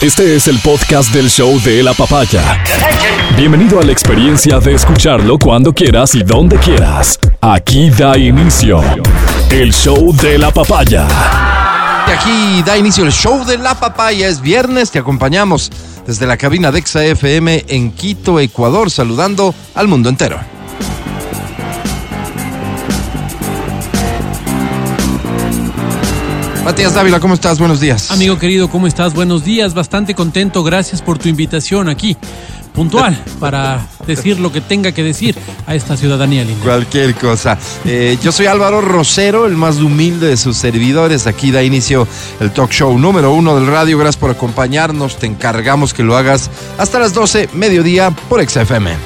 Este 0.00 0.34
es 0.34 0.48
el 0.48 0.58
podcast 0.60 1.12
del 1.12 1.28
show 1.28 1.60
de 1.60 1.82
la 1.82 1.92
papaya. 1.92 2.64
Bienvenido 3.36 3.78
a 3.80 3.82
la 3.82 3.92
experiencia 3.92 4.58
de 4.58 4.72
escucharlo 4.72 5.38
cuando 5.38 5.74
quieras 5.74 6.14
y 6.14 6.22
donde 6.22 6.56
quieras. 6.56 7.18
Aquí 7.42 7.90
da 7.90 8.16
inicio 8.16 8.80
el 9.50 9.74
show 9.74 10.16
de 10.16 10.38
la 10.38 10.50
papaya. 10.52 11.06
Aquí 12.06 12.62
da 12.64 12.78
inicio 12.78 13.04
el 13.04 13.12
show 13.12 13.44
de 13.44 13.58
la 13.58 13.78
papaya. 13.78 14.28
Es 14.28 14.40
viernes, 14.40 14.90
te 14.90 14.98
acompañamos 14.98 15.70
desde 16.06 16.26
la 16.26 16.38
cabina 16.38 16.72
de 16.72 16.78
Exa 16.78 17.04
FM 17.04 17.66
en 17.68 17.92
Quito, 17.92 18.40
Ecuador, 18.40 18.90
saludando 18.90 19.54
al 19.74 19.86
mundo 19.86 20.08
entero. 20.08 20.40
Matías 26.64 26.94
Dávila, 26.94 27.20
¿cómo 27.20 27.34
estás? 27.34 27.58
Buenos 27.58 27.80
días. 27.80 28.10
Amigo 28.10 28.38
querido, 28.38 28.68
¿cómo 28.68 28.86
estás? 28.86 29.14
Buenos 29.14 29.44
días, 29.44 29.72
bastante 29.72 30.14
contento, 30.14 30.62
gracias 30.62 31.00
por 31.00 31.18
tu 31.18 31.28
invitación 31.28 31.88
aquí, 31.88 32.16
puntual, 32.74 33.18
para 33.40 33.86
decir 34.06 34.38
lo 34.38 34.52
que 34.52 34.60
tenga 34.60 34.92
que 34.92 35.02
decir 35.02 35.34
a 35.66 35.74
esta 35.74 35.96
ciudadanía 35.96 36.44
linda. 36.44 36.62
Cualquier 36.62 37.14
cosa. 37.14 37.58
Eh, 37.86 38.18
yo 38.22 38.30
soy 38.30 38.46
Álvaro 38.46 38.82
Rosero, 38.82 39.46
el 39.46 39.56
más 39.56 39.76
humilde 39.76 40.28
de 40.28 40.36
sus 40.36 40.56
servidores. 40.56 41.26
Aquí 41.26 41.50
da 41.50 41.62
inicio 41.62 42.06
el 42.40 42.50
talk 42.50 42.70
show 42.70 42.98
número 42.98 43.32
uno 43.32 43.56
del 43.56 43.66
radio. 43.66 43.96
Gracias 43.98 44.18
por 44.18 44.30
acompañarnos. 44.30 45.16
Te 45.16 45.26
encargamos 45.26 45.94
que 45.94 46.02
lo 46.02 46.16
hagas 46.16 46.50
hasta 46.76 46.98
las 46.98 47.14
12, 47.14 47.48
mediodía, 47.54 48.10
por 48.28 48.46
XFM. 48.46 48.96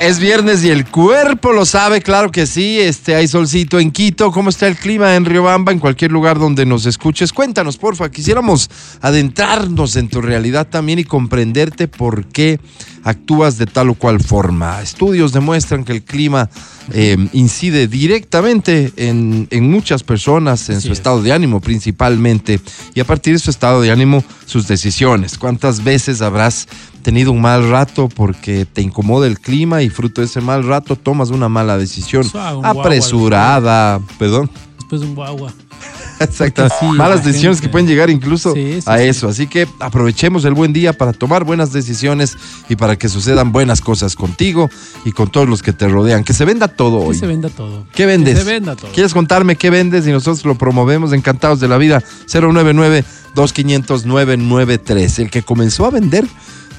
Es 0.00 0.20
viernes 0.20 0.62
y 0.62 0.70
el 0.70 0.86
cuerpo 0.86 1.52
lo 1.52 1.66
sabe, 1.66 2.00
claro 2.00 2.30
que 2.30 2.46
sí. 2.46 2.78
Este, 2.78 3.16
hay 3.16 3.26
solcito 3.26 3.80
en 3.80 3.90
Quito. 3.90 4.30
¿Cómo 4.30 4.48
está 4.48 4.68
el 4.68 4.76
clima 4.76 5.16
en 5.16 5.24
Riobamba? 5.24 5.72
En 5.72 5.80
cualquier 5.80 6.12
lugar 6.12 6.38
donde 6.38 6.64
nos 6.64 6.86
escuches. 6.86 7.32
Cuéntanos, 7.32 7.76
porfa. 7.78 8.08
Quisiéramos 8.08 8.70
adentrarnos 9.00 9.96
en 9.96 10.08
tu 10.08 10.20
realidad 10.20 10.68
también 10.68 11.00
y 11.00 11.04
comprenderte 11.04 11.88
por 11.88 12.26
qué 12.26 12.60
actúas 13.02 13.58
de 13.58 13.66
tal 13.66 13.90
o 13.90 13.94
cual 13.94 14.20
forma. 14.20 14.80
Estudios 14.82 15.32
demuestran 15.32 15.84
que 15.84 15.92
el 15.92 16.02
clima 16.02 16.48
eh, 16.92 17.16
incide 17.32 17.88
directamente 17.88 18.92
en, 18.96 19.48
en 19.50 19.70
muchas 19.70 20.02
personas, 20.04 20.68
en 20.68 20.76
Así 20.76 20.86
su 20.86 20.92
es. 20.92 20.98
estado 20.98 21.22
de 21.22 21.32
ánimo 21.32 21.60
principalmente, 21.60 22.60
y 22.94 23.00
a 23.00 23.04
partir 23.04 23.32
de 23.32 23.38
su 23.38 23.50
estado 23.50 23.80
de 23.80 23.90
ánimo, 23.90 24.22
sus 24.46 24.68
decisiones. 24.68 25.38
¿Cuántas 25.38 25.82
veces 25.84 26.20
habrás 26.22 26.68
tenido 27.02 27.32
un 27.32 27.40
mal 27.40 27.70
rato 27.70 28.08
porque 28.08 28.66
te 28.66 28.82
incomoda 28.82 29.26
el 29.26 29.38
clima 29.38 29.82
y 29.82 29.87
fruto 29.90 30.20
de 30.20 30.26
ese 30.26 30.40
mal 30.40 30.64
rato 30.64 30.96
tomas 30.96 31.30
una 31.30 31.48
mala 31.48 31.78
decisión 31.78 32.28
guagua, 32.32 32.70
apresurada, 32.70 34.00
perdón, 34.18 34.50
Después 34.78 35.00
de 35.02 35.06
un 35.08 35.14
guagua. 35.14 35.52
exacto, 36.20 36.66
sí, 36.80 36.86
malas 36.86 37.20
la 37.20 37.26
decisiones 37.26 37.58
gente- 37.58 37.68
que 37.68 37.72
pueden 37.72 37.86
llegar 37.86 38.10
incluso 38.10 38.52
Sí, 38.54 38.78
sí, 38.80 38.84
a 38.86 39.00
eso, 39.02 39.28
así 39.28 39.46
que 39.46 39.68
aprovechemos 39.80 40.44
el 40.46 40.54
buen 40.54 40.72
día 40.72 40.92
para 40.92 41.12
tomar 41.12 41.44
buenas 41.44 41.72
decisiones 41.72 42.36
y 42.68 42.74
para 42.76 42.96
que 42.96 43.08
sucedan 43.08 43.52
buenas 43.52 43.80
cosas 43.80 44.16
contigo 44.16 44.68
y 45.04 45.12
con 45.12 45.30
todos 45.30 45.48
los 45.48 45.62
que 45.62 45.72
te 45.72 45.86
rodean, 45.88 46.24
que 46.24 46.32
se 46.32 46.44
venda 46.44 46.66
todo 46.68 47.00
Que 47.02 47.06
hoy. 47.08 47.16
se 47.18 47.26
venda 47.26 47.48
todo. 47.50 47.84
¿Qué 47.94 48.06
vendes? 48.06 48.38
Que 48.38 48.44
se 48.44 48.50
venda 48.50 48.74
todo. 48.74 48.90
¿Quieres 48.92 49.12
contarme 49.14 49.54
qué 49.56 49.70
vendes 49.70 50.06
y 50.08 50.10
nosotros 50.10 50.44
lo 50.44 50.56
promovemos 50.56 51.12
encantados 51.12 51.60
de 51.60 51.68
la 51.68 51.76
vida? 51.76 52.02
099-2500-993. 52.26 55.18
El 55.20 55.30
que 55.30 55.42
comenzó 55.42 55.84
a 55.86 55.90
vender 55.90 56.26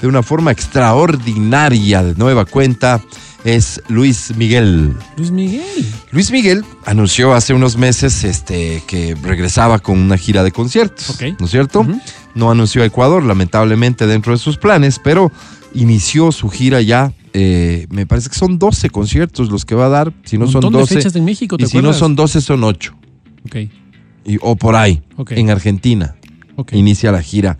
de 0.00 0.08
una 0.08 0.22
forma 0.22 0.50
extraordinaria 0.52 2.02
de 2.02 2.14
nueva 2.14 2.44
cuenta 2.44 3.00
es 3.44 3.80
Luis 3.88 4.34
Miguel. 4.36 4.94
Luis 5.16 5.30
Miguel. 5.30 5.86
Luis 6.12 6.30
Miguel 6.30 6.64
anunció 6.84 7.32
hace 7.34 7.54
unos 7.54 7.76
meses 7.76 8.22
este, 8.24 8.82
que 8.86 9.14
regresaba 9.22 9.78
con 9.78 9.98
una 9.98 10.16
gira 10.18 10.42
de 10.42 10.52
conciertos. 10.52 11.18
¿no 11.38 11.46
es 11.46 11.50
cierto? 11.50 11.86
No 12.34 12.50
anunció 12.50 12.82
a 12.82 12.86
Ecuador, 12.86 13.22
lamentablemente, 13.24 14.06
dentro 14.06 14.32
de 14.32 14.38
sus 14.38 14.56
planes, 14.58 15.00
pero 15.02 15.32
inició 15.74 16.32
su 16.32 16.48
gira 16.50 16.80
ya. 16.82 17.12
eh, 17.32 17.86
me 17.90 18.06
parece 18.06 18.28
que 18.28 18.34
son 18.36 18.58
12 18.58 18.90
conciertos 18.90 19.50
los 19.50 19.64
que 19.64 19.74
va 19.74 19.86
a 19.86 19.88
dar. 19.88 20.12
Si 20.24 20.36
no 20.36 20.46
Un 20.46 20.52
son 20.52 20.60
montón 20.62 20.72
de 20.72 20.80
12. 20.80 20.94
fechas 20.96 21.16
en 21.16 21.24
México, 21.24 21.56
¿te 21.56 21.64
y 21.64 21.66
si 21.68 21.80
no 21.80 21.92
son 21.92 22.16
12, 22.16 22.40
son 22.40 22.64
8. 22.64 22.94
Ok, 23.46 23.56
Y- 24.26 24.36
o 24.42 24.54
por 24.56 24.74
ahí, 24.76 25.02
Ok. 25.16 25.32
en 25.32 25.48
Argentina, 25.50 26.16
inicia 26.72 27.10
la 27.12 27.22
gira. 27.22 27.56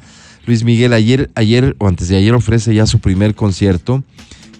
Luis 0.46 0.64
Miguel 0.64 0.92
ayer, 0.92 1.30
ayer 1.34 1.76
o 1.78 1.86
antes 1.88 2.08
de 2.08 2.16
ayer 2.16 2.34
ofrece 2.34 2.74
ya 2.74 2.86
su 2.86 2.98
primer 2.98 3.34
concierto 3.34 4.02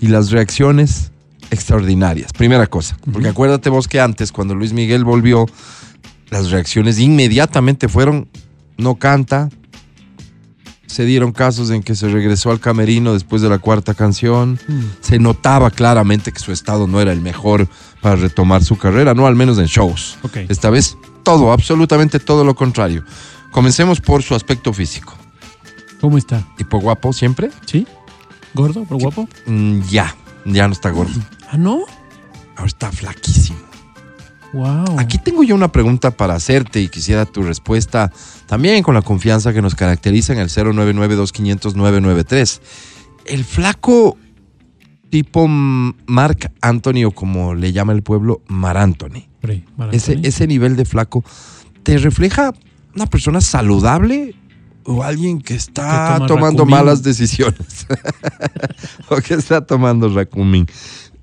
y 0.00 0.08
las 0.08 0.30
reacciones 0.30 1.10
extraordinarias. 1.50 2.32
Primera 2.32 2.66
cosa, 2.66 2.96
porque 3.12 3.28
acuérdate 3.28 3.70
vos 3.70 3.88
que 3.88 4.00
antes, 4.00 4.30
cuando 4.32 4.54
Luis 4.54 4.72
Miguel 4.72 5.04
volvió, 5.04 5.46
las 6.30 6.50
reacciones 6.50 6.98
inmediatamente 6.98 7.88
fueron, 7.88 8.28
no 8.76 8.94
canta, 8.96 9.48
se 10.86 11.04
dieron 11.04 11.32
casos 11.32 11.70
en 11.70 11.82
que 11.82 11.94
se 11.94 12.08
regresó 12.08 12.50
al 12.50 12.60
camerino 12.60 13.12
después 13.12 13.42
de 13.42 13.48
la 13.48 13.58
cuarta 13.58 13.94
canción, 13.94 14.58
Mm. 14.68 14.80
se 15.00 15.18
notaba 15.18 15.70
claramente 15.70 16.32
que 16.32 16.38
su 16.41 16.52
estado 16.52 16.86
no 16.86 17.00
era 17.00 17.12
el 17.12 17.20
mejor 17.20 17.68
para 18.00 18.16
retomar 18.16 18.64
su 18.64 18.76
carrera, 18.76 19.14
no 19.14 19.26
al 19.26 19.34
menos 19.36 19.58
en 19.58 19.66
shows. 19.66 20.18
Esta 20.48 20.68
vez 20.70 20.97
todo, 21.24 21.52
absolutamente 21.52 22.18
todo 22.20 22.44
lo 22.44 22.54
contrario. 22.54 23.04
Comencemos 23.50 24.00
por 24.00 24.22
su 24.22 24.34
aspecto 24.34 24.72
físico. 24.72 25.16
¿Cómo 26.00 26.18
está? 26.18 26.44
Tipo 26.56 26.80
guapo 26.80 27.12
siempre. 27.12 27.50
¿Sí? 27.66 27.86
¿Gordo? 28.54 28.84
¿Pero 28.84 28.98
guapo? 28.98 29.28
Mm, 29.46 29.82
ya, 29.82 30.16
ya 30.44 30.66
no 30.66 30.72
está 30.72 30.90
gordo. 30.90 31.20
Ah, 31.50 31.56
no. 31.56 31.84
Ahora 32.56 32.66
está 32.66 32.90
flaquísimo. 32.90 33.60
Wow. 34.52 34.98
Aquí 34.98 35.18
tengo 35.18 35.44
yo 35.44 35.54
una 35.54 35.70
pregunta 35.70 36.10
para 36.10 36.34
hacerte 36.34 36.80
y 36.80 36.88
quisiera 36.88 37.24
tu 37.24 37.42
respuesta 37.42 38.10
también 38.46 38.82
con 38.82 38.94
la 38.94 39.02
confianza 39.02 39.52
que 39.52 39.62
nos 39.62 39.76
caracteriza 39.76 40.32
en 40.32 40.40
el 40.40 40.48
099-2500-993. 40.48 42.60
El 43.26 43.44
flaco 43.44 44.16
tipo 45.10 45.46
Mark 45.48 46.52
Anthony 46.60 47.04
o 47.04 47.12
como 47.12 47.54
le 47.54 47.72
llama 47.72 47.92
el 47.92 48.02
pueblo, 48.02 48.42
Mar 48.48 48.76
Anthony. 48.76 49.28
Mar 49.76 49.90
ese, 49.92 50.12
Anthony. 50.12 50.28
ese 50.28 50.46
nivel 50.46 50.76
de 50.76 50.84
flaco, 50.84 51.24
¿te 51.82 51.98
refleja 51.98 52.52
una 52.94 53.06
persona 53.06 53.40
saludable 53.40 54.36
o 54.90 55.02
alguien 55.02 55.40
que 55.40 55.54
está 55.54 56.14
toma 56.16 56.26
tomando 56.26 56.66
malas 56.66 57.02
decisiones? 57.02 57.86
o 59.08 59.16
que 59.16 59.34
está 59.34 59.60
tomando 59.64 60.08
Racumin. 60.14 60.66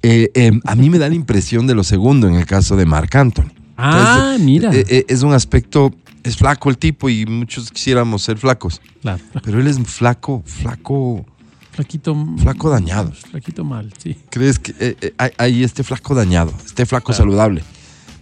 Eh, 0.03 0.29
eh, 0.35 0.51
a 0.65 0.75
mí 0.75 0.89
me 0.89 0.99
da 0.99 1.09
la 1.09 1.15
impresión 1.15 1.67
de 1.67 1.75
lo 1.75 1.83
segundo 1.83 2.27
en 2.27 2.35
el 2.35 2.45
caso 2.45 2.75
de 2.75 2.85
Marc 2.85 3.15
Anthony. 3.15 3.51
Ah, 3.77 4.35
Entonces, 4.37 4.45
mira. 4.45 4.73
eh, 4.73 4.85
eh, 4.87 5.05
es 5.07 5.21
un 5.23 5.33
aspecto, 5.33 5.93
es 6.23 6.37
flaco 6.37 6.69
el 6.69 6.77
tipo 6.77 7.09
y 7.09 7.25
muchos 7.25 7.71
quisiéramos 7.71 8.21
ser 8.23 8.37
flacos, 8.37 8.81
Claro. 9.01 9.21
pero 9.43 9.59
él 9.59 9.67
es 9.67 9.79
flaco, 9.79 10.43
flaco, 10.45 11.25
Flaquito. 11.71 12.15
flaco 12.39 12.69
dañado. 12.71 13.11
Flaquito 13.11 13.63
mal, 13.63 13.93
sí. 14.01 14.17
¿Crees 14.31 14.57
que 14.59 14.95
hay, 15.17 15.31
hay 15.37 15.63
este 15.63 15.83
flaco 15.83 16.15
dañado, 16.15 16.51
este 16.65 16.85
flaco 16.87 17.07
Claro. 17.07 17.17
saludable, 17.23 17.63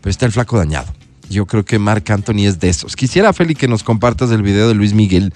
pero 0.02 0.12
está 0.12 0.26
el 0.26 0.32
flaco 0.34 0.58
dañado? 0.58 0.88
Yo 1.30 1.46
creo 1.46 1.66
que 1.66 1.80
Marc 1.80 2.10
Anthony 2.10 2.46
es 2.46 2.60
de 2.60 2.70
esos. 2.70 2.96
Quisiera, 2.96 3.34
Feli, 3.34 3.56
que 3.56 3.68
nos 3.68 3.84
compartas 3.84 4.32
el 4.32 4.42
video 4.42 4.68
de 4.68 4.76
Luis 4.76 4.94
Miguel 4.94 5.34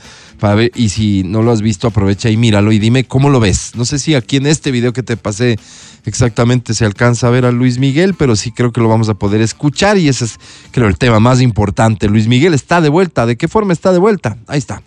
y 0.75 0.89
si 0.89 1.23
no 1.23 1.41
lo 1.41 1.51
has 1.51 1.61
visto, 1.61 1.87
aprovecha 1.87 2.29
y 2.29 2.37
míralo 2.37 2.71
y 2.71 2.79
dime 2.79 3.03
cómo 3.03 3.29
lo 3.29 3.39
ves. 3.39 3.73
No 3.75 3.85
sé 3.85 3.99
si 3.99 4.15
aquí 4.15 4.37
en 4.37 4.45
este 4.45 4.71
video 4.71 4.93
que 4.93 5.03
te 5.03 5.17
pasé 5.17 5.57
exactamente 6.05 6.73
se 6.73 6.85
alcanza 6.85 7.27
a 7.27 7.29
ver 7.29 7.45
a 7.45 7.51
Luis 7.51 7.77
Miguel, 7.77 8.13
pero 8.13 8.35
sí 8.35 8.51
creo 8.51 8.71
que 8.71 8.81
lo 8.81 8.87
vamos 8.87 9.09
a 9.09 9.15
poder 9.15 9.41
escuchar 9.41 9.97
y 9.97 10.07
ese 10.07 10.25
es, 10.25 10.39
creo, 10.71 10.87
el 10.87 10.97
tema 10.97 11.19
más 11.19 11.41
importante. 11.41 12.07
Luis 12.07 12.27
Miguel 12.27 12.53
está 12.53 12.79
de 12.79 12.89
vuelta. 12.89 13.25
¿De 13.25 13.35
qué 13.35 13.47
forma 13.47 13.73
está 13.73 13.91
de 13.91 13.99
vuelta? 13.99 14.37
Ahí 14.47 14.59
está. 14.59 14.81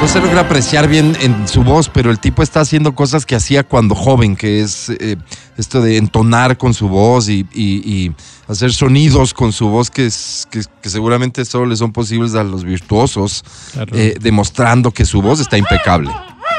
No 0.00 0.08
se 0.08 0.18
logra 0.20 0.40
apreciar 0.40 0.88
bien 0.88 1.14
en 1.20 1.46
su 1.46 1.62
voz, 1.62 1.90
pero 1.90 2.10
el 2.10 2.18
tipo 2.18 2.42
está 2.42 2.60
haciendo 2.60 2.94
cosas 2.94 3.26
que 3.26 3.34
hacía 3.36 3.64
cuando 3.64 3.94
joven, 3.94 4.34
que 4.34 4.60
es 4.62 4.88
eh, 4.88 5.16
esto 5.58 5.82
de 5.82 5.98
entonar 5.98 6.56
con 6.56 6.72
su 6.72 6.88
voz 6.88 7.28
y, 7.28 7.46
y- 7.52 7.82
y 7.86 8.12
hacer 8.48 8.72
sonidos 8.72 9.34
con 9.34 9.52
su 9.52 9.68
voz 9.68 9.90
que, 9.90 10.06
es- 10.06 10.48
que- 10.50 10.62
que 10.82 10.88
seguramente 10.88 11.44
solo 11.44 11.66
le 11.66 11.76
son 11.76 11.92
posibles 11.92 12.34
a 12.34 12.42
los 12.44 12.64
virtuosos, 12.64 13.44
Claro. 13.72 13.94
eh, 13.94 14.14
demostrando 14.20 14.90
que 14.90 15.04
su 15.04 15.20
voz 15.20 15.38
está 15.38 15.58
impecable. 15.58 16.10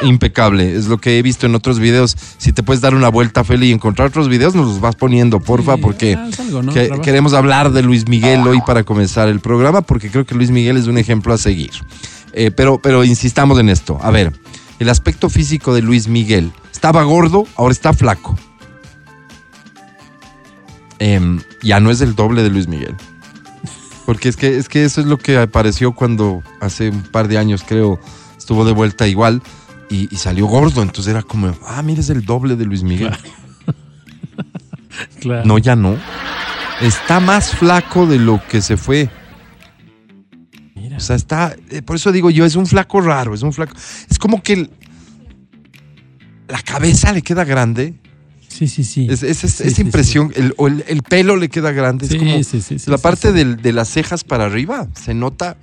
Impecable, 0.03 0.75
es 0.77 0.85
lo 0.85 0.99
que 0.99 1.17
he 1.17 1.21
visto 1.21 1.45
en 1.47 1.55
otros 1.55 1.79
videos. 1.79 2.15
Si 2.37 2.53
te 2.53 2.63
puedes 2.63 2.79
dar 2.81 2.93
una 2.95 3.09
vuelta, 3.09 3.43
Feli, 3.43 3.69
y 3.69 3.71
encontrar 3.71 4.07
otros 4.09 4.29
videos, 4.29 4.55
nos 4.55 4.67
los 4.67 4.79
vas 4.79 4.95
poniendo, 4.95 5.39
porfa, 5.39 5.75
Sí, 5.75 5.81
porque 5.81 6.13
haz 6.13 6.39
algo, 6.39 6.61
¿no? 6.63 6.71
que- 6.73 6.85
Trabaja. 6.85 7.01
queremos 7.01 7.33
hablar 7.33 7.71
de 7.71 7.81
Luis 7.81 8.07
Miguel 8.07 8.47
hoy 8.47 8.61
para 8.65 8.83
comenzar 8.83 9.27
el 9.27 9.39
programa, 9.41 9.81
porque 9.81 10.09
creo 10.11 10.25
que 10.25 10.35
Luis 10.35 10.51
Miguel 10.51 10.77
es 10.77 10.85
un 10.87 10.97
ejemplo 10.99 11.33
a 11.33 11.37
seguir. 11.39 11.71
Eh, 12.33 12.51
pero, 12.51 12.81
pero 12.81 13.03
insistamos 13.03 13.59
en 13.59 13.69
esto. 13.69 13.99
A 14.01 14.11
ver, 14.11 14.33
el 14.79 14.89
aspecto 14.89 15.29
físico 15.29 15.73
de 15.73 15.81
Luis 15.81 16.07
Miguel. 16.07 16.51
Estaba 16.71 17.03
gordo, 17.03 17.45
ahora 17.55 17.71
está 17.71 17.93
flaco. 17.93 18.37
Em, 20.99 21.41
ya 21.61 21.79
no 21.79 21.91
es 21.91 22.01
el 22.01 22.15
doble 22.15 22.43
de 22.43 22.49
Luis 22.49 22.67
Miguel. 22.67 22.95
Porque 24.05 24.29
es 24.29 24.35
que, 24.35 24.57
es 24.57 24.69
que 24.69 24.83
eso 24.83 25.01
es 25.01 25.07
lo 25.07 25.17
que 25.17 25.37
apareció 25.37 25.93
cuando 25.93 26.43
hace 26.59 26.89
un 26.89 27.03
par 27.03 27.27
de 27.27 27.37
años, 27.37 27.63
creo, 27.65 27.99
estuvo 28.37 28.65
de 28.65 28.71
vuelta 28.71 29.07
igual 29.07 29.41
y, 29.89 30.13
y 30.13 30.17
salió 30.17 30.47
gordo. 30.47 30.81
Entonces 30.81 31.11
era 31.11 31.23
como, 31.23 31.55
ah, 31.67 31.81
mira, 31.81 32.01
es 32.01 32.09
el 32.09 32.25
doble 32.25 32.55
de 32.55 32.65
Luis 32.65 32.83
Miguel. 32.83 33.15
Claro. 35.19 35.45
No, 35.45 35.57
ya 35.57 35.75
no. 35.75 35.97
Está 36.81 37.19
más 37.19 37.51
flaco 37.51 38.07
de 38.07 38.17
lo 38.17 38.41
que 38.47 38.61
se 38.61 38.75
fue. 38.75 39.09
O 41.01 41.03
sea, 41.03 41.15
está. 41.15 41.55
eh, 41.69 41.81
por 41.81 41.95
eso 41.95 42.11
digo 42.11 42.29
yo, 42.29 42.45
es 42.45 42.55
un 42.55 42.67
flaco 42.67 43.01
raro, 43.01 43.33
es 43.33 43.41
un 43.41 43.51
flaco. 43.53 43.75
Es 44.09 44.19
como 44.19 44.41
que 44.43 44.53
el- 44.53 44.69
la 46.47 46.61
cabeza 46.61 47.11
le 47.13 47.21
queda 47.21 47.43
grande. 47.43 47.95
Sí, 48.47 48.67
sí, 48.67 48.83
sí. 48.83 49.07
Es, 49.09 49.23
es- 49.23 49.43
es- 49.43 49.53
Sí, 49.53 49.63
esa 49.67 49.75
sí, 49.77 49.81
impresión, 49.81 50.31
el, 50.35 50.53
o 50.57 50.67
el, 50.67 50.83
el 50.87 51.01
pelo 51.03 51.37
le 51.37 51.49
queda 51.49 51.71
grande. 51.71 52.07
Sí, 52.07 52.15
es 52.15 52.19
como 52.19 52.43
sí, 52.43 52.61
sí, 52.61 52.79
sí, 52.79 52.91
la 52.91 52.97
sí, 52.97 53.03
parte 53.03 53.29
sí. 53.29 53.33
del- 53.33 53.57
de 53.61 53.71
las 53.73 53.87
cejas 53.89 54.23
para 54.23 54.45
arriba, 54.45 54.87
se 54.93 55.13
nota, 55.13 55.57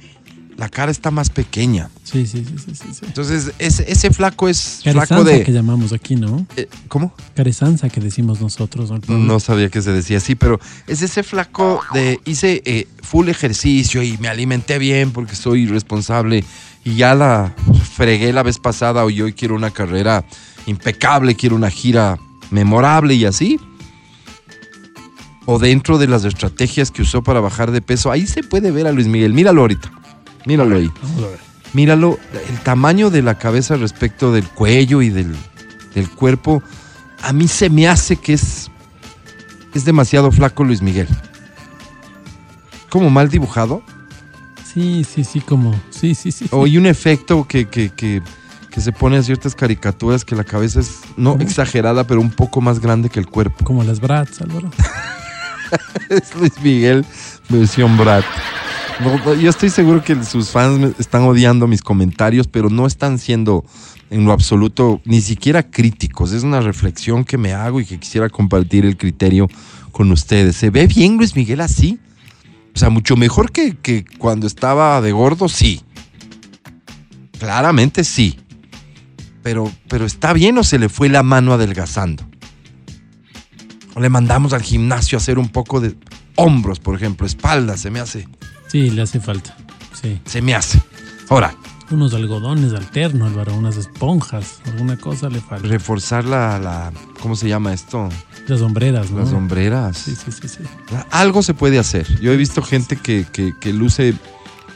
la 0.58 0.68
cara 0.68 0.90
está 0.90 1.12
más 1.12 1.30
pequeña. 1.30 1.88
Sí, 2.02 2.26
sí, 2.26 2.44
sí, 2.44 2.56
sí, 2.58 2.74
sí, 2.74 2.88
sí. 2.92 3.06
Entonces, 3.06 3.52
ese, 3.60 3.90
ese 3.90 4.10
flaco 4.10 4.48
es 4.48 4.80
flaco 4.82 4.98
Caresanza 4.98 5.30
de. 5.30 5.44
que 5.44 5.52
llamamos 5.52 5.92
aquí, 5.92 6.16
¿no? 6.16 6.46
eh, 6.56 6.68
¿Cómo? 6.88 7.14
Caresanza 7.36 7.88
que 7.88 8.00
decimos 8.00 8.40
nosotros. 8.40 8.90
¿no? 8.90 9.18
No 9.18 9.38
sabía 9.38 9.68
que 9.68 9.80
se 9.80 9.92
decía 9.92 10.18
así, 10.18 10.34
pero 10.34 10.58
es 10.88 11.00
ese 11.00 11.22
flaco 11.22 11.80
de 11.94 12.18
hice 12.24 12.60
eh, 12.64 12.88
full 13.02 13.28
ejercicio 13.28 14.02
y 14.02 14.18
me 14.18 14.26
alimenté 14.26 14.78
bien 14.78 15.12
porque 15.12 15.36
soy 15.36 15.66
responsable 15.66 16.44
y 16.84 16.96
ya 16.96 17.14
la 17.14 17.54
fregué 17.94 18.32
la 18.32 18.42
vez 18.42 18.58
pasada 18.58 19.04
o 19.04 19.10
yo 19.10 19.26
hoy 19.26 19.34
quiero 19.34 19.54
una 19.54 19.70
carrera 19.70 20.24
impecable, 20.66 21.36
quiero 21.36 21.54
una 21.54 21.70
gira 21.70 22.18
memorable 22.50 23.14
y 23.14 23.26
así. 23.26 23.60
O 25.46 25.60
dentro 25.60 25.98
de 25.98 26.08
las 26.08 26.24
estrategias 26.24 26.90
que 26.90 27.02
usó 27.02 27.22
para 27.22 27.38
bajar 27.38 27.70
de 27.70 27.80
peso, 27.80 28.10
ahí 28.10 28.26
se 28.26 28.42
puede 28.42 28.72
ver 28.72 28.88
a 28.88 28.92
Luis 28.92 29.06
Miguel. 29.06 29.32
Míralo 29.32 29.60
ahorita. 29.60 29.92
Míralo 30.44 30.76
ahí. 30.76 30.90
Vamos 31.02 31.24
a 31.24 31.28
ver. 31.28 31.38
Míralo, 31.74 32.18
el 32.48 32.58
tamaño 32.60 33.10
de 33.10 33.22
la 33.22 33.36
cabeza 33.36 33.76
respecto 33.76 34.32
del 34.32 34.44
cuello 34.48 35.02
y 35.02 35.10
del, 35.10 35.36
del 35.94 36.08
cuerpo, 36.08 36.62
a 37.22 37.32
mí 37.32 37.46
se 37.46 37.68
me 37.68 37.86
hace 37.86 38.16
que 38.16 38.32
es, 38.32 38.70
es 39.74 39.84
demasiado 39.84 40.32
flaco 40.32 40.64
Luis 40.64 40.80
Miguel. 40.80 41.08
Como 42.88 43.10
mal 43.10 43.28
dibujado. 43.28 43.82
Sí, 44.72 45.04
sí, 45.04 45.24
sí, 45.24 45.40
como. 45.40 45.78
Sí, 45.90 46.14
sí, 46.14 46.32
sí. 46.32 46.46
O 46.50 46.64
hay 46.64 46.78
un 46.78 46.86
efecto 46.86 47.46
que, 47.46 47.66
que, 47.68 47.90
que, 47.90 48.22
que 48.70 48.80
se 48.80 48.92
pone 48.92 49.16
en 49.16 49.24
ciertas 49.24 49.54
caricaturas 49.54 50.24
que 50.24 50.34
la 50.36 50.44
cabeza 50.44 50.80
es 50.80 51.00
no 51.16 51.32
¿Cómo? 51.32 51.42
exagerada, 51.42 52.04
pero 52.04 52.20
un 52.20 52.30
poco 52.30 52.60
más 52.62 52.80
grande 52.80 53.10
que 53.10 53.20
el 53.20 53.26
cuerpo. 53.26 53.64
Como 53.64 53.84
las 53.84 54.00
Bratz, 54.00 54.40
Álvaro. 54.40 54.70
Es 56.08 56.34
Luis 56.34 56.52
Miguel 56.62 57.04
versión 57.50 57.98
Brat. 57.98 58.24
Yo 59.40 59.48
estoy 59.48 59.70
seguro 59.70 60.02
que 60.02 60.24
sus 60.24 60.50
fans 60.50 60.94
están 60.98 61.22
odiando 61.22 61.68
mis 61.68 61.82
comentarios, 61.82 62.48
pero 62.48 62.68
no 62.68 62.84
están 62.84 63.18
siendo 63.18 63.64
en 64.10 64.24
lo 64.24 64.32
absoluto 64.32 65.00
ni 65.04 65.20
siquiera 65.20 65.62
críticos. 65.62 66.32
Es 66.32 66.42
una 66.42 66.60
reflexión 66.60 67.24
que 67.24 67.38
me 67.38 67.52
hago 67.52 67.80
y 67.80 67.84
que 67.84 68.00
quisiera 68.00 68.28
compartir 68.28 68.84
el 68.84 68.96
criterio 68.96 69.48
con 69.92 70.10
ustedes. 70.10 70.56
¿Se 70.56 70.70
ve 70.70 70.88
bien 70.88 71.16
Luis 71.16 71.36
Miguel 71.36 71.60
así? 71.60 72.00
O 72.74 72.78
sea, 72.78 72.90
mucho 72.90 73.16
mejor 73.16 73.52
que, 73.52 73.76
que 73.76 74.04
cuando 74.18 74.48
estaba 74.48 75.00
de 75.00 75.12
gordo, 75.12 75.48
sí. 75.48 75.80
Claramente 77.38 78.02
sí. 78.02 78.38
Pero, 79.44 79.70
pero 79.88 80.06
está 80.06 80.32
bien 80.32 80.58
o 80.58 80.64
se 80.64 80.78
le 80.78 80.88
fue 80.88 81.08
la 81.08 81.22
mano 81.22 81.52
adelgazando. 81.52 82.24
O 83.94 84.00
le 84.00 84.08
mandamos 84.08 84.52
al 84.52 84.62
gimnasio 84.62 85.18
a 85.18 85.20
hacer 85.20 85.38
un 85.38 85.50
poco 85.50 85.80
de 85.80 85.94
hombros, 86.34 86.80
por 86.80 86.96
ejemplo, 86.96 87.26
espalda, 87.26 87.76
se 87.76 87.90
me 87.90 88.00
hace, 88.00 88.28
Sí, 88.68 88.90
le 88.90 89.02
hace 89.02 89.20
falta. 89.20 89.56
Sí. 90.00 90.20
se 90.24 90.40
me 90.42 90.54
hace. 90.54 90.80
Ahora, 91.28 91.54
Unos 91.90 92.12
algodones 92.14 92.74
alternos, 92.74 93.30
Álvaro. 93.30 93.54
Unas 93.56 93.76
esponjas. 93.78 94.60
Alguna 94.66 94.96
cosa 94.98 95.28
le 95.30 95.40
falta. 95.40 95.66
reforzar 95.66 96.24
la, 96.24 96.58
la 96.58 96.92
¿cómo 97.20 97.34
se 97.34 97.48
llama 97.48 97.72
esto? 97.72 98.08
Las 98.46 98.60
sombreras, 98.60 99.10
¿no? 99.10 99.20
Las 99.20 99.30
sombreras. 99.30 99.96
Sí, 99.96 100.14
sí, 100.14 100.30
sí, 100.32 100.48
sí. 100.48 100.58
Algo 101.10 101.42
se 101.42 101.54
puede 101.54 101.78
hacer. 101.78 102.06
Yo 102.20 102.30
he 102.32 102.36
visto 102.36 102.62
gente 102.62 102.96
que, 102.96 103.26
que- 103.32 103.54
que 103.58 103.72
luce 103.72 104.14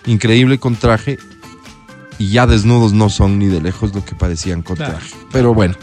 increíble 0.06 0.58
con 0.58 0.76
traje 0.76 1.18
y 2.18 2.28
ya 2.30 2.46
desnudos 2.46 2.92
no 2.94 3.08
son 3.10 3.38
ni 3.38 3.46
de 3.46 3.60
lejos 3.60 3.94
lo 3.94 4.04
que 4.04 4.14
parecían 4.14 4.62
con 4.62 4.76
Claro. 4.76 4.92
traje. 4.94 5.14
Pero 5.32 5.52
bueno, 5.54 5.74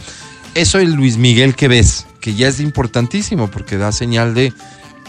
eso 0.56 0.80
es 0.80 0.90
Luis 0.90 1.18
Miguel 1.18 1.56
que 1.56 1.68
ves, 1.68 2.08
que 2.22 2.34
ya 2.34 2.48
es 2.48 2.60
importantísimo 2.60 3.50
porque 3.50 3.78
da 3.78 3.92
señal 3.92 4.34
de 4.34 4.52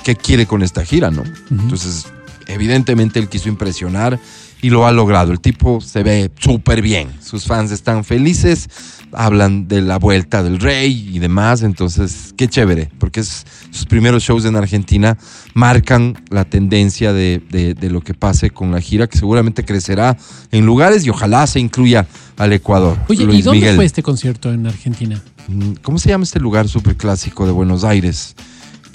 qué 0.04 0.16
quiere 0.16 0.46
con 0.46 0.62
esta 0.62 0.84
gira, 0.84 1.10
¿no? 1.10 1.22
Entonces, 1.50 2.06
evidentemente 2.52 3.18
él 3.18 3.28
quiso 3.28 3.48
impresionar 3.48 4.18
y 4.62 4.68
lo 4.70 4.86
ha 4.86 4.92
logrado. 4.92 5.32
El 5.32 5.40
tipo 5.40 5.80
se 5.80 6.02
ve 6.02 6.30
súper 6.38 6.82
bien. 6.82 7.08
Sus 7.22 7.44
fans 7.46 7.70
están 7.70 8.04
felices, 8.04 8.68
hablan 9.12 9.68
de 9.68 9.80
la 9.80 9.98
vuelta 9.98 10.42
del 10.42 10.58
rey 10.60 11.08
y 11.14 11.18
demás. 11.18 11.62
Entonces, 11.62 12.34
qué 12.36 12.46
chévere, 12.46 12.90
porque 12.98 13.20
es- 13.20 13.46
sus 13.70 13.86
primeros 13.86 14.22
shows 14.22 14.44
en 14.44 14.56
Argentina 14.56 15.16
marcan 15.54 16.22
la 16.30 16.44
tendencia 16.44 17.12
de, 17.12 17.42
de- 17.50 17.74
de 17.74 17.90
lo 17.90 18.02
que 18.02 18.12
pase 18.14 18.50
con 18.50 18.70
la 18.70 18.80
gira, 18.80 19.06
que 19.06 19.18
seguramente 19.18 19.64
crecerá 19.64 20.16
en 20.50 20.66
lugares 20.66 21.06
y 21.06 21.10
ojalá 21.10 21.46
se 21.46 21.58
incluya 21.60 22.06
al 22.36 22.52
Ecuador. 22.52 22.98
Oye, 23.08 23.22
¿y 23.24 23.42
dónde 23.42 23.60
Miguel. 23.60 23.76
fue 23.76 23.84
este 23.86 24.02
concierto 24.02 24.52
en 24.52 24.66
Argentina? 24.66 25.22
Mm, 25.48 25.72
¿Cómo 25.82 25.98
se 25.98 26.10
llama 26.10 26.24
este 26.24 26.38
lugar 26.38 26.68
súper 26.68 26.96
clásico 26.96 27.46
de 27.46 27.52
Buenos 27.52 27.82
Aires? 27.84 28.34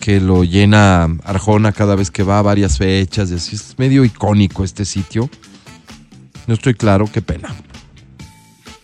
Que 0.06 0.22
lo 0.22 0.44
llena 0.44 1.06
Arjona 1.24 1.72
cada 1.72 1.96
vez 1.96 2.12
que 2.12 2.22
va 2.22 2.38
a 2.38 2.44
varias 2.44 2.78
fechas. 2.78 3.32
y 3.32 3.34
así. 3.34 3.56
Es 3.56 3.74
medio 3.80 4.06
icónico 4.06 4.64
este 4.64 4.86
sitio. 4.86 5.32
No 6.46 6.54
estoy 6.54 6.76
claro, 6.76 7.10
qué 7.12 7.24
pena. 7.24 7.56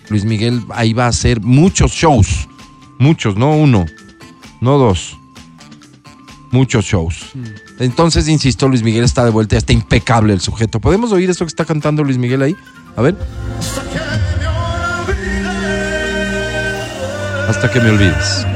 Luis 0.10 0.26
Miguel 0.26 0.64
ahí 0.72 0.94
va 0.94 1.06
a 1.06 1.10
hacer 1.10 1.40
muchos 1.40 1.92
shows. 1.92 2.48
Muchos, 2.98 3.36
no 3.36 3.56
uno, 3.56 3.86
no 4.62 4.80
dos. 4.80 5.16
Muchos 6.50 6.86
shows. 6.86 7.34
Entonces, 7.78 8.28
insisto, 8.28 8.68
Luis 8.68 8.82
Miguel 8.82 9.04
está 9.04 9.24
de 9.24 9.30
vuelta, 9.30 9.56
está 9.56 9.74
impecable 9.74 10.34
el 10.34 10.42
sujeto. 10.42 10.80
¿Podemos 10.80 11.12
oír 11.12 11.30
esto 11.30 11.46
que 11.46 11.50
está 11.50 11.66
cantando 11.66 12.04
Luis 12.04 12.18
Miguel 12.18 12.42
ahí? 12.42 12.56
A 12.96 13.02
ver. 13.04 13.16
Hasta 17.48 17.70
que 17.70 17.80
me 17.80 17.92
olvides. 17.92 18.48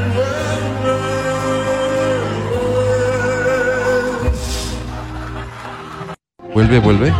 Vuelve, 6.55 6.79
vuelve. 6.79 7.13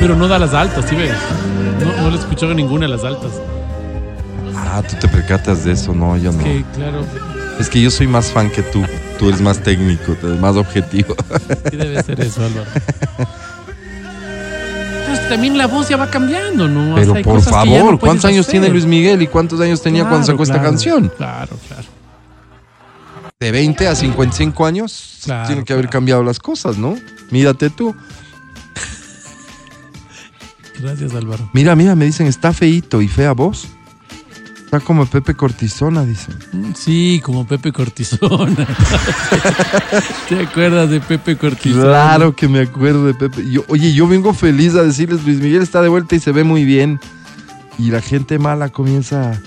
Pero 0.00 0.16
no 0.16 0.26
da 0.26 0.38
las 0.38 0.54
altas, 0.54 0.86
¿sí 0.88 0.96
ves? 0.96 1.12
No, 1.84 2.02
no 2.02 2.10
le 2.10 2.16
escuchó 2.16 2.54
ninguna 2.54 2.86
de 2.86 2.92
las 2.92 3.04
altas. 3.04 3.32
Ah, 4.56 4.82
tú 4.88 4.96
te 4.98 5.06
percatas 5.06 5.64
de 5.64 5.72
eso, 5.72 5.94
no, 5.94 6.16
yo 6.16 6.32
no. 6.32 6.42
Que, 6.42 6.64
claro, 6.74 7.04
Es 7.58 7.70
que 7.70 7.80
yo 7.80 7.90
soy 7.90 8.06
más 8.06 8.30
fan 8.30 8.50
que 8.50 8.62
tú. 8.62 8.84
Tú 9.18 9.28
eres 9.28 9.40
más 9.40 9.62
técnico, 9.62 10.12
eres 10.22 10.38
más 10.40 10.56
objetivo. 10.56 11.14
sí 11.70 11.76
debe 11.76 12.02
ser 12.02 12.20
eso, 12.20 12.44
Álvaro. 12.44 12.66
Pero 13.16 15.12
es 15.14 15.20
que 15.20 15.28
también 15.28 15.56
la 15.56 15.66
voz 15.66 15.88
ya 15.88 15.96
va 15.96 16.10
cambiando, 16.10 16.68
¿no? 16.68 16.94
O 16.94 16.96
sea, 16.96 17.12
Pero 17.14 17.22
por 17.24 17.34
no 17.36 17.40
favor, 17.40 17.98
¿cuántos 17.98 18.24
años 18.26 18.46
hacer. 18.46 18.60
tiene 18.60 18.68
Luis 18.68 18.84
Miguel 18.84 19.22
y 19.22 19.26
cuántos 19.26 19.60
años 19.60 19.80
tenía 19.80 20.02
cuando 20.02 20.26
Claro, 20.26 20.32
sacó 20.32 20.42
esta 20.42 20.62
canción? 20.62 21.10
Claro, 21.16 21.56
claro. 21.68 21.84
De 23.38 23.50
20 23.52 23.86
a 23.88 23.94
55 23.94 24.64
años 24.66 25.20
Claro, 25.24 25.46
tienen 25.46 25.64
que 25.64 25.72
haber 25.72 25.88
cambiado 25.88 26.22
las 26.22 26.38
cosas, 26.38 26.76
¿no? 26.78 26.96
Mírate 27.30 27.70
tú. 27.70 27.94
Gracias, 30.80 31.14
Álvaro. 31.14 31.48
Mira, 31.54 31.74
mira, 31.74 31.94
me 31.94 32.04
dicen, 32.04 32.26
está 32.26 32.52
feíto 32.52 33.00
y 33.00 33.08
fea 33.08 33.32
voz. 33.32 33.68
Está 34.66 34.80
como 34.80 35.06
Pepe 35.06 35.34
Cortisona, 35.34 36.04
dicen. 36.04 36.34
Mm, 36.52 36.72
Sí, 36.74 37.20
como 37.22 37.46
Pepe 37.46 37.72
Cortisona. 37.72 38.66
¿Te 40.28 40.40
acuerdas 40.40 40.90
de 40.90 41.00
Pepe 41.00 41.36
Cortisona? 41.36 41.84
Claro 41.84 42.34
que 42.34 42.48
me 42.48 42.58
acuerdo 42.58 43.06
de 43.06 43.14
Pepe. 43.14 43.48
Yo, 43.48 43.64
oye, 43.68 43.94
yo 43.94 44.08
vengo 44.08 44.34
feliz 44.34 44.74
a 44.74 44.82
decirles, 44.82 45.24
Luis 45.24 45.38
Miguel 45.40 45.62
está 45.62 45.82
de 45.82 45.88
vuelta 45.88 46.16
y 46.16 46.18
se 46.18 46.32
ve 46.32 46.42
muy 46.42 46.64
bien. 46.64 46.98
Y 47.78 47.90
la 47.92 48.02
gente 48.02 48.40
mala 48.40 48.68
comienza... 48.70 49.40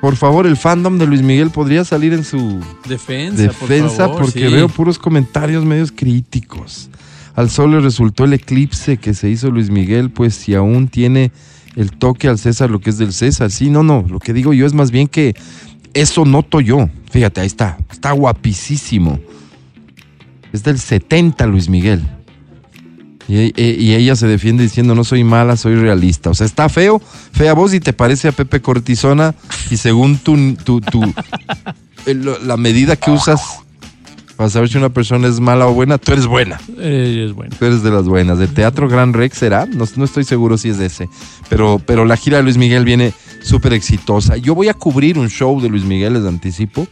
Por 0.00 0.16
favor, 0.16 0.48
el 0.48 0.56
fandom 0.56 0.98
de 0.98 1.06
Luis 1.06 1.22
Miguel 1.22 1.50
podría 1.50 1.84
salir 1.84 2.12
en 2.12 2.24
su 2.24 2.60
Defensa, 2.88 3.40
defensa 3.40 4.08
por 4.08 4.16
favor, 4.16 4.22
porque 4.22 4.48
sí. 4.48 4.52
veo 4.52 4.68
puros 4.68 4.98
comentarios 4.98 5.64
medios 5.64 5.92
críticos. 5.92 6.90
Al 7.36 7.50
sol 7.50 7.70
le 7.70 7.78
resultó 7.78 8.24
el 8.24 8.32
eclipse 8.32 8.96
que 8.96 9.14
se 9.14 9.30
hizo 9.30 9.48
Luis 9.52 9.70
Miguel, 9.70 10.10
pues 10.10 10.34
si 10.34 10.56
aún 10.56 10.88
tiene 10.88 11.30
el 11.76 11.90
toque 11.92 12.28
al 12.28 12.38
César 12.38 12.70
lo 12.70 12.80
que 12.80 12.90
es 12.90 12.98
del 12.98 13.12
César. 13.12 13.50
Sí, 13.50 13.70
no, 13.70 13.82
no, 13.82 14.04
lo 14.08 14.18
que 14.18 14.32
digo 14.32 14.52
yo 14.52 14.66
es 14.66 14.74
más 14.74 14.90
bien 14.90 15.08
que 15.08 15.34
eso 15.94 16.24
noto 16.24 16.60
yo. 16.60 16.88
Fíjate, 17.10 17.40
ahí 17.40 17.46
está, 17.46 17.78
está 17.90 18.12
guapísimo. 18.12 19.18
Es 20.52 20.62
del 20.62 20.78
70 20.78 21.46
Luis 21.46 21.68
Miguel. 21.68 22.02
Y, 23.28 23.52
y 23.58 23.94
ella 23.94 24.16
se 24.16 24.26
defiende 24.26 24.64
diciendo 24.64 24.94
no 24.94 25.04
soy 25.04 25.24
mala, 25.24 25.56
soy 25.56 25.76
realista. 25.76 26.30
O 26.30 26.34
sea, 26.34 26.44
está 26.46 26.68
feo, 26.68 27.00
fea 27.32 27.54
voz 27.54 27.72
y 27.72 27.80
te 27.80 27.92
parece 27.92 28.28
a 28.28 28.32
Pepe 28.32 28.60
Cortisona 28.60 29.34
y 29.70 29.76
según 29.76 30.18
tu, 30.18 30.54
tu, 30.56 30.80
tu- 30.80 31.14
la 32.44 32.56
medida 32.56 32.96
que 32.96 33.10
usas 33.10 33.40
para 34.36 34.50
saber 34.50 34.68
si 34.68 34.78
una 34.78 34.88
persona 34.88 35.28
es 35.28 35.40
mala 35.40 35.66
o 35.66 35.74
buena, 35.74 35.98
tú 35.98 36.12
eres 36.12 36.26
buena. 36.26 36.60
Eh, 36.78 37.24
es 37.26 37.34
bueno. 37.34 37.54
Tú 37.58 37.64
eres 37.64 37.82
de 37.82 37.90
las 37.90 38.04
buenas. 38.04 38.38
¿De 38.38 38.48
Teatro 38.48 38.88
Gran 38.88 39.12
Rex 39.12 39.38
será? 39.38 39.66
No, 39.66 39.84
no 39.96 40.04
estoy 40.04 40.24
seguro 40.24 40.58
si 40.58 40.70
es 40.70 40.78
de 40.78 40.86
ese. 40.86 41.08
Pero, 41.48 41.80
pero 41.84 42.04
la 42.04 42.16
gira 42.16 42.38
de 42.38 42.42
Luis 42.42 42.56
Miguel 42.56 42.84
viene 42.84 43.12
súper 43.42 43.72
exitosa. 43.72 44.36
Yo 44.36 44.54
voy 44.54 44.68
a 44.68 44.74
cubrir 44.74 45.18
un 45.18 45.28
show 45.28 45.60
de 45.60 45.68
Luis 45.68 45.84
Miguel, 45.84 46.14
les 46.14 46.24
anticipo. 46.24 46.86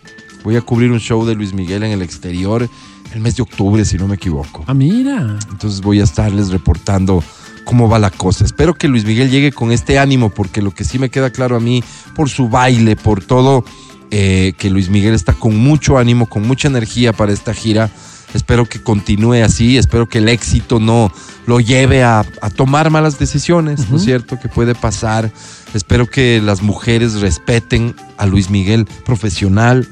Voy 0.44 0.56
a 0.56 0.61
cubrir 0.61 0.90
un 0.90 1.00
show 1.00 1.26
de 1.26 1.35
Luis 1.35 1.52
Miguel 1.52 1.82
en 1.82 1.92
el 1.92 2.02
exterior 2.02 2.68
el 3.14 3.20
mes 3.20 3.37
de 3.37 3.42
octubre, 3.42 3.85
si 3.85 3.99
no 3.99 4.06
me 4.06 4.14
equivoco. 4.16 4.64
Ah, 4.66 4.75
mira. 4.75 5.38
Entonces 5.50 5.80
voy 5.80 6.00
a 6.00 6.04
estarles 6.04 6.50
reportando 6.50 7.23
cómo 7.64 7.88
va 7.88 7.99
la 7.99 8.11
cosa. 8.11 8.44
Espero 8.44 8.75
que 8.75 8.88
Luis 8.88 9.04
Miguel 9.04 9.30
llegue 9.30 9.52
con 9.52 9.73
este 9.73 9.99
ánimo, 9.99 10.30
porque 10.30 10.62
lo 10.62 10.73
que 10.73 10.85
sí 10.85 10.99
me 10.99 11.11
queda 11.11 11.30
claro 11.30 11.56
a 11.56 11.61
mí, 11.61 11.82
por 12.14 12.28
su 12.28 12.49
baile, 12.49 12.97
por 12.97 13.25
todo, 13.25 13.64
eh, 14.10 14.54
que 14.58 14.70
Luis 14.70 14.88
Miguel 14.88 15.14
está 15.14 15.32
con 15.32 15.56
mucho 15.56 15.98
ánimo, 15.98 16.26
con 16.26 16.46
mucha 16.46 16.68
energía 16.68 17.12
para 17.12 17.32
esta 17.32 17.54
gira. 17.54 17.90
Espero 18.34 18.64
que 18.64 18.80
continúe 18.80 19.42
así, 19.44 19.76
espero 19.76 20.08
que 20.08 20.18
el 20.18 20.28
éxito 20.28 20.78
no 20.78 21.12
lo 21.46 21.58
lleve 21.58 22.04
a, 22.04 22.20
a 22.40 22.50
tomar 22.50 22.90
malas 22.90 23.18
decisiones, 23.18 23.90
¿no 23.90 23.96
es 23.96 24.04
cierto? 24.04 24.38
Que 24.38 24.48
puede 24.48 24.76
pasar. 24.76 25.32
Espero 25.74 26.06
que 26.06 26.40
las 26.40 26.62
mujeres 26.62 27.20
respeten 27.20 27.94
a 28.18 28.26
Luis 28.26 28.50
Miguel 28.50 28.86
profesional 29.04 29.88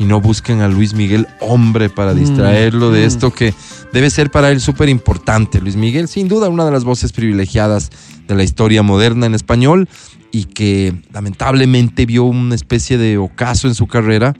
y 0.00 0.04
no 0.04 0.18
busquen 0.18 0.62
a 0.62 0.68
Luis 0.68 0.94
Miguel 0.94 1.28
hombre 1.40 1.90
para 1.90 2.14
distraerlo 2.14 2.90
de 2.90 3.02
mm. 3.02 3.06
esto 3.06 3.30
que 3.32 3.52
debe 3.92 4.08
ser 4.08 4.30
para 4.30 4.50
él 4.50 4.62
súper 4.62 4.88
importante. 4.88 5.60
Luis 5.60 5.76
Miguel, 5.76 6.08
sin 6.08 6.26
duda, 6.26 6.48
una 6.48 6.64
de 6.64 6.70
las 6.70 6.84
voces 6.84 7.12
privilegiadas 7.12 7.90
de 8.26 8.34
la 8.34 8.42
historia 8.42 8.82
moderna 8.82 9.26
en 9.26 9.34
español 9.34 9.90
y 10.32 10.44
que 10.44 10.94
lamentablemente 11.12 12.06
vio 12.06 12.24
una 12.24 12.54
especie 12.54 12.98
de 12.98 13.18
ocaso 13.18 13.68
en 13.68 13.74
su 13.74 13.86
carrera, 13.86 14.34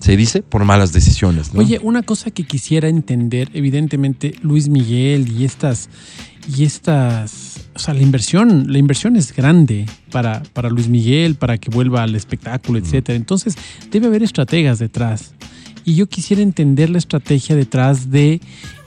se 0.00 0.16
dice, 0.16 0.42
por 0.42 0.64
malas 0.64 0.92
decisiones. 0.92 1.54
¿no? 1.54 1.60
Oye, 1.60 1.78
una 1.82 2.02
cosa 2.02 2.30
que 2.30 2.44
quisiera 2.44 2.88
entender, 2.88 3.50
evidentemente, 3.54 4.34
Luis 4.42 4.68
Miguel 4.68 5.28
y 5.32 5.44
estas, 5.44 5.88
y 6.54 6.64
estas, 6.64 7.60
o 7.74 7.78
sea, 7.78 7.94
la 7.94 8.02
inversión, 8.02 8.70
la 8.72 8.78
inversión 8.78 9.16
es 9.16 9.34
grande 9.34 9.86
para, 10.10 10.42
para 10.52 10.68
Luis 10.68 10.88
Miguel, 10.88 11.36
para 11.36 11.56
que 11.58 11.70
vuelva 11.70 12.02
al 12.02 12.14
espectáculo, 12.14 12.78
etcétera. 12.78 13.16
Entonces, 13.16 13.56
debe 13.90 14.08
haber 14.08 14.22
estrategas 14.22 14.78
detrás. 14.78 15.32
Y 15.84 15.94
yo 15.94 16.08
quisiera 16.08 16.42
entender 16.42 16.90
la 16.90 16.98
estrategia 16.98 17.54
detrás 17.56 18.10
de 18.10 18.40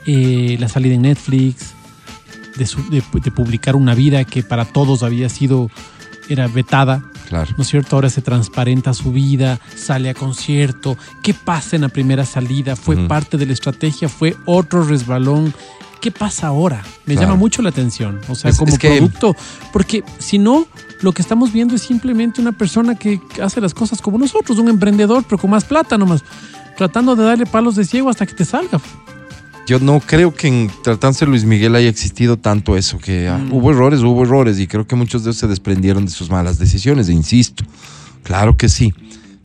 eh, 0.05 0.57
la 0.59 0.67
salida 0.67 0.95
en 0.95 1.03
Netflix, 1.03 1.71
de, 2.57 2.65
su- 2.65 2.87
de- 2.89 3.03
de 3.23 3.31
publicar 3.31 3.75
una 3.75 3.95
vida 3.95 4.25
que 4.25 4.43
para 4.43 4.65
todos 4.65 5.01
había 5.01 5.29
sido, 5.29 5.71
era 6.29 6.47
vetada, 6.47 7.03
claro. 7.27 7.51
¿no 7.57 7.63
es 7.63 7.67
cierto? 7.69 7.95
Ahora 7.95 8.09
se 8.09 8.21
transparenta 8.21 8.93
su 8.93 9.11
vida, 9.11 9.59
sale 9.75 10.09
a 10.09 10.13
concierto. 10.13 10.97
¿Qué 11.23 11.33
pasa 11.33 11.75
en 11.75 11.81
la 11.81 11.89
primera 11.89 12.25
salida? 12.25 12.75
¿Fue 12.75 12.95
parte 13.07 13.37
de 13.37 13.45
la 13.45 13.53
estrategia? 13.53 14.07
¿Fue 14.07 14.37
otro 14.45 14.83
resbalón? 14.83 15.53
¿Qué 16.01 16.11
pasa 16.11 16.47
ahora? 16.47 16.81
Me 17.05 17.15
Claro. 17.15 17.27
llama 17.29 17.39
mucho 17.39 17.61
la 17.61 17.69
atención. 17.69 18.21
O 18.29 18.35
sea, 18.35 18.51
Es- 18.51 18.57
como 18.57 18.71
es 18.71 18.79
que- 18.79 18.87
producto. 18.89 19.35
Porque 19.73 20.03
si 20.19 20.37
no, 20.37 20.65
lo 21.01 21.11
que 21.11 21.21
estamos 21.21 21.51
viendo 21.51 21.75
es 21.75 21.81
simplemente 21.81 22.39
una 22.41 22.53
persona 22.53 22.95
que 22.95 23.19
hace 23.43 23.59
las 23.59 23.73
cosas 23.73 24.01
como 24.01 24.17
nosotros, 24.17 24.57
un 24.59 24.69
emprendedor, 24.69 25.23
pero 25.25 25.37
con 25.39 25.49
más 25.49 25.65
plata 25.65 25.97
nomás. 25.97 26.23
Tratando 26.77 27.15
de 27.17 27.25
darle 27.25 27.45
palos 27.45 27.75
de 27.75 27.83
ciego 27.83 28.09
hasta 28.09 28.25
que 28.25 28.33
te 28.33 28.45
salga. 28.45 28.79
Yo 29.67 29.79
no 29.79 29.99
creo 29.99 30.33
que 30.33 30.47
en 30.47 30.71
tratándose 30.83 31.25
de 31.25 31.29
Luis 31.31 31.43
Miguel 31.45 31.75
haya 31.75 31.89
existido 31.89 32.37
tanto 32.37 32.75
eso, 32.75 32.97
que 32.97 33.27
ah, 33.27 33.37
Mm. 33.37 33.53
hubo 33.53 33.69
errores, 33.71 33.99
hubo 34.01 34.23
errores, 34.23 34.59
y 34.59 34.65
creo 34.67 34.87
que 34.87 34.95
muchos 34.95 35.23
de 35.23 35.29
ellos 35.29 35.37
se 35.37 35.47
desprendieron 35.47 36.05
de 36.05 36.11
sus 36.11 36.29
malas 36.31 36.57
decisiones, 36.57 37.07
e 37.07 37.13
insisto, 37.13 37.63
claro 38.23 38.57
que 38.57 38.67
sí. 38.67 38.93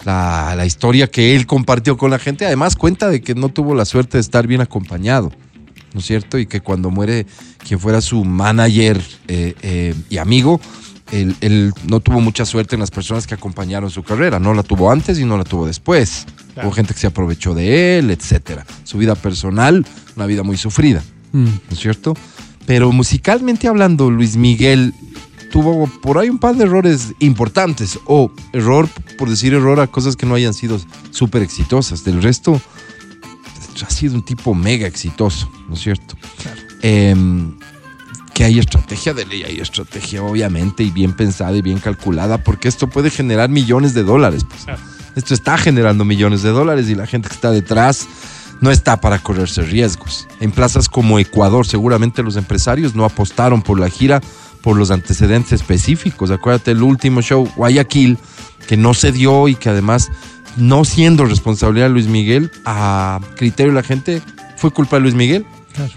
La, 0.05 0.55
la 0.57 0.67
historia 0.67 1.07
que 1.07 1.35
él 1.35 1.47
compartió 1.47 1.97
con 1.97 2.11
la 2.11 2.19
gente, 2.19 2.45
además 2.47 2.77
cuenta 2.77 3.09
de 3.09 3.21
que 3.23 3.35
no 3.35 3.49
tuvo 3.49 3.75
la 3.75 3.85
suerte 3.87 4.17
de 4.19 4.21
estar 4.23 4.47
bien 4.47 4.61
acompañado, 4.61 5.31
¿no 5.95 6.01
es 6.01 6.07
cierto? 6.07 6.39
Y 6.39 6.47
que 6.47 6.61
cuando 6.61 6.91
muere 6.91 7.27
quien 7.67 7.79
fuera 7.81 8.01
su 8.03 8.23
manager 8.25 9.01
eh, 9.29 9.55
eh, 9.63 9.95
y 10.11 10.19
amigo, 10.19 10.61
él, 11.13 11.37
él 11.41 11.73
no 11.89 12.01
tuvo 12.01 12.21
mucha 12.21 12.45
suerte 12.45 12.77
en 12.77 12.81
las 12.81 12.91
personas 12.91 13.27
que 13.27 13.35
acompañaron 13.35 13.91
su 13.91 14.03
carrera, 14.03 14.39
no 14.39 14.55
la 14.55 14.63
tuvo 14.63 14.91
antes 14.91 15.19
y 15.19 15.25
no 15.25 15.37
la 15.39 15.45
tuvo 15.45 15.67
después. 15.67 16.27
Claro. 16.55 16.69
Hubo 16.69 16.75
gente 16.75 16.95
que 16.95 17.01
se 17.01 17.07
aprovechó 17.07 17.55
de 17.55 17.99
él, 17.99 18.11
etcétera. 18.11 18.65
Su 18.85 18.99
vida 18.99 19.15
personal, 19.15 19.85
una 20.17 20.27
vida 20.27 20.43
muy 20.43 20.57
sufrida, 20.57 21.03
Mm. 21.33 21.45
¿no 21.45 21.73
es 21.73 21.79
cierto? 21.81 22.15
Pero 22.67 22.93
musicalmente 22.93 23.67
hablando, 23.69 24.11
Luis 24.11 24.37
Miguel 24.37 24.95
tuvo 25.51 25.87
por 26.01 26.19
ahí 26.19 26.29
un 26.31 26.39
par 26.39 26.55
de 26.57 26.65
errores 26.65 27.13
importantes, 27.19 27.99
o 28.07 28.31
error, 28.53 28.89
por 29.19 29.29
decir 29.29 29.53
error, 29.53 29.81
a 29.81 29.87
cosas 29.89 30.17
que 30.17 30.27
no 30.27 30.35
hayan 30.35 30.55
sido 30.55 30.81
súper 31.11 31.43
exitosas. 31.43 32.05
Del 32.05 32.23
resto, 32.23 32.61
ha 33.85 33.91
sido 33.91 34.15
un 34.15 34.25
tipo 34.25 34.55
mega 34.55 34.87
exitoso, 34.87 35.51
¿no 35.69 35.75
es 35.75 35.81
cierto? 35.81 36.17
Claro. 36.43 36.61
Em, 36.83 37.57
que 38.35 38.45
hay 38.45 38.59
estrategia 38.59 39.15
de 39.15 39.25
ley, 39.25 39.45
hay 39.45 39.61
estrategia 39.61 40.23
obviamente 40.23 40.83
y 40.83 40.91
bien 40.91 41.13
pensada 41.13 41.57
y 41.57 41.63
bien 41.63 41.79
calculada, 41.79 42.39
porque 42.39 42.69
esto 42.69 42.89
puede 42.89 43.11
generar 43.11 43.49
millones 43.49 43.95
de 43.95 44.03
dólares. 44.03 44.45
pues. 44.45 44.67
Esto 45.15 45.33
está 45.33 45.57
generando 45.57 46.05
millones 46.05 46.43
de 46.43 46.51
dólares 46.51 46.89
y 46.89 46.97
la 46.97 47.07
gente 47.07 47.29
que 47.29 47.35
está 47.35 47.53
detrás 47.53 48.09
no 48.61 48.71
está 48.71 49.01
para 49.01 49.21
correrse 49.21 49.63
riesgos. 49.63 50.27
En 50.41 50.51
plazas 50.51 50.89
como 50.89 51.19
Ecuador, 51.19 51.67
seguramente 51.67 52.23
los 52.23 52.37
empresarios 52.37 52.95
no 52.95 53.05
apostaron 53.05 53.63
por 53.63 53.79
la 53.79 53.89
gira 53.89 54.21
por 54.63 54.77
los 54.77 54.91
antecedentes 54.91 55.53
específicos. 55.53 56.31
Acuérdate 56.31 56.73
el 56.73 56.83
último 56.83 57.21
show, 57.21 57.49
Guayaquil, 57.55 58.19
que 58.67 58.77
no 58.77 58.95
se 58.95 59.13
dio 59.13 59.47
y 59.47 59.55
que 59.55 59.69
además, 59.69 60.11
no 60.57 60.85
siendo 60.85 61.27
responsabilidad 61.27 61.87
de 61.87 61.93
Luis 61.93 62.07
Miguel, 62.07 62.51
a 62.65 63.21
criterio 63.37 63.73
de 63.73 63.81
la 63.81 63.87
gente, 63.87 64.23
fue 64.57 64.71
culpa 64.71 64.97
de 64.97 65.03
Luis 65.03 65.15
Miguel. 65.15 65.47
Claro. 65.75 65.93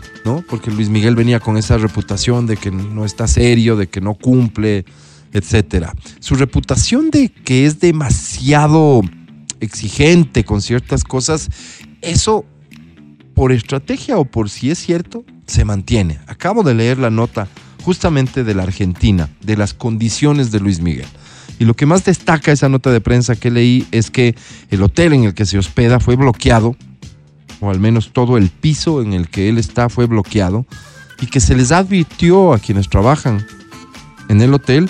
Porque 0.47 0.71
Luis 0.71 0.89
Miguel 0.89 1.15
venía 1.15 1.39
con 1.39 1.57
esa 1.57 1.77
reputación 1.77 2.45
de 2.45 2.57
que 2.57 2.71
no 2.71 3.05
está 3.05 3.27
serio, 3.27 3.75
de 3.75 3.87
que 3.87 4.01
no 4.01 4.13
cumple, 4.13 4.85
etcétera. 5.33 5.93
Su 6.19 6.35
reputación 6.35 7.09
de 7.09 7.29
que 7.29 7.65
es 7.65 7.79
demasiado 7.79 9.01
exigente 9.59 10.43
con 10.43 10.61
ciertas 10.61 11.03
cosas, 11.03 11.49
eso 12.01 12.45
por 13.33 13.51
estrategia 13.51 14.17
o 14.17 14.25
por 14.25 14.49
si 14.49 14.71
es 14.71 14.79
cierto, 14.79 15.23
se 15.45 15.63
mantiene. 15.63 16.19
Acabo 16.27 16.63
de 16.63 16.73
leer 16.73 16.97
la 16.97 17.09
nota 17.09 17.47
justamente 17.83 18.43
de 18.43 18.53
la 18.53 18.63
Argentina, 18.63 19.29
de 19.41 19.55
las 19.55 19.73
condiciones 19.73 20.51
de 20.51 20.59
Luis 20.59 20.81
Miguel. 20.81 21.07
Y 21.59 21.65
lo 21.65 21.73
que 21.73 21.85
más 21.85 22.03
destaca 22.03 22.51
esa 22.51 22.69
nota 22.69 22.91
de 22.91 23.01
prensa 23.01 23.35
que 23.35 23.49
leí 23.49 23.87
es 23.91 24.11
que 24.11 24.35
el 24.69 24.83
hotel 24.83 25.13
en 25.13 25.23
el 25.23 25.33
que 25.33 25.45
se 25.45 25.57
hospeda 25.57 25.99
fue 25.99 26.15
bloqueado 26.15 26.75
o 27.59 27.69
al 27.69 27.79
menos 27.79 28.11
todo 28.13 28.37
el 28.37 28.49
piso 28.49 29.01
en 29.01 29.13
el 29.13 29.29
que 29.29 29.49
él 29.49 29.57
está 29.57 29.89
fue 29.89 30.05
bloqueado, 30.05 30.65
y 31.21 31.27
que 31.27 31.39
se 31.39 31.55
les 31.55 31.71
advirtió 31.71 32.53
a 32.53 32.59
quienes 32.59 32.89
trabajan 32.89 33.45
en 34.29 34.41
el 34.41 34.53
hotel 34.53 34.89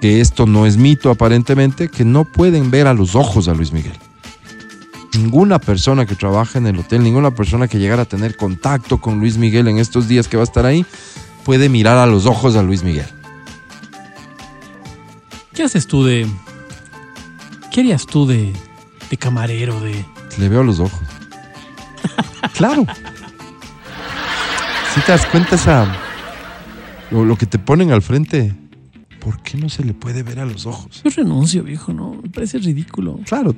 que 0.00 0.20
esto 0.20 0.46
no 0.46 0.66
es 0.66 0.76
mito 0.76 1.10
aparentemente, 1.10 1.88
que 1.88 2.04
no 2.04 2.24
pueden 2.24 2.70
ver 2.70 2.86
a 2.86 2.94
los 2.94 3.14
ojos 3.14 3.48
a 3.48 3.54
Luis 3.54 3.72
Miguel. 3.72 3.96
Ninguna 5.14 5.58
persona 5.58 6.06
que 6.06 6.14
trabaja 6.14 6.58
en 6.58 6.66
el 6.66 6.78
hotel, 6.78 7.02
ninguna 7.02 7.32
persona 7.32 7.68
que 7.68 7.78
llegara 7.78 8.02
a 8.02 8.06
tener 8.06 8.36
contacto 8.36 8.98
con 8.98 9.18
Luis 9.18 9.36
Miguel 9.36 9.68
en 9.68 9.78
estos 9.78 10.08
días 10.08 10.26
que 10.26 10.36
va 10.36 10.42
a 10.42 10.44
estar 10.44 10.64
ahí, 10.64 10.86
puede 11.44 11.68
mirar 11.68 11.98
a 11.98 12.06
los 12.06 12.26
ojos 12.26 12.56
a 12.56 12.62
Luis 12.62 12.82
Miguel. 12.82 13.06
¿Qué 15.52 15.64
haces 15.64 15.86
tú 15.86 16.04
de. 16.04 16.26
¿Qué 17.70 17.80
harías 17.80 18.06
tú 18.06 18.26
de, 18.26 18.52
de 19.10 19.16
camarero, 19.16 19.80
de... 19.80 20.04
Le 20.38 20.48
veo 20.48 20.62
los 20.62 20.80
ojos. 20.80 21.00
Claro. 22.54 22.86
Si 24.94 25.00
te 25.00 25.12
das 25.12 25.26
cuenta 25.26 25.54
esa... 25.54 25.86
Lo, 27.10 27.24
lo 27.24 27.36
que 27.36 27.46
te 27.46 27.58
ponen 27.58 27.90
al 27.90 28.02
frente, 28.02 28.54
¿por 29.18 29.42
qué 29.42 29.58
no 29.58 29.68
se 29.68 29.84
le 29.84 29.94
puede 29.94 30.22
ver 30.22 30.38
a 30.38 30.44
los 30.44 30.64
ojos? 30.66 31.02
Yo 31.02 31.10
renuncio, 31.10 31.64
viejo, 31.64 31.92
¿no? 31.92 32.14
Me 32.22 32.28
parece 32.28 32.58
ridículo. 32.58 33.18
Claro. 33.24 33.52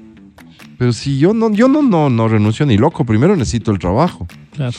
Pero 0.78 0.92
si 0.94 1.18
yo 1.18 1.34
no, 1.34 1.50
yo 1.52 1.68
no, 1.68 1.82
no, 1.82 2.08
no 2.08 2.28
renuncio 2.28 2.64
ni 2.64 2.78
loco. 2.78 3.04
Primero 3.04 3.36
necesito 3.36 3.70
el 3.70 3.78
trabajo. 3.78 4.26
Claro. 4.52 4.76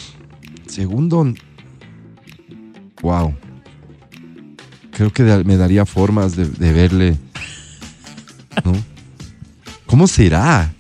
Segundo, 0.66 1.32
wow. 3.04 3.36
Creo 4.92 5.14
que 5.14 5.24
me 5.24 5.56
daría 5.56 5.86
formas 5.86 6.36
de, 6.36 6.46
de 6.46 6.74
verle. 6.74 7.18
¿No? 8.66 8.74
¿Cómo 9.86 10.08
será? 10.08 10.74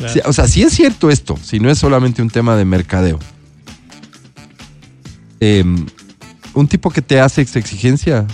Claro. 0.00 0.12
Sí, 0.12 0.20
o 0.24 0.32
sea, 0.32 0.48
si 0.48 0.62
es 0.62 0.72
cierto 0.72 1.10
esto, 1.10 1.38
si 1.42 1.60
no 1.60 1.70
es 1.70 1.78
solamente 1.78 2.20
un 2.22 2.30
tema 2.30 2.56
de 2.56 2.64
mercadeo. 2.64 3.18
Em, 5.38 5.86
un 6.54 6.66
tipo 6.68 6.90
que 6.90 7.00
te 7.00 7.20
hace 7.20 7.42
esta 7.42 7.58
exigencia, 7.58 8.26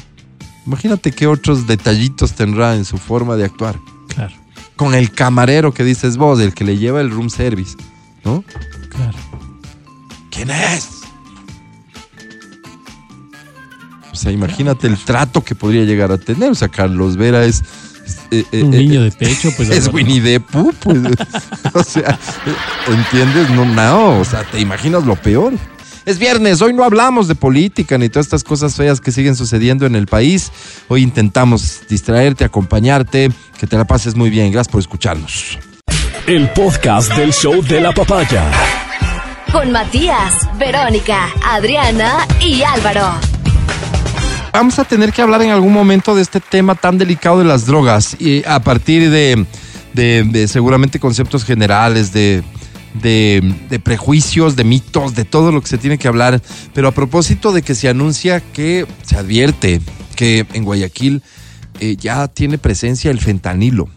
imagínate 0.66 1.12
qué 1.12 1.26
otros 1.26 1.66
detallitos 1.66 2.32
tendrá 2.32 2.75
en 2.75 2.85
su 2.85 2.96
forma 2.99 3.37
de 3.37 3.44
actuar. 3.44 3.76
Claro, 4.08 4.35
Con 4.76 4.94
el 4.94 5.12
camarero 5.12 5.75
que 5.75 5.85
dices 5.85 6.16
vos, 6.16 6.40
el 6.40 6.54
que 6.54 6.64
le 6.64 6.78
lleva 6.78 7.00
el 7.00 7.11
room 7.11 7.28
service, 7.30 7.76
¿no? 8.25 8.42
claro. 8.90 9.18
¿Quién 10.30 10.50
es? 10.50 10.88
O 14.16 14.18
sea, 14.18 14.32
imagínate 14.32 14.87
el 14.87 14.96
trato 14.96 15.44
que 15.44 15.54
podría 15.54 15.85
llegar 15.85 16.11
a 16.11 16.16
tener. 16.16 16.50
O 16.50 16.54
sea, 16.54 16.68
Carlos 16.68 17.16
Vera 17.18 17.44
es. 17.44 17.62
Es, 18.06 18.18
eh, 18.30 18.44
eh, 18.52 18.62
Un 18.62 18.75
eh, 18.75 18.78
niño 18.78 19.02
de 19.02 19.12
pecho, 19.12 19.50
pues... 19.56 19.68
es 19.70 19.92
Winnie 19.92 20.20
the 20.20 20.40
Pooh, 20.40 20.72
pues. 20.80 20.98
o 21.75 21.82
sea, 21.82 22.18
¿entiendes? 22.86 23.50
No, 23.50 23.64
no, 23.64 24.20
o 24.20 24.25
sea, 24.25 24.44
te 24.44 24.60
imaginas 24.60 25.04
lo 25.04 25.16
peor. 25.16 25.54
Es 26.04 26.20
viernes, 26.20 26.62
hoy 26.62 26.72
no 26.72 26.84
hablamos 26.84 27.26
de 27.26 27.34
política 27.34 27.98
ni 27.98 28.08
todas 28.08 28.26
estas 28.26 28.44
cosas 28.44 28.76
feas 28.76 29.00
que 29.00 29.10
siguen 29.10 29.34
sucediendo 29.34 29.86
en 29.86 29.96
el 29.96 30.06
país. 30.06 30.52
Hoy 30.86 31.02
intentamos 31.02 31.80
distraerte, 31.88 32.44
acompañarte, 32.44 33.32
que 33.58 33.66
te 33.66 33.76
la 33.76 33.86
pases 33.86 34.14
muy 34.14 34.30
bien. 34.30 34.52
Gracias 34.52 34.70
por 34.70 34.80
escucharnos. 34.80 35.58
El 36.28 36.48
podcast 36.50 37.12
del 37.16 37.32
show 37.32 37.60
de 37.60 37.80
la 37.80 37.92
papaya. 37.92 38.44
Con 39.50 39.72
Matías, 39.72 40.48
Verónica, 40.58 41.28
Adriana 41.44 42.25
y 42.40 42.62
Álvaro. 42.62 43.36
Vamos 44.58 44.78
a 44.78 44.84
tener 44.84 45.12
que 45.12 45.20
hablar 45.20 45.42
en 45.42 45.50
algún 45.50 45.75
momento 45.75 46.14
de 46.14 46.22
este 46.22 46.40
tema 46.40 46.75
tan 46.75 46.96
delicado 46.96 47.40
de 47.40 47.44
las 47.44 47.66
drogas 47.66 48.16
y 48.18 48.42
a 48.46 48.58
partir 48.60 49.10
de, 49.10 50.48
seguramente 50.48 50.98
conceptos 50.98 51.44
generales, 51.44 52.10
de 52.10 52.42
prejuicios, 53.84 54.56
de 54.56 54.64
mitos, 54.64 55.14
de 55.14 55.26
todo 55.26 55.52
lo 55.52 55.60
que 55.60 55.68
se 55.68 55.76
tiene 55.76 55.98
que 55.98 56.08
hablar. 56.08 56.40
Pero 56.72 56.88
a 56.88 56.92
propósito 56.92 57.52
de 57.52 57.60
que 57.60 57.75
se 57.75 57.90
anuncia 57.90 58.40
que 58.40 58.86
se 59.02 59.18
advierte 59.18 59.82
que 60.14 60.46
en 60.54 60.64
Guayaquil 60.64 61.22
eh, 61.78 61.96
ya 61.96 62.26
tiene 62.26 62.56
presencia 62.56 63.10
el 63.10 63.20
fentanilo. 63.20 63.90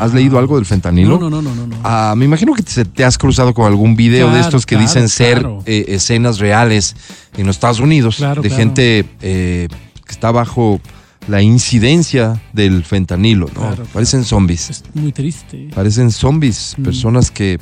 ¿Has 0.00 0.14
leído 0.14 0.38
algo 0.38 0.56
del 0.56 0.66
fentanilo? 0.66 1.18
No, 1.18 1.30
no, 1.30 1.42
no, 1.42 1.54
no, 1.54 1.66
no. 1.66 1.76
Ah, 1.84 2.14
me 2.16 2.24
imagino 2.24 2.54
que 2.54 2.62
te, 2.62 2.84
te 2.84 3.04
has 3.04 3.18
cruzado 3.18 3.52
con 3.54 3.66
algún 3.66 3.96
video 3.96 4.30
de 4.30 4.40
estos 4.40 4.64
que 4.66 4.76
claro, 4.76 4.86
dicen 4.88 5.08
ser 5.08 5.38
claro. 5.40 5.62
eh, 5.66 5.84
escenas 5.88 6.38
reales 6.38 6.94
en 7.36 7.46
los 7.46 7.56
Estados 7.56 7.80
Unidos 7.80 8.16
Claro, 8.16 8.42
de 8.42 8.50
gente 8.50 9.04
eh, 9.22 9.68
que 10.04 10.12
está 10.12 10.30
bajo 10.30 10.80
la 11.26 11.42
incidencia 11.42 12.40
del 12.54 12.84
fentanilo, 12.84 13.50
¿no? 13.54 13.74
Parecen 13.92 14.24
zombies. 14.24 14.70
Es 14.70 14.84
muy 14.94 15.12
triste. 15.12 15.68
Parecen 15.74 16.10
zombies, 16.10 16.74
Mm. 16.78 16.82
personas 16.84 17.30
que, 17.30 17.58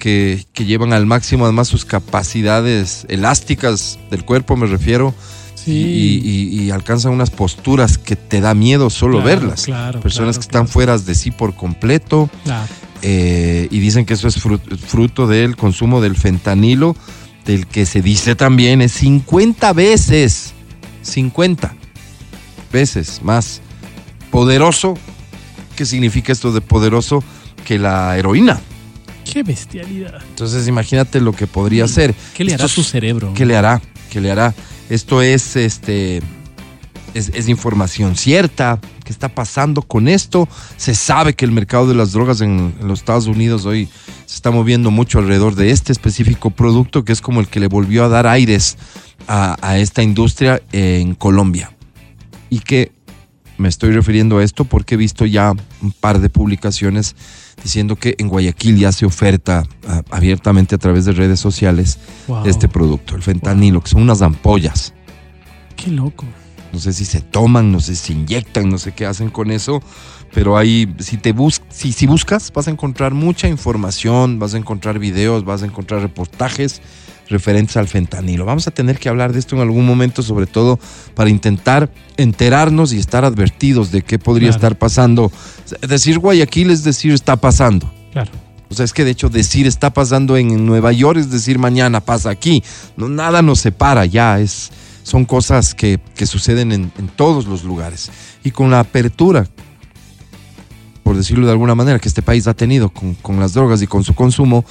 que, 0.00 0.44
que 0.52 0.64
llevan 0.64 0.92
al 0.92 1.06
máximo 1.06 1.44
además 1.44 1.68
sus 1.68 1.84
capacidades 1.84 3.06
elásticas 3.08 3.98
del 4.10 4.24
cuerpo, 4.24 4.56
me 4.56 4.66
refiero, 4.66 5.14
Sí. 5.64 5.72
y, 5.72 6.28
y- 6.60 6.62
y 6.64 6.70
alcanzan 6.70 7.12
unas 7.12 7.30
posturas 7.30 7.96
que 7.98 8.16
te 8.16 8.40
da 8.40 8.54
miedo 8.54 8.90
solo 8.90 9.22
Claro, 9.22 9.40
verlas. 9.40 9.62
claro, 9.64 10.00
Personas 10.00 10.36
claro, 10.36 10.40
que 10.40 10.46
están 10.56 10.68
fuera 10.68 10.98
de 10.98 11.14
sí 11.14 11.30
por 11.30 11.54
completo, 11.54 12.28
eh, 13.02 13.68
y 13.70 13.78
dicen 13.80 14.04
que 14.06 14.14
eso 14.14 14.28
es 14.28 14.42
fru- 14.42 14.60
fruto 14.78 15.26
del 15.26 15.56
consumo 15.56 16.00
del 16.00 16.16
fentanilo, 16.16 16.96
del 17.44 17.66
que 17.66 17.84
se 17.86 18.00
dice 18.02 18.34
también 18.34 18.80
es 18.82 18.92
50 18.92 19.72
veces, 19.74 20.52
50 21.02 21.74
veces 22.72 23.20
más 23.22 23.60
poderoso. 24.30 24.94
¿Qué 25.76 25.84
significa 25.86 26.32
esto 26.32 26.52
de 26.52 26.60
poderoso? 26.60 27.22
Que 27.64 27.78
la 27.78 28.16
heroína. 28.16 28.60
Qué 29.30 29.42
bestialidad. 29.42 30.22
Entonces 30.30 30.68
imagínate 30.68 31.20
lo 31.20 31.32
que 31.32 31.46
podría 31.46 31.88
ser. 31.88 32.14
¿Qué 32.34 32.44
le 32.44 32.54
hará 32.54 32.64
a 32.64 32.66
Esto 32.66 32.76
tu 32.76 32.80
es- 32.82 32.88
cerebro? 32.90 33.32
¿Qué 33.34 33.44
le 33.46 33.56
hará? 33.56 33.80
¿Qué 34.14 34.20
le 34.20 34.30
hará? 34.30 34.54
Esto 34.90 35.22
es 35.22 35.56
este 35.56 36.22
es, 37.14 37.48
información 37.48 38.14
cierta. 38.14 38.78
¿Qué 39.02 39.10
está 39.10 39.28
pasando 39.28 39.82
con 39.82 40.06
esto? 40.06 40.48
Se 40.76 40.94
sabe 40.94 41.34
que 41.34 41.44
el 41.44 41.50
mercado 41.50 41.88
de 41.88 41.96
las 41.96 42.12
drogas 42.12 42.40
en, 42.40 42.76
los 42.80 43.00
Estados 43.00 43.26
Unidos 43.26 43.66
hoy 43.66 43.88
se 44.26 44.36
está 44.36 44.52
moviendo 44.52 44.92
mucho 44.92 45.18
alrededor 45.18 45.56
de 45.56 45.72
este 45.72 45.90
específico 45.90 46.50
producto 46.50 47.04
que 47.04 47.12
es 47.12 47.20
como 47.20 47.40
el 47.40 47.48
que 47.48 47.58
le 47.58 47.66
volvió 47.66 48.04
a 48.04 48.08
dar 48.08 48.28
aires 48.28 48.78
a 49.26 49.78
esta 49.78 50.04
industria 50.04 50.62
en 50.70 51.16
Colombia. 51.16 51.72
Y 52.50 52.60
que 52.60 52.92
me 53.58 53.68
estoy 53.68 53.92
refiriendo 53.92 54.38
a 54.38 54.44
esto 54.44 54.64
porque 54.64 54.94
he 54.94 54.98
visto 54.98 55.26
ya 55.26 55.52
un 55.82 55.92
par 55.92 56.20
de 56.20 56.28
publicaciones 56.28 57.14
diciendo 57.62 57.96
que 57.96 58.14
en 58.18 58.28
Guayaquil 58.28 58.78
ya 58.78 58.92
se 58.92 59.06
oferta 59.06 59.64
ah, 59.86 60.02
abiertamente 60.10 60.74
a 60.74 60.78
través 60.78 61.04
de 61.04 61.12
redes 61.12 61.40
sociales 61.40 61.98
Wow. 62.26 62.46
este 62.46 62.68
producto, 62.68 63.14
el 63.16 63.22
fentanilo, 63.22 63.80
que 63.82 63.90
son 63.90 64.02
unas 64.02 64.22
ampollas. 64.22 64.94
Qué 65.76 65.90
loco. 65.90 66.24
No 66.72 66.80
sé 66.80 66.92
si 66.92 67.04
se 67.04 67.20
toman, 67.20 67.70
no 67.70 67.80
sé 67.80 67.94
si 67.94 68.06
se 68.06 68.12
inyectan, 68.14 68.68
no 68.68 68.78
sé 68.78 68.92
qué 68.92 69.06
hacen 69.06 69.30
con 69.30 69.50
eso, 69.52 69.80
pero 70.32 70.56
ahí, 70.56 70.92
si 70.98 71.18
te 71.18 71.32
bus 71.32 71.62
si, 71.68 71.92
si 71.92 72.06
buscas, 72.06 72.52
vas 72.52 72.66
a 72.66 72.70
encontrar 72.72 73.14
mucha 73.14 73.46
información, 73.46 74.40
vas 74.40 74.54
a 74.54 74.58
encontrar 74.58 74.98
videos, 74.98 75.44
vas 75.44 75.62
a 75.62 75.66
encontrar 75.66 76.00
reportajes 76.00 76.82
referentes 77.28 77.76
al 77.76 77.88
fentanilo. 77.88 78.44
Vamos 78.44 78.66
a 78.66 78.70
tener 78.70 78.98
que 78.98 79.08
hablar 79.08 79.32
de 79.32 79.38
esto 79.38 79.56
en 79.56 79.62
algún 79.62 79.86
momento, 79.86 80.22
sobre 80.22 80.46
todo 80.46 80.78
para 81.14 81.30
intentar 81.30 81.90
enterarnos 82.16 82.92
y 82.92 82.98
estar 82.98 83.24
advertidos 83.24 83.90
de 83.90 84.02
qué 84.02 84.18
podría 84.18 84.48
Claro. 84.50 84.56
estar 84.58 84.78
pasando. 84.78 85.32
Decir 85.88 86.18
Guayaquil 86.18 86.70
es 86.70 86.84
decir 86.84 87.12
está 87.12 87.36
pasando. 87.36 87.90
Claro. 88.12 88.30
O 88.70 88.74
sea, 88.74 88.84
es 88.84 88.92
que 88.92 89.04
de 89.04 89.12
hecho 89.12 89.28
decir 89.28 89.66
está 89.66 89.92
pasando 89.92 90.36
en 90.36 90.66
Nueva 90.66 90.90
York 90.92 91.18
es 91.18 91.30
decir 91.30 91.58
mañana 91.58 92.00
pasa 92.00 92.30
aquí. 92.30 92.62
No, 92.96 93.08
nada 93.08 93.40
nos 93.42 93.60
separa 93.60 94.04
ya. 94.04 94.40
Es, 94.40 94.70
son 95.02 95.24
cosas 95.26 95.74
que, 95.74 96.00
que 96.16 96.26
suceden 96.26 96.72
en, 96.72 96.92
en 96.98 97.08
todos 97.08 97.46
los 97.46 97.62
lugares. 97.64 98.10
Y 98.42 98.50
con 98.50 98.70
la 98.70 98.80
apertura, 98.80 99.46
por 101.02 101.16
decirlo 101.16 101.46
de 101.46 101.52
alguna 101.52 101.74
manera, 101.74 101.98
que 101.98 102.08
este 102.08 102.22
país 102.22 102.46
ha 102.46 102.54
tenido 102.54 102.88
con, 102.88 103.14
con 103.14 103.38
las 103.38 103.52
drogas 103.52 103.82
y 103.82 103.86
con 103.86 104.02
su 104.02 104.14
consumo, 104.14 104.64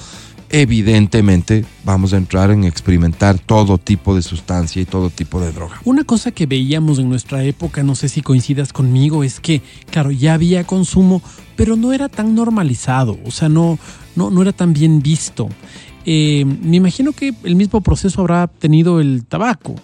evidentemente 0.54 1.64
vamos 1.84 2.12
a 2.12 2.16
entrar 2.16 2.52
en 2.52 2.62
experimentar 2.62 3.40
todo 3.40 3.76
tipo 3.76 4.14
de 4.14 4.22
sustancia 4.22 4.80
y 4.80 4.84
todo 4.84 5.10
tipo 5.10 5.40
de 5.40 5.50
droga. 5.50 5.80
Una 5.84 6.04
cosa 6.04 6.30
que 6.30 6.46
veíamos 6.46 7.00
en 7.00 7.08
nuestra 7.08 7.42
época, 7.42 7.82
no 7.82 7.96
sé 7.96 8.08
si 8.08 8.22
coincidas 8.22 8.72
conmigo, 8.72 9.24
es 9.24 9.40
que, 9.40 9.62
claro, 9.90 10.12
ya 10.12 10.34
había 10.34 10.62
consumo, 10.62 11.22
pero 11.56 11.74
no 11.74 11.92
era 11.92 12.08
tan 12.08 12.36
normalizado, 12.36 13.18
o 13.24 13.32
sea, 13.32 13.48
no, 13.48 13.80
no, 14.14 14.30
no 14.30 14.42
era 14.42 14.52
tan 14.52 14.72
bien 14.72 15.02
visto. 15.02 15.48
Eh, 16.06 16.44
me 16.44 16.76
imagino 16.76 17.10
que 17.12 17.34
el 17.42 17.56
mismo 17.56 17.80
proceso 17.80 18.20
habrá 18.20 18.46
tenido 18.46 19.00
el 19.00 19.24
tabaco. 19.24 19.74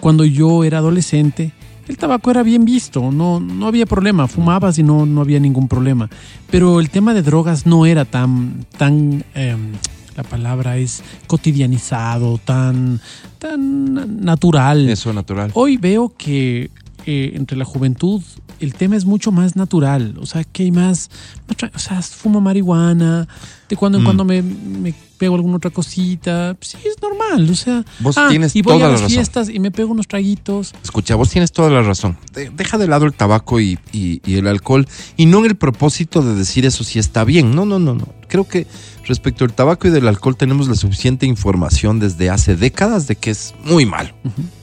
Cuando 0.00 0.24
yo 0.24 0.64
era 0.64 0.78
adolescente, 0.78 1.52
el 1.86 1.98
tabaco 1.98 2.32
era 2.32 2.42
bien 2.42 2.64
visto, 2.64 3.12
no, 3.12 3.38
no 3.38 3.68
había 3.68 3.86
problema, 3.86 4.26
fumabas 4.26 4.76
y 4.80 4.82
no, 4.82 5.06
no 5.06 5.20
había 5.20 5.38
ningún 5.38 5.68
problema. 5.68 6.10
Pero 6.50 6.80
el 6.80 6.90
tema 6.90 7.14
de 7.14 7.22
drogas 7.22 7.64
no 7.64 7.86
era 7.86 8.04
tan, 8.04 8.66
tan 8.76 9.24
em, 9.34 9.72
la 10.16 10.22
palabra 10.22 10.76
es 10.78 11.02
cotidianizado, 11.26 12.38
tan, 12.44 13.00
tan 13.38 14.24
natural. 14.24 14.88
Eso 14.88 15.12
natural. 15.12 15.50
Hoy 15.54 15.76
veo 15.76 16.12
que 16.16 16.70
eh, 17.06 17.32
entre 17.34 17.56
la 17.56 17.64
juventud 17.64 18.22
el 18.58 18.72
tema 18.74 18.96
es 18.96 19.04
mucho 19.04 19.32
más 19.32 19.54
natural. 19.54 20.14
O 20.18 20.24
sea, 20.26 20.42
que 20.44 20.62
hay 20.62 20.70
más. 20.72 21.10
O 21.74 21.78
sea, 21.78 22.00
fumo 22.02 22.40
marihuana. 22.40 23.28
De 23.68 23.76
cuando 23.76 23.98
en 23.98 24.02
Mm. 24.02 24.06
cuando 24.06 24.24
me, 24.24 24.40
me 24.42 24.94
pego 25.18 25.34
alguna 25.34 25.56
otra 25.56 25.70
cosita. 25.70 26.56
Sí, 26.60 26.78
es 26.84 26.96
normal. 27.02 27.50
O 27.50 27.54
sea, 27.54 27.84
Vos 28.00 28.16
ah, 28.16 28.28
tienes 28.30 28.56
y 28.56 28.62
voy 28.62 28.74
toda 28.74 28.86
a 28.86 28.88
la 28.88 28.92
las 28.92 29.00
razón. 29.02 29.14
fiestas 29.14 29.48
y 29.50 29.58
me 29.60 29.70
pego 29.70 29.92
unos 29.92 30.06
traguitos. 30.08 30.72
Escucha, 30.82 31.16
vos 31.16 31.28
tienes 31.28 31.52
toda 31.52 31.68
la 31.68 31.82
razón. 31.82 32.16
De- 32.32 32.48
Deja 32.48 32.78
de 32.78 32.86
lado 32.88 33.04
el 33.04 33.12
tabaco 33.12 33.60
y, 33.60 33.78
y- 33.92 34.22
y 34.24 34.36
el 34.36 34.46
alcohol 34.46 34.86
y 35.18 35.26
no 35.26 35.40
en 35.40 35.46
el 35.46 35.56
propósito 35.56 36.22
de 36.22 36.34
decir 36.34 36.64
eso 36.64 36.82
si 36.82 36.98
está 36.98 37.24
bien. 37.24 37.54
No, 37.54 37.66
no, 37.66 37.78
no, 37.78 37.94
no. 37.94 38.08
Creo 38.28 38.48
que 38.48 38.66
respecto 39.06 39.44
al 39.44 39.52
tabaco 39.52 39.88
y 39.88 39.90
del 39.90 40.08
alcohol 40.08 40.36
tenemos 40.36 40.68
la 40.68 40.74
suficiente 40.74 41.26
información 41.26 41.98
desde 41.98 42.28
hace 42.28 42.56
décadas 42.56 43.06
de 43.06 43.16
que 43.16 43.30
es 43.30 43.54
muy 43.64 43.86
malo. 43.86 44.10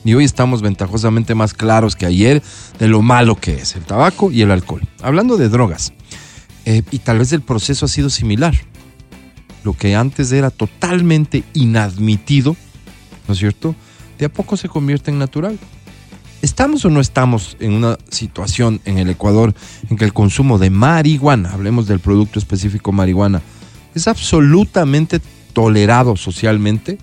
Y 0.04 0.14
hoy 0.14 0.24
estamos 0.24 0.62
ventajosamente 0.62 1.34
más 1.34 1.54
claros 1.54 1.96
que 1.96 2.06
ayer 2.06 2.42
de 2.78 2.88
lo 2.88 3.02
malo 3.02 3.36
que 3.36 3.54
es 3.54 3.74
el 3.74 3.84
tabaco 3.84 4.30
y 4.30 4.42
el 4.42 4.50
alcohol. 4.50 4.82
Hablando 5.02 5.36
de 5.36 5.48
drogas, 5.48 5.92
Eh, 6.66 6.82
y 6.90 7.00
tal 7.00 7.18
vez 7.18 7.30
el 7.32 7.42
proceso 7.42 7.84
ha 7.84 7.88
sido 7.88 8.08
similar. 8.08 8.54
Lo 9.64 9.74
que 9.74 9.94
antes 9.94 10.32
era 10.32 10.48
totalmente 10.48 11.44
inadmitido, 11.52 12.56
¿no 13.28 13.34
es 13.34 13.38
cierto? 13.38 13.74
De 14.18 14.24
a 14.24 14.28
poco 14.30 14.56
se 14.56 14.70
convierte 14.70 15.10
en 15.10 15.18
natural. 15.18 15.58
¿Estamos 16.40 16.84
o 16.84 16.90
no 16.90 17.00
estamos 17.00 17.56
en 17.60 17.72
una 17.72 17.98
situación 18.08 18.80
en 18.86 18.96
el 18.98 19.10
Ecuador 19.10 19.54
en 19.90 19.96
que 19.96 20.04
el 20.04 20.12
consumo 20.12 20.58
de 20.58 20.70
marihuana, 20.70 21.52
hablemos 21.52 21.86
del 21.86 22.00
producto 22.00 22.38
específico 22.38 22.92
marihuana, 22.92 23.42
es 23.94 24.08
absolutamente 24.08 25.20
tolerado 25.52 26.16
socialmente 26.16 26.98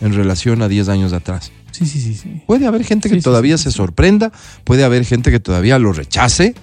en 0.00 0.14
relación 0.14 0.62
a 0.62 0.68
10 0.68 0.88
años 0.88 1.12
atrás? 1.12 1.52
Sí, 1.70 1.86
sí, 1.86 2.00
sí. 2.00 2.14
sí. 2.14 2.42
Puede 2.46 2.66
haber 2.66 2.82
gente 2.84 3.08
que 3.08 3.16
Sí, 3.16 3.20
todavía 3.20 3.56
sí, 3.58 3.64
se 3.64 3.72
sorprenda, 3.72 4.32
puede 4.64 4.84
haber 4.84 5.04
gente 5.04 5.30
que 5.30 5.38
todavía 5.38 5.78
lo 5.78 5.92
rechace, 5.92 6.54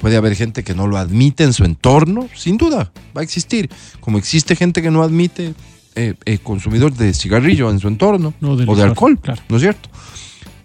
puede 0.00 0.16
haber 0.16 0.34
gente 0.34 0.62
que 0.62 0.74
no 0.74 0.86
lo 0.86 0.98
admite 0.98 1.44
en 1.44 1.52
su 1.52 1.64
entorno, 1.64 2.28
sin 2.34 2.58
duda, 2.58 2.92
va 3.16 3.20
a 3.20 3.24
existir. 3.24 3.70
Como 4.00 4.18
existe 4.18 4.56
gente 4.56 4.82
que 4.82 4.90
no 4.90 5.02
admite 5.02 5.54
eh, 5.94 6.14
eh, 6.24 6.38
consumidor 6.38 6.92
de 6.94 7.14
cigarrillo 7.14 7.70
en 7.70 7.80
su 7.80 7.88
entorno 7.88 8.34
No, 8.40 8.56
de 8.56 8.64
o 8.68 8.76
de 8.76 8.82
alcohol, 8.82 9.18
claro. 9.18 9.42
¿no 9.48 9.56
es 9.56 9.62
cierto? 9.62 9.88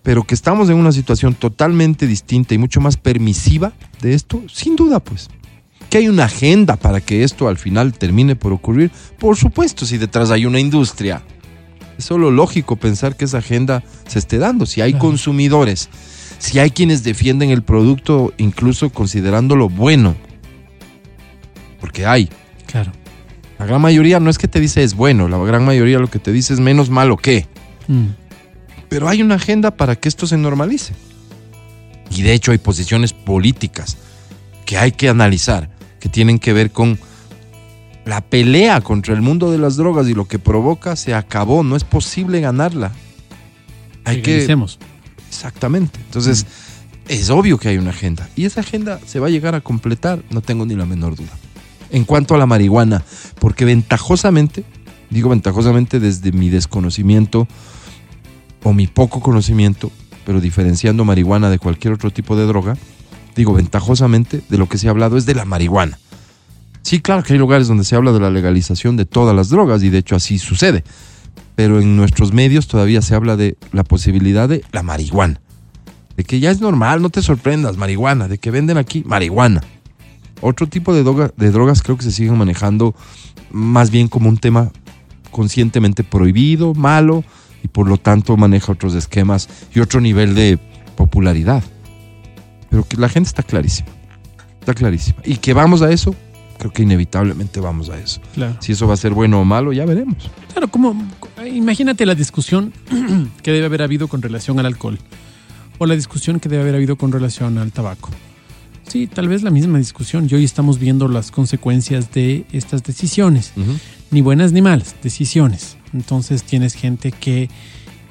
Pero 0.02 0.24
que 0.24 0.36
estamos 0.36 0.70
en 0.70 0.76
una 0.76 0.92
situación 0.92 1.34
totalmente 1.34 2.06
distinta 2.08 2.54
y 2.54 2.58
mucho 2.58 2.82
más 2.82 2.98
permisiva 2.98 3.72
de 4.02 4.16
esto, 4.16 4.44
sin 4.52 4.76
duda, 4.76 5.00
pues. 5.00 5.30
Que 5.94 6.00
hay 6.00 6.08
una 6.08 6.24
agenda 6.24 6.76
para 6.76 7.02
que 7.02 7.24
esto 7.24 7.48
al 7.48 7.60
final 7.60 7.94
termine 7.94 8.36
por 8.36 8.52
ocurrir, 8.52 8.90
por 9.20 9.38
supuesto, 9.38 9.86
si 9.86 10.00
detrás 10.00 10.32
hay 10.32 10.48
una 10.48 10.60
industria. 10.60 11.22
Es 12.00 12.06
solo 12.06 12.32
lógico 12.32 12.78
pensar 12.78 13.16
que 13.16 13.26
esa 13.26 13.38
agenda 13.38 13.84
se 14.08 14.18
esté 14.18 14.40
dando. 14.40 14.66
Si 14.66 14.82
hay 14.82 14.96
consumidores, 14.96 15.90
si 16.40 16.58
hay 16.58 16.72
quienes 16.72 17.04
defienden 17.04 17.52
el 17.52 17.62
producto 17.62 18.34
incluso 18.40 18.90
considerándolo 18.90 19.70
bueno, 19.70 20.16
porque 21.80 22.08
hay. 22.08 22.28
Claro. 22.66 22.92
La 23.60 23.68
gran 23.68 23.80
mayoría 23.80 24.20
no 24.20 24.32
es 24.32 24.40
que 24.40 24.48
te 24.48 24.60
dice 24.60 24.82
es 24.82 24.96
bueno, 24.96 25.28
la 25.28 25.38
gran 25.38 25.64
mayoría 25.64 26.00
lo 26.00 26.10
que 26.10 26.18
te 26.18 26.32
dice 26.32 26.56
es 26.56 26.60
menos 26.60 26.90
malo 26.90 27.18
que. 27.18 27.46
Mm. 27.88 28.08
Pero 28.90 29.10
hay 29.10 29.22
una 29.22 29.36
agenda 29.36 29.70
para 29.70 29.96
que 29.96 30.10
esto 30.10 30.26
se 30.26 30.38
normalice. 30.38 30.96
Y 32.10 32.24
de 32.24 32.34
hecho 32.34 32.52
hay 32.52 32.58
posiciones 32.58 33.14
políticas 33.14 33.98
que 34.66 34.78
hay 34.78 34.92
que 34.92 35.10
analizar, 35.10 35.70
que 36.04 36.10
tienen 36.10 36.38
que 36.38 36.52
ver 36.52 36.72
con 36.72 37.00
la 38.04 38.20
pelea 38.20 38.82
contra 38.82 39.14
el 39.14 39.22
mundo 39.22 39.50
de 39.52 39.58
las 39.58 39.78
drogas 39.78 40.06
y 40.10 40.14
lo 40.14 40.28
que 40.28 40.38
provoca 40.38 40.98
se 40.98 41.14
acabó, 41.14 41.64
no 41.64 41.78
es 41.78 41.86
posible 41.86 42.42
ganarla. 42.42 42.92
Hay 44.04 44.22
que. 44.22 44.46
Exactamente. 45.30 46.02
Entonces, 46.06 46.46
es 47.08 47.30
obvio 47.30 47.58
que 47.58 47.70
hay 47.70 47.78
una 47.78 47.92
agenda. 47.92 48.28
Y 48.36 48.44
esa 48.44 48.60
agenda 48.60 49.00
se 49.06 49.22
va 49.22 49.28
a 49.28 49.30
llegar 49.30 49.56
a 49.56 49.62
completar, 49.62 50.22
no 50.30 50.42
tengo 50.42 50.66
ni 50.66 50.76
la 50.76 50.86
menor 50.86 51.16
duda. 51.16 51.32
En 51.90 52.04
cuanto 52.04 52.36
a 52.36 52.38
la 52.38 52.48
marihuana, 52.48 53.02
porque 53.40 53.64
ventajosamente, 53.64 54.66
digo 55.10 55.30
ventajosamente 55.30 56.02
desde 56.02 56.34
mi 56.34 56.50
desconocimiento 56.50 57.48
o 58.62 58.74
mi 58.74 58.88
poco 58.88 59.22
conocimiento, 59.22 59.90
pero 60.26 60.42
diferenciando 60.42 61.06
marihuana 61.06 61.50
de 61.50 61.60
cualquier 61.60 61.94
otro 61.94 62.12
tipo 62.12 62.36
de 62.36 62.46
droga, 62.46 62.76
digo 63.36 63.54
ventajosamente 63.54 64.42
de 64.50 64.58
lo 64.58 64.68
que 64.68 64.78
se 64.78 64.88
ha 64.88 64.92
hablado 64.92 65.18
es 65.18 65.26
de 65.26 65.36
la 65.36 65.46
marihuana. 65.46 66.00
Sí, 66.82 67.02
claro 67.02 67.24
que 67.24 67.34
hay 67.34 67.40
lugares 67.40 67.68
donde 67.68 67.86
se 67.86 67.96
habla 67.96 68.12
de 68.12 68.20
la 68.20 68.30
legalización 68.30 68.98
de 68.98 69.06
todas 69.06 69.36
las 69.36 69.50
drogas 69.50 69.84
y 69.84 69.90
de 69.90 70.00
hecho 70.00 70.16
así 70.16 70.38
sucede 70.38 70.84
pero 71.56 71.80
en 71.80 71.96
nuestros 71.96 72.34
medios 72.34 72.68
todavía 72.68 73.02
se 73.02 73.16
habla 73.16 73.36
de 73.36 73.58
la 73.72 73.84
posibilidad 73.84 74.50
de 74.50 74.64
la 74.72 74.84
marihuana. 74.84 75.40
De 76.18 76.24
que 76.24 76.40
ya 76.40 76.52
es 76.52 76.62
normal, 76.62 77.02
no 77.02 77.10
te 77.10 77.22
sorprendas, 77.22 77.78
marihuana, 77.78 78.28
de 78.28 78.38
que 78.38 78.52
venden 78.52 78.78
aquí 78.78 79.04
marihuana. 79.06 79.64
Otro 80.42 80.68
tipo 80.68 80.94
de, 80.94 81.04
de 81.36 81.52
drogas 81.52 81.82
creo 81.82 81.98
que 81.98 82.04
se 82.04 82.12
siguen 82.12 82.38
manejando 82.38 82.96
más 83.52 83.92
bien 83.92 84.08
como 84.08 84.30
un 84.30 84.38
tema 84.38 84.72
conscientemente 85.32 86.04
prohibido, 86.04 86.74
malo, 86.74 87.24
y 87.64 87.68
por 87.68 87.88
lo 87.88 87.98
tanto 87.98 88.36
maneja 88.36 88.72
otros 88.72 88.94
esquemas 88.94 89.48
y 89.74 89.80
otro 89.80 90.02
nivel 90.02 90.36
de 90.36 90.60
popularidad. 90.96 91.64
Pero 92.74 92.88
que 92.88 92.98
la 92.98 93.08
gente 93.08 93.28
está 93.28 93.44
clarísima, 93.44 93.90
está 94.60 94.74
clarísima. 94.74 95.22
Y 95.24 95.36
que 95.36 95.54
vamos 95.54 95.84
a 95.84 95.92
eso, 95.92 96.16
creo 96.58 96.74
que 96.74 96.82
inevitablemente 96.82 97.60
vamos 97.60 97.92
a 97.92 98.00
eso. 98.00 98.20
Claro. 98.34 98.58
Si 98.62 98.72
eso 98.72 98.88
va 98.88 98.96
a 98.96 98.98
ser 98.98 99.14
bueno 99.14 99.40
o 99.40 99.46
malo, 99.46 99.74
ya 99.74 99.86
veremos. 99.86 100.32
Claro, 100.52 100.68
como 100.70 100.96
imagínate 101.46 102.04
la 102.08 102.16
discusión 102.16 102.74
que 103.44 103.52
debe 103.52 103.68
haber 103.68 103.84
habido 103.84 104.08
con 104.08 104.24
relación 104.24 104.58
al 104.58 104.66
alcohol 104.66 104.98
o 105.78 105.86
la 105.86 105.94
discusión 105.94 106.40
que 106.40 106.50
debe 106.50 106.64
haber 106.64 106.74
habido 106.74 106.96
con 106.96 107.12
relación 107.12 107.60
al 107.60 107.72
tabaco. 107.72 108.10
Sí, 108.88 109.06
tal 109.06 109.28
vez 109.28 109.44
la 109.44 109.52
misma 109.52 109.78
discusión. 109.78 110.28
Y 110.28 110.34
hoy 110.34 110.44
estamos 110.44 110.80
viendo 110.80 111.08
las 111.08 111.30
consecuencias 111.30 112.12
de 112.12 112.44
estas 112.54 112.82
decisiones. 112.82 113.54
Ni 114.10 114.22
buenas 114.22 114.52
ni 114.52 114.64
malas, 114.64 114.96
decisiones. 115.04 115.78
Entonces 115.94 116.42
tienes 116.42 116.74
gente 116.74 117.12
que 117.12 117.52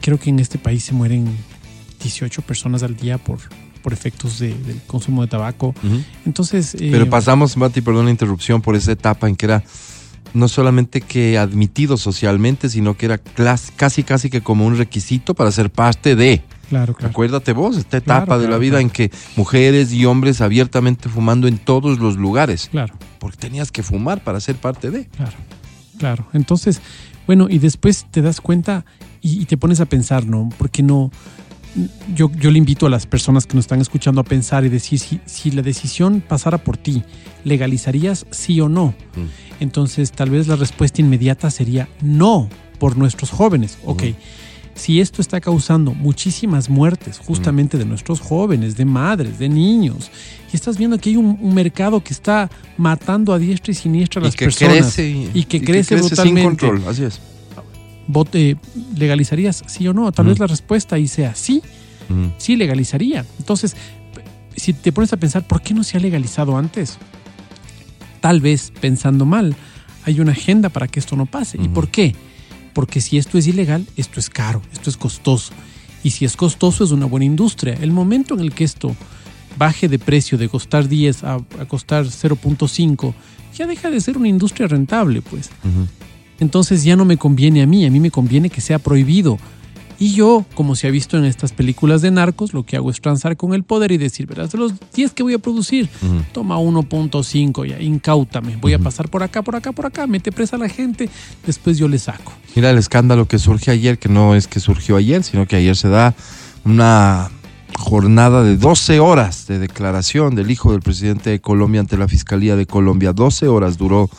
creo 0.01 0.21
que 0.21 0.31
en 0.31 0.39
este 0.39 0.59
país 0.59 0.85
se 0.85 0.93
mueren 0.93 1.27
18 2.01 2.43
personas 2.43 2.85
al 2.85 2.95
día 2.95 3.19
por, 3.19 3.41
por 3.83 3.93
efectos 3.93 4.39
de- 4.39 4.55
del 4.55 4.81
consumo 4.87 5.23
de 5.23 5.29
tabaco. 5.29 5.75
Entonces... 6.25 6.75
eh, 6.75 6.89
Pero 6.91 7.09
pasamos, 7.11 7.57
Mati, 7.57 7.81
perdón 7.81 8.05
la 8.07 8.11
interrupción, 8.11 8.63
por 8.63 8.77
esa 8.77 8.93
etapa 8.93 9.29
en 9.29 9.37
que 9.37 9.47
era 9.47 9.63
no 10.35 10.49
solamente 10.49 11.01
que 11.03 11.37
admitido 11.37 11.97
socialmente, 11.99 12.71
sino 12.71 12.97
que 12.97 13.07
era 13.07 13.19
casi, 13.19 14.03
casi 14.03 14.31
que 14.31 14.41
como 14.41 14.65
un 14.67 14.79
requisito 14.79 15.35
para 15.35 15.51
ser 15.53 15.71
parte 15.71 16.17
de. 16.17 16.43
Claro, 16.71 16.95
claro. 16.95 17.11
Acuérdate 17.11 17.53
vos, 17.53 17.77
esta 17.77 17.99
etapa 17.99 18.25
Claro, 18.25 18.41
de 18.41 18.49
la 18.49 18.57
vida 18.57 18.73
claro. 18.79 18.83
en 18.83 18.91
que 18.91 19.11
mujeres 19.37 19.93
y 19.93 20.07
hombres 20.07 20.41
abiertamente 20.41 21.11
fumando 21.11 21.47
en 21.49 21.59
todos 21.59 21.99
los 21.99 22.17
lugares, 22.17 22.69
Claro. 22.71 22.95
porque 23.19 23.37
tenías 23.37 23.71
que 23.71 23.83
fumar 23.83 24.25
para 24.25 24.41
ser 24.41 24.57
parte 24.57 24.91
de. 24.91 25.05
Claro, 25.09 25.33
claro. 25.99 26.27
Entonces, 26.33 26.81
bueno, 27.27 27.49
y 27.51 27.59
después 27.59 28.07
te 28.11 28.23
das 28.23 28.41
cuenta 28.41 28.87
y, 29.21 29.43
y 29.43 29.45
te 29.45 29.59
pones 29.59 29.81
a 29.81 29.85
pensar, 29.85 30.25
¿no? 30.25 30.49
Porque 30.57 30.83
no. 30.83 31.11
Yo, 32.15 32.31
yo 32.39 32.51
le 32.51 32.59
invito 32.59 32.85
a 32.87 32.91
las 32.91 33.07
personas 33.07 33.47
que 33.47 33.55
nos 33.55 33.65
están 33.65 33.81
escuchando 33.81 34.21
a 34.21 34.25
pensar 34.25 34.65
y 34.65 34.69
decir 34.69 34.99
si, 34.99 35.21
si 35.25 35.51
la 35.51 35.63
decisión 35.63 36.21
pasara 36.27 36.59
por 36.59 36.77
ti, 36.77 37.03
¿legalizarías 37.45 38.27
sí 38.31 38.61
o 38.61 38.69
no? 38.69 38.95
Entonces, 39.59 40.13
tal 40.13 40.29
vez 40.31 40.49
la 40.49 40.57
respuesta 40.57 41.01
inmediata 41.01 41.51
sería 41.51 41.89
no 42.03 42.49
por 42.79 42.97
nuestros 42.99 43.31
jóvenes. 43.31 43.79
Ok. 43.87 44.03
Si 44.75 45.01
esto 45.01 45.21
está 45.23 45.41
causando 45.41 45.93
muchísimas 45.95 46.69
muertes 46.71 47.19
justamente 47.19 47.77
de 47.79 47.85
nuestros 47.85 48.21
jóvenes, 48.21 48.77
de 48.77 48.85
madres, 48.87 49.39
de 49.39 49.49
niños, 49.49 50.11
y 50.53 50.57
estás 50.57 50.79
viendo 50.79 50.99
que 50.99 51.11
hay 51.11 51.17
un, 51.17 51.39
un 51.41 51.55
mercado 51.55 52.03
que 52.03 52.13
está 52.13 52.51
matando 52.77 53.33
a 53.35 53.39
diestra 53.39 53.73
y 53.73 53.75
siniestra 53.75 54.21
a 54.21 54.25
Y 54.25 54.27
las 54.27 54.37
que 54.37 54.45
personas 54.47 54.77
crece, 54.79 55.09
y, 55.09 55.31
y 55.35 55.45
que 55.45 55.59
y 55.59 55.61
crece 55.61 55.99
sin 55.99 56.07
brutalmente. 56.09 56.67
control, 56.67 56.89
así 56.89 57.05
es. 57.05 57.21
Vot- 58.09 58.29
eh, 58.35 58.57
¿legalizarías 58.97 59.63
sí 59.67 59.87
o 59.89 59.93
no? 59.95 60.11
Tal 60.13 60.27
vez 60.27 60.39
la 60.39 60.47
respuesta 60.47 60.97
ahí 60.97 61.09
sea 61.09 61.35
sí, 61.35 61.63
sí 62.39 62.57
legalizaría. 62.57 63.25
Entonces, 63.39 63.75
si 64.57 64.73
te 64.75 64.93
pones 64.93 65.13
a 65.13 65.17
pensar, 65.17 65.47
¿por 65.47 65.63
qué 65.63 65.73
no 65.75 65.83
se 65.85 65.97
ha 65.97 66.01
legalizado 66.01 66.57
antes? 66.57 66.99
Tal 68.21 68.41
vez, 68.41 68.73
pensando 68.81 69.25
mal, 69.27 69.57
hay 70.05 70.21
una 70.21 70.33
agenda 70.33 70.69
para 70.69 70.89
que 70.89 71.01
esto 71.01 71.17
no 71.17 71.27
pase. 71.27 71.59
¿Y 71.61 71.69
por 71.69 71.89
qué? 71.89 72.15
Porque 72.73 73.01
si 73.01 73.19
esto 73.19 73.39
es 73.39 73.47
ilegal, 73.47 73.87
esto 73.97 74.21
es 74.21 74.31
caro, 74.31 74.63
esto 74.73 74.91
es 74.91 74.97
costoso. 74.97 75.53
Y 76.05 76.11
si 76.11 76.25
es 76.25 76.37
costoso, 76.37 76.85
es 76.85 76.91
una 76.91 77.07
buena 77.07 77.25
industria. 77.27 77.75
El 77.81 77.93
momento 77.93 78.35
en 78.35 78.41
el 78.41 78.53
que 78.53 78.65
esto 78.65 78.95
baje 79.59 79.89
de 79.89 79.99
precio 79.99 80.39
de 80.39 80.49
costar 80.49 80.89
10 80.89 81.25
a, 81.25 81.35
a 81.35 81.65
costar 81.69 82.05
0.5, 82.07 83.13
ya 83.57 83.67
deja 83.67 83.91
de 83.91 84.01
ser 84.01 84.17
una 84.17 84.29
industria 84.29 84.67
rentable, 84.69 85.21
pues. 85.23 85.51
Entonces 86.43 86.85
ya 86.85 86.97
no 86.97 87.05
me 87.05 87.17
conviene 87.17 87.63
a 87.63 87.67
mí, 87.67 87.87
a 87.87 87.91
mí 87.91 88.01
me 88.01 88.11
conviene 88.11 88.51
que 88.51 88.61
sea 88.61 88.79
prohibido. 88.79 89.39
Y 89.99 90.15
yo, 90.15 90.45
como 90.55 90.75
se 90.75 90.89
ha 90.89 90.91
visto 90.91 91.17
en 91.17 91.25
estas 91.25 91.53
películas 91.53 92.03
de 92.03 92.11
narcos, 92.11 92.53
lo 92.53 92.65
que 92.65 92.77
hago 92.77 92.91
es 92.91 93.01
transar 93.01 93.37
con 93.37 93.55
el 93.55 93.63
poder 93.63 93.93
y 93.93 93.99
decir, 93.99 94.27
verás, 94.27 94.51
de 94.51 94.59
los 94.59 94.73
10 94.93 95.13
que 95.13 95.23
voy 95.23 95.35
a 95.35 95.39
producir, 95.39 95.89
toma 96.33 96.59
1.5 96.59 97.69
ya, 97.69 97.81
incáutame, 97.81 98.57
voy 98.57 98.73
a 98.73 98.81
pasar 98.81 99.09
por 99.09 99.23
acá, 99.23 99.43
por 99.43 99.55
acá, 99.55 99.71
por 99.71 99.87
acá, 99.87 100.09
mete 100.09 100.33
presa 100.33 100.57
a 100.57 100.59
la 100.59 100.69
gente, 100.69 101.09
después 101.47 101.79
yo 101.79 101.87
le 101.87 102.01
saco. 102.01 102.33
Mira 102.57 102.71
el 102.71 102.79
escándalo 102.79 103.29
que 103.29 103.39
surge 103.39 103.71
ayer, 103.71 103.99
que 103.99 104.09
no 104.09 104.35
es 104.35 104.49
que 104.49 104.59
surgió 104.59 104.97
ayer, 104.97 105.23
sino 105.23 105.47
que 105.47 105.55
ayer 105.55 105.77
se 105.77 105.89
da 105.89 106.15
una 106.65 107.31
jornada 107.79 108.43
de 108.43 108.57
12 108.57 108.99
horas 108.99 109.47
de 109.47 109.61
declaración 109.61 110.35
del 110.35 110.51
hijo 110.51 110.73
del 110.73 110.83
presidente 110.83 111.31
de 111.31 111.41
Colombia 111.41 111.81
ante 111.81 111.97
la 111.97 112.09
Fiscalía 112.09 112.57
de 112.57 112.67
Colombia. 112.67 113.13
12 113.13 113.47
horas 113.47 113.79
duró 113.79 114.11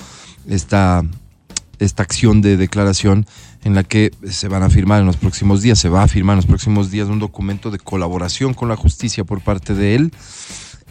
esta, 0.48 1.04
esta 1.86 2.04
acción 2.04 2.42
de 2.42 2.58
declaración 2.58 3.26
en 3.64 3.76
la 3.76 3.84
que 3.84 4.12
se 4.30 4.48
van 4.48 4.64
a 4.64 4.70
firmar 4.70 5.00
en 5.00 5.06
los 5.06 5.18
próximos 5.18 5.62
días, 5.62 5.80
se 5.80 5.90
va 5.90 6.04
a 6.04 6.08
firmar 6.08 6.34
en 6.34 6.38
los 6.38 6.46
próximos 6.46 6.92
días 6.92 7.08
un 7.08 7.20
documento 7.20 7.72
de 7.72 7.80
colaboración 7.80 8.54
con 8.54 8.70
la 8.70 8.76
justicia 8.76 9.24
por 9.24 9.42
parte 9.42 9.74
de 9.74 9.96
él, 9.96 10.12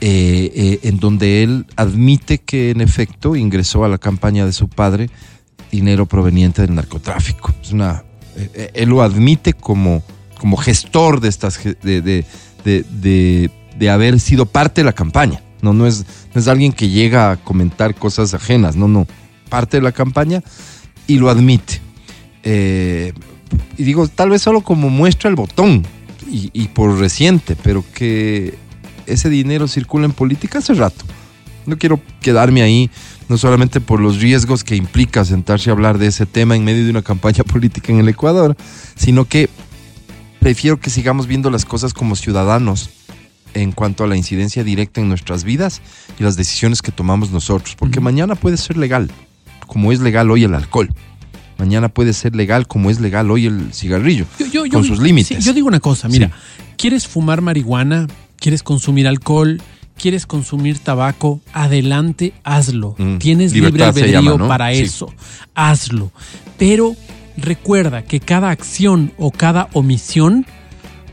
eh, 0.01 0.51
eh, 0.55 0.81
en 0.85 0.99
donde 0.99 1.43
él 1.43 1.67
admite 1.77 2.39
que 2.39 2.71
en 2.71 2.81
efecto 2.81 3.37
ingresó 3.37 3.85
a 3.85 3.89
la 3.89 3.99
campaña 3.99 4.47
de 4.47 4.53
su 4.53 4.69
padre 4.69 5.11
dinero 5.71 6.07
proveniente 6.07 6.63
del 6.63 6.75
narcotráfico. 6.75 7.55
Es 7.63 7.73
una, 7.73 8.05
eh, 8.37 8.71
él 8.75 8.89
lo 8.89 9.03
admite 9.03 9.53
como, 9.53 10.03
como 10.39 10.57
gestor 10.57 11.21
de 11.21 11.29
estas 11.29 11.59
de, 11.63 12.01
de, 12.03 12.25
de- 12.65 13.51
de 13.79 13.91
haber 13.91 14.21
sido 14.21 14.45
parte 14.47 14.83
de 14.83 14.85
la 14.85 14.93
campaña. 14.93 15.43
No, 15.63 15.73
no 15.73 15.87
es, 15.87 16.05
no 16.35 16.41
es 16.41 16.47
alguien 16.49 16.73
que 16.73 16.89
llega 16.89 17.31
a 17.31 17.37
comentar 17.37 17.95
cosas 17.95 18.35
ajenas, 18.35 18.77
no, 18.77 18.87
no. 18.89 19.07
Parte 19.49 19.79
de 19.79 19.83
la 19.83 19.93
campaña 19.93 20.43
y 21.07 21.19
lo 21.19 21.31
admite. 21.31 21.81
Eh, 22.43 23.13
y 23.77 23.85
digo, 23.85 24.09
tal 24.09 24.31
vez 24.31 24.43
solo 24.43 24.63
como 24.63 24.91
muestra 24.91 25.31
el 25.31 25.37
botón 25.37 25.85
y, 26.31 26.51
y 26.53 26.69
por 26.69 26.99
reciente, 26.99 27.57
pero 27.63 27.85
que 27.95 28.55
ese 29.07 29.29
dinero 29.31 29.69
circula 29.69 30.07
en 30.07 30.13
política 30.13 30.59
hace 30.59 30.75
rato. 30.75 31.05
No 31.67 31.79
quiero 31.79 32.01
quedarme 32.21 32.63
ahí, 32.63 32.91
no 33.29 33.39
solamente 33.39 33.81
por 33.81 34.01
los 34.01 34.21
riesgos 34.21 34.65
que 34.65 34.77
implica 34.77 35.25
sentarse 35.25 35.71
a 35.71 35.73
hablar 35.73 35.99
de 35.99 36.09
ese 36.09 36.27
tema 36.27 36.57
en 36.57 36.65
medio 36.65 36.85
de 36.85 36.91
una 36.91 37.03
campaña 37.03 37.45
política 37.45 37.93
en 37.93 38.01
el 38.01 38.09
Ecuador, 38.09 38.57
sino 38.97 39.27
que 39.27 39.49
prefiero 40.41 40.81
que 40.81 40.91
sigamos 40.91 41.27
viendo 41.27 41.51
las 41.51 41.65
cosas 41.65 41.95
como 41.95 42.17
ciudadanos 42.17 42.91
en 43.55 43.73
cuanto 43.73 44.03
a 44.03 44.07
la 44.07 44.17
incidencia 44.17 44.65
directa 44.65 45.01
en 45.01 45.09
nuestras 45.09 45.45
vidas 45.45 45.83
y 46.19 46.23
las 46.23 46.37
decisiones 46.37 46.83
que 46.83 46.91
tomamos 46.91 47.31
nosotros, 47.31 47.77
porque 47.77 48.01
mañana 48.01 48.35
puede 48.35 48.57
ser 48.57 48.77
legal, 48.77 49.11
como 49.67 49.93
es 49.93 50.01
legal 50.01 50.31
hoy 50.31 50.45
el 50.45 50.55
alcohol. 50.55 50.89
Mañana 51.59 51.89
puede 51.89 52.13
ser 52.13 52.35
legal 52.35 52.67
como 52.67 52.91
es 52.91 53.01
legal 53.01 53.31
hoy 53.31 53.47
el 53.47 53.73
cigarrillo, 53.73 54.27
Yo- 54.53 54.67
yo- 54.67 54.73
con 54.73 54.85
sus 54.85 54.99
límites. 54.99 55.39
sí, 55.39 55.45
yo 55.45 55.53
digo 55.53 55.69
una 55.69 55.81
cosa, 55.81 56.09
mira, 56.09 56.27
Sí. 56.29 56.63
¿quieres 56.77 57.07
fumar 57.07 57.41
marihuana? 57.41 58.09
¿Quieres 58.37 58.63
consumir 58.63 59.07
alcohol? 59.07 59.61
¿Quieres 59.97 60.27
consumir 60.27 60.79
tabaco? 60.81 61.41
Adelante, 61.53 62.33
hazlo. 62.43 62.97
Mm, 62.99 63.19
Tienes 63.19 63.53
libre 63.53 63.85
albedrío 63.85 64.21
llama, 64.21 64.37
¿no? 64.37 64.49
para 64.49 64.73
Sí. 64.75 64.81
eso. 64.83 65.13
Hazlo. 65.55 66.11
Pero 66.59 66.97
recuerda 67.37 68.03
que 68.03 68.19
cada 68.19 68.51
acción 68.51 69.13
o 69.19 69.31
cada 69.31 69.69
omisión 69.75 70.45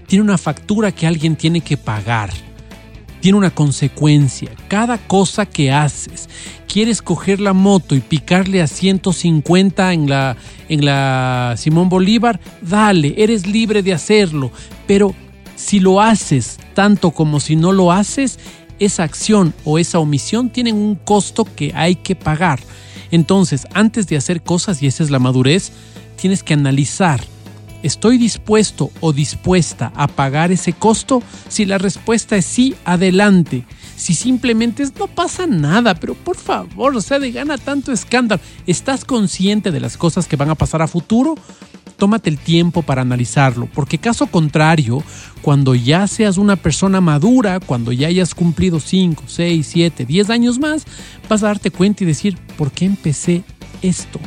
tiene 0.08 0.24
una 0.24 0.40
factura 0.40 0.92
que 0.92 1.06
alguien 1.06 1.36
tiene 1.36 1.62
que 1.62 1.78
pagar. 1.78 2.32
Tiene 3.22 3.38
una 3.38 3.52
consecuencia. 3.52 4.52
Cada 4.68 4.98
cosa 4.98 5.46
que 5.46 5.72
haces. 5.72 6.30
Quieres 6.68 7.02
coger 7.02 7.40
la 7.40 7.54
moto 7.54 7.96
y 7.96 8.00
picarle 8.00 8.62
a 8.62 8.68
150 8.68 9.94
en 9.94 10.10
la, 10.10 10.38
en 10.70 10.86
la 10.86 11.56
Simón 11.58 11.90
Bolívar, 11.90 12.40
dale, 12.62 13.16
eres 13.18 13.48
libre 13.48 13.82
de 13.82 13.94
hacerlo. 13.94 14.52
Pero 14.88 15.14
si 15.56 15.80
lo 15.80 16.00
haces 16.00 16.60
tanto 16.74 17.12
como 17.12 17.40
si 17.40 17.56
no 17.56 17.72
lo 17.72 17.92
haces, 17.92 18.40
esa 18.80 19.04
acción 19.04 19.54
o 19.66 19.78
esa 19.78 20.00
omisión 20.00 20.50
tienen 20.50 20.76
un 20.76 20.96
costo 20.96 21.44
que 21.44 21.74
hay 21.76 21.96
que 21.96 22.16
pagar. 22.16 22.60
Entonces, 23.12 23.68
antes 23.74 24.08
de 24.08 24.18
hacer 24.18 24.42
cosas, 24.42 24.82
y 24.82 24.88
esa 24.88 25.04
es 25.04 25.10
la 25.10 25.20
madurez, 25.20 25.72
tienes 26.16 26.44
que 26.44 26.54
analizar 26.54 27.22
¿Estoy 27.82 28.18
dispuesto 28.18 28.92
o 29.00 29.14
dispuesta 29.14 29.92
a 29.96 30.08
pagar 30.08 30.52
ese 30.52 30.74
costo? 30.74 31.24
Si 31.48 31.66
la 31.66 31.78
respuesta 31.78 32.36
es 32.36 32.46
sí, 32.46 32.76
adelante. 32.84 33.66
Si 33.96 34.14
simplemente 34.14 34.84
es 34.84 34.96
no 34.98 35.08
pasa 35.08 35.48
nada, 35.48 35.96
pero 35.96 36.14
por 36.14 36.36
favor, 36.36 36.96
o 36.96 37.02
sea, 37.02 37.20
de 37.20 37.32
gana 37.32 37.58
tanto 37.58 37.92
escándalo. 37.92 38.42
¿Estás 38.68 39.06
consciente 39.06 39.72
de 39.72 39.80
las 39.80 39.98
cosas 39.98 40.28
que 40.28 40.36
van 40.36 40.50
a 40.50 40.56
pasar 40.56 40.82
a 40.82 40.88
futuro? 40.88 41.36
Tómate 41.98 42.30
el 42.30 42.38
tiempo 42.38 42.82
para 42.82 43.02
analizarlo, 43.02 43.68
porque 43.74 43.98
caso 43.98 44.28
contrario, 44.28 45.04
cuando 45.42 45.76
ya 45.76 46.08
seas 46.08 46.38
una 46.38 46.56
persona 46.56 47.02
madura, 47.02 47.60
cuando 47.60 47.92
ya 47.92 48.08
hayas 48.08 48.34
cumplido 48.34 48.80
5, 48.80 49.24
6, 49.28 49.68
7, 49.70 50.06
10 50.06 50.30
años 50.30 50.60
más, 50.60 50.86
vas 51.28 51.44
a 51.44 51.48
darte 51.48 51.72
cuenta 51.72 52.04
y 52.04 52.08
decir, 52.08 52.38
¿por 52.58 52.72
qué 52.72 52.86
empecé 52.86 53.44
esto? 53.82 54.20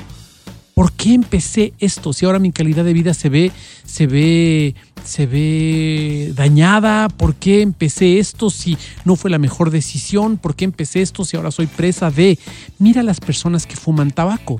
¿Por 0.82 0.90
qué 0.94 1.14
empecé 1.14 1.74
esto? 1.78 2.12
Si 2.12 2.26
ahora 2.26 2.40
mi 2.40 2.50
calidad 2.50 2.84
de 2.84 2.92
vida 2.92 3.14
se 3.14 3.28
ve, 3.28 3.52
se 3.84 4.08
ve, 4.08 4.74
se 5.04 5.26
ve 5.26 6.32
dañada. 6.34 7.08
¿Por 7.08 7.36
qué 7.36 7.62
empecé 7.62 8.18
esto 8.18 8.50
si 8.50 8.76
no 9.04 9.14
fue 9.14 9.30
la 9.30 9.38
mejor 9.38 9.70
decisión? 9.70 10.38
¿Por 10.38 10.56
qué 10.56 10.64
empecé 10.64 11.00
esto 11.00 11.24
si 11.24 11.36
ahora 11.36 11.52
soy 11.52 11.68
presa 11.68 12.10
de? 12.10 12.36
Mira 12.80 13.04
las 13.04 13.20
personas 13.20 13.64
que 13.64 13.76
fuman 13.76 14.10
tabaco. 14.10 14.58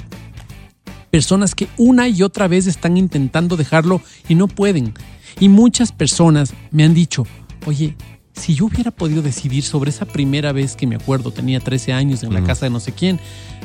Personas 1.11 1.57
que 1.57 1.67
una 1.77 2.07
y 2.07 2.23
otra 2.23 2.47
vez 2.47 2.69
están 2.69 2.97
intentando 2.97 3.57
dejarlo 3.57 4.01
y 4.29 4.37
no 4.37 4.47
pueden. 4.47 4.95
Y 5.41 5.49
muchas 5.49 5.91
personas 5.91 6.55
me 6.71 6.85
han 6.85 6.95
dicho, 6.95 7.27
oye, 7.67 7.97
si 8.33 8.55
yo 8.55 8.67
hubiera 8.67 8.93
podido 8.93 9.23
decidir 9.23 9.65
sobre 9.65 9.91
esa 9.91 10.05
primera 10.05 10.53
vez 10.53 10.77
que 10.77 10.87
me 10.87 10.95
acuerdo, 10.95 11.33
tenía 11.33 11.59
13 11.59 11.93
años 11.95 12.23
en 12.23 12.33
la 12.33 12.45
casa 12.45 12.67
de 12.67 12.71
no 12.71 12.79
sé 12.79 12.93
quién, 12.93 13.19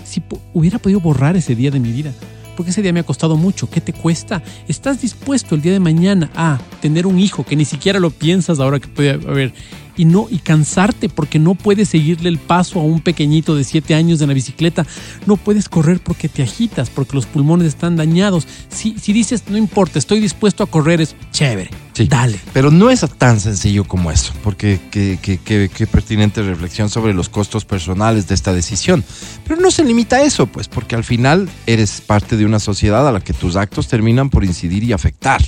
si 0.06 0.24
hubiera 0.56 0.80
podido 0.80 1.00
borrar 1.00 1.38
ese 1.38 1.54
día 1.54 1.70
de 1.70 1.80
mi 1.80 1.92
vida. 1.92 2.16
Porque 2.58 2.72
ese 2.72 2.82
día 2.82 2.92
me 2.92 3.00
ha 3.00 3.04
costado 3.04 3.38
mucho. 3.38 3.70
¿Qué 3.70 3.80
te 3.82 3.94
cuesta? 3.94 4.42
¿Estás 4.68 5.00
dispuesto 5.00 5.54
el 5.54 5.62
día 5.62 5.72
de 5.72 5.80
mañana 5.80 6.32
a 6.36 6.60
tener 6.82 7.06
un 7.06 7.20
hijo 7.20 7.46
que 7.46 7.56
ni 7.56 7.66
siquiera 7.66 8.00
lo 8.00 8.10
piensas 8.10 8.60
ahora 8.60 8.80
que 8.80 8.88
puede 8.88 9.12
haber? 9.12 9.54
Y 9.98 10.06
no, 10.06 10.28
y 10.30 10.38
cansarte 10.38 11.10
porque 11.10 11.40
no 11.40 11.56
puedes 11.56 11.90
seguirle 11.90 12.30
el 12.30 12.38
paso 12.38 12.80
a 12.80 12.84
un 12.84 13.02
pequeñito 13.02 13.56
de 13.56 13.64
7 13.64 13.96
años 13.96 14.22
en 14.22 14.28
la 14.28 14.34
bicicleta. 14.36 14.86
No 15.26 15.38
puedes 15.38 15.68
correr 15.70 16.00
porque 16.00 16.30
te 16.30 16.44
agitas, 16.44 16.90
porque 16.90 17.16
los 17.16 17.26
pulmones 17.26 17.68
están 17.68 17.96
dañados. 17.96 18.48
Si, 18.70 18.96
si 19.00 19.12
dices, 19.12 19.44
no 19.50 19.58
importa, 19.58 19.98
estoy 20.00 20.20
dispuesto 20.20 20.64
a 20.64 20.68
correr, 20.68 21.02
es 21.02 21.16
chévere. 21.32 21.72
Sí. 21.94 22.06
Dale. 22.08 22.40
Pero 22.54 22.70
no 22.70 22.92
es 22.92 23.04
tan 23.18 23.40
sencillo 23.40 23.84
como 23.84 24.12
eso, 24.12 24.32
porque 24.44 24.80
qué, 24.92 25.18
qué- 25.20 25.40
qué- 25.44 25.72
qué 25.76 25.88
pertinente 25.88 26.44
reflexión 26.44 26.90
sobre 26.92 27.16
los 27.16 27.28
costos 27.28 27.66
personales 27.66 28.28
de 28.28 28.36
esta 28.36 28.54
decisión. 28.54 29.04
Pero 29.48 29.60
no 29.60 29.72
se 29.72 29.84
limita 29.84 30.18
a 30.18 30.22
eso, 30.22 30.46
pues, 30.46 30.68
porque 30.68 30.96
al 30.96 31.04
final 31.04 31.50
eres 31.66 32.02
parte 32.02 32.38
de 32.38 32.46
una 32.46 32.60
sociedad 32.60 33.08
a 33.08 33.12
la 33.12 33.20
que 33.20 33.34
tus 33.34 33.56
actos 33.56 33.88
terminan 33.88 34.30
por 34.30 34.44
incidir 34.46 34.84
y 34.84 34.94
afectar. 34.94 35.42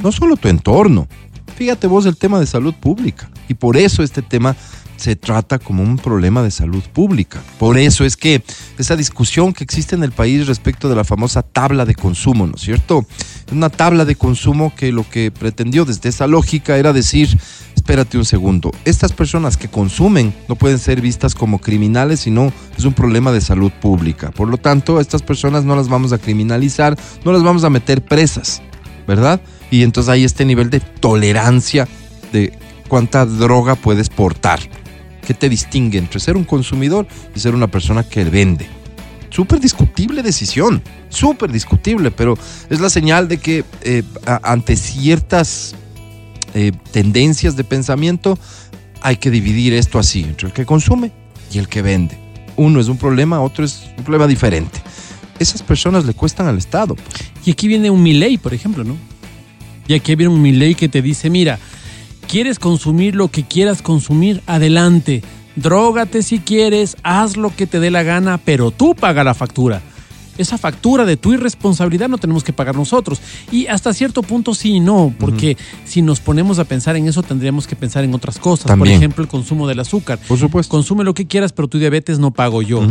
No 0.00 0.12
solo 0.12 0.36
tu 0.36 0.46
entorno. 0.46 1.08
Fíjate 1.58 1.88
vos 1.88 2.06
el 2.06 2.16
tema 2.16 2.38
de 2.38 2.46
salud 2.46 2.72
pública. 2.72 3.28
Y 3.48 3.54
por 3.54 3.76
eso 3.76 4.04
este 4.04 4.22
tema 4.22 4.54
se 4.96 5.16
trata 5.16 5.58
como 5.58 5.82
un 5.82 5.96
problema 5.96 6.40
de 6.40 6.52
salud 6.52 6.84
pública. 6.92 7.40
Por 7.58 7.78
eso 7.78 8.04
es 8.04 8.16
que 8.16 8.44
esa 8.78 8.94
discusión 8.94 9.52
que 9.52 9.64
existe 9.64 9.96
en 9.96 10.04
el 10.04 10.12
país 10.12 10.46
respecto 10.46 10.88
de 10.88 10.94
la 10.94 11.02
famosa 11.02 11.42
tabla 11.42 11.84
de 11.84 11.96
consumo, 11.96 12.46
¿no 12.46 12.54
es 12.54 12.60
cierto? 12.60 13.04
Una 13.50 13.70
tabla 13.70 14.04
de 14.04 14.14
consumo 14.14 14.72
que 14.76 14.92
lo 14.92 15.02
que 15.10 15.32
pretendió 15.32 15.84
desde 15.84 16.10
esa 16.10 16.28
lógica 16.28 16.78
era 16.78 16.92
decir, 16.92 17.36
espérate 17.74 18.18
un 18.18 18.24
segundo, 18.24 18.70
estas 18.84 19.12
personas 19.12 19.56
que 19.56 19.66
consumen 19.66 20.32
no 20.48 20.54
pueden 20.54 20.78
ser 20.78 21.00
vistas 21.00 21.34
como 21.34 21.58
criminales, 21.58 22.20
sino 22.20 22.52
es 22.76 22.84
un 22.84 22.92
problema 22.92 23.32
de 23.32 23.40
salud 23.40 23.72
pública. 23.80 24.30
Por 24.30 24.46
lo 24.46 24.58
tanto, 24.58 24.98
a 24.98 25.00
estas 25.00 25.22
personas 25.22 25.64
no 25.64 25.74
las 25.74 25.88
vamos 25.88 26.12
a 26.12 26.18
criminalizar, 26.18 26.96
no 27.24 27.32
las 27.32 27.42
vamos 27.42 27.64
a 27.64 27.70
meter 27.70 28.04
presas, 28.04 28.62
¿verdad? 29.08 29.40
Y 29.70 29.82
entonces 29.82 30.08
hay 30.08 30.24
este 30.24 30.44
nivel 30.44 30.70
de 30.70 30.80
tolerancia 30.80 31.86
de 32.32 32.52
cuánta 32.88 33.26
droga 33.26 33.74
puedes 33.74 34.08
portar. 34.08 34.60
¿Qué 35.26 35.34
te 35.34 35.48
distingue 35.48 35.98
entre 35.98 36.20
ser 36.20 36.36
un 36.36 36.44
consumidor 36.44 37.06
y 37.34 37.40
ser 37.40 37.54
una 37.54 37.66
persona 37.68 38.02
que 38.02 38.24
vende? 38.24 38.66
Súper 39.30 39.60
discutible 39.60 40.22
decisión, 40.22 40.82
súper 41.10 41.52
discutible, 41.52 42.10
pero 42.10 42.34
es 42.70 42.80
la 42.80 42.88
señal 42.88 43.28
de 43.28 43.38
que 43.38 43.64
eh, 43.82 44.02
ante 44.42 44.74
ciertas 44.74 45.74
eh, 46.54 46.72
tendencias 46.92 47.56
de 47.56 47.64
pensamiento 47.64 48.38
hay 49.02 49.16
que 49.16 49.30
dividir 49.30 49.74
esto 49.74 49.98
así, 49.98 50.22
entre 50.24 50.48
el 50.48 50.54
que 50.54 50.64
consume 50.64 51.12
y 51.52 51.58
el 51.58 51.68
que 51.68 51.82
vende. 51.82 52.18
Uno 52.56 52.80
es 52.80 52.88
un 52.88 52.96
problema, 52.96 53.40
otro 53.40 53.64
es 53.64 53.82
un 53.96 54.04
problema 54.04 54.26
diferente. 54.26 54.80
Esas 55.38 55.62
personas 55.62 56.04
le 56.04 56.14
cuestan 56.14 56.48
al 56.48 56.58
Estado. 56.58 56.96
Y 57.44 57.52
aquí 57.52 57.68
viene 57.68 57.90
un 57.90 58.02
Milei, 58.02 58.38
por 58.38 58.54
ejemplo, 58.54 58.82
¿no? 58.82 58.96
Y 59.88 59.94
aquí 59.94 60.14
viene 60.14 60.32
un 60.32 60.42
Milei 60.42 60.74
que 60.74 60.88
te 60.88 61.02
dice, 61.02 61.30
mira, 61.30 61.58
¿quieres 62.28 62.58
consumir 62.58 63.16
lo 63.16 63.28
que 63.28 63.42
quieras 63.42 63.82
consumir? 63.82 64.42
Adelante. 64.46 65.22
Drógate 65.56 66.22
si 66.22 66.38
quieres, 66.38 66.96
haz 67.02 67.36
lo 67.36 67.54
que 67.56 67.66
te 67.66 67.80
dé 67.80 67.90
la 67.90 68.02
gana, 68.04 68.38
pero 68.38 68.70
tú 68.70 68.94
paga 68.94 69.24
la 69.24 69.34
factura. 69.34 69.82
Esa 70.36 70.56
factura 70.56 71.04
de 71.04 71.16
tu 71.16 71.32
irresponsabilidad 71.32 72.08
no 72.08 72.18
tenemos 72.18 72.44
que 72.44 72.52
pagar 72.52 72.76
nosotros. 72.76 73.18
Y 73.50 73.66
hasta 73.66 73.92
cierto 73.92 74.22
punto 74.22 74.54
sí 74.54 74.74
y 74.74 74.80
no, 74.80 75.12
porque 75.18 75.56
si 75.84 76.00
nos 76.00 76.20
ponemos 76.20 76.60
a 76.60 76.64
pensar 76.64 76.94
en 76.94 77.08
eso 77.08 77.24
tendríamos 77.24 77.66
que 77.66 77.74
pensar 77.74 78.04
en 78.04 78.14
otras 78.14 78.38
cosas. 78.38 78.76
Por 78.76 78.86
ejemplo, 78.86 79.24
el 79.24 79.28
consumo 79.28 79.66
del 79.66 79.80
azúcar. 79.80 80.20
Por 80.28 80.38
supuesto. 80.38 80.70
Consume 80.70 81.02
lo 81.02 81.14
que 81.14 81.26
quieras, 81.26 81.52
pero 81.52 81.66
tu 81.66 81.78
diabetes 81.78 82.20
no 82.20 82.30
pago 82.30 82.62
yo. 82.62 82.86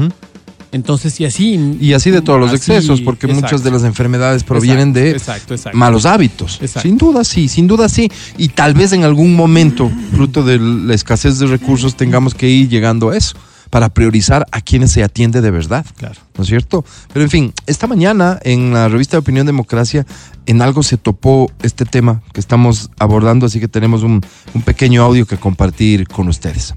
Entonces, 0.71 1.19
y 1.19 1.25
así. 1.25 1.77
Y 1.79 1.93
así 1.93 2.11
de 2.11 2.21
todos 2.21 2.39
los 2.39 2.49
así, 2.49 2.57
excesos, 2.57 3.01
porque 3.01 3.27
muchas 3.27 3.63
de 3.63 3.71
las 3.71 3.83
enfermedades 3.83 4.43
provienen 4.43 4.95
Exacto, 4.95 5.49
de 5.49 5.55
exacto, 5.55 5.77
malos 5.77 6.05
hábitos. 6.05 6.59
Exacto. 6.61 6.87
Sin 6.87 6.97
duda 6.97 7.23
sí, 7.23 7.47
sin 7.47 7.67
duda 7.67 7.89
sí. 7.89 8.09
Y 8.37 8.49
tal 8.49 8.73
vez 8.73 8.93
en 8.93 9.03
algún 9.03 9.35
momento, 9.35 9.91
fruto 10.13 10.43
de 10.43 10.59
la 10.59 10.93
escasez 10.93 11.39
de 11.39 11.47
recursos, 11.47 11.95
tengamos 11.95 12.33
que 12.33 12.49
ir 12.49 12.69
llegando 12.69 13.09
a 13.09 13.17
eso, 13.17 13.35
para 13.69 13.89
priorizar 13.89 14.45
a 14.51 14.61
quienes 14.61 14.91
se 14.91 15.03
atiende 15.03 15.41
de 15.41 15.51
verdad. 15.51 15.85
Claro. 15.97 16.15
¿No 16.37 16.43
es 16.43 16.49
cierto? 16.49 16.85
Pero 17.11 17.23
en 17.23 17.29
fin, 17.29 17.53
esta 17.65 17.87
mañana 17.87 18.39
en 18.43 18.73
la 18.73 18.87
revista 18.87 19.17
de 19.17 19.19
Opinión 19.19 19.45
Democracia, 19.45 20.05
en 20.45 20.61
algo 20.61 20.83
se 20.83 20.97
topó 20.97 21.51
este 21.61 21.85
tema 21.85 22.21
que 22.33 22.39
estamos 22.39 22.89
abordando, 22.99 23.45
así 23.45 23.59
que 23.59 23.67
tenemos 23.67 24.03
un, 24.03 24.21
un 24.53 24.61
pequeño 24.61 25.03
audio 25.03 25.25
que 25.25 25.37
compartir 25.37 26.07
con 26.07 26.27
ustedes. 26.27 26.75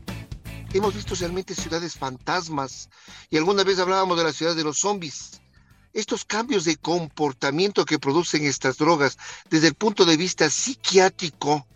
Hemos 0.73 0.95
visto 0.95 1.17
realmente 1.17 1.55
ciudades 1.57 1.95
fantasmas 1.95 2.89
y 3.29 3.37
alguna 3.37 3.65
vez 3.65 3.81
hablábamos 3.81 4.17
de 4.17 4.25
la 4.25 4.33
ciudad 4.33 4.55
de 4.55 4.63
los 4.63 4.79
zombies. 4.79 5.41
Estos 5.93 6.25
cambios 6.25 6.65
de 6.65 6.77
comportamiento 6.77 7.85
que 7.85 7.99
producen 7.99 8.45
estas 8.45 8.79
drogas 8.79 9.19
desde 9.51 9.67
el 9.67 9.75
punto 9.75 10.05
de 10.05 10.17
vista 10.17 10.49
psiquiátrico 10.49 11.67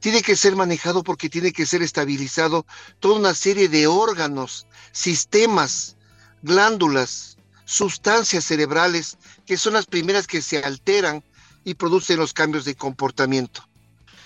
tiene 0.00 0.22
que 0.22 0.34
ser 0.34 0.56
manejado 0.56 1.04
porque 1.04 1.28
tiene 1.28 1.52
que 1.52 1.64
ser 1.64 1.82
estabilizado 1.82 2.66
toda 2.98 3.20
una 3.20 3.34
serie 3.34 3.68
de 3.68 3.86
órganos, 3.86 4.66
sistemas, 4.90 5.96
glándulas, 6.42 7.36
sustancias 7.64 8.44
cerebrales, 8.44 9.16
que 9.46 9.56
son 9.56 9.74
las 9.74 9.86
primeras 9.86 10.26
que 10.26 10.42
se 10.42 10.58
alteran 10.58 11.22
y 11.62 11.74
producen 11.74 12.18
los 12.18 12.32
cambios 12.32 12.64
de 12.64 12.74
comportamiento. 12.74 13.64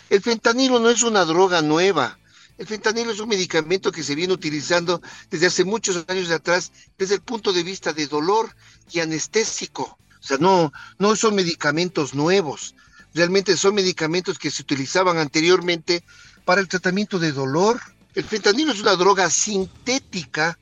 El 0.09 0.23
fentanilo 0.23 0.79
no 0.79 0.89
es 0.89 1.03
una 1.03 1.27
droga 1.27 1.61
nueva. 1.61 2.19
El 2.57 2.67
fentanilo 2.67 3.11
es 3.11 3.19
un 3.19 3.29
medicamento 3.29 3.91
que 3.91 4.05
se 4.05 4.15
viene 4.15 4.33
utilizando 4.33 5.03
desde 5.29 5.47
hace 5.47 5.65
muchos 5.65 6.05
años 6.07 6.31
atrás 6.31 6.71
desde 6.97 7.17
el 7.17 7.21
punto 7.21 7.53
de 7.53 7.65
vista 7.65 7.93
de 7.93 8.07
dolor 8.07 8.55
y 8.93 9.01
anestésico. 9.01 9.99
O 10.21 10.27
sea, 10.27 10.39
no, 10.39 10.73
no 10.99 11.17
son 11.17 11.35
medicamentos 11.35 12.15
nuevos. 12.15 12.75
Realmente 13.13 13.57
son 13.57 13.75
medicamentos 13.75 14.39
que 14.39 14.51
se 14.51 14.63
utilizaban 14.63 15.19
anteriormente 15.19 16.05
para 16.45 16.61
el 16.61 16.69
tratamiento 16.69 17.19
de 17.19 17.33
dolor. 17.33 17.81
El 18.15 18.25
fentanilo 18.25 18.73
es 18.73 18.81
una 18.81 18.95
droga 18.95 19.29
sintética 19.31 20.59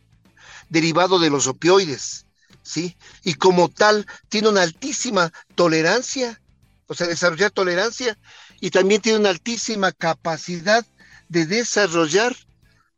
derivado 0.71 1.19
de 1.19 1.29
los 1.29 1.47
opioides, 1.47 2.25
¿sí? 2.63 2.97
Y 3.23 3.35
como 3.35 3.69
tal 3.69 4.07
tiene 4.31 4.49
una 4.49 4.63
altísima 4.63 5.31
tolerancia, 5.55 6.41
o 6.87 6.95
sea, 6.95 7.07
desarrollar 7.07 7.51
tolerancia 7.51 8.19
y 8.61 8.71
también 8.71 9.03
tiene 9.03 9.19
una 9.19 9.29
altísima 9.29 9.93
capacidad 9.93 10.87
de 11.33 11.47
desarrollar 11.47 12.37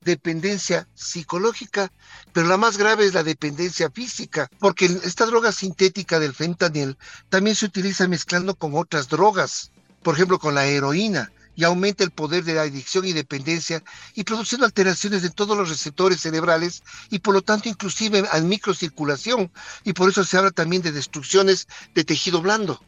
dependencia 0.01 0.87
psicológica, 0.95 1.91
pero 2.33 2.49
la 2.49 2.57
más 2.57 2.77
grave 2.77 3.07
es 3.07 3.15
la 3.15 3.23
dependencia 3.23 3.91
física, 3.91 4.51
porque 4.59 4.87
esta 4.87 5.25
droga 5.25 5.53
sintética 5.53 6.19
del 6.19 6.35
fentanil 6.35 6.99
también 7.31 7.57
se 7.57 7.67
utiliza 7.67 8.07
mezclando 8.09 8.57
con 8.57 8.75
otras 8.75 9.09
drogas, 9.09 9.71
por 10.03 10.17
ejemplo 10.17 10.39
con 10.39 10.55
la 10.55 10.67
heroína, 10.67 11.31
y 11.57 11.63
aumenta 11.63 12.03
el 12.03 12.11
poder 12.11 12.43
de 12.43 12.55
la 12.55 12.63
adicción 12.63 13.05
y 13.05 13.13
dependencia 13.13 13.83
y 14.17 14.25
produciendo 14.25 14.67
alteraciones 14.67 15.23
de 15.23 15.31
todos 15.31 15.57
los 15.57 15.69
receptores 15.69 16.21
cerebrales 16.21 16.83
y 17.11 17.21
por 17.21 17.33
lo 17.33 17.43
tanto 17.43 17.69
inclusive 17.69 18.25
en 18.31 18.49
microcirculación 18.49 19.53
y 19.85 19.93
por 19.93 20.11
eso 20.11 20.25
se 20.25 20.37
habla 20.37 20.51
también 20.51 20.83
de 20.83 20.91
destrucciones 20.91 21.69
de 21.95 22.03
tejido 22.03 22.43
blando. 22.43 22.83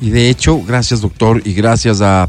Y 0.00 0.10
de 0.10 0.28
hecho, 0.28 0.62
gracias 0.62 1.00
doctor 1.00 1.40
y 1.46 1.54
gracias 1.54 2.02
a, 2.02 2.26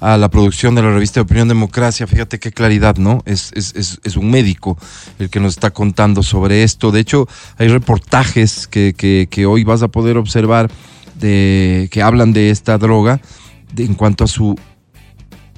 a 0.00 0.16
la 0.16 0.30
producción 0.30 0.74
de 0.74 0.82
la 0.82 0.90
revista 0.90 1.20
de 1.20 1.22
Opinión 1.22 1.48
Democracia, 1.48 2.06
fíjate 2.06 2.38
qué 2.38 2.52
claridad, 2.52 2.96
¿no? 2.96 3.22
Es, 3.26 3.52
es, 3.54 4.00
es, 4.02 4.16
un 4.16 4.30
médico 4.30 4.78
el 5.18 5.28
que 5.28 5.40
nos 5.40 5.54
está 5.54 5.70
contando 5.70 6.22
sobre 6.22 6.62
esto. 6.62 6.90
De 6.90 7.00
hecho, 7.00 7.28
hay 7.58 7.68
reportajes 7.68 8.66
que, 8.66 8.94
que, 8.94 9.46
hoy 9.46 9.62
vas 9.62 9.82
a 9.82 9.88
poder 9.88 10.16
observar 10.16 10.70
de, 11.16 11.88
que 11.92 12.02
hablan 12.02 12.32
de 12.32 12.50
esta 12.50 12.78
droga 12.78 13.20
en 13.76 13.94
cuanto 13.94 14.24
a 14.24 14.26
su 14.26 14.56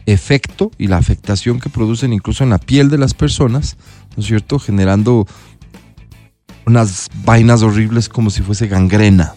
efecto 0.06 0.72
y 0.76 0.88
la 0.88 0.96
afectación 0.96 1.60
que 1.60 1.70
producen 1.70 2.12
incluso 2.12 2.42
en 2.42 2.50
la 2.50 2.58
piel 2.58 2.90
de 2.90 2.98
las 2.98 3.14
personas, 3.14 3.76
¿no 4.16 4.22
es 4.22 4.26
cierto? 4.26 4.58
Generando 4.58 5.26
unas 6.66 7.08
vainas 7.24 7.62
horribles 7.62 8.08
como 8.08 8.30
si 8.30 8.42
fuese 8.42 8.66
gangrena. 8.66 9.34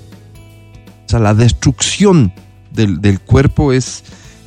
O 1.06 1.10
sea, 1.10 1.20
la 1.20 1.36
destrucción 1.36 2.34
del, 2.72 3.02
del 3.02 3.20
cuerpo 3.20 3.72
es, 3.72 4.04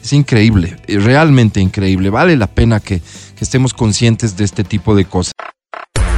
es, 0.08 0.12
increíble, 0.12 0.76
realmente 0.86 1.60
increíble. 1.60 2.10
Vale 2.10 2.36
la 2.36 2.46
pena 2.46 2.80
que, 2.80 3.00
que 3.00 3.44
estemos 3.44 3.74
conscientes 3.74 4.36
de 4.36 4.44
este 4.44 4.64
tipo 4.64 4.94
de 4.94 5.04
cosas. 5.04 5.32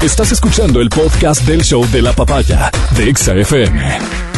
Estás 0.03 0.33
escuchando 0.33 0.81
el 0.81 0.88
podcast 0.88 1.42
del 1.46 1.62
show 1.62 1.87
de 1.90 2.03
la 2.03 2.12
papaya 2.12 2.70
de 2.96 3.11
Exa 3.11 3.35
FM. 3.35 4.29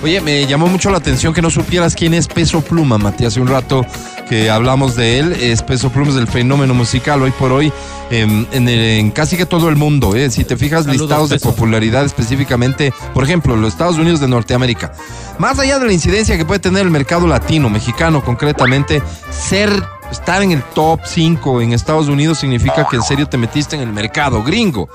Oye, 0.00 0.20
me 0.20 0.46
llamó 0.46 0.68
mucho 0.68 0.90
la 0.90 0.98
atención 0.98 1.34
que 1.34 1.42
no 1.42 1.50
supieras 1.50 1.96
quién 1.96 2.14
es 2.14 2.28
Peso 2.28 2.60
Pluma, 2.60 2.98
Matías. 2.98 3.32
Hace 3.32 3.40
un 3.40 3.48
rato 3.48 3.84
que 4.28 4.48
hablamos 4.48 4.94
de 4.94 5.18
él, 5.18 5.32
es 5.32 5.62
Peso 5.62 5.90
Pluma, 5.90 6.12
es 6.12 6.16
el 6.16 6.28
fenómeno 6.28 6.72
musical 6.72 7.20
hoy 7.20 7.32
por 7.32 7.50
hoy 7.50 7.72
en, 8.10 8.46
en, 8.52 8.68
en 8.68 9.10
casi 9.10 9.36
que 9.36 9.44
todo 9.44 9.68
el 9.68 9.74
mundo. 9.74 10.14
¿eh? 10.14 10.30
Si 10.30 10.44
te 10.44 10.56
fijas, 10.56 10.84
Saludos, 10.84 11.00
listados 11.00 11.30
de 11.30 11.40
popularidad 11.40 12.04
específicamente, 12.04 12.92
por 13.12 13.24
ejemplo, 13.24 13.56
los 13.56 13.72
Estados 13.72 13.98
Unidos 13.98 14.20
de 14.20 14.28
Norteamérica. 14.28 14.92
Más 15.38 15.58
allá 15.58 15.80
de 15.80 15.86
la 15.86 15.92
incidencia 15.92 16.36
que 16.36 16.44
puede 16.44 16.60
tener 16.60 16.82
el 16.82 16.90
mercado 16.90 17.26
latino, 17.26 17.68
mexicano 17.68 18.24
concretamente, 18.24 19.02
ser 19.30 19.70
estar 20.10 20.42
en 20.42 20.52
el 20.52 20.62
top 20.62 21.00
5 21.04 21.60
en 21.60 21.72
Estados 21.72 22.08
Unidos 22.08 22.38
significa 22.38 22.86
que 22.88 22.96
en 22.96 23.02
serio 23.02 23.26
te 23.26 23.36
metiste 23.36 23.76
en 23.76 23.82
el 23.82 23.92
mercado 23.92 24.42
gringo. 24.42 24.88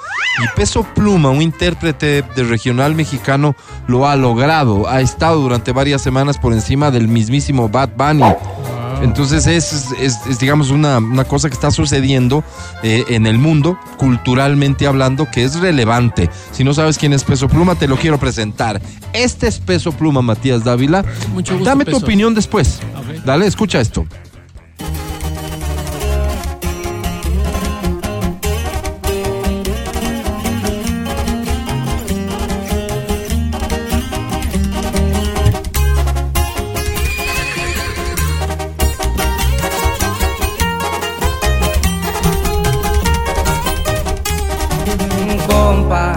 Y 0.44 0.48
Peso 0.56 0.84
Pluma, 0.96 1.30
un 1.30 1.42
intérprete 1.42 2.24
de 2.24 2.44
regional 2.44 2.96
mexicano, 2.96 3.56
lo 3.88 4.08
ha 4.08 4.16
logrado. 4.16 4.88
Ha 4.90 5.02
estado 5.02 5.40
durante 5.42 5.72
varias 5.72 6.02
semanas 6.02 6.38
por 6.38 6.54
encima 6.54 6.92
del 6.92 7.08
mismísimo 7.08 7.70
Bad 7.70 7.92
Bunny. 7.96 8.36
Entonces 9.02 9.48
es, 9.48 9.92
es, 10.00 10.20
es, 10.28 10.40
digamos, 10.40 10.70
una, 10.70 10.98
una, 10.98 11.26
cosa 11.26 11.50
que 11.50 11.56
está 11.56 11.72
sucediendo 11.72 12.42
eh, 12.84 13.04
en 13.10 13.28
el 13.28 13.38
mundo, 13.38 13.78
culturalmente 13.98 14.88
hablando, 14.88 15.30
que 15.30 15.44
es 15.44 15.60
relevante. 15.60 16.30
Si 16.52 16.64
no 16.64 16.74
sabes 16.74 16.98
quién 16.98 17.12
es 17.12 17.26
Peso 17.26 17.50
Pluma, 17.50 17.76
te 17.76 17.90
lo 17.90 17.98
quiero 17.98 18.18
presentar. 18.18 18.82
Este 19.12 19.48
es 19.48 19.60
Peso 19.60 19.92
Pluma, 19.92 20.22
Matías 20.22 20.64
Dávila. 20.64 21.04
Mucho 21.34 21.56
gusto, 21.56 21.70
Dame 21.70 21.84
Peso. 21.84 22.00
tu 22.00 22.06
opinión 22.06 22.34
después. 22.34 22.80
Dale, 23.26 23.46
escucha 23.46 23.82
esto. 23.82 24.06
Compa, 45.48 46.16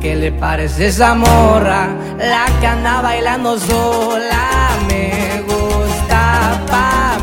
¿qué 0.00 0.14
le 0.16 0.32
parece 0.32 0.86
esa 0.88 1.14
morra? 1.14 1.88
La 2.18 2.46
que 2.60 2.66
anda 2.66 3.00
bailando 3.02 3.58
sola 3.58 4.46
me 4.88 5.42
gusta 5.42 6.60
pa' 6.70 7.15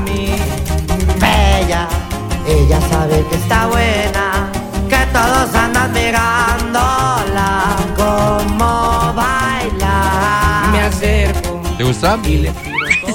ella 2.48 2.80
sabe 2.90 3.24
que 3.30 3.36
está 3.38 3.68
buena, 3.68 4.50
que 4.90 5.06
todos 5.12 5.54
andan 5.56 5.92
mirándola 5.94 7.76
como 7.96 9.14
baila. 9.16 10.70
Me 10.72 10.80
acerco 10.82 11.62
¿Te 11.78 11.84
gusta? 11.84 12.18
y 12.26 12.38
le 12.38 12.54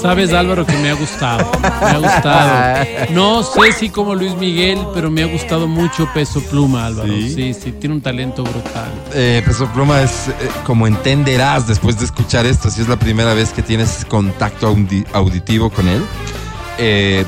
Sabes, 0.01 0.33
Álvaro, 0.33 0.64
que 0.64 0.77
me 0.77 0.91
ha 0.91 0.95
gustado. 0.95 1.51
Me 1.61 1.88
ha 1.88 1.99
gustado. 1.99 2.87
No 3.11 3.43
sé 3.43 3.73
si 3.73 3.91
como 3.91 4.14
Luis 4.14 4.37
Miguel, 4.37 4.79
pero 4.95 5.11
me 5.11 5.25
ha 5.25 5.27
gustado 5.27 5.67
mucho 5.67 6.09
Peso 6.14 6.41
Pluma, 6.41 6.87
Álvaro. 6.87 7.09
¿Sí? 7.12 7.35
Sí, 7.35 7.55
sí, 7.55 7.73
tiene 7.73 7.97
un 7.97 8.01
talento 8.01 8.45
brutal. 8.45 8.93
Eh, 9.12 9.43
Peso 9.45 9.67
Pluma 9.73 10.01
es, 10.03 10.29
eh, 10.29 10.33
como 10.64 10.87
entenderás 10.87 11.67
después 11.67 11.99
de 11.99 12.05
escuchar 12.05 12.47
esto, 12.47 12.71
si 12.71 12.81
es 12.81 12.87
la 12.88 12.97
primera 12.97 13.35
vez 13.35 13.51
que 13.53 13.61
tienes 13.62 14.05
contacto 14.05 14.73
audi- 14.73 15.05
auditivo 15.12 15.69
con 15.71 15.88
él, 15.88 16.05
eh, 16.79 17.25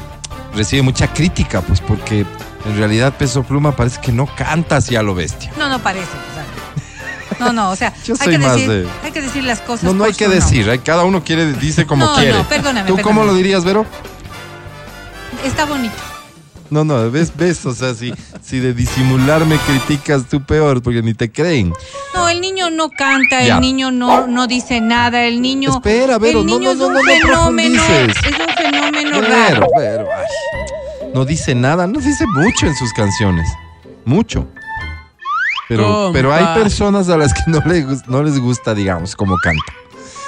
recibe 0.54 0.82
mucha 0.82 1.12
crítica, 1.12 1.60
pues 1.62 1.80
porque 1.80 2.20
en 2.64 2.76
realidad 2.76 3.14
Peso 3.16 3.42
Pluma 3.42 3.72
parece 3.76 4.00
que 4.00 4.12
no 4.12 4.26
canta 4.34 4.76
hacia 4.76 5.02
lo 5.02 5.14
bestia. 5.14 5.52
No, 5.58 5.68
no 5.68 5.78
parece. 5.80 6.06
o 6.06 6.34
sea. 6.34 7.46
No, 7.46 7.52
no, 7.52 7.70
o 7.70 7.76
sea, 7.76 7.92
Yo 8.04 8.14
hay, 8.20 8.28
que 8.30 8.38
más 8.38 8.52
decir, 8.56 8.68
de- 8.70 8.88
hay 9.02 9.12
que 9.12 9.22
decir 9.22 9.44
las 9.44 9.60
cosas. 9.60 9.84
No, 9.84 9.94
no 9.94 10.04
hay 10.04 10.12
que 10.14 10.28
decir, 10.28 10.68
hay- 10.68 10.78
cada 10.80 11.04
uno 11.04 11.24
quiere, 11.24 11.52
dice 11.54 11.86
como 11.86 12.04
No, 12.04 12.14
quiere. 12.16 12.32
no, 12.32 12.46
perdóname, 12.48 12.86
¿Tú 12.88 12.98
cómo 13.00 13.24
lo 13.24 13.34
dirías, 13.34 13.64
Vero? 13.64 13.86
Está 15.44 15.64
bonito. 15.64 15.94
No, 16.68 16.84
no, 16.84 17.10
ves, 17.10 17.32
ves, 17.34 17.66
o 17.66 17.74
sea, 17.74 17.94
si, 17.94 18.14
si 18.44 18.60
de 18.60 18.72
disimular 18.74 19.44
me 19.44 19.56
criticas, 19.58 20.22
tú 20.30 20.40
peor, 20.44 20.80
porque 20.82 21.02
ni 21.02 21.14
te 21.14 21.32
creen. 21.32 21.72
El 22.30 22.40
niño 22.40 22.70
no 22.70 22.90
canta, 22.90 23.42
Ya. 23.42 23.54
el 23.56 23.60
niño 23.60 23.90
no, 23.90 24.26
no 24.26 24.46
dice 24.46 24.80
nada, 24.80 25.24
el 25.24 25.40
niño. 25.42 25.70
Espera, 25.70 26.18
Vero, 26.18 26.40
el 26.40 26.46
no, 26.46 26.58
niño 26.58 26.74
no, 26.74 26.74
no, 26.74 26.84
es 26.84 26.88
un 26.88 26.92
no, 26.94 27.00
no 27.02 27.04
fenómeno. 27.04 27.82
Es 27.82 28.16
un 28.26 28.54
fenómeno 28.56 29.20
raro. 29.20 29.66
Vero, 29.76 30.08
ay. 30.16 30.24
No 31.14 31.24
dice 31.24 31.54
nada, 31.54 31.86
no 31.86 31.98
dice 32.00 32.24
mucho 32.26 32.66
en 32.66 32.74
sus 32.76 32.92
canciones. 32.92 33.48
Mucho. 34.04 34.46
Pero, 35.68 35.84
Compa. 35.84 36.12
pero 36.12 36.32
hay 36.34 36.44
personas 36.60 37.08
a 37.08 37.16
las 37.16 37.32
que 37.34 37.42
no, 37.46 37.60
le 37.66 37.82
gus- 37.84 38.06
no 38.06 38.22
les 38.22 38.38
gusta, 38.38 38.74
digamos, 38.74 39.14
cómo 39.14 39.36
canta. 39.42 39.62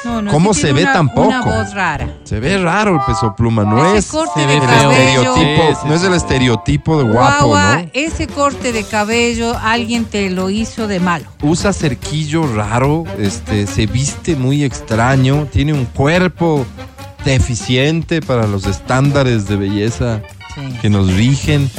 No, 0.05 0.21
no, 0.21 0.31
¿Cómo 0.33 0.53
se 0.53 0.73
ve 0.73 0.83
una- 0.83 0.93
tampoco? 0.93 1.29
Una 1.29 1.43
voz 1.43 1.73
rara. 1.75 2.09
Se 2.25 2.41
ve 2.41 2.59
raro 2.59 2.95
el 2.97 3.01
peso 3.07 3.35
pluma, 3.37 3.63
no 3.65 3.85
Ese 3.91 3.99
es 3.99 4.07
corte 4.07 4.33
Se 4.35 4.41
de 4.41 4.47
ve 4.47 4.55
el 4.55 4.61
cabello. 4.61 4.91
estereotipo, 4.91 5.63
Sí, 5.69 5.77
sí, 5.83 5.89
no 5.89 5.95
es 5.95 6.03
el 6.03 6.15
estereotipo 6.15 6.99
de 6.99 7.05
guapo, 7.05 7.47
Guagua, 7.47 7.83
¿no? 7.83 7.89
ese 7.93 8.27
corte 8.27 8.73
de 8.73 8.83
cabello 8.85 9.57
alguien 9.59 10.05
te 10.05 10.29
lo 10.31 10.51
hizo 10.51 10.89
de 10.89 10.99
malo. 10.99 11.27
Usa 11.43 11.73
cerquillo 11.73 12.45
raro, 12.55 13.05
este, 13.19 13.67
se 13.69 13.87
viste 13.87 14.35
muy 14.35 14.65
extraño, 14.65 15.47
tiene 15.53 15.73
un 15.73 15.85
cuerpo 15.85 16.67
deficiente 17.25 18.21
para 18.21 18.47
los 18.47 18.67
estándares 18.67 19.47
de 19.49 19.57
belleza 19.57 20.21
Sí. 20.55 20.61
que 20.81 20.91
nos 20.91 21.13
rigen. 21.15 21.71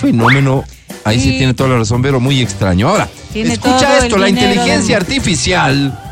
Fenómeno, 0.00 0.64
ahí 1.04 1.18
sí 1.20 1.30
Sí. 1.30 1.38
tiene 1.38 1.54
toda 1.54 1.70
la 1.70 1.78
razón, 1.78 2.02
pero 2.02 2.20
muy 2.20 2.40
extraño. 2.40 2.88
Ahora, 2.88 3.08
Tiene 3.32 3.52
escucha 3.54 3.98
esto, 3.98 4.16
la 4.16 4.28
inteligencia 4.28 4.96
artificial 4.96 6.07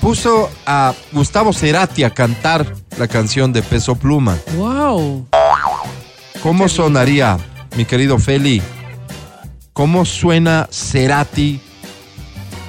puso 0.00 0.50
a 0.66 0.94
Gustavo 1.12 1.52
Cerati 1.52 2.04
a 2.04 2.10
cantar 2.10 2.66
la 2.98 3.08
canción 3.08 3.52
de 3.52 3.62
Peso 3.62 3.94
Pluma. 3.94 4.38
¡Wow! 4.56 5.26
¿Cómo 6.42 6.68
sonaría, 6.68 7.38
mi 7.76 7.84
querido 7.84 8.18
Feli? 8.18 8.62
¿Cómo 9.74 10.04
suena 10.04 10.68
Cerati 10.70 11.60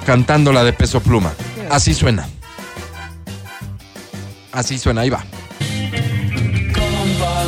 cantando 0.04 0.52
la 0.52 0.62
de 0.64 0.72
peso 0.72 1.00
pluma? 1.00 1.32
Así 1.70 1.94
suena. 1.94 2.28
Así 4.52 4.78
suena, 4.78 5.00
ahí 5.02 5.10
va. 5.10 5.24
Compa, 6.74 7.44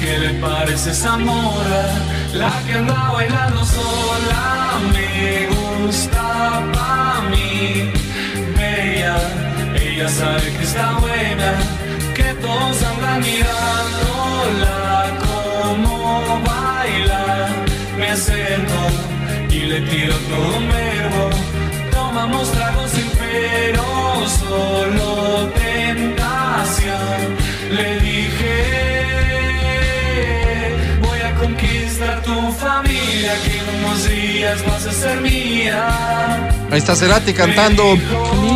¿qué 0.00 0.18
le 0.18 0.34
parece 0.40 0.90
esa 0.90 1.16
mora? 1.16 1.98
La 2.34 2.52
que 2.66 2.72
anda 2.74 3.10
bailando 3.12 3.64
sola 3.64 4.78
me 4.92 5.48
gusta 5.86 6.77
ella 9.98 10.08
sabe 10.08 10.52
que 10.52 10.62
está 10.62 10.92
buena, 11.00 11.54
que 12.14 12.34
todos 12.34 12.82
andan 12.84 13.20
mirándola 13.20 15.18
como 15.26 16.40
baila. 16.46 17.48
Me 17.98 18.10
acerco 18.10 18.80
y 19.50 19.58
le 19.58 19.80
tiro 19.80 20.14
todo 20.30 20.56
un 20.58 20.68
verbo. 20.68 21.30
Tomamos 21.90 22.52
tragos 22.52 22.90
sin 22.92 23.10
pero 23.18 23.84
solo 24.28 25.50
tentación. 25.64 27.18
Le 27.72 27.98
dije, 27.98 28.56
voy 31.00 31.20
a 31.22 31.34
conquistar 31.34 32.22
tu 32.22 32.52
familia, 32.52 33.32
que 33.44 33.58
en 33.58 33.84
unos 33.84 34.08
días 34.08 34.64
vas 34.64 34.86
a 34.86 34.92
ser 34.92 35.20
mía. 35.22 36.57
Ahí 36.70 36.78
está 36.78 36.94
Cerati 36.94 37.32
cantando 37.32 37.94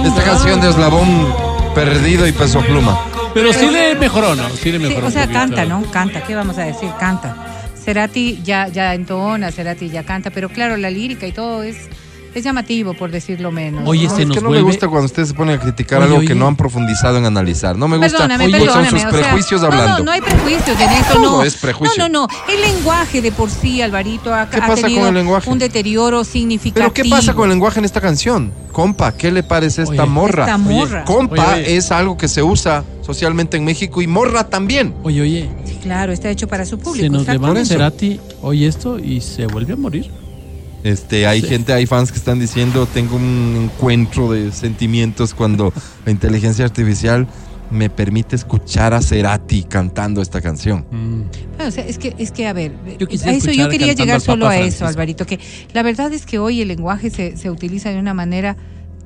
esta 0.04 0.22
canción 0.22 0.60
de 0.60 0.68
Eslabón 0.70 1.32
Perdido 1.74 2.26
y 2.26 2.32
Peso 2.32 2.60
Pluma. 2.60 3.00
Pero 3.32 3.52
sí 3.52 3.70
le 3.70 3.94
mejoró, 3.94 4.34
¿no? 4.34 4.48
Sí 4.50 4.70
le 4.70 4.78
Sí, 4.78 4.84
mejoró. 4.84 5.06
o 5.06 5.10
sea, 5.10 5.22
poquito. 5.22 5.38
canta, 5.40 5.64
¿no? 5.64 5.82
Canta, 5.90 6.22
¿qué 6.22 6.34
vamos 6.34 6.58
a 6.58 6.64
decir? 6.64 6.90
Canta. 7.00 7.34
Cerati 7.82 8.40
ya, 8.44 8.68
ya 8.68 8.94
entona, 8.94 9.50
Cerati 9.50 9.88
ya 9.88 10.04
canta, 10.04 10.30
pero 10.30 10.48
claro, 10.50 10.76
la 10.76 10.90
lírica 10.90 11.26
y 11.26 11.32
todo 11.32 11.62
es, 11.62 11.88
es 12.34 12.44
llamativo, 12.44 12.94
por 12.94 13.10
decirlo 13.10 13.50
menos. 13.52 13.82
Oye, 13.86 14.08
¿no? 14.08 14.16
se 14.16 14.22
es 14.22 14.28
nos 14.28 14.36
que 14.36 14.42
no 14.42 14.48
vuelve- 14.50 14.56
me 14.60 14.62
gusta 14.62 14.88
cuando 14.88 15.06
ustedes 15.06 15.28
se 15.28 15.34
ponen 15.34 15.58
a 15.58 15.60
criticar 15.60 15.98
Oye, 15.98 16.06
algo 16.06 16.18
oye. 16.18 16.28
que 16.28 16.34
no 16.34 16.46
han 16.46 16.56
profundizado 16.56 17.18
en 17.18 17.24
analizar. 17.26 17.76
No 17.76 17.88
me 17.88 17.96
gusta. 17.96 18.12
Perdóname, 18.12 18.44
Oye, 18.46 18.52
perdóname. 18.58 18.90
son 18.90 18.98
sus 19.00 19.06
o 19.06 19.10
sea, 19.10 19.20
prejuicios 19.20 19.60
no, 19.60 19.66
hablando. 19.66 19.98
No, 19.98 20.04
no 20.04 20.12
hay 20.12 20.20
prejuicios 20.20 20.80
en 20.80 20.90
eso, 20.90 21.12
Todo 21.14 21.22
no. 21.38 21.42
es 21.44 21.56
prejuicio. 21.56 21.96
No, 21.98 22.08
no, 22.08 22.26
no. 22.26 22.52
El 22.52 22.60
lenguaje 22.60 23.20
de 23.22 23.32
por 23.32 23.50
sí, 23.50 23.82
Alvarito, 23.82 24.34
ha, 24.34 24.48
¿Qué 24.48 24.56
ha 24.56 24.60
pasa 24.60 24.72
con 24.74 24.82
tenido 24.82 25.08
el 25.08 25.14
lenguaje? 25.14 25.50
un 25.50 25.58
deterioro 25.58 26.24
significativo. 26.24 26.90
Pero 26.92 26.94
¿qué 26.94 27.10
pasa 27.10 27.34
con 27.34 27.44
el 27.44 27.50
lenguaje 27.50 27.78
en 27.78 27.84
esta 27.84 28.00
canción? 28.00 28.52
Compa, 28.72 29.12
¿qué 29.16 29.30
le 29.30 29.42
parece 29.42 29.82
esta 29.82 30.02
Oye, 30.02 30.10
morra? 30.10 30.44
esta 30.44 30.58
morra. 30.58 31.04
Compa 31.04 31.34
Oye, 31.54 31.62
oye. 31.64 31.76
es 31.76 31.92
algo 31.92 32.16
que 32.16 32.26
se 32.28 32.42
usa 32.42 32.84
socialmente 33.02 33.56
en 33.58 33.64
México 33.64 34.00
y 34.00 34.06
morra 34.06 34.48
también. 34.48 34.94
Oye, 35.02 35.20
oye, 35.20 35.50
Sí, 35.66 35.78
claro, 35.82 36.12
está 36.12 36.30
hecho 36.30 36.48
para 36.48 36.64
su 36.64 36.78
público. 36.78 37.02
se 37.04 37.10
nos 37.10 37.26
levanta. 37.26 37.64
Cerati, 37.66 38.18
oye 38.40 38.66
esto 38.66 38.98
y 38.98 39.20
se 39.20 39.46
vuelve 39.46 39.74
a 39.74 39.76
morir. 39.76 40.10
Este, 40.84 41.26
hay 41.26 41.40
Sí. 41.42 41.48
gente, 41.48 41.72
hay 41.72 41.86
fans 41.86 42.10
que 42.10 42.18
están 42.18 42.38
diciendo, 42.40 42.86
tengo 42.86 43.16
un 43.16 43.70
encuentro 43.72 44.32
de 44.32 44.50
sentimientos 44.52 45.32
cuando 45.34 45.72
la 46.04 46.10
inteligencia 46.12 46.64
artificial 46.64 47.26
me 47.70 47.88
permite 47.88 48.36
escuchar 48.36 48.92
a 48.92 49.00
Cerati 49.00 49.62
cantando 49.62 50.20
esta 50.20 50.40
canción. 50.42 50.84
Bueno, 50.90 51.68
o 51.68 51.70
sea, 51.70 51.84
es 51.86 51.96
que, 51.98 52.14
es 52.18 52.30
que 52.32 52.46
a 52.46 52.52
ver, 52.52 52.72
Yo 52.98 53.06
a 53.26 53.30
eso 53.32 53.50
yo 53.50 53.68
quería 53.68 53.92
llegar 53.94 54.20
solo 54.20 54.46
a 54.46 54.56
eso, 54.56 54.60
Francisco. 54.78 54.86
Alvarito, 54.88 55.26
que 55.26 55.38
la 55.72 55.82
verdad 55.82 56.12
es 56.12 56.26
que 56.26 56.38
hoy 56.38 56.60
el 56.60 56.68
lenguaje 56.68 57.08
se, 57.10 57.36
se 57.36 57.48
utiliza 57.50 57.88
de 57.90 57.98
una 57.98 58.12
manera 58.12 58.56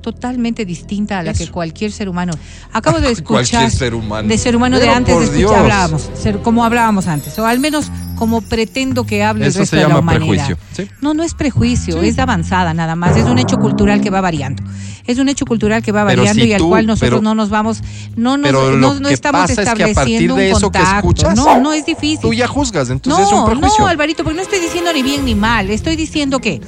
totalmente 0.01 0.65
distinta 0.65 1.19
a 1.19 1.23
la 1.23 1.33
que 1.33 1.47
cualquier 1.47 1.91
ser 1.91 2.09
humano. 2.09 2.33
Acabo 2.73 2.99
de 2.99 3.11
escuchar 3.11 3.45
Cualquier 3.51 3.71
ser 3.71 3.93
humano. 3.93 4.27
de 4.27 4.37
ser 4.37 4.55
humano 4.55 4.79
de 4.79 4.89
antes 4.89 5.17
de 5.17 5.25
escuchar, 5.25 5.59
hablábamos, 5.59 6.09
ser- 6.15 6.39
como 6.39 6.63
hablábamos 6.65 7.07
antes, 7.07 7.37
o 7.39 7.45
al 7.45 7.59
menos 7.59 7.89
como 8.17 8.41
pretendo 8.41 9.05
que 9.05 9.23
hable 9.23 9.47
Eso 9.47 9.59
el 9.59 9.61
resto 9.61 9.75
se 9.77 9.81
de 9.83 9.87
la 9.87 9.99
humanidad. 9.99 10.25
prejuicio, 10.27 10.57
¿sí? 10.73 10.87
No, 11.01 11.13
no 11.13 11.23
es 11.23 11.33
prejuicio, 11.33 12.01
es 12.01 12.19
avanzada 12.19 12.73
nada 12.73 12.95
más, 12.95 13.15
es 13.15 13.25
un 13.25 13.39
hecho 13.39 13.57
cultural 13.57 14.01
que 14.01 14.09
va 14.09 14.19
variando. 14.21 14.63
Es 15.05 15.19
un 15.19 15.29
hecho 15.29 15.45
cultural 15.45 15.81
que 15.81 15.93
va 15.93 16.05
Pero 16.05 16.19
variando 16.23 16.43
si 16.43 16.49
y 16.49 16.53
al 16.53 16.59
tú- 16.59 16.67
cual 16.69 16.85
nosotros 16.85 17.09
pero- 17.11 17.21
no 17.21 17.33
nos 17.33 17.49
vamos, 17.49 17.81
no 18.17 18.35
nos, 18.35 18.45
pero 18.45 18.71
no, 18.71 18.93
lo 18.95 18.99
no 18.99 19.07
que 19.07 19.13
estamos 19.13 19.41
pasa 19.41 19.53
es 19.53 19.57
que 19.57 19.61
a 19.61 19.65
partir 19.73 19.87
estableciendo 19.87 20.35
de 20.35 20.51
un 20.51 20.57
eso 20.57 20.71
que 20.71 20.79
contacto. 20.79 20.97
escuchas, 20.97 21.35
no, 21.37 21.61
no 21.61 21.71
es 21.71 21.85
difícil. 21.85 22.19
Tú 22.19 22.33
ya 22.33 22.47
juzgas, 22.47 22.89
entonces 22.89 23.25
es 23.27 23.31
un 23.31 23.39
No, 23.39 23.45
prejuicio. 23.45 23.75
no, 23.79 23.87
Alvarito, 23.87 24.23
porque 24.25 24.35
no 24.35 24.41
estoy 24.41 24.59
diciendo 24.59 24.91
ni 24.93 25.03
bien 25.03 25.23
ni 25.23 25.33
mal. 25.35 25.69
Estoy 25.69 25.95
diciendo 25.95 26.39
que 26.39 26.59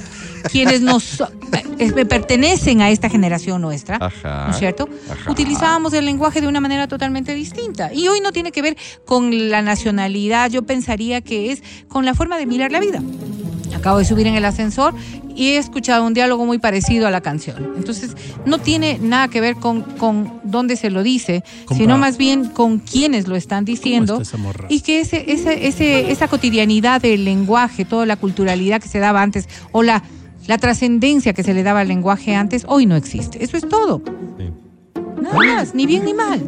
quienes 0.50 0.80
nos 0.80 1.22
eh, 1.78 2.04
pertenecen 2.06 2.80
a 2.80 2.90
esta 2.90 3.08
generación 3.08 3.60
nuestra, 3.60 3.96
Ajá, 4.00 4.46
¿no 4.46 4.50
es 4.52 4.58
cierto? 4.58 4.88
ajá. 5.10 5.30
Utilizábamos 5.30 5.92
el 5.92 6.04
lenguaje 6.04 6.40
de 6.40 6.48
una 6.48 6.60
manera 6.60 6.88
totalmente 6.88 7.34
distinta. 7.34 7.92
Y 7.92 8.08
hoy 8.08 8.20
no 8.20 8.32
tiene 8.32 8.52
que 8.52 8.62
ver 8.62 8.76
con 9.04 9.50
la 9.50 9.62
nacionalidad, 9.62 10.50
yo 10.50 10.62
pensaría 10.62 11.20
que 11.20 11.52
es 11.52 11.62
con 11.88 12.04
la 12.04 12.14
forma 12.14 12.38
de 12.38 12.46
mirar 12.46 12.72
la 12.72 12.80
vida. 12.80 13.02
Acabo 13.74 13.98
de 13.98 14.04
subir 14.04 14.26
en 14.26 14.34
el 14.34 14.44
ascensor 14.44 14.94
y 15.34 15.50
he 15.50 15.56
escuchado 15.58 16.04
un 16.04 16.12
diálogo 16.12 16.44
muy 16.44 16.58
parecido 16.58 17.06
a 17.06 17.10
la 17.10 17.20
canción. 17.20 17.72
Entonces, 17.76 18.16
no 18.44 18.58
tiene 18.58 18.98
nada 19.00 19.28
que 19.28 19.40
ver 19.40 19.54
con, 19.54 19.82
con 19.82 20.40
dónde 20.42 20.76
se 20.76 20.90
lo 20.90 21.02
dice, 21.02 21.44
sino 21.74 21.96
más 21.96 22.18
bien 22.18 22.46
con 22.46 22.80
quienes 22.80 23.28
lo 23.28 23.36
están 23.36 23.64
diciendo. 23.64 24.20
está? 24.20 24.36
Y 24.68 24.80
que 24.80 25.00
ese, 25.00 25.32
ese, 25.32 25.68
ese, 25.68 26.10
esa 26.10 26.28
cotidianidad 26.28 27.00
del 27.00 27.24
lenguaje, 27.24 27.84
toda 27.84 28.06
la 28.06 28.16
culturalidad 28.16 28.82
que 28.82 28.88
se 28.88 28.98
daba 28.98 29.22
antes, 29.22 29.48
o 29.72 29.82
la, 29.82 30.02
la 30.50 30.58
trascendencia 30.58 31.32
que 31.32 31.44
se 31.44 31.54
le 31.54 31.62
daba 31.62 31.78
al 31.78 31.86
lenguaje 31.86 32.34
antes, 32.34 32.64
hoy 32.66 32.84
no 32.84 32.96
existe. 32.96 33.42
Eso 33.44 33.56
es 33.56 33.68
todo. 33.68 34.02
Nada 35.22 35.36
más, 35.36 35.74
ni 35.76 35.86
bien 35.86 36.04
ni 36.04 36.12
mal. 36.12 36.42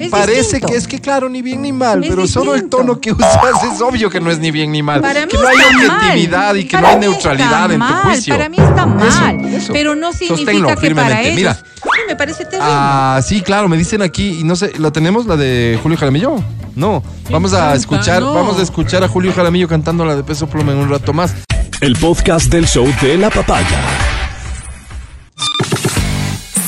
Es 0.00 0.08
Parece 0.10 0.38
distinto. 0.40 0.68
que 0.68 0.76
es 0.76 0.86
que 0.88 1.00
claro, 1.00 1.28
ni 1.28 1.42
bien 1.42 1.60
ni 1.60 1.70
mal, 1.70 2.02
Es 2.02 2.08
pero 2.08 2.26
solo 2.26 2.54
el 2.54 2.70
tono 2.70 2.98
que 2.98 3.12
usas 3.12 3.62
es 3.74 3.78
obvio 3.82 4.08
que 4.08 4.20
no 4.20 4.30
es 4.30 4.38
ni 4.38 4.50
bien 4.50 4.72
ni 4.72 4.82
mal. 4.82 5.02
Para 5.02 5.26
mí 5.26 5.32
que 5.32 5.36
no 5.36 5.46
hay 5.46 5.56
objetividad 5.58 6.46
mal. 6.46 6.56
y 6.56 6.64
que 6.64 6.70
Para 6.78 6.82
no 6.82 6.88
hay 6.94 6.98
neutralidad 7.00 7.72
en 7.72 7.80
tu 7.80 7.86
juicio. 8.08 8.34
Para 8.34 8.48
mí 8.48 8.56
está 8.58 8.86
mal, 8.86 9.40
Eso, 9.44 9.56
eso. 9.58 9.72
pero 9.74 9.94
no 9.96 10.14
significa 10.14 10.76
que 10.76 10.94
para 10.94 11.20
ellos. 11.20 11.34
Mira. 11.36 11.54
Sí, 11.54 11.88
me 12.08 12.16
parece 12.16 12.44
terrible. 12.46 12.66
Ah, 12.72 13.20
sí, 13.22 13.42
claro, 13.42 13.68
me 13.68 13.76
dicen 13.76 14.00
aquí, 14.00 14.38
y 14.40 14.44
no 14.44 14.56
sé, 14.56 14.72
¿la 14.78 14.90
tenemos 14.92 15.26
la 15.26 15.36
de 15.36 15.78
Julio 15.82 15.98
Jaramillo? 15.98 16.36
No, 16.74 17.02
vamos 17.30 17.52
a 17.52 17.74
escuchar, 17.74 18.22
No. 18.22 18.32
vamos 18.32 18.58
a 18.58 18.62
escuchar 18.62 19.04
a 19.04 19.08
Julio 19.08 19.30
Jaramillo 19.36 19.68
cantando 19.68 20.06
la 20.06 20.16
de 20.16 20.24
Peso 20.24 20.46
Pluma 20.46 20.72
en 20.72 20.78
un 20.78 20.88
rato 20.88 21.12
más. 21.12 21.34
El 21.82 21.94
podcast 21.94 22.46
del 22.48 22.64
show 22.64 22.86
de 23.02 23.16
la 23.16 23.28
papaya. 23.28 23.80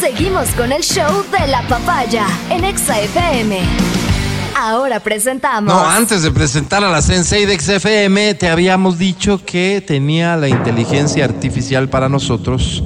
Seguimos 0.01 0.49
con 0.57 0.73
el 0.73 0.83
show 0.83 1.23
de 1.31 1.47
la 1.47 1.63
papaya 1.69 2.27
en 2.51 2.65
Exa 2.65 2.99
FM. 2.99 3.61
Ahora 4.59 4.99
presentamos. 4.99 5.73
No, 5.73 5.89
antes 5.89 6.25
de 6.25 6.33
presentar 6.33 6.83
a 6.83 6.91
la 6.91 7.01
Sensei 7.01 7.47
de 7.47 7.57
XFM, 7.57 8.35
te 8.35 8.49
habíamos 8.49 8.99
dicho 8.99 9.41
que 9.47 9.81
tenía 9.87 10.35
la 10.35 10.49
inteligencia 10.49 11.25
artificial 11.25 11.89
para 11.89 12.09
nosotros 12.09 12.83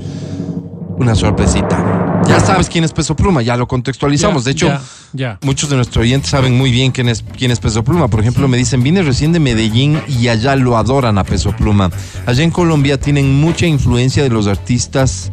una 0.98 1.14
sorpresita. 1.14 2.07
Ya 2.28 2.40
sabes 2.40 2.68
quién 2.68 2.84
es 2.84 2.92
Peso 2.92 3.16
Pluma, 3.16 3.42
ya 3.42 3.56
lo 3.56 3.66
contextualizamos. 3.66 4.44
Ya, 4.44 4.46
de 4.46 4.50
hecho, 4.52 4.66
ya, 4.68 4.82
ya. 5.12 5.38
muchos 5.42 5.70
de 5.70 5.76
nuestros 5.76 6.02
oyentes 6.02 6.30
saben 6.30 6.56
muy 6.56 6.70
bien 6.70 6.92
quién 6.92 7.08
es, 7.08 7.24
quién 7.36 7.50
es 7.50 7.60
Peso 7.60 7.82
Pluma. 7.82 8.08
Por 8.08 8.20
ejemplo, 8.20 8.46
me 8.48 8.56
dicen, 8.56 8.82
vine 8.82 9.02
recién 9.02 9.32
de 9.32 9.40
Medellín 9.40 10.00
y 10.08 10.28
allá 10.28 10.54
lo 10.56 10.76
adoran 10.76 11.18
a 11.18 11.24
Peso 11.24 11.52
Pluma. 11.56 11.90
Allá 12.26 12.42
en 12.42 12.50
Colombia 12.50 12.98
tienen 12.98 13.40
mucha 13.40 13.66
influencia 13.66 14.22
de 14.22 14.28
los 14.28 14.46
artistas 14.46 15.32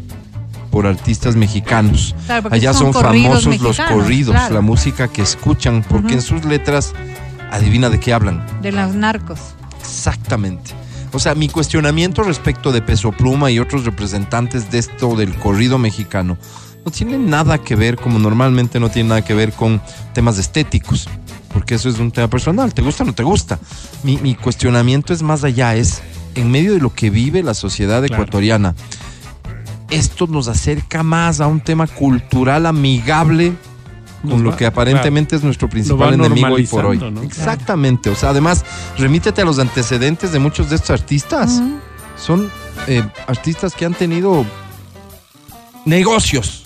por 0.72 0.88
artistas 0.88 1.36
mexicanos. 1.36 2.16
Claro, 2.26 2.50
Allá 2.52 2.74
son 2.74 2.94
famosos 2.94 3.62
los 3.62 3.78
corridos, 3.78 4.36
claro. 4.36 4.56
la 4.56 4.62
música 4.62 5.08
que 5.08 5.22
escuchan, 5.22 5.86
porque 5.88 6.16
en 6.16 6.22
sus 6.22 6.44
letras, 6.44 6.94
adivina 7.52 7.90
de 7.90 8.00
qué 8.00 8.12
hablan. 8.12 8.46
De 8.62 8.72
los 8.72 8.94
narcos. 8.94 9.40
Exactamente. 9.80 10.72
O 11.14 11.20
sea, 11.20 11.34
mi 11.34 11.48
cuestionamiento 11.48 12.24
respecto 12.24 12.74
de 12.74 12.82
Peso 12.82 13.14
Pluma 13.14 13.52
y 13.52 13.60
otros 13.60 13.86
representantes 13.86 14.70
de 14.70 14.80
esto 14.80 15.16
del 15.16 15.34
corrido 15.36 15.78
mexicano 15.78 16.38
no 16.86 16.92
tiene 16.92 17.18
nada 17.18 17.58
que 17.58 17.76
ver, 17.76 17.96
como 17.98 18.20
normalmente 18.20 18.80
no 18.80 18.90
tiene 18.90 19.10
nada 19.10 19.24
que 19.26 19.34
ver 19.34 19.54
con 19.54 19.82
temas 20.14 20.38
estéticos, 20.38 21.10
porque 21.52 21.76
eso 21.76 21.90
es 21.90 21.98
un 21.98 22.12
tema 22.12 22.28
personal, 22.30 22.74
te 22.76 22.84
gusta 22.84 23.04
o 23.04 23.08
no 23.08 23.14
te 23.14 23.24
gusta. 23.24 23.60
Mi, 24.04 24.18
mi 24.18 24.36
cuestionamiento 24.36 25.12
es 25.12 25.24
más 25.24 25.44
allá, 25.44 25.76
es 25.76 26.04
en 26.36 26.52
medio 26.52 26.74
de 26.74 26.80
lo 26.80 26.94
que 26.94 27.10
vive 27.10 27.42
la 27.42 27.56
sociedad 27.56 28.02
Claro. 28.06 28.14
ecuatoriana. 28.22 28.76
Esto 29.90 30.28
nos 30.28 30.48
acerca 30.48 31.02
más 31.02 31.42
a 31.42 31.48
un 31.48 31.60
tema 31.60 31.88
cultural 31.88 32.66
amigable 32.68 33.54
con 34.28 34.44
lo 34.44 34.56
que 34.56 34.66
aparentemente 34.66 35.36
es 35.36 35.44
nuestro 35.44 35.70
principal 35.70 36.14
enemigo 36.16 36.48
hoy 36.48 36.66
por 36.66 36.86
hoy. 36.86 37.00
Exactamente. 37.24 38.10
O 38.10 38.16
sea, 38.16 38.30
además, 38.30 38.66
remítete 38.98 39.42
a 39.44 39.46
los 39.46 39.60
antecedentes 39.60 40.32
de 40.32 40.40
muchos 40.40 40.70
de 40.70 40.78
estos 40.78 40.90
artistas. 40.90 41.62
Son 42.18 42.50
eh, 42.88 43.04
artistas 43.28 43.76
que 43.76 43.86
han 43.86 43.94
tenido 43.94 44.44
negocios. 45.86 46.65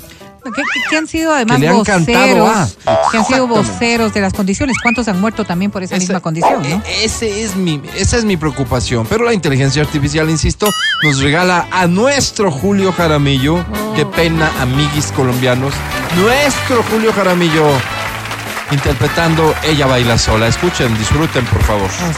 Que, 0.52 0.62
que- 0.62 0.90
que 0.90 0.98
han 0.98 1.08
sido 1.08 1.34
además 1.34 1.60
cantado 1.86 2.46
voceros, 2.46 2.78
que 3.12 3.18
han 3.18 3.26
sido 3.26 3.48
voceros 3.48 4.14
de 4.14 4.22
las 4.22 4.34
condiciones. 4.34 4.76
¿Cuántos 4.82 5.08
han 5.08 5.20
muerto 5.22 5.46
también 5.46 5.72
por 5.72 5.84
esa 5.84 5.98
misma 5.98 6.20
condición? 6.20 6.62
¿no? 6.64 6.68
e- 6.68 7.06
ese 7.06 7.44
es 7.44 7.56
mi, 7.56 7.82
esa 7.96 8.18
es 8.18 8.26
mi 8.26 8.38
preocupación. 8.38 9.06
Pero 9.08 9.24
la 9.26 9.34
inteligencia 9.34 9.82
artificial, 9.82 10.30
insisto, 10.30 10.68
nos 11.04 11.20
regala 11.22 11.68
a 11.72 11.88
nuestro 11.88 12.52
Julio 12.52 12.92
Jaramillo. 12.92 13.56
Oh. 13.56 13.94
Qué 13.96 14.06
pena, 14.06 14.52
amiguis 14.62 15.12
colombianos. 15.12 15.74
Nuestro 16.18 16.84
Julio 16.92 17.12
Jaramillo 17.14 17.66
interpretando 18.72 19.54
Ella 19.64 19.88
baila 19.88 20.18
sola. 20.18 20.48
Escuchen, 20.48 20.96
disfruten, 20.98 21.46
por 21.46 21.62
favor. 21.64 21.90
¿Ah, 22.02 22.12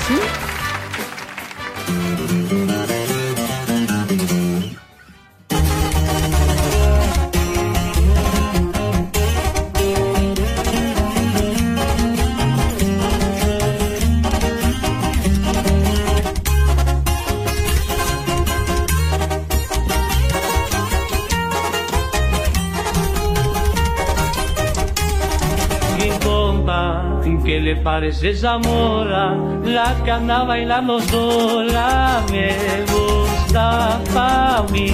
parece 27.84 28.32
esa 28.32 28.58
mora? 28.58 29.36
La 29.64 29.96
que 30.04 30.12
anda 30.12 30.44
bailando 30.44 31.00
sola 31.02 32.22
me 32.32 32.54
gusta 32.92 34.00
pa' 34.14 34.66
mí. 34.72 34.94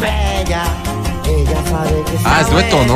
Bella, 0.00 0.64
ella 1.26 1.64
sabe 1.66 2.02
que 2.04 2.18
Ah, 2.24 2.40
es 2.40 2.50
dueto, 2.50 2.84
¿no? 2.86 2.94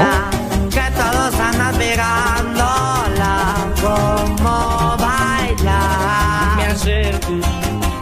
Que 0.71 0.91
todos 0.97 1.35
andan 1.41 1.79
mirándola 1.79 3.55
como 3.81 4.97
baila. 4.99 6.55
Me 6.57 6.65
acerco 6.67 7.33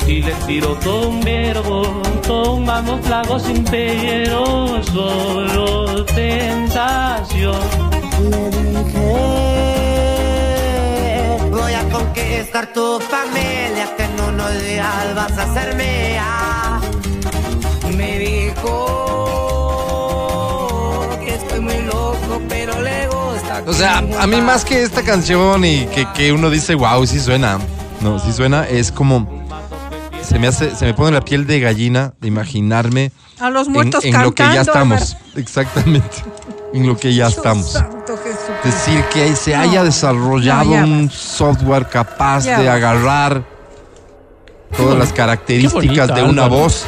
y 0.06 0.22
le 0.22 0.32
tiro 0.46 0.74
todo 0.82 1.08
un 1.10 1.20
verbo. 1.20 2.02
Tomamos 2.26 3.00
tragos 3.02 3.42
sin 3.42 3.64
pero, 3.64 4.82
solo 4.92 6.04
tentación. 6.06 7.60
Conquistar 12.46 12.72
tu 12.72 13.00
familia, 13.00 13.92
que 13.96 14.04
en 14.04 14.20
unos 14.20 14.62
días 14.62 15.14
vas 15.14 15.32
a 15.38 15.52
ser 15.54 15.74
mía. 15.74 16.80
Me 17.96 18.18
dijo 18.18 18.66
que 21.24 21.34
estoy 21.34 21.60
muy 21.60 21.82
loco, 21.82 22.40
pero 22.48 22.80
le 22.82 23.06
gusta. 23.08 23.62
O 23.66 23.72
sea, 23.72 23.98
a 23.98 24.26
mí 24.26 24.40
más 24.40 24.64
que 24.64 24.82
esta 24.82 25.02
canción 25.02 25.64
y 25.64 25.86
que, 25.86 26.06
que 26.12 26.32
uno 26.32 26.50
dice, 26.50 26.74
wow, 26.74 27.06
sí 27.06 27.18
suena. 27.20 27.58
No, 28.00 28.18
sí 28.18 28.32
suena, 28.32 28.66
es 28.68 28.92
como. 28.92 29.44
Se 30.22 30.38
me 30.38 30.46
hace, 30.48 30.74
se 30.74 30.84
me 30.84 30.94
pone 30.94 31.12
la 31.12 31.20
piel 31.20 31.46
de 31.46 31.60
gallina 31.60 32.14
de 32.20 32.26
imaginarme 32.28 33.12
A 33.38 33.48
los 33.48 33.68
en, 33.68 33.72
muertos 33.74 34.04
en 34.04 34.22
lo 34.22 34.32
que 34.32 34.42
ya 34.42 34.62
estamos. 34.62 35.16
Exactamente. 35.36 36.24
En 36.74 36.86
lo 36.86 36.96
que 36.96 37.14
ya 37.14 37.28
estamos. 37.28 37.82
decir 38.64 39.02
que 39.12 39.34
se 39.36 39.54
haya 39.54 39.82
desarrollado 39.84 40.64
No, 40.64 40.70
ya 40.72 40.84
un 40.84 41.10
software 41.10 41.86
capaz 41.88 42.44
Ya 42.44 42.60
de 42.60 42.68
agarrar 42.68 43.42
todas 44.76 44.98
las 44.98 45.12
características 45.12 46.08
de 46.14 46.22
una 46.22 46.44
Álvaro. 46.44 46.62
voz 46.62 46.84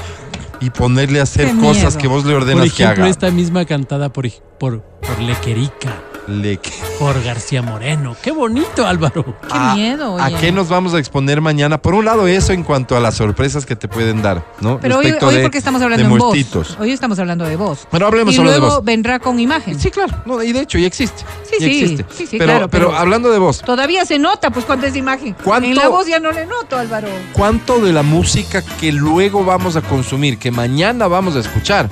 y 0.61 0.70
ponerle 0.70 1.20
a 1.20 1.22
hacer 1.22 1.55
cosas 1.59 1.97
que 1.97 2.09
vos 2.09 2.24
le 2.24 2.33
Por 2.35 2.43
ordenas 2.43 2.72
que 2.72 2.83
ejemplo, 2.83 3.05
haga. 3.05 3.11
esta 3.11 3.31
misma 3.31 3.64
cantada 3.64 4.12
por, 4.12 4.29
por, 4.59 4.83
por 4.83 5.18
Lequerica, 5.20 5.95
Le- 6.29 6.61
por 6.99 7.22
García 7.24 7.62
Moreno. 7.62 8.14
Qué 8.22 8.31
bonito, 8.33 8.87
Álvaro. 8.87 9.24
Qué 9.24 9.49
a, 9.51 9.74
miedo, 9.74 10.18
¿A 10.18 10.26
oye. 10.26 10.37
qué 10.41 10.53
nos 10.53 10.68
vamos 10.68 10.93
a 10.93 10.99
exponer 10.99 11.41
mañana? 11.41 11.81
Por 11.81 11.95
un 11.95 12.05
lado, 12.05 12.26
eso 12.26 12.53
en 12.53 12.64
cuanto 12.64 12.97
a 12.97 13.01
las 13.01 13.14
sorpresas 13.14 13.64
que 13.64 13.76
te 13.76 13.89
pueden 13.89 14.20
dar, 14.20 14.45
¿no? 14.61 14.79
Pero 14.79 14.99
hoy, 14.99 15.05
Respecto 15.05 15.29
hoy 15.29 15.37
de- 15.37 15.43
porque 15.43 15.59
estamos 15.59 15.81
de 15.81 15.85
hablando 15.87 16.05
en 16.05 16.11
voz. 16.11 16.18
muertitos. 16.18 16.76
Hoy 16.79 16.91
estamos 16.93 17.18
hablando 17.18 17.45
de 17.47 17.57
voz. 17.57 17.87
Pero 17.91 18.07
hablemos 18.07 18.35
y 18.35 18.37
solo 18.37 18.51
de 18.51 18.59
luego 18.59 18.74
voz. 18.76 18.85
vendrá 18.85 19.18
con 19.20 19.41
imagen. 19.41 19.81
Sí, 19.81 19.91
claro. 19.91 20.22
No, 20.26 20.43
y 20.43 20.53
de 20.53 20.61
hecho, 20.61 20.76
ya 20.79 20.87
existe. 20.87 21.22
Sí, 21.45 21.57
ya 21.61 21.66
sí, 21.66 21.81
existe. 21.81 22.05
sí, 22.11 22.26
sí, 22.26 22.39
pero, 22.39 22.53
claro, 22.53 22.68
pero 22.68 22.89
pero- 22.89 22.99
hablando 22.99 23.31
de 23.31 23.39
voz, 23.39 23.62
Todavía 23.62 24.05
se 24.05 24.18
nota, 24.18 24.51
pues, 24.51 24.64
cuando 24.66 24.87
es 24.87 24.97
imagen. 24.97 25.35
¿Cuánto- 25.43 25.68
En 25.68 25.76
la 25.76 25.89
voz 25.89 26.07
ya 26.07 26.18
no 26.20 26.31
le 26.33 26.45
noto, 26.47 26.76
Álvaro. 26.76 27.09
¿cuánto 27.33 27.81
de 27.81 27.93
la 27.93 28.03
música 28.03 28.62
que 28.81 28.93
luego 28.93 29.45
vamos 29.47 29.76
a 29.76 29.81
consumir, 29.83 30.37
que 30.39 30.51
mañana 30.51 31.07
vamos 31.07 31.37
a 31.37 31.39
escuchar, 31.41 31.89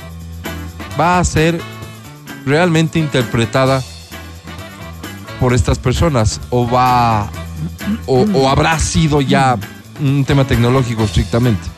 va 1.01 1.19
a 1.19 1.25
ser 1.25 1.59
realmente 2.45 2.99
interpretada 2.99 3.83
por 5.41 5.55
estas 5.55 5.79
personas? 5.79 6.41
¿O 6.51 6.69
va 6.69 7.29
o, 8.07 8.25
o 8.35 8.49
habrá 8.49 8.79
sido 8.79 9.21
ya 9.21 9.57
un 10.01 10.25
tema 10.25 10.45
tecnológico 10.45 11.05
estrictamente? 11.05 11.69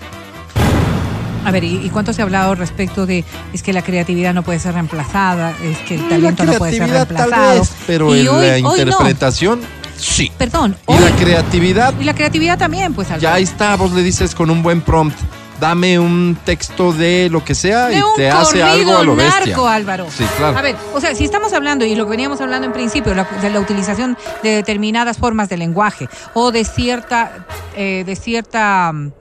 A 1.45 1.51
ver, 1.51 1.65
¿y, 1.65 1.89
cuánto 1.91 2.13
se 2.13 2.21
ha 2.21 2.25
hablado 2.25 2.55
respecto 2.55 3.07
de 3.07 3.25
es 3.55 3.63
que 3.63 3.73
la 3.73 3.81
creatividad 3.83 4.35
no 4.35 4.43
puede 4.43 4.59
ser 4.59 4.75
reemplazada, 4.75 5.53
es 5.63 5.79
que 5.79 5.95
el 5.95 6.07
talento 6.09 6.45
no 6.45 6.53
puede 6.55 6.73
ser 6.73 6.83
creatividad 6.89 7.07
tal 7.09 7.17
reemplazado? 7.17 7.61
vez, 7.61 7.73
pero 7.87 8.15
y 8.17 8.21
en 8.21 8.29
hoy, 8.29 8.47
la 8.47 8.59
no. 8.61 8.73
interpretación, 8.75 9.61
sí. 9.97 10.31
Perdón, 10.37 10.77
Y 10.87 10.93
hoy- 10.93 10.99
la 11.01 11.17
creatividad, 11.17 11.95
y 11.99 12.05
la 12.05 12.15
creatividad 12.15 12.59
también, 12.59 12.93
pues, 12.93 13.07
Álvaro. 13.11 13.23
ya 13.23 13.39
está, 13.39 13.77
vos 13.77 13.93
le 13.93 14.03
dices 14.03 14.35
con 14.35 14.51
un 14.51 14.63
buen 14.63 14.83
prompt, 14.83 15.17
dame 15.61 15.99
un 15.99 16.37
texto 16.45 16.93
de 16.93 17.29
lo 17.31 17.45
que 17.45 17.55
sea 17.55 17.87
de 17.89 17.99
y 17.99 18.03
un 18.03 18.15
te 18.17 18.31
hace 18.31 18.63
algo 18.63 18.97
a 18.99 19.03
lo 19.03 19.17
bestia. 19.17 19.47
narco, 19.47 19.67
Álvaro. 19.67 20.07
Sí, 20.11 20.25
claro. 20.37 20.59
A 20.59 20.63
ver, 20.63 20.77
o 20.95 21.01
sea, 21.01 21.15
si 21.15 21.25
estamos 21.25 21.53
hablando, 21.53 21.85
y 21.85 21.95
lo 21.95 22.05
que 22.05 22.11
veníamos 22.11 22.41
hablando 22.41 22.67
en 22.67 22.73
principio, 22.73 23.15
la- 23.15 23.25
de 23.43 23.51
la 23.51 23.61
utilización 23.61 24.17
de 24.43 24.51
determinadas 24.57 25.19
formas 25.19 25.49
de 25.49 25.57
lenguaje 25.57 26.09
o 26.35 26.53
de 26.53 26.65
cierta, 26.65 27.47
eh, 27.77 28.05
de 28.07 28.17
cierta 28.17 28.93
mm, 28.93 29.13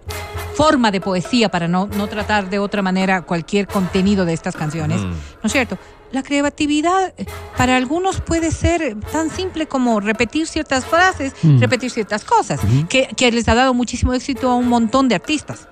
forma 0.55 0.89
de 0.91 1.01
poesía 1.01 1.49
para 1.49 1.67
no, 1.67 1.87
no 1.87 2.07
tratar 2.07 2.49
de 2.49 2.59
otra 2.59 2.81
manera 2.81 3.21
cualquier 3.21 3.67
contenido 3.67 4.25
de 4.25 4.33
estas 4.33 4.55
canciones, 4.55 5.01
Mm. 5.01 5.09
¿no 5.11 5.43
es 5.43 5.51
cierto? 5.51 5.77
La 6.11 6.23
creatividad 6.23 7.13
eh, 7.17 7.25
para 7.57 7.75
algunos 7.75 8.21
puede 8.21 8.51
ser 8.51 8.95
tan 9.11 9.29
simple 9.29 9.67
como 9.67 9.99
repetir 9.99 10.47
ciertas 10.47 10.85
frases, 10.85 11.33
Mm. 11.43 11.59
repetir 11.59 11.91
ciertas 11.91 12.23
cosas, 12.23 12.59
que, 12.89 13.07
que 13.15 13.31
les 13.31 13.47
ha 13.49 13.55
dado 13.55 13.73
muchísimo 13.73 14.13
éxito 14.13 14.49
a 14.49 14.55
un 14.55 14.67
montón 14.69 15.07
de 15.09 15.15
artistas. 15.15 15.67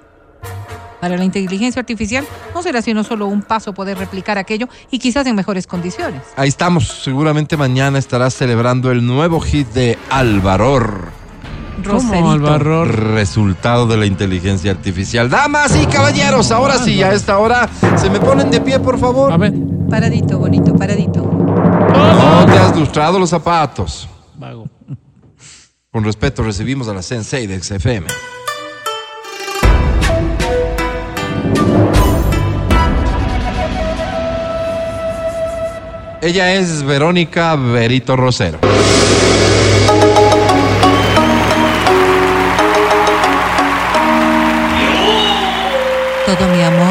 Para 1.05 1.17
la 1.17 1.23
inteligencia 1.23 1.79
artificial 1.79 2.25
no 2.55 2.63
será 2.63 2.81
sino 2.81 3.03
solo 3.03 3.27
un 3.27 3.43
paso 3.43 3.75
poder 3.75 3.95
replicar 3.95 4.39
aquello 4.39 4.67
y 4.89 4.97
quizás 4.97 5.27
en 5.27 5.35
mejores 5.35 5.67
condiciones. 5.67 6.23
Ahí 6.35 6.49
estamos, 6.49 6.87
seguramente 7.03 7.57
mañana 7.57 7.99
estarás 7.99 8.33
celebrando 8.33 8.89
el 8.89 9.05
nuevo 9.05 9.39
hit 9.39 9.67
de 9.67 9.99
Alvaror. 10.09 11.11
Roserito. 11.83 12.31
Álvaro? 12.31 12.85
Resultado 12.85 13.85
de 13.85 13.97
la 13.97 14.07
inteligencia 14.07 14.71
artificial. 14.71 15.29
Damas 15.29 15.79
y 15.79 15.85
caballeros, 15.85 16.49
ahora 16.49 16.79
sí, 16.79 17.03
a 17.03 17.13
esta 17.13 17.37
hora 17.37 17.69
se 17.97 18.09
me 18.09 18.19
ponen 18.19 18.49
de 18.49 18.59
pie, 18.61 18.79
por 18.79 18.97
favor. 18.97 19.31
A 19.31 19.37
ver, 19.37 19.53
Paradito, 19.87 20.39
bonito, 20.39 20.75
paradito. 20.75 21.21
No 21.21 22.45
te 22.47 22.57
has 22.57 22.75
lustrado 22.75 23.19
los 23.19 23.29
zapatos. 23.29 24.09
vago. 24.39 24.67
Con 25.91 26.03
respeto 26.03 26.41
recibimos 26.41 26.87
a 26.87 26.95
la 26.95 27.03
Sensei 27.03 27.45
de 27.45 27.61
XFM. 27.61 28.07
Ella 36.25 36.53
es 36.53 36.81
Verónica 36.81 37.55
Berito 37.55 38.15
Rosero. 38.15 38.57
Todo 46.25 46.47
mi 46.47 46.63
amor 46.63 46.84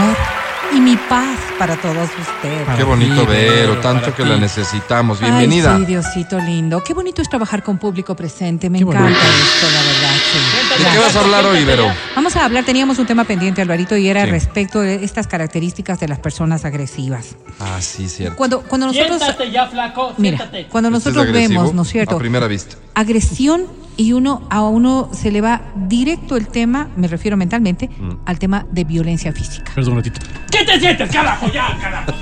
para 1.58 1.76
todos 1.76 2.08
ustedes. 2.18 2.68
Qué 2.76 2.82
bonito 2.84 3.22
ti, 3.22 3.26
Vero, 3.26 3.78
tanto 3.80 4.14
que 4.14 4.22
ti. 4.22 4.28
la 4.28 4.36
necesitamos. 4.36 5.20
Bienvenida. 5.20 5.74
Ay, 5.74 5.80
sí, 5.82 5.86
Diosito 5.86 6.38
lindo. 6.38 6.82
Qué 6.82 6.94
bonito 6.94 7.22
es 7.22 7.28
trabajar 7.28 7.62
con 7.62 7.78
público 7.78 8.14
presente. 8.16 8.68
Me 8.70 8.78
Qué 8.78 8.84
encanta 8.84 9.02
bonito. 9.04 9.20
esto, 9.20 9.66
la 9.72 9.82
verdad. 9.82 10.14
sí. 10.32 10.84
¿De 10.84 10.90
qué 10.90 10.98
vas 10.98 11.16
a 11.16 11.20
hablar 11.20 11.46
hoy, 11.46 11.64
Vero? 11.64 11.86
Vamos 12.16 12.36
a 12.36 12.44
hablar, 12.44 12.64
teníamos 12.64 12.98
un 12.98 13.06
tema 13.06 13.24
pendiente, 13.24 13.62
Alvarito, 13.62 13.96
y 13.96 14.08
era 14.08 14.24
Sí. 14.24 14.30
respecto 14.30 14.80
de 14.80 15.04
estas 15.04 15.26
características 15.26 16.00
de 16.00 16.08
las 16.08 16.18
personas 16.18 16.64
agresivas. 16.64 17.36
Ah, 17.60 17.80
sí, 17.80 18.08
cierto. 18.08 18.36
Cuando, 18.36 18.62
cuando 18.62 18.88
nosotros. 18.88 19.18
Siéntate 19.18 19.50
ya, 19.50 19.66
flaco. 19.66 20.14
Mira, 20.18 20.38
siéntate. 20.38 20.66
cuando 20.68 20.88
Este 20.88 21.10
es 21.10 21.14
nosotros 21.14 21.32
vemos, 21.32 21.72
¿no 21.74 21.82
es 21.82 21.88
cierto? 21.88 22.16
A 22.16 22.18
primera 22.18 22.46
vista. 22.48 22.76
Agresión 22.94 23.62
y 23.96 24.12
uno 24.12 24.46
a 24.50 24.62
uno 24.62 25.08
se 25.12 25.30
le 25.30 25.40
va 25.40 25.62
directo 25.88 26.36
el 26.36 26.48
tema, 26.48 26.88
me 26.96 27.06
refiero 27.08 27.36
mentalmente, 27.36 27.88
Mm. 27.88 28.10
al 28.26 28.38
tema 28.38 28.66
de 28.72 28.84
violencia 28.84 29.32
física. 29.32 29.70
Perdón, 29.74 29.92
un 29.92 29.98
ratito. 29.98 30.20
¿Qué 30.50 30.64
te 30.64 30.80
sientes, 30.80 31.10
carajo? 31.10 31.46
Ya, 31.52 31.78
carajo. 31.80 32.12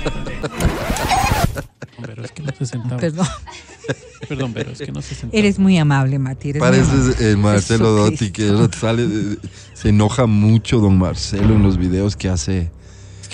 Pero 2.05 2.23
es 2.25 2.31
que 2.31 2.43
no 2.43 2.51
se 2.57 2.65
sentaba. 2.65 2.97
Perdón. 2.97 3.27
Perdón, 4.27 4.51
pero 4.53 4.71
es 4.71 4.79
que 4.79 4.91
no 4.91 5.01
se 5.01 5.15
sentaba. 5.15 5.37
Eres 5.39 5.59
muy 5.59 5.77
amable, 5.77 6.19
Mati. 6.19 6.49
eres 6.51 6.61
muy 6.61 6.67
amable. 6.69 6.85
Pareces 6.85 7.21
eh, 7.21 7.35
Marcelo 7.35 7.89
Dotti, 7.91 8.31
que 8.31 8.49
sale, 8.79 9.07
de- 9.07 9.37
se 9.73 9.89
enoja 9.89 10.25
mucho 10.27 10.79
don 10.79 10.97
Marcelo 10.97 11.55
en 11.55 11.63
los 11.63 11.77
videos 11.77 12.15
que 12.15 12.29
hace. 12.29 12.71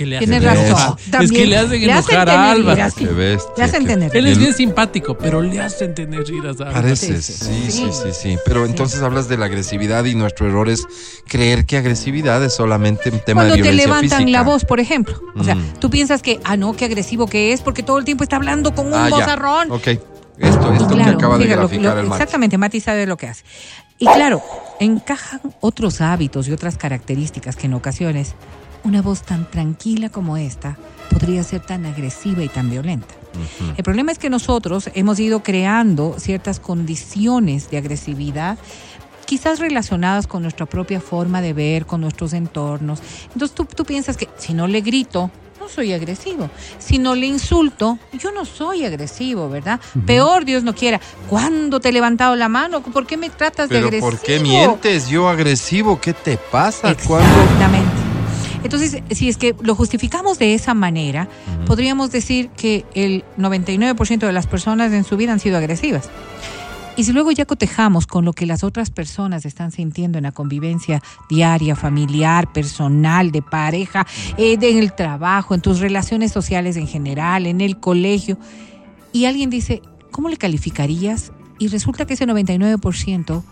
Es 0.04 0.20
que 0.20 0.28
le 0.40 0.48
hacen 0.50 0.70
razón. 0.72 0.96
Es 1.06 1.12
También 1.12 1.34
que 1.34 1.48
le 1.48 1.58
hacen 1.58 1.70
le 1.82 1.94
hacen 1.94 2.16
enojar 2.16 2.30
a 2.30 2.54
tener 2.54 2.74
iras. 2.74 2.94
Qué 2.94 3.06
bestia, 3.08 3.54
Le 3.58 3.64
hacen 3.64 3.86
tener. 3.86 4.16
Él 4.16 4.26
es 4.28 4.34
El- 4.34 4.40
bien 4.40 4.54
simpático, 4.54 5.18
pero 5.18 5.42
le 5.42 5.60
hacen 5.62 5.94
tener 5.96 6.22
iras 6.30 6.60
a 6.62 6.64
Álvaro. 6.66 6.74
Pareces, 6.74 7.26
Sí, 7.26 7.36
sí, 7.36 7.72
sí, 7.72 7.72
sí, 7.72 7.90
sí, 7.92 8.10
sí. 8.14 8.38
Pero 8.46 8.66
entonces 8.66 9.02
hablas 9.02 9.28
de 9.30 9.38
la 9.38 9.46
agresividad 9.46 10.06
y 10.06 10.16
nuestro 10.16 10.48
error 10.48 10.70
es 10.70 10.86
creer 11.28 11.66
que 11.66 11.78
agresividad 11.78 12.44
es 12.44 12.54
solamente 12.56 13.10
un 13.10 13.20
tema 13.20 13.42
Cuando 13.42 13.56
de 13.56 13.62
te 13.62 13.64
violencia 13.64 13.88
levantan 13.88 14.20
física. 14.20 14.32
la 14.40 14.44
voz, 14.44 14.66
por 14.66 14.80
ejemplo. 14.80 15.20
O 15.36 15.44
sea, 15.44 15.56
Mm. 15.56 15.74
tú 15.80 15.90
piensas 15.90 16.22
que, 16.22 16.40
ah, 16.44 16.58
no, 16.58 16.74
qué 16.76 16.86
agresivo 16.86 17.28
que 17.28 17.54
es, 17.54 17.62
porque 17.62 17.84
todo 17.84 17.98
el 17.98 18.06
tiempo 18.06 18.24
está 18.24 18.36
hablando 18.38 18.74
con 18.74 18.88
un 18.88 18.94
Ah, 18.94 19.10
ya. 19.10 19.66
Ok. 19.70 19.88
Esto, 19.88 20.72
esto 20.72 20.88
que 20.88 20.94
Claro, 20.96 21.18
acaba 21.18 21.38
de 21.38 21.44
fíjalo, 21.44 21.62
graficar 21.68 21.96
lo- 21.96 22.00
el 22.02 22.08
Mati. 22.08 22.22
Exactamente, 22.22 22.58
Mati 22.58 22.80
sabe 22.80 23.06
lo 23.06 23.18
que 23.18 23.28
hace. 23.28 23.44
Y 23.98 24.06
claro, 24.06 24.42
encajan 24.80 25.42
otros 25.60 26.00
hábitos 26.00 26.48
y 26.48 26.54
otras 26.54 26.78
características 26.78 27.58
que 27.58 27.66
en 27.66 27.74
ocasiones 27.74 28.36
una 28.84 29.02
voz 29.02 29.24
tan 29.24 29.50
tranquila 29.50 30.10
como 30.10 30.38
esta 30.38 30.78
podría 31.10 31.44
ser 31.44 31.62
tan 31.62 31.86
agresiva 31.86 32.44
y 32.44 32.50
tan 32.50 32.70
violenta. 32.70 33.14
El 33.78 33.84
problema 33.84 34.12
es 34.12 34.20
que 34.20 34.30
nosotros 34.30 34.90
hemos 34.94 35.20
ido 35.20 35.44
creando 35.44 36.16
ciertas 36.18 36.60
condiciones 36.60 37.70
de 37.70 37.78
agresividad 37.78 38.58
quizás 39.26 39.60
relacionadas 39.60 40.26
con 40.26 40.42
nuestra 40.42 40.66
propia 40.66 41.00
forma 41.00 41.40
de 41.40 41.54
ver, 41.54 41.86
con 41.86 42.02
nuestros 42.02 42.34
entornos. 42.34 43.00
Entonces 43.32 43.54
tú, 43.54 43.66
tú 43.66 43.86
piensas 43.86 44.18
que 44.18 44.28
si 44.38 44.56
no 44.56 44.66
le 44.66 44.82
grito, 44.82 45.30
no 45.60 45.70
soy 45.70 45.94
agresivo. 45.94 46.50
Si 46.80 46.98
no 46.98 47.14
le 47.14 47.28
insulto, 47.28 48.00
yo 48.14 48.32
no 48.32 48.44
soy 48.44 48.86
agresivo, 48.86 49.48
¿verdad? 49.48 49.80
Peor, 50.08 50.46
Dios 50.46 50.64
no 50.64 50.74
quiera. 50.74 51.00
¿Cuándo 51.30 51.80
te 51.80 51.90
he 51.90 51.92
levantado 51.92 52.36
la 52.36 52.50
mano? 52.50 52.82
¿Por 52.82 53.06
qué 53.06 53.18
me 53.18 53.30
tratas 53.30 53.70
de 53.70 53.78
agresivo? 53.78 54.10
¿por 54.10 54.20
qué 54.20 54.40
mientes? 54.40 55.10
Yo 55.10 55.30
agresivo, 55.30 56.02
¿qué 56.02 56.14
te 56.14 56.38
pasa? 56.38 56.96
¿Cuándo? 57.06 58.09
Entonces, 58.64 59.02
si 59.12 59.30
es 59.30 59.38
que 59.38 59.56
lo 59.62 59.74
justificamos 59.76 60.38
de 60.38 60.54
esa 60.54 60.74
manera, 60.74 61.28
podríamos 61.66 62.12
decir 62.12 62.50
que 62.50 62.86
el 62.94 63.24
99% 63.38 64.20
de 64.20 64.32
las 64.34 64.48
personas 64.48 64.92
en 64.92 65.04
su 65.04 65.16
vida 65.18 65.32
han 65.32 65.40
sido 65.40 65.58
agresivas. 65.58 66.10
Y 66.98 67.06
si 67.06 67.14
luego 67.14 67.32
ya 67.32 67.46
cotejamos 67.46 68.06
con 68.06 68.26
lo 68.26 68.34
que 68.34 68.46
las 68.46 68.66
otras 68.66 68.90
personas 68.90 69.46
están 69.46 69.72
sintiendo 69.72 70.18
en 70.18 70.26
la 70.26 70.34
convivencia 70.34 71.02
diaria, 71.30 71.78
familiar, 71.78 72.52
personal, 72.52 73.32
de 73.32 73.42
pareja, 73.42 74.06
eh, 74.38 74.58
de- 74.58 74.72
en 74.72 74.80
el 74.80 74.92
trabajo, 74.94 75.56
en 75.56 75.62
tus 75.62 75.80
relaciones 75.80 76.34
sociales 76.34 76.76
en 76.76 76.88
general, 76.88 77.46
en 77.48 77.62
el 77.62 77.80
colegio, 77.80 78.38
y 79.14 79.26
alguien 79.26 79.50
dice, 79.50 79.82
¿cómo 80.12 80.28
le 80.28 80.36
calificarías? 80.36 81.32
Y 81.58 81.70
resulta 81.70 82.06
que 82.06 82.16
ese 82.16 82.26
99% 82.26 83.44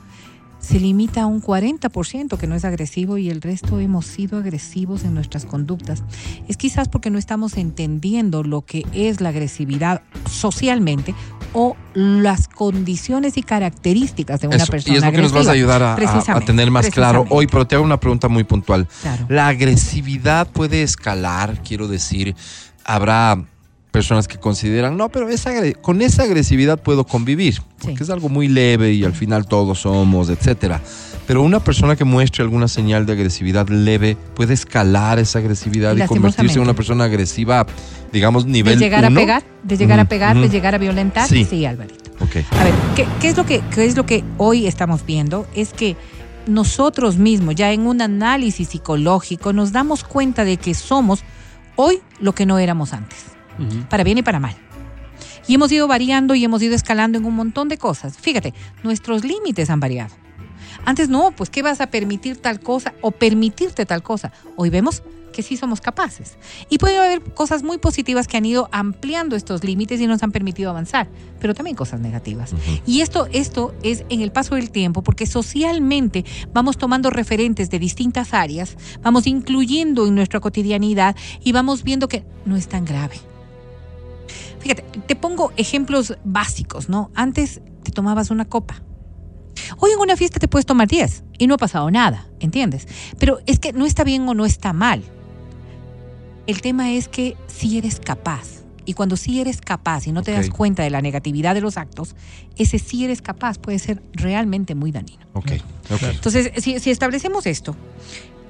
se 0.60 0.80
limita 0.80 1.22
a 1.24 1.26
un 1.28 1.42
40% 1.42 2.38
que 2.38 2.48
no 2.48 2.56
es 2.56 2.66
agresivo 2.66 3.18
y 3.18 3.30
el 3.30 3.42
resto 3.42 3.80
hemos 3.80 4.06
sido 4.06 4.38
agresivos 4.40 5.04
en 5.04 5.14
nuestras 5.14 5.46
conductas. 5.46 6.04
Es 6.48 6.58
quizás 6.58 6.90
porque 6.90 7.10
no 7.10 7.18
estamos 7.20 7.58
entendiendo 7.58 8.44
lo 8.44 8.64
que 8.64 8.86
es 8.94 9.22
la 9.22 9.30
agresividad 9.30 10.02
socialmente 10.30 11.14
o 11.54 11.76
las 11.94 12.48
condiciones 12.48 13.38
y 13.38 13.44
características 13.44 14.42
de 14.42 14.48
una 14.48 14.58
Eso, 14.58 14.72
persona 14.72 14.94
y 14.94 14.98
es 14.98 15.04
lo 15.06 15.12
que 15.12 15.22
nos 15.22 15.32
vas 15.32 15.48
a 15.48 15.52
agresiva. 15.52 15.76
ayudar 15.76 15.84
a- 15.84 15.90
a, 15.90 15.94
a 15.94 15.96
Precisamente, 15.96 16.46
tener 16.48 16.72
más 16.72 16.90
claro 16.90 17.26
hoy, 17.30 17.48
pero 17.48 17.66
te 17.66 17.76
hago 17.76 17.84
una 17.86 18.00
pregunta 18.00 18.28
muy 18.28 18.44
puntual. 18.44 18.88
Claro. 19.02 19.26
La 19.30 19.48
agresividad 19.48 20.48
puede 20.48 20.84
escalar, 20.84 21.62
quiero 21.64 21.88
decir, 21.88 22.36
habrá 22.84 23.46
personas 23.98 24.28
que 24.28 24.38
consideran, 24.38 24.96
no, 24.96 25.10
pero 25.10 25.28
esa, 25.30 25.52
con 25.82 26.02
esa 26.02 26.24
agresividad 26.24 26.80
puedo 26.80 27.06
convivir, 27.06 27.62
porque 27.82 28.04
es 28.04 28.10
algo 28.10 28.30
muy 28.30 28.48
leve 28.48 28.94
y 28.94 29.04
al 29.04 29.14
final 29.14 29.48
todos 29.48 29.80
somos, 29.82 30.30
etcétera. 30.30 30.82
Pero 31.26 31.42
una 31.42 31.60
persona 31.60 31.96
que 31.96 32.04
muestre 32.06 32.44
alguna 32.44 32.68
señal 32.68 33.06
de 33.06 33.14
agresividad 33.14 33.68
leve 33.70 34.16
puede 34.36 34.54
escalar 34.54 35.20
esa 35.20 35.40
agresividad 35.40 35.96
y 35.98 36.02
convertirse 36.04 36.58
en 36.58 36.62
una 36.62 36.74
persona 36.76 37.06
agresiva, 37.06 37.66
digamos, 38.14 38.46
nivel 38.46 38.78
de 38.78 38.86
llegar 38.86 39.04
uno. 39.06 39.20
a 39.20 39.22
pegar, 39.22 39.44
de 39.64 39.78
llegar 39.78 40.00
a 40.00 40.06
pegar, 40.06 40.38
de 40.40 40.50
llegar 40.50 40.76
a 40.76 40.78
violentar, 40.78 41.28
Sí. 41.28 41.44
sí, 41.44 41.66
Alvarito. 41.66 42.12
A 42.52 42.64
ver, 42.64 42.74
¿qué, 42.96 43.06
qué 43.20 43.30
es 43.30 43.38
lo 43.38 43.46
que, 43.46 43.62
qué 43.74 43.86
es 43.86 43.96
lo 43.98 44.06
que 44.06 44.24
hoy 44.38 44.68
estamos 44.68 45.06
viendo? 45.06 45.48
Es 45.56 45.74
que 45.74 45.96
nosotros 46.48 47.18
mismos, 47.18 47.56
ya 47.56 47.72
en 47.74 47.88
un 47.88 48.02
análisis 48.02 48.70
psicológico, 48.70 49.54
nos 49.54 49.72
damos 49.72 50.04
cuenta 50.04 50.46
de 50.46 50.58
que 50.58 50.74
somos 50.76 51.24
hoy 51.76 52.00
lo 52.20 52.34
que 52.34 52.46
no 52.46 52.58
éramos 52.60 52.94
antes, 52.94 53.18
para 53.90 54.04
bien 54.04 54.18
y 54.18 54.24
para 54.24 54.40
mal. 54.40 54.56
Y 55.48 55.56
hemos 55.56 55.72
ido 55.72 55.88
variando 55.88 56.36
y 56.36 56.44
hemos 56.44 56.62
ido 56.62 56.76
escalando 56.76 57.18
en 57.18 57.26
un 57.26 57.36
montón 57.36 57.70
de 57.70 57.78
cosas. 57.78 58.18
Fíjate, 58.18 58.54
nuestros 58.84 59.24
límites 59.24 59.70
han 59.70 59.80
variado. 59.80 60.14
Antes 60.86 61.10
no, 61.10 61.32
pues 61.32 61.50
¿qué 61.50 61.62
vas 61.62 61.82
a 61.82 61.88
permitir 61.88 62.38
tal 62.38 62.60
cosa 62.60 62.94
o 63.02 63.12
permitirte 63.12 63.86
tal 63.86 64.04
cosa? 64.04 64.32
Hoy 64.56 64.70
vemos 64.70 65.04
que 65.38 65.44
sí 65.44 65.56
somos 65.56 65.82
capaces. 65.82 66.38
Y 66.68 66.80
puede 66.80 66.98
haber 66.98 67.22
cosas 67.22 67.62
muy 67.62 67.78
positivas 67.78 68.28
que 68.28 68.38
han 68.38 68.46
ido 68.46 68.70
ampliando 68.72 69.36
estos 69.36 69.64
límites 69.64 70.02
y 70.02 70.08
nos 70.08 70.24
han 70.24 70.32
permitido 70.32 70.72
avanzar, 70.72 71.08
pero 71.40 71.54
también 71.54 71.76
cosas 71.76 72.00
negativas. 72.00 72.56
Y 72.88 73.02
esto, 73.02 73.28
esto 73.32 73.76
es 73.84 74.04
en 74.10 74.22
el 74.22 74.32
paso 74.32 74.56
del 74.56 74.72
tiempo, 74.72 75.04
porque 75.04 75.28
socialmente 75.28 76.26
vamos 76.54 76.78
tomando 76.78 77.12
referentes 77.12 77.70
de 77.70 77.78
distintas 77.78 78.34
áreas, 78.34 78.78
vamos 79.04 79.28
incluyendo 79.28 80.08
en 80.08 80.16
nuestra 80.16 80.40
cotidianidad 80.40 81.16
y 81.44 81.52
vamos 81.52 81.84
viendo 81.84 82.08
que 82.08 82.24
no 82.46 82.56
es 82.56 82.68
tan 82.68 82.84
grave. 82.84 83.18
Fíjate, 84.60 84.84
te 85.06 85.16
pongo 85.16 85.52
ejemplos 85.58 86.18
básicos, 86.24 86.90
¿no? 86.90 87.12
Antes 87.16 87.62
te 87.84 87.92
tomabas 87.92 88.32
una 88.32 88.46
copa. 88.46 88.82
Hoy 89.80 89.92
en 89.92 90.00
una 90.00 90.16
fiesta 90.16 90.40
te 90.40 90.48
puedes 90.48 90.66
tomar 90.66 90.88
10 90.88 91.24
y 91.40 91.48
no 91.48 91.56
ha 91.56 91.58
pasado 91.58 91.90
nada, 91.92 92.28
¿entiendes? 92.40 92.88
Pero 93.20 93.40
es 93.46 93.60
que 93.60 93.74
no 93.74 93.86
está 93.86 94.04
bien 94.04 94.28
o 94.28 94.34
no 94.34 94.46
está 94.46 94.74
mal. 94.74 95.04
El 96.48 96.62
tema 96.62 96.92
es 96.92 97.08
que 97.08 97.36
si 97.48 97.78
eres 97.78 98.00
capaz. 98.00 98.64
Y 98.86 98.94
cuando 98.94 99.18
sí 99.18 99.42
eres 99.42 99.60
capaz 99.60 100.08
y 100.08 100.14
no 100.14 100.24
te 100.24 100.32
das 100.32 100.50
cuenta 100.50 100.82
de 100.82 100.90
la 100.90 101.02
negatividad 101.02 101.54
de 101.54 101.60
los 101.60 101.76
actos, 101.76 102.16
ese 102.56 102.80
sí 102.80 103.04
eres 103.04 103.22
capaz 103.22 103.58
puede 103.58 103.80
ser 103.80 104.02
realmente 104.14 104.76
muy 104.76 104.94
dañino. 104.94 105.26
Ok, 105.34 105.52
ok. 105.92 106.04
Entonces, 106.04 106.52
si, 106.64 106.80
si 106.80 106.90
establecemos 106.90 107.46
esto, 107.48 107.76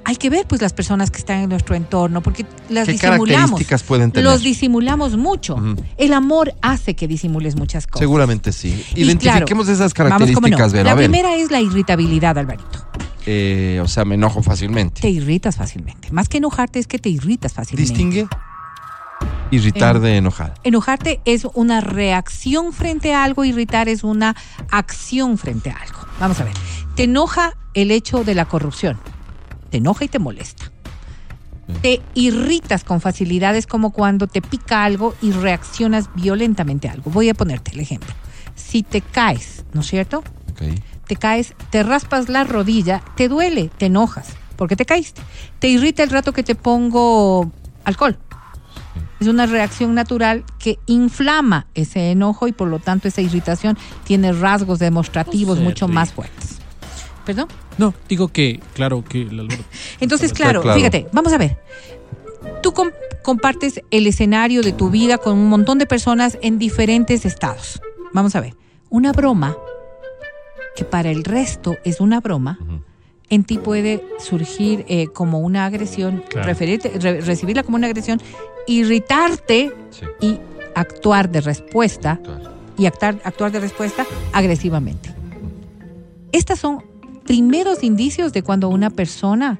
hay 0.04 0.16
que 0.16 0.30
ver 0.30 0.46
pues 0.46 0.62
las 0.62 0.72
personas 0.72 1.10
que 1.10 1.18
están 1.18 1.40
en 1.40 1.50
nuestro 1.50 1.74
entorno, 1.74 2.22
porque 2.22 2.46
las 2.70 2.86
¿Qué 2.86 2.92
disimulamos. 2.92 3.26
características 3.28 3.82
pueden 3.82 4.10
tener? 4.12 4.30
Los 4.30 4.42
disimulamos 4.42 5.16
mucho. 5.16 5.56
El 5.96 6.12
amor 6.12 6.54
hace 6.62 6.94
que 6.94 7.06
disimules 7.06 7.56
muchas 7.56 7.86
cosas. 7.86 8.00
Seguramente 8.00 8.52
sí. 8.52 8.84
Y 8.94 9.02
Identifiquemos 9.04 9.66
claro, 9.66 9.84
esas 9.84 9.94
vamos, 9.94 10.30
cómo 10.32 10.48
no. 10.48 10.56
características, 10.56 10.72
Vero. 10.72 10.84
La 10.90 10.96
primera 10.96 11.36
es 11.36 11.50
la 11.50 11.60
irritabilidad, 11.60 12.38
Alvarito. 12.38 12.86
eh, 13.26 13.80
o 13.82 13.88
sea, 13.88 14.04
me 14.04 14.14
enojo 14.14 14.42
fácilmente. 14.42 15.02
Te 15.02 15.10
irritas 15.10 15.56
fácilmente. 15.56 16.10
Más 16.10 16.28
que 16.28 16.38
enojarte 16.38 16.78
es 16.78 16.86
que 16.86 16.98
te 16.98 17.10
irritas 17.10 17.52
fácilmente. 17.52 17.92
Distingue 17.92 18.28
irritar 19.50 20.00
de 20.00 20.16
enojar. 20.16 20.54
Enojarte 20.64 21.20
es 21.24 21.46
una 21.54 21.80
reacción 21.80 22.72
frente 22.72 23.14
a 23.14 23.24
algo, 23.24 23.44
irritar 23.44 23.88
es 23.88 24.04
una 24.04 24.36
acción 24.70 25.38
frente 25.38 25.70
a 25.70 25.76
algo. 25.76 25.98
Vamos 26.20 26.40
a 26.40 26.44
ver. 26.44 26.54
Te 26.94 27.04
enoja 27.04 27.56
el 27.74 27.90
hecho 27.90 28.24
de 28.24 28.34
la 28.34 28.44
corrupción. 28.46 28.98
Te 29.70 29.78
enoja 29.78 30.04
y 30.04 30.08
te 30.08 30.18
molesta. 30.18 30.70
Te 31.82 32.00
irritas 32.14 32.82
con 32.82 33.00
facilidades 33.00 33.66
como 33.66 33.90
cuando 33.90 34.26
te 34.26 34.40
pica 34.40 34.84
algo 34.84 35.14
y 35.20 35.32
reaccionas 35.32 36.08
violentamente 36.14 36.88
a 36.88 36.92
algo. 36.92 37.10
Voy 37.10 37.28
a 37.28 37.34
ponerte 37.34 37.72
el 37.72 37.80
ejemplo. 37.80 38.12
Si 38.54 38.82
te 38.82 39.00
caes, 39.02 39.64
¿no 39.74 39.82
es 39.82 39.86
cierto? 39.86 40.24
Te 41.06 41.16
caes, 41.16 41.54
te 41.70 41.82
raspas 41.82 42.28
la 42.28 42.44
rodilla, 42.44 43.02
te 43.16 43.28
duele, 43.28 43.70
te 43.76 43.86
enojas, 43.86 44.28
porque 44.56 44.76
te 44.76 44.84
caíste. 44.84 45.22
Te 45.58 45.68
irrita 45.68 46.02
el 46.02 46.10
rato 46.10 46.32
que 46.32 46.42
te 46.42 46.54
pongo 46.54 47.52
alcohol. 47.84 48.18
Es 49.20 49.26
una 49.26 49.46
reacción 49.46 49.94
natural 49.94 50.44
que 50.58 50.78
inflama 50.86 51.66
ese 51.74 52.10
enojo 52.10 52.46
y 52.48 52.52
por 52.52 52.68
lo 52.68 52.78
tanto 52.78 53.08
esa 53.08 53.20
irritación 53.20 53.76
tiene 54.04 54.32
rasgos 54.32 54.78
demostrativos 54.78 55.56
No 55.56 55.62
sé, 55.62 55.68
mucho 55.68 55.88
más 55.88 56.12
fuertes. 56.12 56.58
¿Perdón? 57.24 57.48
No, 57.78 57.94
digo 58.08 58.28
que, 58.28 58.60
claro, 58.74 59.04
que 59.04 59.22
el. 59.22 59.48
Entonces, 60.00 60.32
claro, 60.32 60.60
claro. 60.62 60.76
fíjate, 60.78 61.06
vamos 61.12 61.32
a 61.32 61.38
ver. 61.38 61.56
Tú 62.62 62.72
com- 62.72 62.90
compartes 63.22 63.80
el 63.90 64.06
escenario 64.06 64.62
de 64.62 64.72
tu 64.72 64.90
vida 64.90 65.18
con 65.18 65.34
un 65.38 65.48
montón 65.48 65.78
de 65.78 65.86
personas 65.86 66.38
en 66.42 66.58
diferentes 66.58 67.24
estados. 67.24 67.80
Vamos 68.12 68.34
a 68.36 68.40
ver. 68.40 68.54
Una 68.90 69.12
broma 69.12 69.56
que 70.76 70.84
para 70.84 71.10
el 71.10 71.24
resto 71.24 71.76
es 71.84 72.00
una 72.00 72.20
broma, 72.20 72.58
en 73.30 73.44
ti 73.44 73.58
puede 73.58 74.02
surgir 74.18 74.84
eh, 74.88 75.08
como 75.08 75.40
una 75.40 75.66
agresión, 75.66 76.22
Claro. 76.30 76.54
re- 76.58 77.20
recibirla 77.20 77.62
como 77.64 77.76
una 77.76 77.86
agresión, 77.88 78.20
irritarte 78.66 79.72
y 80.20 80.38
actuar 80.74 81.28
de 81.30 81.40
respuesta 81.42 82.20
y 82.78 82.86
actuar, 82.86 83.20
actuar 83.24 83.50
de 83.52 83.60
respuesta 83.60 84.06
agresivamente. 84.32 85.12
Estas 86.32 86.60
son 86.60 86.82
primeros 87.28 87.84
indicios 87.84 88.32
de 88.32 88.42
cuando 88.42 88.70
una 88.70 88.88
persona 88.90 89.58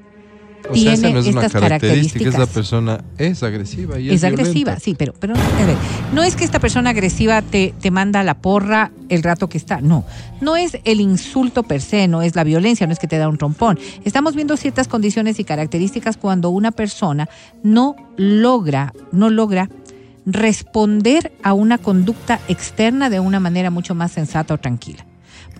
O 0.61 0.63
sea, 0.63 0.73
tiene 0.73 0.93
esa 0.93 1.09
no 1.11 1.19
es 1.19 1.27
una 1.27 1.41
estas 1.45 1.51
característica, 1.53 1.61
características. 1.61 2.33
esa 2.33 2.45
persona 2.47 3.03
es 3.17 3.43
agresiva 3.43 3.99
y 3.99 4.09
es, 4.09 4.15
es 4.15 4.23
agresiva, 4.23 4.53
violenta. 4.53 4.79
sí, 4.79 4.95
pero, 4.97 5.13
pero 5.13 5.35
a 5.35 5.65
ver, 5.65 5.77
no 6.11 6.23
es 6.23 6.35
que 6.35 6.43
esta 6.43 6.59
persona 6.59 6.89
agresiva 6.89 7.41
te, 7.43 7.73
te 7.79 7.91
manda 7.91 8.21
a 8.21 8.23
la 8.23 8.41
porra 8.41 8.91
el 9.07 9.21
rato 9.23 9.47
que 9.49 9.57
está, 9.59 9.81
no. 9.81 10.03
No 10.41 10.57
es 10.57 10.79
el 10.83 10.99
insulto 10.99 11.63
per 11.63 11.81
se, 11.81 12.07
no 12.07 12.23
es 12.23 12.35
la 12.35 12.43
violencia, 12.43 12.87
no 12.87 12.93
es 12.93 12.99
que 12.99 13.07
te 13.07 13.17
da 13.19 13.29
un 13.29 13.37
trompón. 13.37 13.79
Estamos 14.03 14.35
viendo 14.35 14.57
ciertas 14.57 14.87
condiciones 14.87 15.39
y 15.39 15.43
características 15.43 16.17
cuando 16.17 16.49
una 16.49 16.71
persona 16.71 17.29
no 17.63 17.95
logra, 18.17 18.93
no 19.11 19.29
logra 19.29 19.69
responder 20.25 21.31
a 21.43 21.53
una 21.53 21.77
conducta 21.77 22.39
externa 22.47 23.09
de 23.09 23.19
una 23.19 23.39
manera 23.39 23.69
mucho 23.69 23.95
más 23.95 24.11
sensata 24.11 24.55
o 24.55 24.57
tranquila. 24.57 25.05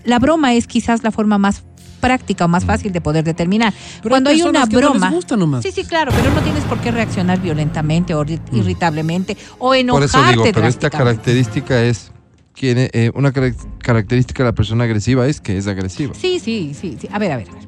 La 0.04 0.18
broma 0.18 0.54
es 0.54 0.66
quizás 0.66 1.02
la 1.02 1.10
forma 1.10 1.38
más 1.38 1.62
práctica 2.00 2.46
o 2.46 2.48
más 2.48 2.64
fácil 2.64 2.92
de 2.92 3.00
poder 3.00 3.24
determinar. 3.24 3.72
Pero 4.02 4.10
Cuando 4.10 4.30
hay 4.30 4.40
hay 4.40 4.48
una 4.48 4.66
que 4.66 4.74
no 4.74 4.80
les 4.80 4.90
broma, 4.90 5.10
gusta 5.10 5.36
nomás. 5.36 5.62
sí, 5.62 5.70
sí, 5.72 5.84
claro, 5.84 6.12
pero 6.14 6.32
no 6.32 6.40
tienes 6.40 6.64
por 6.64 6.78
qué 6.80 6.90
reaccionar 6.90 7.40
violentamente 7.40 8.14
o 8.14 8.24
irri- 8.24 8.40
irritablemente 8.52 9.36
o 9.58 9.68
Por 9.68 9.76
enojarte. 9.76 10.18
eso 10.18 10.28
digo, 10.30 10.44
pero 10.52 10.66
esta 10.66 10.90
característica 10.90 11.82
es. 11.82 12.12
Tiene, 12.52 12.90
eh, 12.92 13.10
una 13.14 13.32
carac- 13.32 13.56
característica 13.78 14.42
de 14.42 14.50
la 14.50 14.54
persona 14.54 14.84
agresiva 14.84 15.26
es 15.26 15.40
que 15.40 15.56
es 15.56 15.66
agresiva. 15.66 16.12
Sí, 16.14 16.40
sí, 16.40 16.74
sí, 16.78 16.98
sí. 17.00 17.08
A 17.10 17.18
ver, 17.18 17.32
a 17.32 17.36
ver, 17.38 17.48
a 17.48 17.54
ver. 17.54 17.62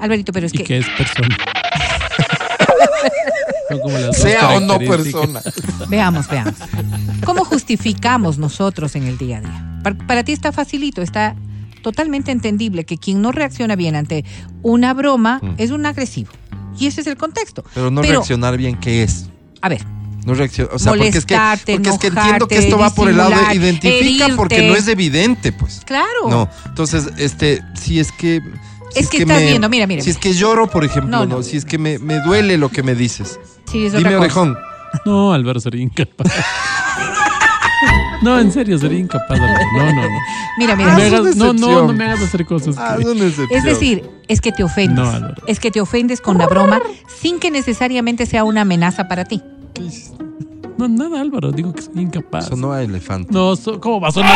Alberito, 0.00 0.32
pero 0.32 0.46
es 0.46 0.54
Y 0.54 0.58
que, 0.58 0.64
que 0.64 0.78
es 0.78 0.86
persona. 0.96 1.28
Como 3.82 4.12
Sea 4.14 4.50
o 4.56 4.60
no 4.60 4.78
persona. 4.78 5.40
veamos, 5.88 6.28
veamos. 6.28 6.54
¿Cómo 7.24 7.44
justificamos 7.44 8.38
nosotros 8.38 8.96
en 8.96 9.04
el 9.06 9.18
día 9.18 9.38
a 9.38 9.40
día? 9.42 9.80
Para, 9.82 9.96
para 10.06 10.24
ti 10.24 10.32
está 10.32 10.52
facilito, 10.52 11.02
está 11.02 11.36
totalmente 11.82 12.30
entendible 12.32 12.84
que 12.84 12.98
quien 12.98 13.20
no 13.22 13.32
reacciona 13.32 13.76
bien 13.76 13.96
ante 13.96 14.24
una 14.62 14.94
broma 14.94 15.40
Mm. 15.42 15.54
es 15.58 15.70
un 15.70 15.86
agresivo. 15.86 16.30
Y 16.78 16.86
ese 16.86 17.00
es 17.00 17.06
el 17.06 17.16
contexto. 17.16 17.64
Pero 17.74 17.90
no 17.90 18.00
Pero- 18.02 18.14
reaccionar 18.14 18.56
bien, 18.56 18.76
¿qué 18.76 19.02
es? 19.02 19.26
A 19.60 19.68
ver, 19.68 19.84
No 20.24 20.34
reacciona. 20.34 20.70
O 20.74 20.78
sea, 20.78 20.92
porque 20.92 21.08
es 21.08 21.24
que, 21.24 21.34
porque 21.36 21.88
es 21.88 21.98
que 21.98 22.06
entiendo 22.08 22.48
que 22.48 22.58
esto 22.58 22.76
va 22.76 22.90
por 22.90 23.08
el 23.08 23.16
lado 23.16 23.30
de 23.30 23.54
identifica 23.54 24.28
porque 24.36 24.68
no 24.68 24.76
es 24.76 24.86
evidente, 24.86 25.52
pues. 25.52 25.80
Claro. 25.86 26.28
No, 26.28 26.48
entonces, 26.66 27.08
este, 27.16 27.62
si 27.74 27.98
es 27.98 28.12
que... 28.12 28.40
si 28.92 29.00
Es 29.00 29.08
que 29.08 29.18
estás 29.22 29.40
viendo, 29.40 29.68
mira, 29.70 29.86
mira, 29.86 30.02
Si 30.02 30.10
es 30.10 30.18
que 30.18 30.34
lloro, 30.34 30.68
por 30.68 30.84
ejemplo, 30.84 31.10
No, 31.10 31.24
no, 31.24 31.36
no. 31.38 31.42
si 31.42 31.56
es 31.56 31.64
que 31.64 31.78
me, 31.78 31.98
me 31.98 32.20
duele 32.20 32.58
lo 32.58 32.68
que 32.68 32.82
me 32.82 32.94
dices. 32.94 33.40
Sí, 33.72 33.86
es 33.86 33.92
Dime, 33.94 34.16
otra 34.16 34.28
cosa. 34.28 34.40
orejón. 34.42 34.58
No, 35.06 35.32
Álvaro 35.32 35.60
sería 35.60 35.80
incapaz. 35.82 36.30
No, 38.22 38.38
en 38.40 38.50
serio, 38.52 38.78
sería 38.78 38.98
incapaz. 38.98 39.38
Álvaro. 39.38 39.64
No, 39.74 39.84
no, 39.92 40.02
no. 40.02 40.08
Mira, 40.58 40.74
No, 40.74 40.82
mira. 40.82 40.94
una 40.96 41.06
hagas, 41.06 41.36
no, 41.36 41.52
no, 41.52 41.86
no 41.86 41.92
me 41.92 42.04
hagas 42.04 42.20
hacer 42.22 42.44
cosas. 42.44 42.74
Ah, 42.78 42.94
que- 42.96 43.02
es 43.02 43.08
una 43.08 43.24
excepción. 43.26 43.58
Es 43.58 43.62
decir, 43.64 44.10
es 44.26 44.40
que 44.40 44.50
te 44.50 44.64
ofendes. 44.64 44.96
No, 45.04 45.08
Álvaro. 45.10 45.42
es 45.46 45.60
que 45.60 45.70
te 45.70 45.80
ofendes 45.80 46.20
con 46.20 46.36
la 46.38 46.46
broma 46.48 46.80
sin 47.20 47.38
que 47.38 47.50
necesariamente 47.52 48.26
sea 48.26 48.42
una 48.42 48.62
amenaza 48.62 49.06
para 49.06 49.24
ti. 49.24 49.40
No, 50.76 50.88
nada, 50.88 51.20
Álvaro. 51.20 51.52
Digo 51.52 51.72
que 51.72 51.82
soy 51.82 51.92
incapaz. 52.02 52.46
Sonó 52.48 52.72
a 52.72 52.82
elefante. 52.82 53.32
No, 53.32 53.54
so- 53.54 53.80
¿cómo 53.80 54.00
va 54.00 54.08
a 54.08 54.12
sonar? 54.12 54.34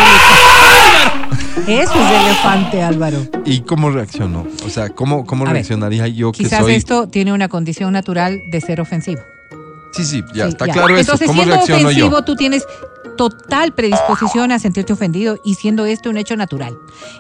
Eso 1.67 1.93
es 1.95 2.25
elefante, 2.27 2.83
Álvaro. 2.83 3.19
¿Y 3.45 3.61
cómo 3.61 3.91
reaccionó? 3.91 4.47
O 4.65 4.69
sea, 4.69 4.89
¿cómo, 4.91 5.25
cómo 5.27 5.43
A 5.45 5.47
ver, 5.49 5.55
reaccionaría 5.55 6.09
yo 6.09 6.33
que 6.33 6.45
Quizás 6.45 6.61
soy... 6.61 6.75
esto 6.75 7.09
tiene 7.09 7.33
una 7.33 7.49
condición 7.49 7.93
natural 7.93 8.41
de 8.51 8.61
ser 8.61 8.81
ofensivo. 8.81 9.21
Sí, 9.93 10.05
sí, 10.05 10.23
ya, 10.35 10.45
Sí, 10.47 10.51
está 10.53 10.67
ya. 10.67 10.73
claro 10.73 10.89
eso. 10.97 11.01
Entonces, 11.13 11.27
¿Cómo 11.27 11.41
siendo 11.43 11.55
reacciono 11.57 11.83
ofensivo, 11.89 12.11
yo? 12.19 12.25
tú 12.25 12.35
tienes 12.37 12.65
total 13.17 13.75
predisposición 13.75 14.53
a 14.53 14.59
sentirte 14.59 14.93
ofendido 14.93 15.39
y 15.45 15.55
siendo 15.55 15.87
esto 15.87 16.11
un 16.11 16.17
hecho 16.17 16.37
natural. 16.37 16.77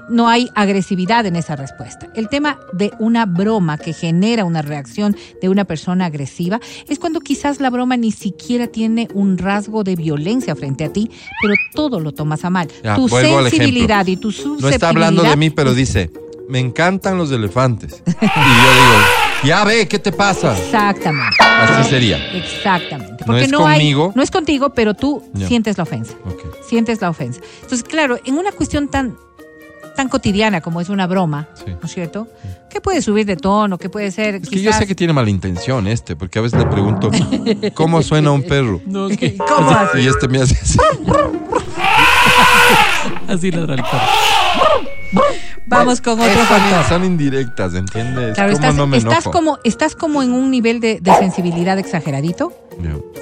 No 0.08 0.28
hay 0.28 0.48
agresividad 0.54 1.26
en 1.26 1.36
esa 1.36 1.56
respuesta. 1.56 2.08
El 2.14 2.28
tema 2.28 2.58
de 2.72 2.92
una 2.98 3.26
broma 3.26 3.78
que 3.78 3.92
genera 3.92 4.44
una 4.44 4.62
reacción 4.62 5.16
de 5.40 5.48
una 5.48 5.64
persona 5.64 6.06
agresiva 6.06 6.60
es 6.88 6.98
cuando 6.98 7.20
quizás 7.20 7.60
la 7.60 7.70
broma 7.70 7.96
ni 7.96 8.12
siquiera 8.12 8.66
tiene 8.66 9.08
un 9.14 9.38
rasgo 9.38 9.84
de 9.84 9.96
violencia 9.96 10.54
frente 10.56 10.84
a 10.84 10.92
ti, 10.92 11.10
pero 11.40 11.54
todo 11.74 12.00
lo 12.00 12.12
tomas 12.12 12.44
a 12.44 12.50
mal. 12.50 12.68
Ya, 12.82 12.96
tu 12.96 13.08
sensibilidad 13.08 14.06
y 14.06 14.16
tu 14.16 14.30
susceptibilidad. 14.30 14.62
No 14.62 14.74
está 14.74 14.88
hablando 14.88 15.22
de 15.22 15.36
mí, 15.36 15.50
pero 15.50 15.74
dice, 15.74 16.10
me 16.52 16.58
encantan 16.58 17.16
los 17.16 17.32
elefantes. 17.32 18.02
y 18.06 18.10
yo 18.10 18.20
digo, 18.20 18.98
ya 19.42 19.64
ve, 19.64 19.88
¿qué 19.88 19.98
te 19.98 20.12
pasa? 20.12 20.54
Exactamente. 20.56 21.34
Así 21.40 21.88
sería. 21.88 22.18
Exactamente. 22.36 23.16
No 23.20 23.26
Porque 23.26 23.44
es 23.44 23.50
no, 23.50 23.66
hay- 23.66 23.94
no 23.94 24.22
es 24.22 24.30
contigo, 24.30 24.74
pero 24.74 24.92
tú 24.92 25.24
sientes 25.48 25.78
la 25.78 25.84
ofensa. 25.84 26.12
Sientes 26.68 27.00
la 27.00 27.08
ofensa. 27.08 27.40
Entonces, 27.62 27.82
claro, 27.82 28.18
en 28.26 28.36
una 28.36 28.52
cuestión 28.52 28.88
tan 28.88 29.16
tan 29.96 30.08
cotidiana 30.08 30.62
como 30.62 30.80
es 30.80 30.88
una 30.88 31.06
broma, 31.06 31.48
Sí. 31.54 31.64
¿no 31.70 31.80
es 31.84 31.92
cierto? 31.92 32.26
¿Qué 32.70 32.80
puede 32.80 33.02
subir 33.02 33.26
de 33.26 33.36
tono? 33.36 33.76
¿Qué 33.76 33.90
puede 33.90 34.10
ser? 34.10 34.36
Es 34.36 34.48
que 34.48 34.62
yo 34.62 34.72
sé 34.72 34.86
que 34.86 34.94
tiene 34.94 35.12
mala 35.12 35.28
intención 35.28 35.86
este, 35.86 36.16
porque 36.16 36.38
a 36.38 36.42
veces 36.42 36.58
le 36.58 36.64
pregunto, 36.66 37.10
¿cómo 37.74 38.00
suena 38.02 38.30
un 38.30 38.42
perro? 38.42 38.80
No, 38.86 39.06
es 39.08 39.18
que 39.18 39.36
¿Cómo 39.36 39.70
así? 39.70 39.98
Y 40.00 40.06
este 40.06 40.28
me 40.28 40.40
hace 40.40 40.54
así. 40.62 40.78
así 43.28 43.50
ladra 43.50 43.74
el 43.74 43.82
perro. 43.82 45.22
Vamos 45.66 46.00
con 46.00 46.20
otro 46.20 46.40
factor. 46.44 46.84
Son 46.88 47.04
indirectas, 47.04 47.74
¿entiendes? 47.74 48.34
Claro, 48.34 48.52
¿Cómo 48.52 48.60
estás, 48.60 48.74
no 48.74 48.86
me 48.86 48.96
estás 48.98 49.24
como, 49.24 49.58
estás 49.64 49.94
como 49.96 50.22
en 50.22 50.32
un 50.32 50.50
nivel 50.50 50.80
de, 50.80 51.00
de 51.00 51.14
sensibilidad 51.16 51.78
exageradito. 51.78 52.52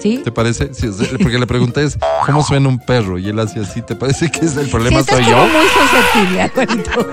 ¿sí? 0.00 0.20
¿Te 0.24 0.30
parece? 0.32 0.72
Sí, 0.72 0.88
porque 1.22 1.38
le 1.38 1.46
pregunté 1.46 1.84
es, 1.84 1.98
¿cómo 2.24 2.42
suena 2.42 2.68
un 2.68 2.78
perro? 2.78 3.18
Y 3.18 3.28
él 3.28 3.38
hace 3.40 3.60
así, 3.60 3.82
¿te 3.82 3.94
parece 3.96 4.30
que 4.30 4.46
es 4.46 4.56
el 4.56 4.66
Sí, 4.66 4.70
problema 4.70 5.00
estás 5.00 5.16
soy 5.16 5.24
como 5.24 5.36
yo? 5.36 5.52
muy 5.52 5.66
susceptible, 5.66 6.42
Alvarito. 6.42 7.10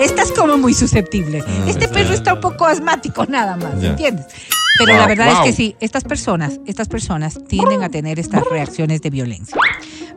Estás 0.00 0.32
como 0.32 0.56
muy 0.58 0.74
susceptible. 0.74 1.42
Ah, 1.46 1.64
este 1.68 1.88
perro 1.88 2.12
está 2.12 2.34
un 2.34 2.40
poco 2.40 2.66
asmático 2.66 3.24
nada 3.26 3.56
más, 3.56 3.80
Ya. 3.80 3.90
¿entiendes? 3.90 4.26
Pero 4.78 4.92
Wow, 4.92 5.00
la 5.02 5.06
verdad 5.08 5.26
wow. 5.32 5.34
es 5.36 5.40
que 5.50 5.52
sí, 5.52 5.76
estas 5.80 6.04
personas, 6.04 6.58
estas 6.66 6.88
personas 6.88 7.38
tienden 7.48 7.82
a 7.82 7.88
tener 7.88 8.18
estas 8.18 8.42
reacciones 8.50 9.00
de 9.02 9.10
violencia. 9.10 9.56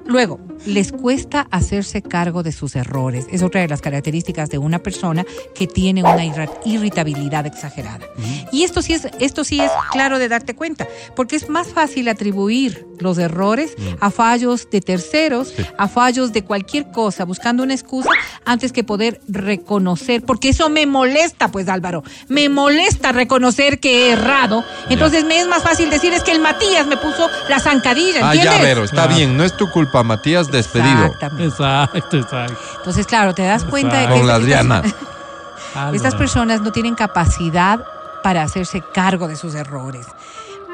Luego, 0.06 0.40
les 0.66 0.92
cuesta 0.92 1.48
hacerse 1.52 2.02
cargo 2.02 2.44
de 2.44 2.52
sus 2.52 2.76
errores. 2.76 3.26
Es 3.32 3.42
otra 3.42 3.62
de 3.62 3.68
las 3.68 3.82
características 3.82 4.50
de 4.50 4.58
una 4.58 4.80
persona 4.80 5.26
que 5.56 5.68
tiene 5.68 6.04
una 6.04 6.24
irritabilidad 6.66 7.46
exagerada. 7.46 8.06
Y 8.52 8.64
esto 8.64 8.82
sí 8.82 8.94
es, 8.94 9.08
esto 9.20 9.44
sí 9.44 9.60
es 9.60 9.72
claro 9.92 10.20
de 10.20 10.28
darte 10.30 10.56
cuenta, 10.56 10.88
porque 11.16 11.36
es 11.36 11.50
más 11.50 11.68
fácil 11.70 12.08
atribuir 12.08 12.86
los 13.00 13.18
errores 13.18 13.76
a 14.00 14.12
fallos 14.12 14.70
de 14.70 14.80
terceros, 14.82 15.50
Sí. 15.56 15.66
a 15.78 15.88
fallos 15.88 16.32
de 16.32 16.44
cualquier 16.44 16.92
cosa, 16.92 17.26
buscando 17.26 17.64
una 17.64 17.74
excusa 17.74 18.10
antes 18.46 18.72
que 18.72 18.84
poder 18.84 19.20
reconocer, 19.28 20.24
porque 20.24 20.50
eso 20.50 20.70
me 20.70 20.86
molesta, 20.86 21.50
pues 21.52 21.68
Álvaro, 21.70 22.04
me 22.30 22.50
molesta 22.50 23.12
reconocer 23.12 23.80
que 23.80 24.08
he 24.08 24.12
errado. 24.12 24.64
Entonces 24.90 25.26
me 25.26 25.40
es 25.40 25.48
más 25.48 25.64
fácil 25.64 25.90
decir 25.90 26.14
es 26.14 26.24
que 26.24 26.32
el 26.32 26.40
Matías 26.40 26.88
me 26.88 26.98
puso 26.98 27.30
la 27.50 27.60
zancadilla, 27.60 28.20
Ah, 28.30 28.34
¿entiendes? 28.34 28.60
ya, 28.60 28.64
Vero, 28.64 28.84
está 28.84 28.96
Claro. 29.04 29.16
bien, 29.16 29.36
no 29.38 29.44
es 29.44 29.56
tu 29.58 29.70
culpa, 29.70 29.93
Matías, 30.02 30.50
despedido. 30.52 31.06
Exactamente. 31.06 31.44
Exacto, 31.46 32.18
exacto. 32.18 32.58
Entonces, 32.80 33.06
claro, 33.06 33.36
te 33.36 33.44
das 33.44 33.64
cuenta 33.66 34.00
de 34.00 34.08
que 34.08 34.14
Con 34.14 34.26
la 34.26 34.34
estas 34.38 34.42
Adriana. 34.44 34.82
situaciones- 34.84 35.14
Álvaro. 35.76 35.96
estas 35.96 36.16
personas 36.16 36.62
no 36.62 36.72
tienen 36.72 36.96
capacidad 36.96 37.80
para 38.24 38.42
hacerse 38.44 38.82
cargo 38.94 39.28
de 39.28 39.36
sus 39.36 39.54
errores. 39.56 40.06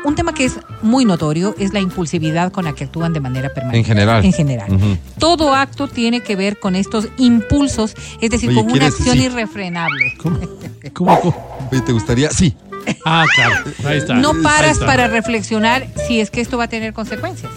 Un 0.06 0.16
tema 0.16 0.34
que 0.34 0.46
es 0.46 0.60
muy 0.82 1.04
notorio 1.04 1.56
es 1.58 1.74
la 1.74 1.82
impulsividad 1.82 2.54
con 2.54 2.64
la 2.64 2.72
que 2.74 2.86
actúan 2.86 3.12
de 3.12 3.20
manera 3.20 3.50
permanente. 3.50 3.80
En 3.80 3.84
general. 3.86 4.24
En 4.24 4.32
general. 4.32 5.00
Todo 5.20 5.54
acto 5.54 5.88
tiene 5.90 6.22
que 6.22 6.38
ver 6.38 6.58
con 6.60 6.76
estos 6.76 7.10
impulsos, 7.18 7.96
es 8.22 8.30
decir, 8.30 8.50
Oye, 8.50 8.62
con 8.64 8.72
una 8.72 8.86
acción 8.86 9.18
Sí. 9.18 9.24
irrefrenable. 9.26 10.14
¿Cómo? 10.22 10.40
¿Cómo? 10.94 11.20
cómo? 11.20 11.68
Oye, 11.72 11.82
¿te 11.82 11.92
gustaría? 11.92 12.30
Sí. 12.32 12.56
Ah, 13.06 13.26
claro. 13.36 13.56
Ahí 13.86 13.98
está. 13.98 14.14
No 14.16 14.32
Ahí 14.32 14.42
paras 14.42 14.72
está. 14.72 14.86
para 14.86 15.08
reflexionar 15.08 15.86
si 16.08 16.22
es 16.22 16.32
que 16.32 16.40
esto 16.40 16.58
va 16.58 16.64
a 16.66 16.70
tener 16.70 16.94
consecuencias. 16.94 17.52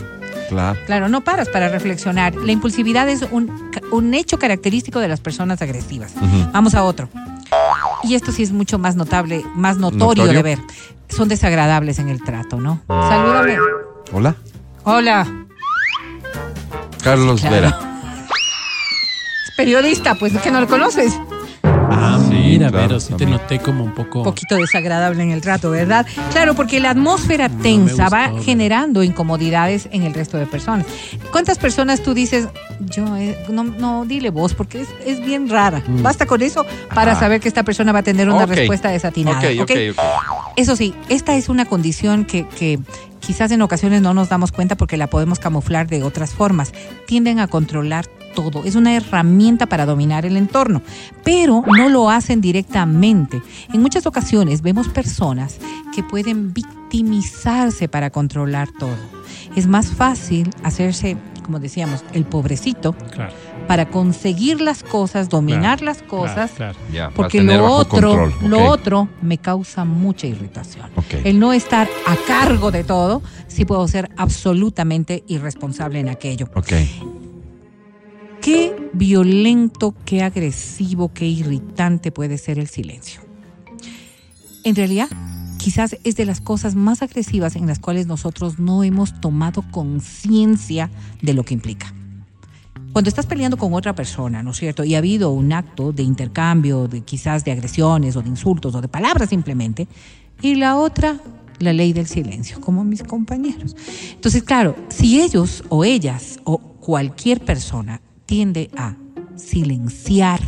Claro. 0.53 0.78
Claro, 0.86 1.09
no 1.09 1.22
paras 1.22 1.48
para 1.48 1.68
reflexionar. 1.68 2.34
La 2.36 2.53
impulsividad 2.53 3.09
es 3.09 3.22
un, 3.30 3.70
un 3.90 4.14
hecho 4.14 4.38
característico 4.38 5.00
de 5.00 5.09
las 5.09 5.20
personas 5.20 5.61
agresivas. 5.62 6.12
Vamos 6.53 6.74
a 6.74 6.84
otro. 6.84 7.09
Y 8.05 8.14
esto 8.14 8.32
sí 8.32 8.42
es 8.42 8.53
mucho 8.53 8.78
más 8.78 8.96
notable, 8.96 9.44
más 9.55 9.76
notorio, 9.78 10.24
¿Notorio? 10.24 10.32
de 10.32 10.42
ver. 10.42 10.59
Son 11.09 11.28
desagradables 11.28 11.98
en 11.98 12.09
el 12.09 12.22
trato, 12.22 12.59
¿no? 12.61 12.80
Salúdame. 12.88 13.57
Hola. 14.12 14.34
Hola. 14.84 15.26
Carlos 17.03 17.40
Claro. 17.40 17.55
Vera. 17.57 17.78
Es 19.48 19.57
periodista, 19.57 20.14
pues 20.14 20.32
que 20.38 20.50
no 20.50 20.61
lo 20.61 20.66
conoces. 20.68 21.12
Mira, 22.43 22.70
claro, 22.70 22.88
pero 22.88 23.01
sí 23.01 23.14
te 23.14 23.26
noté 23.26 23.59
como 23.59 23.84
un 23.84 23.93
poco. 23.93 24.18
Un 24.18 24.24
poquito 24.24 24.57
desagradable 24.57 25.22
en 25.22 25.30
el 25.30 25.40
trato, 25.40 25.70
¿verdad? 25.70 26.07
Claro, 26.32 26.55
porque 26.55 26.80
la 26.80 26.90
atmósfera 26.90 27.49
No 27.49 27.62
tensa 27.62 28.09
va 28.09 28.28
gustó, 28.28 28.45
generando 28.45 29.03
incomodidades 29.03 29.88
en 29.93 30.03
el 30.03 30.14
resto 30.14 30.38
de 30.38 30.47
personas. 30.47 30.86
¿Cuántas 31.30 31.59
personas 31.59 32.03
tú 32.03 32.14
dices, 32.14 32.49
yo, 32.80 33.16
eh, 33.16 33.36
no, 33.49 33.64
no, 33.64 34.05
dile 34.05 34.30
vos, 34.30 34.55
porque 34.55 34.82
es, 34.82 34.88
es 35.07 35.24
bien 35.24 35.49
rara? 35.49 35.82
Basta 36.03 36.26
con 36.26 36.43
eso 36.43 36.64
para 36.95 37.12
Ajá. 37.12 37.20
saber 37.20 37.40
que 37.40 37.49
esta 37.49 37.62
persona 37.62 37.93
va 37.93 38.01
a 38.01 38.03
tener 38.03 38.28
una 38.28 38.47
respuesta 38.47 38.88
desatinada. 38.90 39.38
Ok, 39.38 39.45
¿ok? 39.62 39.70
ok, 39.70 39.99
ok. 39.99 40.53
Eso 40.57 40.76
sí, 40.76 40.95
esta 41.09 41.34
es 41.36 41.49
una 41.49 41.64
condición 41.64 42.24
que, 42.24 42.47
que 42.59 42.78
quizás 43.23 43.51
en 43.53 43.62
ocasiones 43.62 44.03
no 44.03 44.12
nos 44.12 44.29
damos 44.29 44.53
cuenta 44.53 44.77
porque 44.77 44.97
la 44.97 45.09
podemos 45.09 45.39
camuflar 45.39 45.87
de 45.87 46.03
otras 46.03 46.35
formas. 46.35 46.73
Tienden 47.07 47.39
a 47.39 47.47
controlar 47.47 48.07
todo. 48.35 48.64
Es 48.64 48.75
una 48.75 48.95
herramienta 48.95 49.66
para 49.66 49.87
dominar 49.87 50.27
el 50.27 50.37
entorno, 50.37 50.83
pero 51.25 51.62
no 51.66 51.89
lo 51.89 52.11
hacen 52.11 52.41
directamente. 52.41 53.43
En 53.73 53.81
muchas 53.81 54.07
ocasiones 54.07 54.62
vemos 54.62 54.89
personas 54.89 55.59
que 55.95 56.03
pueden 56.03 56.53
victimizarse 56.53 57.89
para 57.89 58.11
controlar 58.11 58.68
todo. 58.79 58.97
Es 59.55 59.66
más 59.66 59.89
fácil 59.89 60.51
hacerse, 60.62 61.16
como 61.45 61.61
decíamos, 61.61 62.05
el 62.12 62.25
pobrecito 62.25 62.95
Claro, 63.12 63.33
para 63.66 63.88
conseguir 63.88 64.60
las 64.60 64.82
cosas, 64.82 65.28
dominar 65.28 65.78
Claro, 65.78 65.84
las 65.84 66.02
cosas. 66.02 66.50
claro. 66.52 66.78
Ya, 66.92 67.04
para 67.06 67.14
Porque 67.14 67.42
lo 67.42 67.64
otro, 67.72 68.08
control. 68.16 68.50
lo 68.50 68.64
otro 68.66 69.08
me 69.22 69.38
causa 69.38 69.84
mucha 69.84 70.26
irritación. 70.26 70.86
El 71.24 71.38
no 71.38 71.52
estar 71.52 71.88
a 72.06 72.16
cargo 72.26 72.70
de 72.70 72.84
todo, 72.84 73.22
sí 73.48 73.64
puedo 73.64 73.86
ser 73.88 74.10
absolutamente 74.16 75.24
irresponsable 75.26 76.00
en 76.00 76.08
aquello. 76.08 76.48
Qué 78.40 78.90
violento, 78.92 79.94
qué 80.04 80.22
agresivo, 80.22 81.12
qué 81.12 81.26
irritante 81.26 82.10
puede 82.10 82.38
ser 82.38 82.58
el 82.58 82.66
silencio. 82.66 83.20
En 84.64 84.74
realidad, 84.74 85.08
quizás 85.58 85.96
es 86.02 86.16
de 86.16 86.24
las 86.26 86.40
cosas 86.40 86.74
más 86.74 87.02
agresivas 87.02 87.54
en 87.56 87.66
las 87.68 87.78
cuales 87.78 88.06
nosotros 88.08 88.58
no 88.58 88.82
hemos 88.82 89.20
tomado 89.20 89.64
conciencia 89.70 90.90
de 91.20 91.34
lo 91.34 91.44
que 91.44 91.54
implica. 91.54 91.94
Cuando 92.93 93.09
estás 93.09 93.24
peleando 93.24 93.57
con 93.57 93.72
otra 93.72 93.95
persona, 93.95 94.43
¿no 94.43 94.51
es 94.51 94.59
cierto? 94.59 94.84
Y 94.84 94.95
ha 94.95 94.99
habido 94.99 95.30
un 95.30 95.53
acto 95.53 95.93
de 95.93 96.03
intercambio, 96.03 96.88
de 96.88 97.01
quizás 97.01 97.43
de 97.43 97.53
agresiones 97.53 98.16
o 98.16 98.22
de 98.22 98.28
insultos 98.28 98.74
o 98.74 98.82
de 98.82 98.88
palabras 98.88 99.30
simplemente, 99.30 99.88
y 100.43 100.57
la 100.57 100.76
otra, 100.76 101.18
la 101.59 101.72
ley 101.72 101.95
del 101.95 102.07
silencio, 102.07 102.61
como 102.61 102.84
mis 102.84 103.03
compañeros. 103.03 103.74
Entonces, 104.12 104.43
claro, 104.43 104.76
si 104.90 105.22
ellos 105.22 105.64
o 105.70 105.84
ellas 105.84 106.38
o 106.45 106.59
cualquier 106.59 107.40
persona 107.43 108.03
tiende 108.26 108.70
a 108.76 108.95
silenciar 109.36 110.40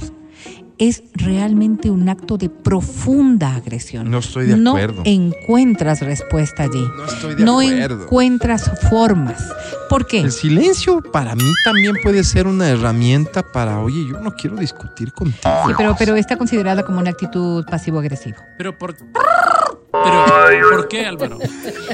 es 0.78 1.02
realmente 1.14 1.90
un 1.90 2.08
acto 2.08 2.36
de 2.36 2.48
profunda 2.50 3.54
agresión. 3.54 4.10
No 4.10 4.18
estoy 4.18 4.46
de 4.46 4.56
No 4.56 4.70
acuerdo. 4.70 5.02
encuentras 5.04 6.00
respuesta 6.00 6.64
allí. 6.64 6.84
No 6.96 7.04
estoy 7.04 7.34
de 7.36 7.44
No 7.44 7.60
acuerdo. 7.60 8.02
encuentras 8.04 8.70
formas. 8.90 9.42
¿Por 9.88 10.06
qué? 10.06 10.20
El 10.20 10.32
silencio 10.32 11.00
para 11.12 11.34
mí 11.36 11.44
también 11.64 11.94
puede 12.02 12.24
ser 12.24 12.46
una 12.46 12.68
herramienta 12.68 13.42
para, 13.42 13.78
oye, 13.80 14.04
yo 14.10 14.18
no 14.20 14.34
quiero 14.34 14.56
discutir 14.56 15.12
contigo. 15.12 15.42
Sí, 15.66 15.72
pero, 15.76 15.94
pero 15.98 16.16
está 16.16 16.36
considerada 16.36 16.82
como 16.84 16.98
una 17.00 17.10
actitud 17.10 17.64
pasivo-agresiva. 17.66 18.38
Pero 18.58 18.76
por. 18.76 18.96
Pero, 18.96 20.24
¿por 20.72 20.88
qué, 20.88 21.06
Álvaro? 21.06 21.38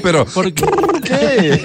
Pero, 0.01 0.25
¿Por 0.25 0.51
qué? 0.53 0.65
¿Por 0.65 1.01
qué 1.01 1.61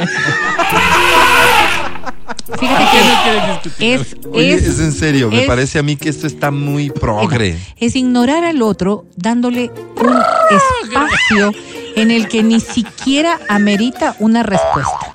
no 2.49 2.57
que 2.57 2.66
quieres 2.66 3.62
discutir? 3.64 4.01
es, 4.01 4.26
Oye, 4.32 4.55
es, 4.55 4.62
es 4.64 4.80
en 4.80 4.92
serio, 4.92 5.30
me 5.30 5.42
es- 5.42 5.47
parece 5.47 5.78
a 5.78 5.82
mí 5.82 5.97
que 5.97 6.09
esto 6.09 6.26
está 6.26 6.51
muy 6.51 6.90
progre. 6.90 7.59
es 7.78 7.97
ignorar 7.97 8.44
al 8.44 8.62
otro 8.62 9.05
dándole 9.16 9.70
un 10.01 10.16
espacio 10.57 11.53
en 11.97 12.11
el 12.11 12.28
que 12.28 12.42
ni 12.42 12.61
siquiera 12.61 13.38
amerita 13.49 14.16
una 14.18 14.42
respuesta. 14.42 15.14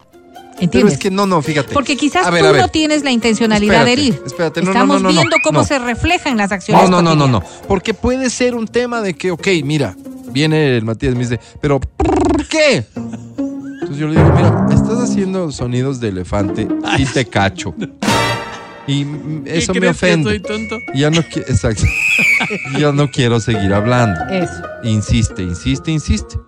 Pero 0.53 0.65
¿Entiendes? 0.65 0.93
es 0.93 0.99
que 0.99 1.09
no, 1.09 1.25
no, 1.25 1.41
fíjate. 1.41 1.73
Porque 1.73 1.97
quizás 1.97 2.29
ver, 2.31 2.45
tú 2.45 2.55
no 2.55 2.67
tienes 2.67 3.03
la 3.03 3.09
intencionalidad 3.09 3.83
de 3.83 3.93
herir. 3.93 4.21
espérate, 4.25 4.61
no, 4.61 4.69
Estamos 4.71 4.97
no, 5.01 5.09
no, 5.09 5.09
no, 5.09 5.19
viendo 5.21 5.35
cómo 5.43 5.59
no. 5.61 5.65
se 5.65 5.79
refleja 5.79 6.29
en 6.29 6.37
las 6.37 6.51
acciones. 6.51 6.87
No, 6.87 7.01
no, 7.01 7.15
no, 7.15 7.27
no, 7.27 7.39
no. 7.39 7.43
Porque 7.67 7.95
puede 7.95 8.29
ser 8.29 8.53
un 8.53 8.67
tema 8.67 9.01
de 9.01 9.15
que, 9.15 9.31
ok, 9.31 9.47
mira, 9.63 9.95
viene 10.31 10.77
el 10.77 10.83
Matías 10.83 11.13
y 11.13 11.15
me 11.15 11.23
dice, 11.23 11.39
pero 11.59 11.79
¿por 11.79 12.47
qué? 12.47 12.85
Entonces 13.91 13.99
yo 13.99 14.07
le 14.07 14.15
digo, 14.21 14.35
mira, 14.37 14.67
estás 14.73 14.99
haciendo 14.99 15.51
sonidos 15.51 15.99
de 15.99 16.09
elefante 16.09 16.65
y 16.97 17.05
te 17.05 17.25
cacho. 17.25 17.75
Y 18.87 19.03
mm, 19.03 19.43
¿Qué 19.43 19.57
eso 19.57 19.73
me 19.73 19.79
crees 19.81 19.97
que 19.99 20.05
ofende. 20.05 20.29
soy 20.29 20.39
tonto? 20.39 20.77
Ya 20.93 21.09
no 21.11 21.19
exacto. 21.19 21.83
Ya 22.79 22.93
no 22.93 23.09
quiero 23.11 23.39
seguir 23.41 23.73
hablando. 23.73 24.19
Eso. 24.29 24.63
Insiste, 24.83 25.43
insiste, 25.43 25.91
insiste. 25.91 26.39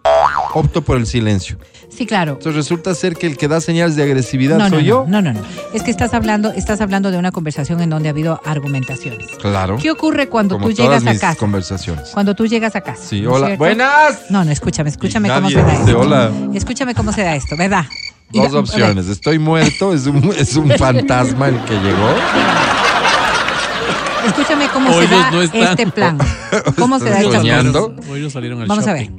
Opto 0.54 0.82
por 0.82 0.98
el 0.98 1.06
silencio. 1.06 1.58
Sí, 1.96 2.06
claro. 2.08 2.34
Entonces 2.34 2.56
resulta 2.56 2.96
ser 2.96 3.16
que 3.16 3.28
el 3.28 3.38
que 3.38 3.48
da 3.48 3.62
señales 3.62 3.96
de 3.96 4.04
agresividad 4.04 4.58
No, 4.58 4.64
no, 4.66 4.70
soy 4.72 4.84
no, 4.84 4.88
yo. 4.90 5.06
no, 5.08 5.22
no, 5.22 5.34
no. 5.34 5.42
Es 5.74 5.84
que 5.84 5.92
estás 5.92 6.14
hablando, 6.14 6.52
estás 6.52 6.82
hablando 6.82 7.12
de 7.12 7.18
una 7.18 7.32
conversación 7.32 7.82
en 7.82 7.90
donde 7.92 8.10
ha 8.10 8.12
habido 8.12 8.42
argumentaciones. 8.46 9.28
Claro. 9.42 9.78
¿Qué 9.78 9.92
ocurre 9.92 10.28
cuando 10.28 10.56
Como 10.56 10.70
tú 10.70 10.76
todas 10.76 11.04
llegas 11.04 11.18
a 11.18 11.20
casa? 11.20 11.40
conversaciones. 11.40 12.10
Cuando 12.10 12.34
tú 12.36 12.48
llegas 12.48 12.76
a 12.76 12.82
casa. 12.82 13.04
Sí, 13.04 13.22
¿no 13.22 13.34
hola. 13.34 13.46
cierto? 13.48 13.64
Buenas. 13.64 14.22
No, 14.30 14.44
no, 14.44 14.52
escúchame, 14.52 14.90
escúchame 14.90 15.30
cómo 15.30 15.50
se 15.50 15.62
da 15.62 15.74
esto. 15.74 16.00
hola. 16.00 16.32
Escúchame 16.54 16.96
cómo 16.96 17.12
se 17.14 17.24
da 17.24 17.36
esto, 17.36 17.56
¿verdad? 17.58 17.86
Dos 18.32 18.54
opciones. 18.56 19.06
ver, 19.06 19.14
Estoy 19.14 19.38
muerto, 19.38 19.94
es 19.94 20.08
un, 20.08 20.34
es 20.38 20.56
un 20.56 20.72
fantasma 20.78 21.50
el 21.50 21.64
que 21.66 21.74
llegó. 21.76 22.10
escúchame 24.26 24.68
cómo 24.70 24.90
Hoy 24.92 25.06
se 25.08 25.14
da 25.14 25.32
no 25.32 25.42
este 25.42 25.88
plan. 25.92 26.18
¿Cómo 26.78 26.98
se 27.00 27.06
da 27.10 27.22
no 28.22 28.30
salieron 28.30 28.62
al 28.62 28.68
Vamos 28.68 28.88
a 28.88 28.94
ver. 28.94 29.12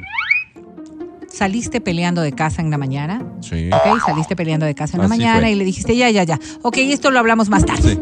Saliste 1.37 1.80
peleando 1.80 2.20
de 2.22 2.32
casa 2.32 2.62
en 2.62 2.70
la 2.70 2.78
mañana. 2.78 3.20
Sí. 3.41 3.68
¿Ok? 3.72 4.01
Saliste 4.07 4.37
peleando 4.37 4.66
de 4.66 4.74
casa 4.74 4.97
en 4.97 5.01
la 5.01 5.07
Así 5.07 5.18
mañana 5.18 5.41
fue. 5.41 5.51
y 5.51 5.55
le 5.57 5.64
dijiste, 5.64 5.97
ya, 5.97 6.09
ya, 6.11 6.22
ya. 6.24 6.39
Ok, 6.62 6.76
esto 6.78 7.11
lo 7.11 7.18
hablamos 7.18 7.49
más 7.49 7.64
tarde. 7.66 7.95
Sí. 7.95 8.01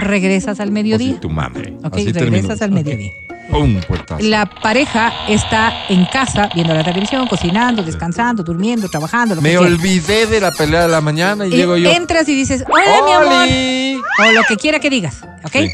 Regresas 0.00 0.60
al 0.60 0.68
Así 0.68 0.72
mediodía. 0.74 1.18
tu 1.20 1.28
mame. 1.30 1.74
Ok, 1.82 1.94
Así 1.96 2.12
regresas 2.12 2.58
terminó. 2.60 2.64
al 2.64 2.70
mediodía. 2.84 3.10
Un 3.50 3.80
puertazo. 3.86 4.22
La 4.24 4.46
pareja 4.46 5.12
está 5.28 5.86
en 5.88 6.04
casa 6.06 6.48
viendo 6.54 6.72
la 6.74 6.84
televisión, 6.84 7.26
cocinando, 7.26 7.82
descansando, 7.82 8.42
durmiendo, 8.44 8.88
trabajando, 8.88 9.34
lo 9.34 9.42
Me 9.42 9.50
que 9.50 9.58
olvidé 9.58 10.26
de 10.26 10.40
la 10.40 10.52
pelea 10.52 10.82
de 10.82 10.88
la 10.88 11.00
mañana 11.00 11.44
y, 11.46 11.52
Y 11.52 11.56
llego 11.56 11.76
yo. 11.76 11.90
entras 11.90 12.28
y 12.28 12.34
dices, 12.34 12.64
hola, 12.70 13.02
mi 13.04 13.12
amor. 13.12 13.42
¡Oli! 13.42 13.96
O 14.28 14.32
lo 14.32 14.42
que 14.48 14.56
quiera 14.56 14.78
que 14.78 14.88
digas, 14.88 15.16
¿ok? 15.44 15.52
Sí. 15.52 15.68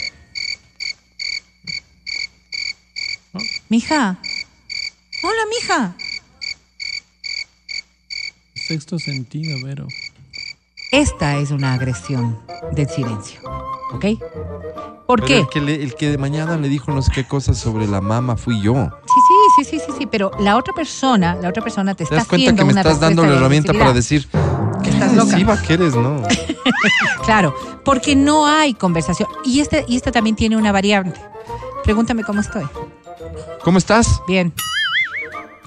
Mija. 3.69 4.19
Hola, 5.23 5.43
mija. 5.51 5.95
Sexto 8.69 8.99
sentido, 8.99 9.57
Vero. 9.65 9.87
Esta 10.93 11.37
es 11.39 11.51
una 11.51 11.75
agresión 11.75 12.39
del 12.73 12.89
silencio, 12.89 13.41
¿ok? 13.93 14.05
¿Por 15.07 15.21
Pero 15.23 15.27
qué? 15.27 15.39
El 15.41 15.49
que, 15.49 15.61
le- 15.61 15.83
el 15.83 15.95
que 15.95 16.11
de 16.11 16.19
mañana 16.19 16.57
le 16.59 16.69
dijo 16.69 16.93
no 16.93 17.01
sé 17.03 17.11
qué 17.15 17.25
cosas 17.27 17.57
sobre 17.59 17.87
la 17.87 18.01
mama 18.03 18.37
fui 18.37 18.61
yo. 18.61 18.75
Sí, 18.75 19.65
sí, 19.65 19.65
sí, 19.65 19.79
sí, 19.79 19.83
sí, 19.87 19.93
sí, 20.01 20.07
pero 20.07 20.31
la 20.39 20.57
otra 20.57 20.75
persona, 20.75 21.35
la 21.35 21.49
otra 21.49 21.63
persona 21.63 21.95
te 21.95 21.99
¿Te 21.99 22.05
está 22.05 22.17
das 22.17 22.27
cuenta 22.27 22.45
haciendo 22.45 22.61
que 22.63 22.67
me 22.67 22.73
una 22.73 22.81
estás 22.83 23.01
dando 23.01 23.25
la 23.25 23.37
herramienta 23.37 23.73
para 23.73 23.93
decir 23.95 24.29
qué 24.83 24.91
Estás 24.91 25.13
loca. 25.15 25.23
agresiva 25.31 25.63
que 25.63 25.75
eres, 25.75 25.95
no? 25.95 26.23
Claro, 27.25 27.55
porque 27.85 28.17
no 28.17 28.47
hay 28.47 28.73
conversación. 28.75 29.29
Y 29.45 29.61
esta, 29.61 29.79
y 29.87 29.97
esta 29.97 30.11
también 30.13 30.35
tiene 30.37 30.57
una 30.57 30.73
variante. 30.73 31.21
Pregúntame 31.85 32.23
cómo 32.25 32.41
estoy. 32.41 32.65
¿Cómo 33.63 33.77
estás? 33.79 34.23
Bien. 34.27 34.53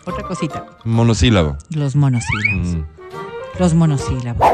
Otra 0.05 0.23
cosita. 0.23 0.65
Monosílabo. 0.83 1.57
Los 1.69 1.95
monosílabos. 1.95 2.67
Mm. 2.75 2.83
Los 3.61 3.75
monosílabos. 3.75 4.47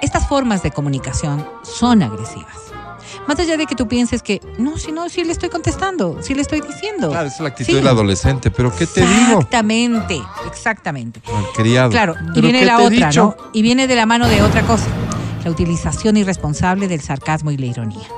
Estas 0.00 0.26
formas 0.26 0.62
de 0.62 0.70
comunicación 0.70 1.46
son 1.62 2.02
agresivas. 2.02 2.56
Más 3.26 3.38
allá 3.38 3.58
de 3.58 3.66
que 3.66 3.74
tú 3.74 3.86
pienses 3.86 4.22
que, 4.22 4.40
no, 4.56 4.78
si 4.78 4.90
no, 4.90 5.10
si 5.10 5.22
le 5.22 5.32
estoy 5.32 5.50
contestando, 5.50 6.22
si 6.22 6.32
le 6.34 6.40
estoy 6.40 6.62
diciendo. 6.62 7.10
Claro, 7.10 7.28
es 7.28 7.38
la 7.40 7.48
actitud 7.48 7.72
Sí. 7.72 7.76
del 7.76 7.86
adolescente, 7.86 8.50
pero 8.50 8.74
¿qué 8.74 8.86
te 8.86 9.02
digo? 9.02 9.32
Exactamente, 9.32 10.18
exactamente. 10.46 11.20
Malcriado. 11.30 11.90
Claro, 11.90 12.14
y 12.14 12.26
¿Pero 12.36 12.40
viene 12.40 12.64
la 12.64 12.80
otra? 12.80 13.10
¿no? 13.14 13.36
Y 13.52 13.60
viene 13.60 13.86
de 13.86 13.94
la 13.94 14.06
mano 14.06 14.26
de 14.26 14.40
otra 14.40 14.62
cosa. 14.62 14.86
La 15.44 15.50
utilización 15.50 16.16
irresponsable 16.16 16.88
del 16.88 17.02
sarcasmo 17.02 17.50
y 17.50 17.58
la 17.58 17.66
ironía. 17.66 18.08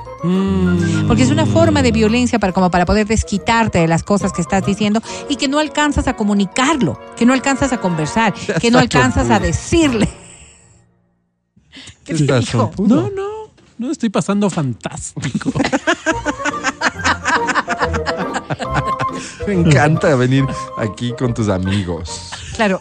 Porque 1.07 1.23
es 1.23 1.29
una 1.31 1.45
forma 1.45 1.81
de 1.81 1.91
violencia 1.91 2.39
para, 2.39 2.53
como 2.53 2.69
para 2.71 2.85
poder 2.85 3.07
desquitarte 3.07 3.79
de 3.79 3.87
las 3.87 4.03
cosas 4.03 4.31
que 4.31 4.41
estás 4.41 4.65
diciendo 4.65 5.01
y 5.27 5.35
que 5.35 5.47
no 5.47 5.59
alcanzas 5.59 6.07
a 6.07 6.15
comunicarlo, 6.15 6.99
que 7.17 7.25
no 7.25 7.33
alcanzas 7.33 7.73
a 7.73 7.77
conversar, 7.79 8.33
que 8.61 8.71
no 8.71 8.79
alcanzas 8.79 9.29
a 9.29 9.39
decirle. 9.39 10.07
¿Qué 12.05 12.15
te 12.15 12.39
dijo? 12.39 12.71
No, 12.79 13.09
no. 13.09 13.41
No 13.77 13.91
estoy 13.91 14.09
pasando 14.09 14.49
fantástico. 14.49 15.51
Me 19.47 19.53
encanta 19.53 20.15
venir 20.15 20.45
aquí 20.77 21.13
con 21.17 21.33
tus 21.33 21.49
amigos. 21.49 22.29
Claro, 22.55 22.79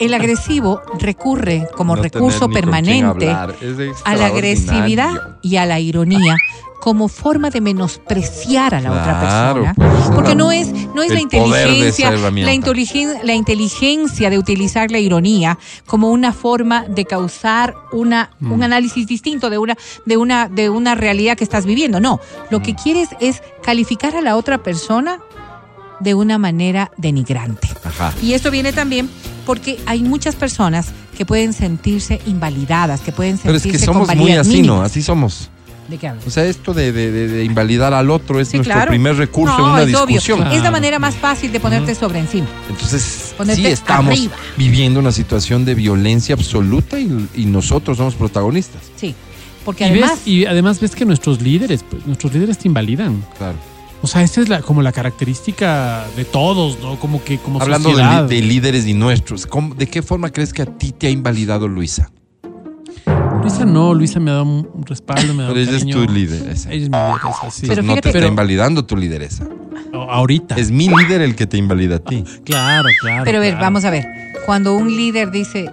el 0.00 0.14
agresivo 0.14 0.82
recurre 0.98 1.68
como 1.76 1.96
No 1.96 2.02
recurso 2.02 2.48
permanente 2.48 3.28
a 3.30 4.14
la 4.16 4.26
agresividad 4.26 5.36
y 5.42 5.56
a 5.56 5.66
la 5.66 5.80
ironía 5.80 6.36
como 6.80 7.08
forma 7.08 7.50
de 7.50 7.60
menospreciar 7.60 8.74
a 8.74 8.80
la 8.80 8.92
otra 8.92 9.20
persona. 9.20 9.74
pues, 9.74 10.10
Porque 10.14 10.34
no 10.36 10.52
es, 10.52 10.68
no 10.94 11.02
es 11.02 11.10
la 11.10 11.20
inteligencia, 11.20 12.10
la, 12.12 12.30
inteligen- 12.54 13.18
la 13.24 13.34
inteligencia 13.34 14.30
de 14.30 14.38
utilizar 14.38 14.90
la 14.92 14.98
ironía 15.00 15.58
como 15.86 16.10
una 16.10 16.32
forma 16.32 16.84
de 16.84 17.04
causar 17.04 17.74
una, 17.92 18.30
Mm. 18.38 18.52
un 18.52 18.62
análisis 18.62 19.06
distinto 19.06 19.50
de 19.50 19.58
una, 19.58 19.76
de, 20.04 20.16
una, 20.16 20.48
de 20.48 20.70
una 20.70 20.94
realidad 20.94 21.36
que 21.36 21.42
estás 21.44 21.66
viviendo. 21.66 21.98
No, 21.98 22.20
lo 22.50 22.60
Mm. 22.60 22.62
que 22.62 22.74
quieres 22.76 23.08
es 23.20 23.42
calificar 23.64 24.14
a 24.14 24.20
la 24.20 24.36
otra 24.36 24.58
persona 24.58 25.18
de 25.98 26.14
una 26.14 26.38
manera 26.38 26.92
denigrante. 26.98 27.68
Ajá. 27.82 28.12
Y 28.22 28.34
esto 28.34 28.50
viene 28.52 28.72
también 28.72 29.10
porque 29.46 29.78
hay 29.86 30.02
muchas 30.02 30.34
personas 30.36 30.88
que 31.16 31.24
pueden 31.24 31.52
sentirse 31.54 32.20
invalidadas, 32.26 33.00
que 33.00 33.12
pueden 33.12 33.38
Pero 33.38 33.56
es 33.56 33.62
sentirse 33.62 33.86
que 33.86 33.92
somos 33.92 34.14
muy 34.14 34.32
así, 34.32 34.60
¿no? 34.62 34.82
Así 34.82 35.00
somos. 35.02 35.48
¿De 35.88 35.98
qué 35.98 36.08
hablas? 36.08 36.26
O 36.26 36.30
sea, 36.30 36.44
esto 36.44 36.74
de, 36.74 36.90
de- 36.90 37.12
de- 37.12 37.28
de 37.28 37.44
invalidar 37.44 37.94
al 37.94 38.10
otro 38.10 38.40
es 38.40 38.48
Sí, 38.48 38.56
nuestro 38.56 38.74
claro. 38.74 38.88
primer 38.90 39.16
recurso 39.16 39.56
No, 39.56 39.66
en 39.68 39.72
una 39.72 39.82
es 39.84 39.94
obvio. 39.94 40.06
discusión. 40.06 40.40
Claro. 40.40 40.54
Es 40.56 40.62
la 40.62 40.70
manera 40.72 40.98
más 40.98 41.14
fácil 41.14 41.52
de 41.52 41.60
ponerte 41.60 41.94
sobre 41.94 42.18
encima. 42.18 42.48
Entonces, 42.68 43.32
Ponerte 43.38 43.62
sí 43.62 43.68
estamos 43.68 44.10
arriba. 44.12 44.34
viviendo 44.56 44.98
una 44.98 45.12
situación 45.12 45.64
de 45.64 45.76
violencia 45.76 46.34
absoluta 46.34 46.98
y, 46.98 47.28
y 47.36 47.44
nosotros 47.46 47.98
somos 47.98 48.16
protagonistas. 48.16 48.82
Sí. 48.96 49.14
Porque 49.64 49.84
Y, 49.84 49.90
además, 49.90 50.10
ves, 50.10 50.26
y 50.26 50.46
además 50.46 50.80
ves 50.80 50.90
que 50.96 51.04
nuestros 51.04 51.40
líderes, 51.40 51.84
pues, 51.88 52.04
nuestros 52.04 52.32
líderes 52.34 52.58
te 52.58 52.66
invalidan. 52.66 53.24
Claro. 53.38 53.56
O 54.02 54.06
sea, 54.06 54.22
esa 54.22 54.40
es 54.40 54.48
la, 54.48 54.60
como 54.62 54.82
la 54.82 54.92
característica 54.92 56.04
de 56.16 56.24
todos, 56.24 56.78
¿no? 56.80 56.96
Como 56.98 57.24
que 57.24 57.38
como 57.38 57.60
Hablando 57.60 57.88
de, 57.88 57.94
sociedad. 57.96 58.28
li- 58.28 58.36
de 58.36 58.42
líderes 58.46 58.86
y 58.86 58.94
nuestros, 58.94 59.46
¿cómo- 59.46 59.74
¿de 59.74 59.86
qué 59.88 60.02
forma 60.02 60.30
crees 60.30 60.52
que 60.52 60.62
a 60.62 60.66
ti 60.66 60.92
te 60.92 61.06
ha 61.08 61.10
invalidado 61.10 61.66
Luisa? 61.66 62.10
Luisa 63.42 63.64
no, 63.64 63.94
Luisa 63.94 64.20
me 64.20 64.30
ha 64.30 64.34
dado 64.34 64.44
un 64.44 64.84
respaldo, 64.86 65.32
me 65.34 65.40
ha 65.40 65.42
dado 65.44 65.54
Pero 65.54 65.68
ella 65.68 65.76
es 65.78 65.86
tu 65.86 66.04
lideresa. 66.12 66.70
Ella 66.72 66.84
es 66.84 66.90
mi 66.90 66.96
lideresa, 66.96 67.50
sí. 67.50 67.66
Pero 67.68 67.82
no 67.82 67.92
te 67.94 67.98
está 68.00 68.12
Pero- 68.12 68.28
invalidando 68.28 68.84
tu 68.84 68.96
lideresa. 68.96 69.46
Ahorita. 69.92 70.56
Es 70.56 70.70
mi 70.70 70.88
líder 70.88 71.22
el 71.22 71.34
que 71.36 71.46
te 71.46 71.56
invalida 71.56 71.96
a 71.96 71.98
ti. 72.00 72.22
Claro, 72.44 72.88
claro. 73.00 73.24
pero 73.24 73.38
a 73.38 73.40
ver, 73.40 73.50
claro. 73.52 73.64
vamos 73.64 73.84
a 73.84 73.90
ver. 73.90 74.04
Cuando 74.44 74.74
un 74.74 74.88
líder 74.94 75.30
dice, 75.30 75.70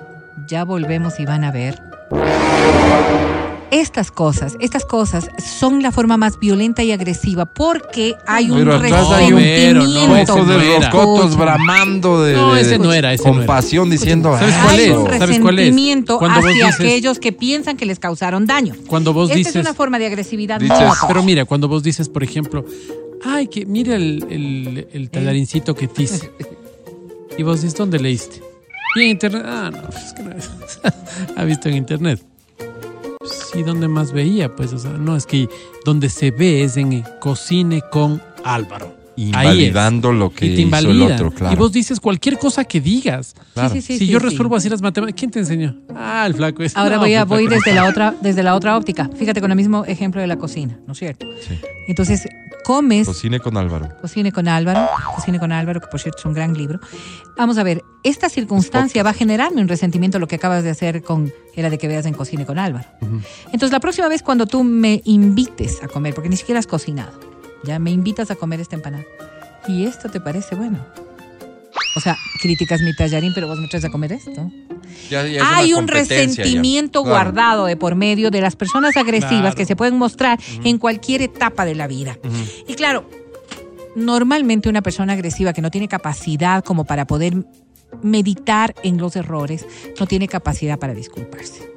ya 0.48 0.64
volvemos 0.64 1.20
y 1.20 1.26
van 1.26 1.44
a 1.44 1.52
ver. 1.52 1.80
Estas 3.74 4.12
cosas, 4.12 4.56
estas 4.60 4.86
cosas 4.86 5.30
son 5.60 5.82
la 5.82 5.92
forma 5.92 6.16
más 6.16 6.40
violenta 6.40 6.84
y 6.84 6.92
agresiva 6.92 7.46
porque 7.54 8.14
hay 8.28 8.52
un 8.52 8.60
Pero 8.60 8.76
atrás 8.76 9.08
hay 9.12 9.34
un 9.34 9.40
resentimiento. 9.40 10.36
poco 10.36 10.46
de 10.46 10.56
no 10.58 10.62
era. 10.62 10.90
rocotos 10.92 11.36
bramando 11.38 12.22
de, 12.24 12.34
No, 12.34 12.54
de- 12.54 12.62
ese 12.62 12.70
de 12.72 12.78
no 12.80 12.94
era, 12.94 13.14
ese 13.14 13.24
no 13.24 13.30
era. 13.32 13.38
compasión 13.40 13.90
diciendo 13.90 14.38
¿Sabes 14.38 14.54
cuál 14.64 14.76
hay 14.76 14.84
es? 14.86 14.96
un 14.96 15.06
¿Sabes 15.18 15.40
cuál 15.40 15.60
es? 15.60 15.66
resentimiento 15.66 16.20
Cuando 16.20 16.40
hacia 16.40 16.68
dices- 16.68 16.80
aquellos 16.80 17.18
que 17.18 17.32
piensan 17.32 17.76
que 17.76 17.86
les 17.88 17.98
causaron 17.98 18.46
daño. 18.46 18.76
Cuando 18.86 19.12
vos 19.12 19.30
Esta 19.30 19.38
dices. 19.40 19.56
es 19.56 19.62
una 19.62 19.74
forma 19.74 19.98
de 19.98 20.06
agresividad 20.06 20.60
Dices-. 20.60 20.78
Pero 21.08 21.24
mira, 21.24 21.46
cuando 21.46 21.68
vos 21.68 21.82
dices, 21.82 22.08
por 22.10 22.24
ejemplo, 22.24 22.66
Ay, 23.26 23.48
que 23.48 23.66
mira 23.66 23.96
el, 23.96 24.24
el, 24.30 24.88
el 24.92 25.10
talarincito 25.10 25.74
que 25.74 25.88
te 25.88 26.04
hice. 26.04 26.30
Y 27.38 27.42
vos 27.42 27.62
dices, 27.64 27.76
¿dónde 27.76 27.98
leíste? 27.98 28.40
Y 28.98 29.02
en 29.04 29.08
internet. 29.10 29.42
Ah, 29.44 29.72
no, 29.72 29.90
es 29.98 30.14
que 30.14 30.22
no 30.22 30.32
ha 31.36 31.44
visto 31.46 31.68
en 31.70 31.78
internet. 31.78 32.22
Sí, 33.26 33.64
donde 33.64 33.88
más 33.88 34.12
veía, 34.12 34.56
pues, 34.56 34.74
o 34.74 34.78
sea, 34.78 34.92
no, 34.92 35.16
es 35.16 35.26
que 35.26 35.50
donde 35.86 36.10
se 36.10 36.32
ve 36.32 36.64
es 36.64 36.78
en 36.78 37.04
Cocine 37.20 37.82
con 37.92 38.22
Álvaro. 38.44 39.03
Invalidando 39.16 40.12
lo 40.12 40.32
que 40.32 40.48
y 40.48 40.56
te 40.56 40.62
hizo 40.62 40.90
el 40.90 41.02
otro, 41.02 41.32
claro. 41.32 41.54
Y 41.54 41.58
vos 41.58 41.72
dices 41.72 42.00
cualquier 42.00 42.38
cosa 42.38 42.64
que 42.64 42.82
digas. 42.82 43.36
Claro. 43.54 43.74
Sí, 43.74 43.82
sí, 43.82 43.94
sí, 43.94 44.06
si 44.06 44.08
yo 44.08 44.20
sí. 44.20 44.26
resuelvo 44.26 44.56
así 44.56 44.70
las 44.70 44.82
matemáticas, 44.82 45.20
¿quién 45.20 45.32
te 45.32 45.40
enseñó? 45.40 45.76
Ah, 45.96 46.26
el 46.26 46.34
flaco 46.34 46.64
es. 46.64 46.76
Ahora 46.76 46.96
No, 46.96 47.02
voy 47.02 47.14
a 47.14 47.26
pues, 47.26 47.42
voy 47.42 47.50
desde 47.50 47.74
la 47.74 47.88
otra 47.88 48.16
desde 48.22 48.44
la 48.44 48.56
otra 48.56 48.76
óptica. 48.78 49.10
Fíjate 49.16 49.42
con 49.42 49.52
el 49.52 49.58
mismo 49.58 49.86
ejemplo 49.86 50.22
de 50.22 50.28
la 50.28 50.38
cocina, 50.38 50.80
¿no 50.88 50.94
es 50.94 51.00
cierto? 51.00 51.28
Sí. 51.48 51.60
Entonces 51.88 52.28
comes 52.64 53.06
Cocine 53.06 53.40
con 53.40 53.58
Álvaro. 53.58 53.90
Cocine 54.02 54.32
con 54.32 54.48
Álvaro, 54.48 54.88
Cocine 55.16 55.40
con 55.40 55.52
Álvaro, 55.52 55.82
que 55.82 55.88
por 55.88 56.00
cierto 56.00 56.20
es 56.20 56.26
un 56.26 56.34
gran 56.34 56.54
libro. 56.54 56.80
Vamos 57.38 57.58
a 57.58 57.64
ver, 57.64 57.84
esta 58.04 58.30
circunstancia 58.30 59.04
va 59.04 59.12
a 59.12 59.14
generarme 59.14 59.62
un 59.62 59.68
resentimiento 59.68 60.18
lo 60.20 60.28
que 60.28 60.36
acabas 60.36 60.64
de 60.64 60.70
hacer 60.70 61.04
con 61.04 61.32
era 61.56 61.70
de 61.70 61.78
que 61.78 61.88
veas 61.88 62.06
en 62.06 62.14
Cocine 62.14 62.46
con 62.46 62.58
Álvaro. 62.58 62.88
Entonces 63.46 63.72
la 63.72 63.80
próxima 63.80 64.08
vez 64.08 64.24
cuando 64.24 64.48
tú 64.48 64.64
me 64.64 65.02
invites 65.06 65.84
a 65.84 65.88
comer, 65.88 66.14
porque 66.14 66.30
ni 66.30 66.38
siquiera 66.38 66.60
has 66.60 66.68
cocinado, 66.68 67.12
ya 67.64 67.80
me 67.80 67.92
invitas 67.92 68.30
a 68.32 68.36
comer 68.36 68.60
esta 68.60 68.76
empanada. 68.76 69.06
¿Y 69.68 69.86
esto 69.86 70.10
te 70.10 70.20
parece 70.20 70.56
bueno? 70.56 70.86
O 71.96 72.00
sea, 72.00 72.18
criticas 72.42 72.82
mi 72.82 72.94
tallarín, 72.96 73.34
pero 73.34 73.48
vos 73.48 73.60
me 73.60 73.68
traes 73.68 73.86
a 73.86 73.90
comer 73.90 74.14
esto. 74.14 74.52
Ya- 75.10 75.26
ya 75.28 75.38
es 75.38 75.42
una 75.42 75.58
Hay 75.58 75.74
un 75.74 75.88
ya. 75.88 75.94
resentimiento 75.94 77.04
Claro. 77.04 77.16
guardado 77.16 77.66
de 77.66 77.78
por 77.78 77.96
medio 77.96 78.32
de 78.32 78.42
las 78.42 78.56
personas 78.56 78.98
agresivas 78.98 79.40
Claro. 79.42 79.56
que 79.56 79.66
se 79.66 79.76
pueden 79.76 79.98
mostrar 79.98 80.40
en 80.64 80.78
cualquier 80.80 81.22
etapa 81.22 81.66
de 81.66 81.76
la 81.76 81.88
vida. 81.88 82.18
Y 82.68 82.74
claro, 82.76 83.08
normalmente 83.96 84.70
una 84.70 84.82
persona 84.82 85.14
agresiva 85.14 85.54
que 85.54 85.62
no 85.62 85.70
tiene 85.72 85.88
capacidad 85.88 86.64
como 86.64 86.84
para 86.86 87.06
poder 87.06 87.46
meditar 88.02 88.74
en 88.84 88.98
los 88.98 89.16
errores, 89.16 89.66
no 90.00 90.08
tiene 90.08 90.28
capacidad 90.28 90.80
para 90.80 90.94
disculparse. 90.96 91.72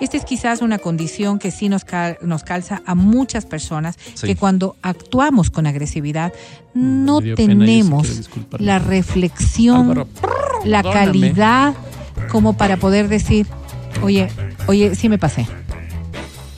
Esta 0.00 0.16
es 0.18 0.24
quizás 0.26 0.60
una 0.60 0.78
condición 0.78 1.38
que 1.38 1.50
sí 1.50 1.68
nos, 1.70 1.84
cal- 1.84 2.18
nos 2.20 2.44
calza 2.44 2.82
a 2.84 2.94
muchas 2.94 3.46
personas 3.46 3.96
Sí. 4.14 4.26
que 4.26 4.36
cuando 4.36 4.76
actuamos 4.82 5.50
con 5.50 5.66
agresividad 5.66 6.32
no 6.74 7.20
yo 7.22 7.34
sí 7.34 7.46
tenemos 7.46 8.28
la 8.58 8.78
reflexión, 8.78 9.92
Álvaro, 9.92 10.08
la 10.64 10.82
perdóname. 10.82 11.06
calidad 11.06 11.74
como 12.30 12.52
para 12.58 12.76
poder 12.76 13.08
decir, 13.08 13.46
oye, 14.02 14.28
oye, 14.66 14.94
sí 14.94 15.08
me 15.08 15.16
pasé. 15.18 15.46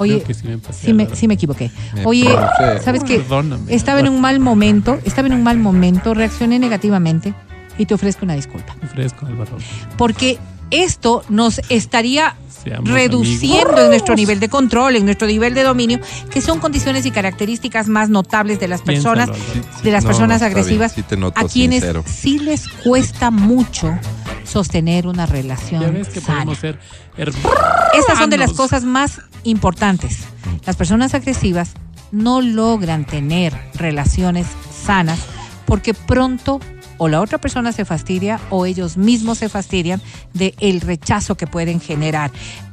Oye, 0.01 0.23
sí 0.33 0.47
me 0.49 0.59
pasé, 0.59 0.87
sí 0.87 0.93
me, 0.93 1.03
Álvaro. 1.05 1.17
sí 1.19 1.29
me 1.29 1.35
equivoqué. 1.35 1.71
Me 1.95 2.07
Oye, 2.07 2.33
pasé. 2.33 2.81
¿sabes 2.85 3.03
qué? 3.05 3.19
Perdóname, 3.19 3.73
Estaba 3.75 3.99
en 4.01 4.09
un 4.09 4.21
mal 4.21 4.39
momento, 4.41 4.99
estaba 5.05 5.27
en 5.29 5.35
un 5.35 5.43
mal 5.43 5.59
momento, 5.59 6.15
reaccioné 6.15 6.59
negativamente 6.61 7.35
y 7.79 7.87
te 7.87 7.95
ofrezco 7.95 8.25
una 8.25 8.35
disculpa. 8.35 8.75
Fresco, 8.93 9.27
Álvaro. 9.27 9.57
Porque 9.97 10.39
esto 10.71 11.23
nos 11.29 11.61
estaría 11.69 12.35
Seamos 12.63 12.91
reduciendo 12.91 13.69
amigos. 13.69 13.81
en 13.85 13.89
nuestro 13.91 14.15
nivel 14.17 14.41
de 14.41 14.49
control, 14.49 14.97
en 14.97 15.05
nuestro 15.05 15.27
nivel 15.29 15.55
de 15.55 15.63
dominio, 15.63 16.01
que 16.31 16.41
son 16.41 16.59
condiciones 16.59 17.07
y 17.07 17.11
características 17.13 17.89
más 17.89 18.09
notables 18.11 18.59
de 18.61 18.69
las 18.69 18.83
personas, 18.83 19.31
Piénsalo, 19.31 19.83
de 19.85 19.91
las 19.93 20.05
No, 20.05 20.09
personas 20.11 20.41
no, 20.41 20.47
agresivas, 20.49 20.95
bien, 20.95 21.05
sí 21.05 21.09
te 21.09 21.17
noto 21.17 21.41
a 21.41 21.45
quienes 21.49 21.81
sincero. 21.81 22.05
sí 22.07 22.39
les 22.41 22.67
cuesta 22.69 23.31
mucho 23.31 23.97
sostener 24.45 25.07
una 25.07 25.27
relación 25.27 25.83
Ya 25.83 25.91
ves 25.91 26.09
que 26.09 26.21
sana. 26.21 26.39
podemos 26.45 26.59
ser. 26.59 26.79
Estas 27.17 28.19
son 28.19 28.31
de 28.31 28.39
las 28.39 28.53
cosas 28.53 28.85
más 28.85 29.21
importantes. 29.45 30.19
Las 30.67 30.77
personas 30.77 31.15
agresivas 31.15 31.73
no 32.11 32.41
logran 32.41 33.05
tener 33.05 33.55
relaciones 33.75 34.47
sanas 34.85 35.21
porque 35.67 35.95
pronto 35.95 36.61
o 36.99 37.09
la 37.09 37.21
otra 37.21 37.39
persona 37.39 37.73
se 37.73 37.85
fastidia 37.85 38.41
o 38.51 38.67
ellos 38.67 38.97
mismos 38.97 39.39
se 39.39 39.49
fastidian 39.49 40.03
de 40.35 40.55
el 40.61 40.81
rechazo 40.81 41.37
que 41.37 41.47
pueden 41.47 41.81
generar. 41.81 42.31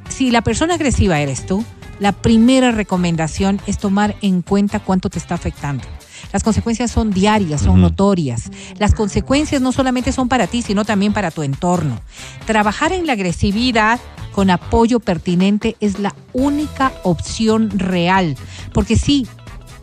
Si 0.09 0.31
la 0.31 0.41
persona 0.41 0.75
agresiva 0.75 1.19
eres 1.19 1.45
tú, 1.45 1.63
la 1.99 2.11
primera 2.11 2.71
recomendación 2.71 3.61
es 3.67 3.77
tomar 3.77 4.15
en 4.21 4.41
cuenta 4.41 4.79
cuánto 4.79 5.09
te 5.09 5.19
está 5.19 5.35
afectando. 5.35 5.85
Las 6.33 6.43
consecuencias 6.43 6.91
son 6.91 7.11
diarias, 7.11 7.61
son 7.61 7.81
notorias. 7.81 8.51
Las 8.77 8.93
consecuencias 8.93 9.61
no 9.61 9.71
solamente 9.71 10.11
son 10.11 10.27
para 10.27 10.47
ti, 10.47 10.61
sino 10.61 10.83
también 10.83 11.13
para 11.13 11.31
tu 11.31 11.43
entorno. 11.43 12.01
Trabajar 12.45 12.91
en 12.91 13.05
la 13.05 13.13
agresividad 13.13 13.99
con 14.33 14.49
apoyo 14.49 14.99
pertinente 14.99 15.77
es 15.79 15.99
la 15.99 16.13
única 16.33 16.91
opción 17.03 17.69
real. 17.79 18.35
Porque 18.73 18.97
sí, 18.97 19.27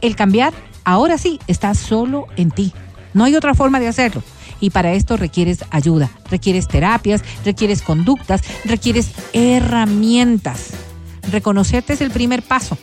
el 0.02 0.14
cambiar, 0.14 0.52
ahora 0.84 1.16
sí, 1.16 1.40
está 1.46 1.74
solo 1.74 2.26
en 2.36 2.50
ti. 2.50 2.74
No 3.14 3.24
hay 3.24 3.34
otra 3.34 3.54
forma 3.54 3.80
de 3.80 3.88
hacerlo. 3.88 4.22
Y 4.62 4.70
para 4.70 4.92
esto 4.92 5.16
requieres 5.16 5.64
ayuda, 5.70 6.08
requieres 6.30 6.68
terapias, 6.68 7.22
requieres 7.44 7.82
conductas, 7.82 8.42
requieres 8.64 9.10
herramientas. 9.32 10.70
Reconocerte 11.32 11.94
es 11.94 12.00
el 12.00 12.12
primer 12.12 12.44
paso. 12.44 12.78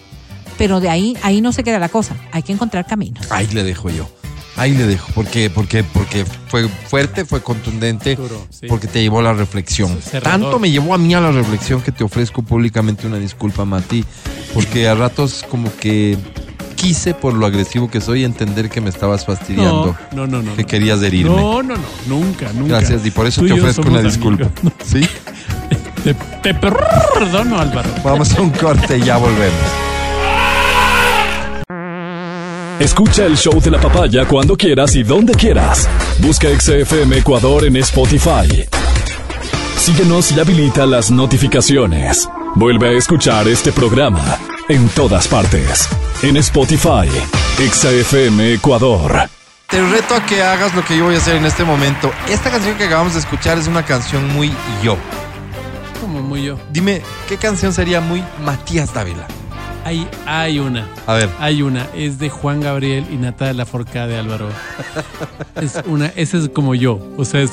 Pero 0.57 0.82
de 0.82 0.89
ahí, 0.89 1.17
ahí 1.23 1.39
no 1.39 1.53
se 1.53 1.63
queda 1.63 1.80
la 1.80 1.88
cosa. 1.88 2.17
Hay 2.34 2.43
que 2.43 2.51
encontrar 2.51 2.86
caminos. 2.86 3.32
Ahí 3.32 3.47
le 3.47 3.63
dejo 3.63 3.89
yo. 3.89 4.09
Ahí 4.57 4.75
le 4.75 4.86
dejo. 4.88 5.09
Porque, 5.15 5.49
porque, 5.49 5.86
porque 5.86 6.25
fue 6.25 6.67
fuerte, 6.67 7.23
fue 7.23 7.41
contundente. 7.41 8.17
Duro, 8.17 8.45
sí. 8.49 8.67
Porque 8.67 8.88
te 8.88 9.01
llevó 9.01 9.19
a 9.19 9.23
la 9.23 9.34
reflexión. 9.34 10.01
Cerrador. 10.01 10.41
Tanto 10.41 10.59
me 10.59 10.69
llevó 10.69 10.93
a 10.93 10.97
mí 10.97 11.13
a 11.13 11.21
la 11.21 11.32
reflexión 11.32 11.82
que 11.82 11.93
te 11.93 12.03
ofrezco 12.03 12.41
públicamente 12.41 13.07
una 13.07 13.19
disculpa, 13.19 13.63
Mati. 13.63 14.03
Porque 14.53 14.89
a 14.89 14.95
ratos 14.95 15.45
como 15.49 15.73
que 15.77 16.17
quise, 16.80 17.13
por 17.13 17.34
lo 17.34 17.45
agresivo 17.45 17.89
que 17.89 17.99
soy, 17.99 18.23
entender 18.23 18.69
que 18.69 18.80
me 18.80 18.89
estabas 18.89 19.25
fastidiando. 19.25 19.97
No, 20.13 20.25
no, 20.25 20.27
no, 20.27 20.41
no. 20.41 20.55
que 20.55 20.61
no. 20.61 20.67
querías 20.67 21.01
herirme. 21.01 21.36
No, 21.36 21.61
no, 21.61 21.75
no. 21.75 21.84
Nunca, 22.07 22.51
nunca. 22.53 22.80
Gracias, 22.80 23.05
y 23.05 23.11
por 23.11 23.27
eso 23.27 23.41
Tú 23.41 23.47
te 23.47 23.53
ofrezco 23.53 23.82
una 23.82 24.01
disculpa. 24.01 24.49
¿Sí? 24.86 25.01
Te, 26.03 26.13
te 26.13 26.53
perdono, 26.53 27.59
Álvaro. 27.59 27.89
Vamos 28.05 28.34
a 28.34 28.41
un 28.41 28.51
corte 28.51 28.97
y 28.97 29.01
ya 29.01 29.17
volvemos. 29.17 29.53
Escucha 32.80 33.25
el 33.25 33.36
show 33.36 33.59
de 33.59 33.69
la 33.69 33.82
papaya 33.82 34.25
cuando 34.25 34.55
quieras 34.55 34.95
y 34.95 35.03
donde 35.03 35.34
quieras. 35.34 35.89
Busca 36.19 36.47
XFM 36.57 37.17
Ecuador 37.17 37.65
en 37.65 37.75
Spotify. 37.75 38.65
Síguenos 39.77 40.32
y 40.32 40.39
habilita 40.39 40.86
las 40.86 41.11
notificaciones. 41.11 42.30
Vuelve 42.55 42.88
a 42.88 42.91
escuchar 42.93 43.49
este 43.49 43.73
programa 43.73 44.39
en 44.70 44.88
todas 44.89 45.28
partes. 45.28 45.89
En 46.22 46.38
Spotify, 46.38 47.09
XFM 47.57 48.53
Ecuador. 48.53 49.28
Te 49.67 49.82
reto 49.88 50.15
a 50.15 50.26
que 50.26 50.41
hagas 50.41 50.74
lo 50.76 50.84
que 50.84 50.97
yo 50.97 51.05
voy 51.05 51.15
a 51.15 51.17
hacer 51.17 51.36
en 51.36 51.45
este 51.45 51.63
momento. 51.63 52.11
Esta 52.30 52.49
canción 52.49 52.78
que 52.78 52.86
acabamos 52.86 53.13
de 53.13 53.20
escuchar 53.20 53.57
es 53.57 53.67
una 53.67 53.84
canción 53.84 54.28
muy 54.34 54.51
yo. 54.84 54.97
Como 55.99 56.22
muy 56.22 56.43
yo. 56.43 56.57
Dime, 56.72 57.01
¿qué 57.28 57.38
canción 57.38 57.74
sería 57.74 57.99
muy 58.01 58.24
Matías 58.43 58.93
Dávila? 58.93 59.28
Hay, 59.86 60.07
hay 60.26 60.59
una. 60.59 60.88
A 61.07 61.13
ver. 61.13 61.30
Hay 61.39 61.61
una. 61.61 61.88
Es 61.95 62.20
de 62.20 62.30
Juan 62.30 62.61
Gabriel 62.61 63.05
y 63.11 63.15
Natalia 63.15 63.65
Forcada 63.65 64.07
de 64.07 64.17
Álvaro. 64.17 64.49
es 65.61 65.80
una. 65.86 66.07
Esa 66.15 66.38
es 66.38 66.49
como 66.49 66.76
yo. 66.76 66.99
O 67.17 67.26
sea, 67.26 67.41
es. 67.41 67.51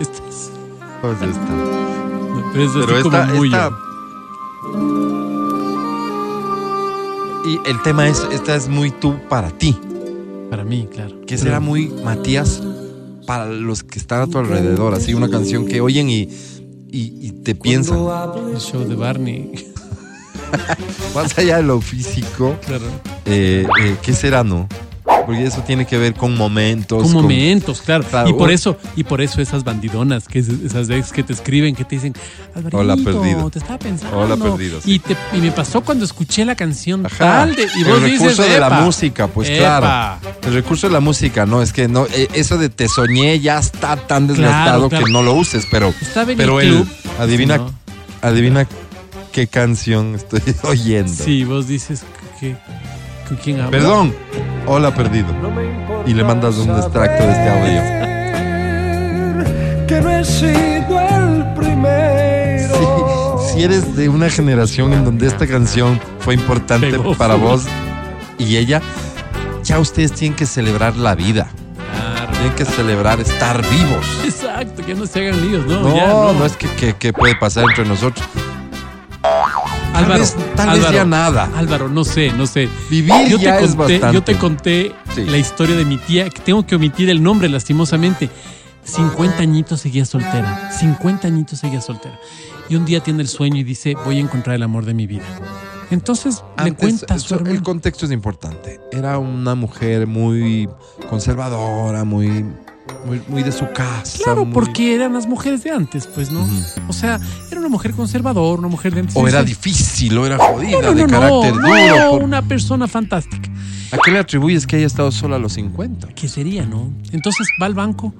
Esta 0.00 0.18
es. 0.28 0.50
¿Cuál 1.00 1.14
es 1.14 1.22
esta? 1.22 1.40
Pero 2.86 2.96
es 2.98 3.02
como 3.02 3.22
muy 3.24 3.48
esta- 3.48 3.70
yo. 3.70 5.03
Y 7.54 7.68
el 7.70 7.80
tema 7.82 8.08
es, 8.08 8.20
esta 8.32 8.56
es 8.56 8.68
muy 8.68 8.90
tú 8.90 9.16
para 9.28 9.50
ti. 9.50 9.76
Para 10.50 10.64
mí, 10.64 10.88
claro. 10.92 11.20
Que 11.26 11.38
será 11.38 11.60
muy 11.60 11.86
Matías 11.88 12.60
para 13.26 13.46
los 13.46 13.84
que 13.84 13.98
están 13.98 14.22
a 14.22 14.26
tu 14.26 14.38
alrededor. 14.38 14.94
Así 14.94 15.14
una 15.14 15.30
canción 15.30 15.66
que 15.66 15.80
oyen 15.80 16.08
y, 16.10 16.22
y, 16.90 17.18
y 17.20 17.30
te 17.44 17.54
piensan. 17.54 17.98
El 18.52 18.58
show 18.58 18.82
de 18.84 18.94
Barney. 18.96 19.52
Más 21.14 21.36
allá 21.38 21.58
de 21.58 21.62
lo 21.62 21.80
físico, 21.80 22.56
Claro. 22.66 22.84
eh, 23.24 23.66
eh, 23.82 23.96
¿qué 24.02 24.12
será, 24.12 24.42
no? 24.42 24.68
Porque 25.26 25.44
eso 25.44 25.62
tiene 25.62 25.86
que 25.86 25.96
ver 25.98 26.14
con 26.14 26.36
momentos. 26.36 27.02
Con 27.02 27.12
momentos, 27.12 27.80
claro. 27.82 28.04
Y 28.28 28.32
por 28.34 28.50
eso, 28.50 28.76
y 28.96 29.04
por 29.04 29.20
eso 29.20 29.40
esas 29.40 29.64
bandidonas, 29.64 30.28
que 30.28 30.38
es- 30.40 30.48
esas 30.48 30.88
veces 30.88 31.12
que 31.12 31.22
te 31.22 31.32
escriben, 31.32 31.74
que 31.74 31.84
te 31.84 31.96
dicen, 31.96 32.14
Alvarito, 32.54 32.78
Hola, 32.78 32.96
perdido. 32.96 33.50
te 33.50 33.58
estaba 33.58 33.78
pensando. 33.78 34.18
Hola, 34.18 34.36
perdido, 34.36 34.80
sí. 34.80 34.92
Y, 34.94 34.98
te- 34.98 35.16
y 35.32 35.38
me 35.38 35.50
pasó 35.50 35.80
cuando 35.82 36.04
escuché 36.04 36.44
la 36.44 36.54
canción 36.54 37.06
Ajá. 37.06 37.16
tal 37.18 37.56
de, 37.56 37.62
y 37.62 37.84
vos 37.84 37.98
el 37.98 38.04
dices, 38.04 38.20
recurso 38.20 38.42
de 38.42 38.60
la 38.60 38.66
"Epa, 38.66 38.80
música, 38.82 39.26
pues 39.28 39.48
epa". 39.48 40.18
claro. 40.20 40.34
El 40.46 40.54
recurso 40.54 40.86
de 40.88 40.92
la 40.92 41.00
música, 41.00 41.46
no, 41.46 41.62
es 41.62 41.72
que 41.72 41.88
no, 41.88 42.06
eh, 42.06 42.28
eso 42.34 42.58
de 42.58 42.68
te 42.68 42.88
soñé 42.88 43.40
ya 43.40 43.58
está 43.58 43.96
tan 43.96 44.26
desgastado 44.26 44.88
claro. 44.88 45.04
que 45.06 45.10
no 45.12 45.22
lo 45.22 45.32
uses, 45.34 45.66
pero, 45.70 45.94
pero 46.36 46.60
él, 46.60 46.84
adivina, 47.18 47.56
¿no? 47.58 47.72
adivina 48.22 48.66
qué 49.32 49.46
canción 49.46 50.14
estoy 50.14 50.40
oyendo. 50.64 51.12
Sí, 51.24 51.44
vos 51.44 51.66
dices 51.66 52.02
que, 52.38 52.56
¿con 53.26 53.36
quién 53.38 53.56
hablas? 53.60 53.70
Perdón, 53.70 54.14
hola 54.66 54.94
perdido. 54.94 55.28
Y 56.06 56.14
le 56.14 56.24
mandas 56.24 56.56
un 56.56 56.70
extracto 56.76 57.22
de 57.24 57.32
este 57.32 57.48
audio. 57.50 57.80
Que 59.86 60.00
no 60.00 60.10
he 60.10 60.24
sido 60.24 61.00
el 61.00 61.44
primero. 61.54 62.74
Si, 63.46 63.52
si 63.54 63.62
eres 63.64 63.94
de 63.96 64.08
una 64.08 64.28
generación 64.30 64.92
en 64.92 65.04
donde 65.04 65.26
esta 65.26 65.46
canción 65.46 66.00
fue 66.20 66.34
importante 66.34 66.90
Pegó 66.90 67.14
para 67.14 67.34
vos 67.34 67.64
y 68.38 68.56
ella, 68.56 68.80
ya 69.62 69.78
ustedes 69.78 70.12
tienen 70.12 70.36
que 70.36 70.46
celebrar 70.46 70.96
la 70.96 71.14
vida. 71.14 71.46
Tienen 72.32 72.52
que 72.56 72.64
celebrar 72.64 73.20
estar 73.20 73.62
vivos. 73.70 74.06
Exacto, 74.24 74.84
que 74.84 74.94
no 74.94 75.06
se 75.06 75.20
hagan 75.28 75.40
líos, 75.40 75.66
¿no? 75.66 75.80
No, 75.80 75.94
Ya, 75.96 76.06
no, 76.08 76.44
es 76.44 76.56
que, 76.56 76.68
que- 76.68 76.94
que 76.94 77.12
puede 77.12 77.34
pasar 77.36 77.64
entre 77.64 77.84
nosotros. 77.86 78.26
Tal 79.94 80.04
Álvaro, 80.04 80.20
vez, 80.20 80.36
tal 80.56 80.80
vez 80.80 80.90
ya 80.90 81.04
nada. 81.04 81.50
Álvaro, 81.56 81.88
no 81.88 82.04
sé, 82.04 82.32
no 82.32 82.46
sé. 82.46 82.68
Vivir 82.90 83.14
yo 83.28 83.38
ya 83.38 83.58
te 83.58 83.64
es 83.64 83.74
conté, 83.76 83.92
bastante. 83.94 84.14
Yo 84.14 84.22
te 84.24 84.34
conté 84.36 84.92
Sí. 85.14 85.24
la 85.24 85.38
historia 85.38 85.76
de 85.76 85.84
mi 85.84 85.98
tía, 85.98 86.28
que 86.30 86.40
tengo 86.40 86.66
que 86.66 86.74
omitir 86.74 87.08
el 87.10 87.22
nombre 87.22 87.48
lastimosamente. 87.48 88.28
50 88.82 89.38
añitos 89.42 89.80
seguía 89.80 90.04
soltera. 90.04 90.70
50 90.72 91.28
añitos 91.28 91.60
seguía 91.60 91.80
soltera. 91.80 92.18
Y 92.68 92.74
un 92.76 92.84
día 92.84 93.00
tiene 93.00 93.22
el 93.22 93.28
sueño 93.28 93.56
y 93.58 93.62
dice, 93.62 93.94
voy 94.04 94.16
a 94.18 94.20
encontrar 94.20 94.56
el 94.56 94.62
amor 94.64 94.84
de 94.84 94.94
mi 94.94 95.06
vida. 95.06 95.22
Entonces 95.90 96.42
le 96.58 96.64
Antes, 96.70 96.78
cuenta 96.78 97.14
a 97.14 97.18
su 97.20 97.34
eso- 97.36 97.44
el 97.46 97.62
contexto 97.62 98.04
es 98.06 98.10
importante. 98.12 98.80
Era 98.90 99.18
una 99.18 99.54
mujer 99.54 100.06
muy 100.08 100.68
conservadora, 101.08 102.04
muy, 102.04 102.44
muy, 103.06 103.20
muy 103.28 103.42
de 103.42 103.52
su 103.52 103.66
casa. 103.72 104.18
Claro, 104.22 104.44
muy- 104.44 104.54
porque 104.54 104.94
eran 104.94 105.12
las 105.12 105.26
mujeres 105.26 105.62
de 105.64 105.70
antes, 105.70 106.06
pues, 106.06 106.30
¿no? 106.30 106.46
O 106.88 106.92
sea, 106.92 107.20
era 107.50 107.60
una 107.60 107.68
mujer 107.68 107.92
conservadora, 107.92 108.58
una 108.58 108.68
mujer 108.68 108.94
de 108.94 109.00
antes. 109.00 109.16
O 109.16 109.26
era 109.28 109.42
difícil, 109.42 110.16
o 110.18 110.26
era 110.26 110.38
jodida, 110.38 110.80
no, 110.80 110.88
no, 110.88 110.94
de 110.94 111.06
carácter 111.06 111.52
duro. 111.54 112.10
por- 112.10 112.22
una 112.22 112.42
persona 112.42 112.86
fantástica. 112.88 113.50
¿A 113.92 113.98
qué 114.04 114.10
le 114.10 114.18
atribuyes 114.18 114.66
que 114.66 114.76
haya 114.76 114.86
estado 114.86 115.12
sola 115.12 115.36
a 115.36 115.38
los 115.38 115.52
50? 115.52 116.08
¿Qué 116.14 116.28
sería, 116.28 116.64
no? 116.66 116.92
Entonces 117.12 117.46
va 117.62 117.66
al 117.66 117.74
banco, 117.74 118.12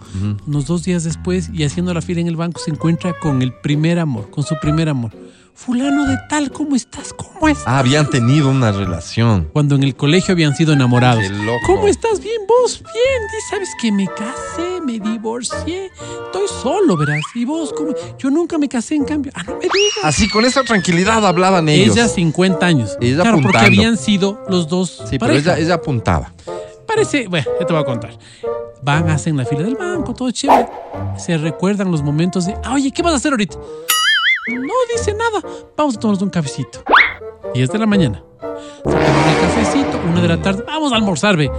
unos 0.47 0.67
dos 0.67 0.85
días 0.85 1.03
después, 1.05 1.51
y 1.53 1.65
haciendo 1.65 1.93
la 1.93 2.01
fila 2.01 2.21
en 2.21 2.29
el 2.29 2.37
banco 2.37 2.61
se 2.65 2.71
encuentra 2.71 3.12
con 3.19 3.43
el 3.43 3.53
primer 3.53 3.99
amor, 3.99 4.31
con 4.31 4.45
su 4.45 4.55
primer 4.61 4.89
amor. 4.89 5.11
Fulano 5.55 6.05
de 6.07 6.19
tal, 6.29 6.51
¿cómo 6.51 6.75
estás? 6.75 7.13
¿Cómo 7.13 7.49
es? 7.49 7.59
Ah, 7.65 7.79
habían 7.79 8.11
tenido 8.11 8.49
una 8.51 8.73
relación. 8.73 9.49
Cuando 9.53 9.77
en 9.77 9.85
el 9.85 9.95
colegio 9.95 10.33
habían 10.33 10.55
sido 10.57 10.73
enamorados. 10.73 11.23
Qué 11.23 11.31
loco. 11.31 11.61
¿Cómo 11.67 11.87
estás? 11.87 12.19
Bien, 12.21 12.41
vos, 12.49 12.83
bien. 12.83 13.23
Y 13.39 13.51
sabes 13.51 13.69
que 13.81 13.93
me 13.93 14.07
casé, 14.09 14.81
me 14.85 14.99
divorcié. 14.99 15.87
Estoy 16.27 16.49
solo, 16.61 16.97
verás. 16.97 17.21
¿Y 17.37 17.45
vos 17.45 17.73
cómo? 17.73 17.95
Yo 18.19 18.31
nunca 18.31 18.59
me 18.59 18.69
casé, 18.69 18.97
en 18.97 19.05
cambio. 19.05 19.31
Ah, 19.35 19.45
no 19.45 19.55
me 19.55 19.61
digas. 19.61 19.73
Así, 20.03 20.29
con 20.29 20.45
esa 20.45 20.65
tranquilidad 20.65 21.25
hablaban 21.25 21.69
ellos. 21.69 21.97
Ella 21.97 22.09
50 22.09 22.67
años. 22.67 22.99
Ella 23.01 23.23
claro, 23.23 23.39
porque 23.41 23.59
habían 23.59 23.97
sido 23.97 24.43
los 24.49 24.67
dos 24.69 25.03
Sí, 25.09 25.19
pero 25.21 25.33
ella, 25.35 25.57
ella 25.57 25.75
apuntaba. 25.75 26.33
Parece, 26.87 27.29
bueno, 27.29 27.47
ya 27.61 27.67
te 27.67 27.73
voy 27.73 27.83
a 27.83 27.87
contar. 27.87 28.19
Van, 28.83 29.09
hacen 29.09 29.37
la 29.37 29.45
fila 29.47 29.63
del 29.63 29.77
banco, 29.77 30.13
todo 30.15 30.31
chévere. 30.33 30.69
Se 31.17 31.39
recuerdan 31.39 31.91
los 31.91 32.03
momentos 32.03 32.45
de, 32.45 32.55
"Ah, 32.65 32.75
oye, 32.75 32.91
¿qué 32.91 33.03
vas 33.03 33.15
a 33.15 33.17
hacer 33.17 33.33
ahorita? 33.33 33.57
No 34.49 34.73
dice 34.93 35.15
nada. 35.15 35.43
Vamos 35.77 35.97
a 35.97 36.01
tomarnos 36.01 36.23
un 36.23 36.31
cafecito. 36.31 36.83
10 37.55 37.71
de 37.71 37.79
la 37.79 37.87
mañana. 37.87 38.23
Se 38.41 38.91
toman 38.91 39.29
el 39.29 39.41
cafecito, 39.41 40.01
una 40.11 40.21
de 40.21 40.29
la 40.29 40.43
tarde. 40.43 40.65
Vamos 40.67 40.93
a 40.93 40.97
almorzar, 40.97 41.37
ve. 41.37 41.51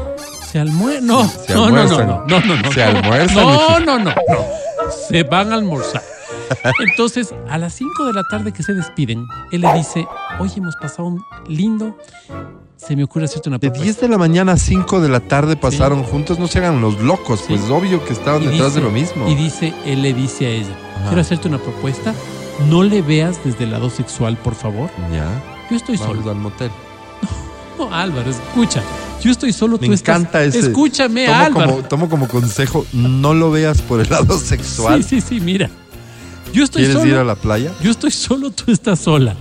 Se 0.52 0.60
almuerza. 0.60 1.02
No, 1.02 1.28
Se 1.28 1.54
no, 1.54 1.70
no, 1.70 1.84
no, 1.86 1.98
no, 1.98 2.26
no, 2.28 2.40
no, 2.42 2.56
no. 2.62 2.72
Se 2.72 2.84
almuerzan, 2.84 3.36
No, 3.36 3.80
no, 3.80 4.00
no, 4.00 4.06
no. 4.06 4.16
Se 5.10 5.24
van 5.24 5.52
a 5.52 5.56
almorzar. 5.56 6.04
Entonces, 6.92 7.34
a 7.50 7.58
las 7.58 7.74
5 7.74 8.06
de 8.06 8.14
la 8.14 8.24
tarde 8.30 8.52
que 8.54 8.62
se 8.62 8.74
despiden, 8.74 9.26
él 9.52 9.62
le 9.62 9.74
dice, 9.74 10.06
oye, 10.40 10.54
hemos 10.58 10.76
pasado 10.76 11.08
un 11.08 11.24
lindo. 11.48 11.98
Se 12.78 12.96
me 12.96 13.04
ocurre 13.04 13.26
hacerte 13.26 13.50
una 13.50 13.58
De 13.58 13.62
propuesta. 13.72 13.84
10 13.84 14.02
de 14.02 14.10
la 14.10 14.18
mañana 14.20 14.52
a 14.52 14.58
5 14.58 15.00
de 15.02 15.10
la 15.10 15.22
tarde 15.22 15.56
pasaron 15.56 16.04
juntos, 16.04 16.38
no 16.38 16.48
se 16.48 16.60
hagan 16.60 16.82
los 16.82 17.00
locos, 17.00 17.44
pues 17.48 17.62
obvio 17.72 18.04
que 18.06 18.14
estaban 18.14 18.44
Y 18.44 18.48
detrás 18.48 18.68
dice- 18.76 18.80
de 18.80 18.86
lo 18.86 18.92
mismo. 18.92 19.28
Y 19.28 19.34
dice, 19.36 19.74
él 19.86 20.02
le 20.04 20.14
dice 20.14 20.46
a 20.46 20.50
ella, 20.50 20.78
Ajá. 20.98 21.06
quiero 21.08 21.22
hacerte 21.22 21.48
una 21.48 21.58
propuesta, 21.58 22.14
no 22.70 22.84
le 22.84 23.02
veas 23.02 23.44
desde 23.44 23.66
el 23.66 23.72
lado 23.72 23.90
sexual, 23.90 24.38
por 24.38 24.56
favor. 24.56 24.90
Ya, 25.12 25.28
Yo 25.70 25.78
estoy 25.78 25.98
vamos 25.98 26.18
solo. 26.18 26.32
al 26.32 26.38
motel. 26.38 26.72
No, 27.78 27.94
Álvaro, 27.94 28.32
escucha. 28.32 28.82
Yo 29.22 29.32
estoy 29.32 29.52
solo, 29.52 29.78
Me 29.78 29.88
tú 29.88 29.94
estás. 29.94 30.16
encanta 30.22 30.42
ese. 30.46 30.60
Escúchame, 30.60 31.26
tomo 31.26 31.38
Álvaro. 31.38 31.70
Como, 31.72 31.84
tomo 31.84 32.10
como 32.10 32.28
consejo, 32.30 32.86
no 32.94 33.34
lo 33.34 33.52
veas 33.52 33.82
por 33.82 34.00
el 34.00 34.10
lado 34.10 34.38
sexual. 34.40 35.04
Sí, 35.04 35.20
sí, 35.20 35.28
sí, 35.28 35.40
mira. 35.42 35.70
Yo 36.54 36.64
estoy 36.64 36.84
¿Quieres 36.84 37.00
solo. 37.02 37.12
ir 37.12 37.18
a 37.18 37.26
la 37.26 37.36
playa? 37.36 37.74
Yo 37.84 37.92
estoy 37.92 38.12
solo, 38.12 38.50
tú 38.52 38.72
estás 38.72 39.00
sola. 39.00 39.36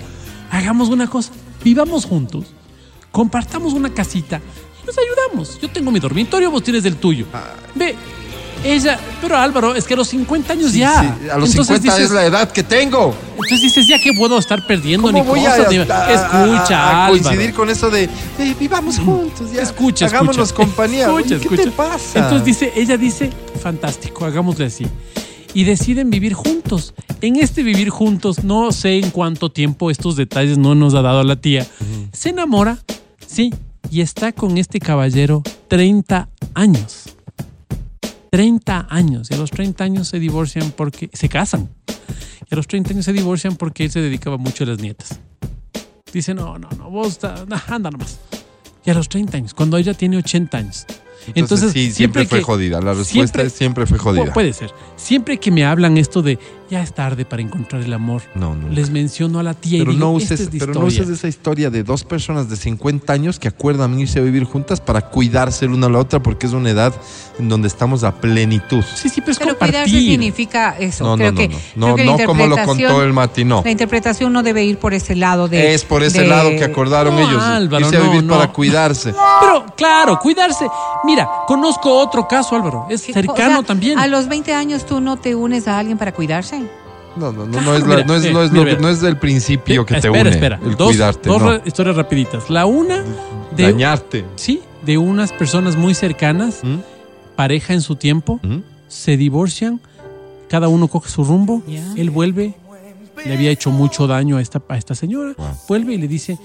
Hagamos 0.50 0.88
una 0.88 1.06
cosa, 1.06 1.30
vivamos 1.62 2.06
juntos, 2.06 2.46
compartamos 3.12 3.72
una 3.72 3.94
casita 3.94 4.40
y 4.82 4.86
nos 4.86 4.96
ayudamos. 4.98 5.60
Yo 5.60 5.68
tengo 5.70 5.92
mi 5.92 6.00
dormitorio, 6.00 6.50
vos 6.50 6.64
tienes 6.64 6.84
el 6.86 6.96
tuyo. 6.96 7.26
Ve, 7.76 7.94
ella, 8.64 8.98
pero 9.20 9.36
Álvaro, 9.36 9.74
es 9.74 9.84
que 9.84 9.94
a 9.94 9.96
los 9.96 10.08
50 10.08 10.52
años 10.54 10.72
Sí, 10.72 10.78
ya. 10.80 11.00
sí, 11.00 11.28
a 11.28 11.36
los 11.38 11.50
Entonces 11.50 11.66
50 11.66 11.82
dices, 11.94 12.00
es 12.06 12.10
la 12.10 12.24
edad 12.26 12.50
que 12.50 12.62
tengo. 12.62 13.14
Entonces 13.32 13.60
dices, 13.62 13.86
ya 13.86 13.98
que 14.00 14.12
puedo 14.18 14.38
estar 14.38 14.66
perdiendo 14.66 15.12
ni 15.12 15.18
¿Cómo 15.20 15.30
voy 15.32 15.40
a, 15.44 15.56
cosas, 15.56 15.72
a- 15.90 16.12
Escucha, 16.12 16.78
a- 16.78 16.90
a 17.02 17.06
Álvaro. 17.06 17.22
coincidir 17.22 17.54
con 17.54 17.70
eso 17.70 17.90
de 17.90 18.04
"Eh, 18.38 18.54
vivamos 18.58 18.98
juntos? 18.98 19.52
Ya, 19.52 19.62
Escucha, 19.62 20.06
Hagámonos 20.06 20.48
escucha. 20.48 20.54
compañía. 20.66 21.04
Escucha, 21.06 21.28
¿Qué 21.28 21.34
escucha. 21.36 21.62
te 21.64 21.70
pasa? 21.70 22.18
Entonces 22.18 22.44
dice, 22.44 22.72
ella 22.76 22.96
dice, 22.96 23.30
fantástico, 23.62 24.24
hagámosle 24.24 24.66
así. 24.66 24.86
Y 25.52 25.64
deciden 25.64 26.10
vivir 26.10 26.32
juntos. 26.34 26.94
En 27.20 27.36
este 27.36 27.62
vivir 27.62 27.88
juntos, 27.90 28.42
no 28.44 28.72
sé 28.72 28.98
en 28.98 29.10
cuánto 29.10 29.50
tiempo 29.52 29.90
estos 29.90 30.16
detalles 30.16 30.58
no 30.58 30.74
nos 30.74 30.94
ha 30.94 31.02
dado 31.02 31.22
la 31.22 31.36
tía. 31.36 31.66
Se 32.12 32.30
enamora, 32.30 32.78
sí, 33.26 33.52
y 33.90 34.00
está 34.00 34.32
con 34.32 34.58
este 34.58 34.80
caballero 34.80 35.42
30 35.68 36.28
años. 36.54 37.04
30 38.34 38.88
años. 38.90 39.30
Y 39.30 39.34
a 39.34 39.36
los 39.36 39.52
30 39.52 39.84
años 39.84 40.08
se 40.08 40.18
divorcian 40.18 40.72
porque 40.72 41.08
se 41.12 41.28
casan. 41.28 41.70
Y 42.50 42.52
a 42.52 42.56
los 42.56 42.66
30 42.66 42.90
años 42.90 43.04
se 43.04 43.12
divorcian 43.12 43.54
porque 43.54 43.84
él 43.84 43.92
se 43.92 44.00
dedicaba 44.00 44.38
mucho 44.38 44.64
a 44.64 44.66
las 44.66 44.80
nietas. 44.80 45.20
Dice, 46.12 46.34
no, 46.34 46.58
no, 46.58 46.68
no, 46.76 46.90
vos 46.90 47.20
anda 47.68 47.90
nomás. 47.92 48.18
Y 48.84 48.90
a 48.90 48.94
los 48.94 49.08
30 49.08 49.36
años, 49.36 49.54
cuando 49.54 49.76
ella 49.76 49.94
tiene 49.94 50.16
80 50.16 50.58
años. 50.58 50.84
Entonces, 51.36 51.72
sí, 51.72 51.92
siempre, 51.92 52.26
fue 52.26 52.38
que- 52.40 52.44
jodida. 52.44 52.80
La 52.80 52.92
respuesta 52.92 53.12
siempre- 53.12 53.42
es 53.46 53.52
siempre 53.52 53.86
fue 53.86 53.98
jodida. 53.98 54.24
Pu- 54.24 54.32
Puede 54.34 54.52
ser. 54.52 54.72
Siempre 54.96 55.38
que 55.38 55.52
me 55.52 55.64
hablan 55.64 55.96
esto 55.96 56.20
de 56.20 56.36
ya 56.74 56.82
es 56.82 56.92
tarde 56.92 57.24
para 57.24 57.40
encontrar 57.40 57.82
el 57.82 57.92
amor, 57.92 58.22
No, 58.34 58.56
no. 58.56 58.68
les 58.68 58.90
menciono 58.90 59.38
a 59.38 59.42
la 59.44 59.54
tía 59.54 59.78
Pero, 59.78 59.92
y 59.92 59.94
digo, 59.94 60.10
no 60.12 60.18
esta 60.18 60.34
uses, 60.34 60.40
es 60.40 60.50
pero 60.58 60.74
no 60.74 60.80
uses 60.80 61.08
esa 61.08 61.28
historia 61.28 61.70
de 61.70 61.84
dos 61.84 62.02
personas 62.02 62.48
de 62.48 62.56
50 62.56 63.12
años 63.12 63.38
que 63.38 63.46
acuerdan 63.46 63.96
irse 64.00 64.18
a 64.18 64.22
vivir 64.22 64.42
juntas 64.42 64.80
para 64.80 65.02
cuidarse 65.02 65.66
la 65.68 65.74
una 65.74 65.86
a 65.86 65.90
la 65.90 65.98
otra 66.00 66.20
porque 66.20 66.46
es 66.46 66.52
una 66.52 66.70
edad 66.70 66.92
en 67.38 67.48
donde 67.48 67.68
estamos 67.68 68.02
a 68.02 68.16
plenitud. 68.20 68.82
Sí, 68.96 69.08
sí, 69.08 69.20
pero 69.20 69.32
es 69.32 69.38
Pero 69.38 69.56
cuidarse 69.56 69.90
significa 69.90 70.76
eso. 70.78 71.04
No, 71.04 71.16
creo 71.16 71.30
no, 71.32 71.38
que, 71.38 71.48
no, 71.48 71.54
creo 71.54 71.76
no, 71.76 71.94
que 71.96 72.04
no, 72.04 72.18
no 72.18 72.24
como 72.26 72.46
lo 72.48 72.64
contó 72.64 73.02
el 73.02 73.12
Mati, 73.12 73.44
no. 73.44 73.62
La 73.64 73.70
interpretación 73.70 74.32
no 74.32 74.42
debe 74.42 74.64
ir 74.64 74.78
por 74.78 74.94
ese 74.94 75.14
lado 75.14 75.46
de. 75.46 75.74
Es 75.74 75.84
por 75.84 76.02
ese 76.02 76.22
de- 76.22 76.28
lado 76.28 76.50
que 76.50 76.64
acordaron 76.64 77.14
No, 77.14 77.20
ellos. 77.28 77.42
Álvaro, 77.42 77.84
irse 77.86 77.96
a 77.96 78.00
vivir 78.00 78.24
no. 78.24 78.34
para 78.34 78.52
cuidarse. 78.52 79.14
Pero 79.40 79.66
claro, 79.76 80.18
cuidarse. 80.18 80.66
Mira, 81.04 81.28
conozco 81.46 81.92
otro 81.98 82.26
caso, 82.26 82.56
Álvaro. 82.56 82.86
Es 82.90 83.02
que- 83.02 83.12
cercano 83.12 83.58
o 83.58 83.62
sea, 83.62 83.66
también. 83.66 83.98
A 83.98 84.06
los 84.08 84.26
20 84.28 84.52
años 84.54 84.86
tú 84.86 85.00
no 85.00 85.16
te 85.16 85.34
unes 85.34 85.68
a 85.68 85.78
alguien 85.78 85.98
para 85.98 86.12
cuidarse. 86.12 86.62
No, 87.16 87.32
no, 87.32 87.46
no, 87.46 87.60
no 87.60 87.74
es, 87.76 87.82
la- 87.86 87.96
mira, 87.96 88.04
no 88.06 88.14
es, 88.16 88.24
eh, 88.24 88.32
no 88.32 88.42
es 88.42 88.52
mira, 88.52 88.72
lo- 88.72 88.80
no 88.80 88.88
es 88.88 89.00
del 89.00 89.16
principio 89.18 89.84
que 89.86 89.94
te 89.94 89.98
espera, 90.08 90.20
une. 90.22 90.30
espera. 90.30 90.60
El 90.64 90.76
dos 90.76 90.88
cuidarte, 90.88 91.28
dos 91.28 91.42
no. 91.42 91.56
historias 91.64 91.96
rapiditas. 91.96 92.50
La 92.50 92.66
una 92.66 93.02
de 93.56 93.62
Dañarte. 93.64 94.24
sí, 94.36 94.60
de 94.84 94.98
unas 94.98 95.32
personas 95.32 95.76
muy 95.76 95.94
cercanas, 95.94 96.60
¿Mm? 96.62 96.76
pareja 97.36 97.72
en 97.74 97.80
su 97.80 97.96
tiempo, 97.96 98.40
¿Mm? 98.42 98.58
se 98.88 99.16
divorcian, 99.16 99.80
cada 100.48 100.68
uno 100.68 100.88
coge 100.88 101.08
su 101.10 101.24
rumbo, 101.24 101.62
él 101.96 102.10
vuelve, 102.10 102.54
le 103.24 103.32
había 103.32 103.50
hecho 103.50 103.70
mucho 103.70 104.06
daño 104.06 104.36
a 104.36 104.42
esta, 104.42 104.62
a 104.68 104.76
esta 104.76 104.94
señora, 104.94 105.34
Wow. 105.36 105.46
vuelve 105.68 105.94
y 105.94 105.98
le 105.98 106.06
dice, 106.08 106.38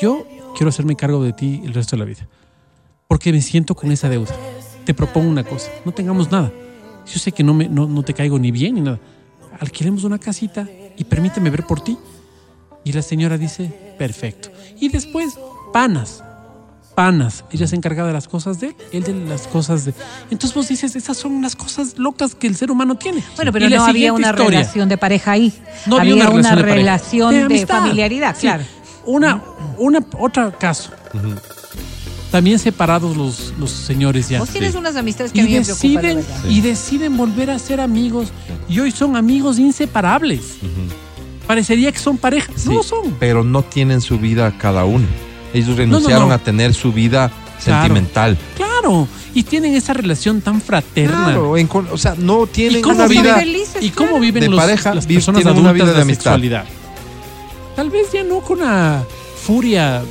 yo 0.00 0.26
quiero 0.56 0.70
hacerme 0.70 0.96
cargo 0.96 1.22
de 1.22 1.32
ti 1.32 1.60
el 1.64 1.74
resto 1.74 1.96
de 1.96 2.00
la 2.00 2.04
vida, 2.06 2.26
porque 3.06 3.32
me 3.32 3.40
siento 3.42 3.74
con 3.74 3.92
esa 3.92 4.08
deuda. 4.08 4.34
Te 4.84 4.94
propongo 4.94 5.28
una 5.28 5.44
cosa, 5.44 5.70
no 5.84 5.92
tengamos 5.92 6.30
nada. 6.30 6.50
Yo 7.06 7.18
sé 7.18 7.32
que 7.32 7.42
no, 7.44 7.52
me, 7.54 7.68
no, 7.68 7.86
no 7.86 8.02
te 8.02 8.14
caigo 8.14 8.38
ni 8.38 8.50
bien 8.50 8.74
ni 8.76 8.80
nada. 8.80 8.98
Alquilemos 9.60 10.04
una 10.04 10.18
casita 10.18 10.66
y 10.96 11.04
permíteme 11.04 11.50
ver 11.50 11.64
por 11.64 11.80
ti. 11.82 11.96
Y 12.84 12.92
la 12.92 13.02
señora 13.02 13.38
dice, 13.38 13.94
perfecto. 13.98 14.50
Y 14.78 14.88
después, 14.90 15.38
panas, 15.72 16.22
panas. 16.94 17.44
Ella 17.50 17.66
se 17.66 17.76
encargaba 17.76 18.08
de 18.08 18.14
las 18.14 18.28
cosas 18.28 18.60
de 18.60 18.68
él, 18.68 18.76
él 18.92 19.02
de 19.04 19.14
las 19.28 19.46
cosas 19.48 19.84
de... 19.86 19.94
Entonces 20.30 20.54
vos 20.54 20.68
dices, 20.68 20.94
esas 20.94 21.16
son 21.16 21.40
las 21.40 21.56
cosas 21.56 21.96
locas 21.98 22.34
que 22.34 22.46
el 22.46 22.56
ser 22.56 22.70
humano 22.70 22.96
tiene. 22.96 23.22
Bueno, 23.36 23.52
pero 23.52 23.68
no 23.70 23.84
había 23.84 24.12
una 24.12 24.28
historia, 24.30 24.50
relación 24.60 24.88
de 24.88 24.98
pareja 24.98 25.32
ahí. 25.32 25.52
No 25.86 25.96
había 25.98 26.12
había 26.12 26.30
una 26.30 26.54
relación 26.54 26.56
de 26.56 26.62
pareja. 26.62 26.74
relación 26.76 27.30
De 27.32 27.38
de, 27.38 27.44
amistad. 27.44 27.78
familiaridad, 27.78 28.34
Sí. 28.36 28.42
claro. 28.42 28.64
Una, 29.06 29.42
una, 29.78 30.04
otro 30.18 30.52
caso. 30.58 30.90
También 32.34 32.58
separados 32.58 33.16
los, 33.16 33.54
los 33.60 33.70
señores 33.70 34.28
ya. 34.28 34.40
Vos 34.40 34.48
tienes 34.48 34.74
unas 34.74 34.96
amistades 34.96 35.30
que 35.30 35.40
a 35.40 35.44
Y 35.44 35.46
mí 35.46 35.54
me 35.54 35.60
preocupan. 35.64 35.94
la 35.94 36.00
deciden, 36.02 36.16
verdad. 36.16 36.50
y 36.50 36.60
deciden 36.62 37.16
volver 37.16 37.50
a 37.50 37.60
ser 37.60 37.80
amigos. 37.80 38.32
Y 38.68 38.80
hoy 38.80 38.90
son 38.90 39.14
amigos 39.14 39.60
inseparables. 39.60 40.40
Parecería 41.46 41.92
que 41.92 41.98
son 42.00 42.16
pareja. 42.18 42.50
No 42.50 42.58
Sí, 42.58 42.74
lo 42.74 42.82
son. 42.82 43.14
Pero 43.20 43.44
no 43.44 43.62
tienen 43.62 44.00
su 44.00 44.18
vida 44.18 44.52
cada 44.58 44.84
uno. 44.84 45.06
Ellos 45.52 45.76
renunciaron 45.76 46.30
no. 46.30 46.34
a 46.34 46.38
tener 46.38 46.74
su 46.74 46.92
vida 46.92 47.30
Claro. 47.62 47.82
sentimental. 47.84 48.36
Claro. 48.56 49.06
Y 49.32 49.44
tienen 49.44 49.76
esa 49.76 49.92
relación 49.92 50.40
tan 50.40 50.60
fraterna. 50.60 51.26
Claro, 51.26 51.56
en 51.56 51.68
o 51.92 51.96
sea, 51.96 52.16
no 52.18 52.46
¿Y 52.46 52.48
tienen 52.48 52.82
cómo 52.82 52.96
una 52.96 53.06
vida. 53.06 53.36
felices, 53.36 53.80
¿Y 53.80 53.90
cómo 53.90 54.18
viven 54.18 54.42
De 54.42 54.48
los- 54.48 54.58
pareja, 54.58 54.92
las 54.92 55.06
personas 55.06 55.40
tienen 55.40 55.60
una 55.60 55.70
adultas 55.70 55.74
vida 55.86 55.92
de 55.92 55.98
la 55.98 56.02
amistad. 56.02 56.22
sexualidad? 56.32 56.64
Tal 57.76 57.90
vez 57.90 58.10
ya 58.12 58.24
no 58.24 58.40
con 58.40 58.58
una 58.60 59.04
furia 59.40 60.02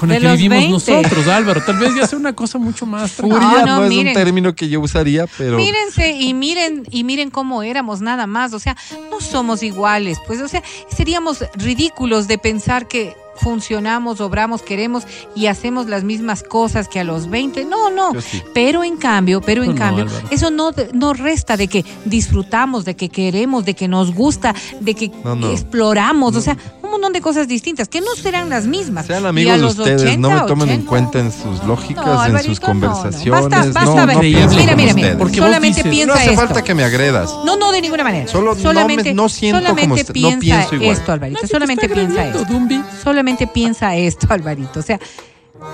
con 0.00 0.08
De 0.08 0.18
que 0.18 0.26
vivimos 0.32 0.86
20. 0.86 1.02
nosotros, 1.02 1.28
Álvaro. 1.28 1.62
Tal 1.64 1.76
vez 1.76 1.94
ya 1.94 2.06
sea 2.06 2.18
una 2.18 2.32
cosa 2.34 2.58
mucho 2.58 2.86
más 2.86 3.12
Furia 3.12 3.64
no, 3.64 3.76
no, 3.76 3.84
es 3.84 3.90
miren. 3.90 4.08
un 4.08 4.14
término 4.14 4.54
que 4.54 4.68
yo 4.68 4.80
usaría, 4.80 5.26
pero 5.38 5.58
Mírense 5.58 6.12
y 6.12 6.32
miren 6.34 6.84
y 6.90 7.04
miren 7.04 7.30
cómo 7.30 7.62
éramos 7.62 8.00
nada 8.00 8.26
más, 8.26 8.54
o 8.54 8.58
sea, 8.58 8.76
no 9.10 9.20
somos 9.20 9.62
iguales, 9.62 10.18
pues, 10.26 10.40
o 10.40 10.48
sea, 10.48 10.62
seríamos 10.94 11.44
ridículos 11.54 12.26
de 12.28 12.38
pensar 12.38 12.88
que 12.88 13.14
funcionamos, 13.40 14.20
obramos, 14.20 14.60
queremos 14.62 15.04
y 15.34 15.46
hacemos 15.46 15.86
las 15.86 16.04
mismas 16.04 16.42
cosas 16.42 16.88
que 16.88 17.00
a 17.00 17.04
los 17.04 17.30
20. 17.30 17.64
No, 17.64 17.90
no. 17.90 18.12
Sí. 18.20 18.42
Pero 18.52 18.84
en 18.84 18.96
cambio, 18.98 19.40
pero 19.40 19.62
en 19.64 19.70
no, 19.70 19.76
cambio, 19.76 20.04
Álvaro. 20.04 20.26
eso 20.30 20.50
no 20.50 20.72
no 20.92 21.14
resta 21.14 21.56
de 21.56 21.66
que 21.68 21.84
disfrutamos, 22.04 22.84
de 22.84 22.96
que 22.96 23.08
queremos, 23.08 23.64
de 23.64 23.74
que 23.74 23.88
nos 23.88 24.14
gusta, 24.14 24.54
de 24.80 24.94
que 24.94 25.10
No, 25.24 25.36
no. 25.36 25.50
exploramos, 25.50 26.36
o 26.36 26.40
sea, 26.42 26.56
un 26.90 26.94
montón 27.00 27.12
de 27.12 27.20
cosas 27.20 27.46
distintas 27.48 27.88
que 27.88 28.00
no 28.00 28.14
serán 28.20 28.48
las 28.50 28.66
mismas. 28.66 29.06
sean 29.06 29.24
amigos 29.24 29.58
de 29.60 29.66
ustedes, 29.66 30.02
80, 30.02 30.18
no 30.20 30.30
me 30.30 30.40
tomen 30.48 30.68
en 30.70 30.74
80, 30.80 30.88
cuenta 30.88 31.18
en 31.20 31.30
sus 31.32 31.62
lógicas, 31.64 32.04
No, 32.04 32.12
en 32.12 32.18
Alvarito, 32.18 32.54
sus 32.54 32.60
no, 32.62 32.66
no. 32.74 32.80
conversaciones. 32.88 33.42
Basta, 33.48 33.56
basta, 33.66 33.84
no, 33.84 33.94
no 33.94 34.20
Mira, 34.20 34.46
como 34.48 34.76
mira, 34.76 34.94
mira. 34.94 35.16
Porque 35.18 35.36
solamente 35.36 35.82
dices- 35.82 35.90
piensa 35.90 36.06
No 36.06 36.20
hace 36.20 36.30
esto. 36.32 36.46
falta 36.46 36.62
que 36.64 36.74
me 36.74 36.84
agredas. 36.84 37.30
No, 37.44 37.56
no, 37.56 37.70
de 37.72 37.80
ninguna 37.80 38.02
manera. 38.04 38.26
Solo 38.28 38.50
no 38.50 38.56
me- 38.56 38.62
solamente, 38.62 39.14
no 39.14 39.28
siento 39.28 39.58
como 39.60 39.68
solamente 39.78 40.00
usted- 40.02 40.14
no 40.14 40.28
piensa 40.28 40.40
pienso 40.40 40.74
igual. 40.74 40.90
esto, 40.96 41.12
Alvarito. 41.12 41.46
Solamente 41.46 41.88
piensa 41.88 42.26
esto. 42.26 42.44
Dumbi. 42.44 42.82
Solamente 43.02 43.46
piensa 43.46 43.96
esto, 43.96 44.26
Alvarito. 44.30 44.80
O 44.80 44.82
sea, 44.82 44.98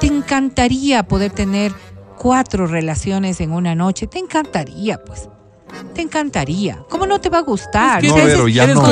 te 0.00 0.06
encantaría 0.06 1.02
poder 1.04 1.30
tener 1.32 1.72
cuatro 2.18 2.66
relaciones 2.66 3.40
en 3.40 3.52
una 3.52 3.74
noche. 3.74 4.06
Te 4.06 4.18
encantaría, 4.18 5.02
pues. 5.02 5.28
Te 5.94 6.02
encantaría. 6.02 6.78
¿Cómo 6.88 7.06
no 7.06 7.20
te 7.20 7.28
va 7.28 7.38
a 7.38 7.42
gustar? 7.42 8.04
Es 8.04 8.12
que 8.12 8.18
No, 8.18 8.24
pero 8.24 8.48
ya 8.48 8.64
eres 8.64 8.76
no. 8.76 8.82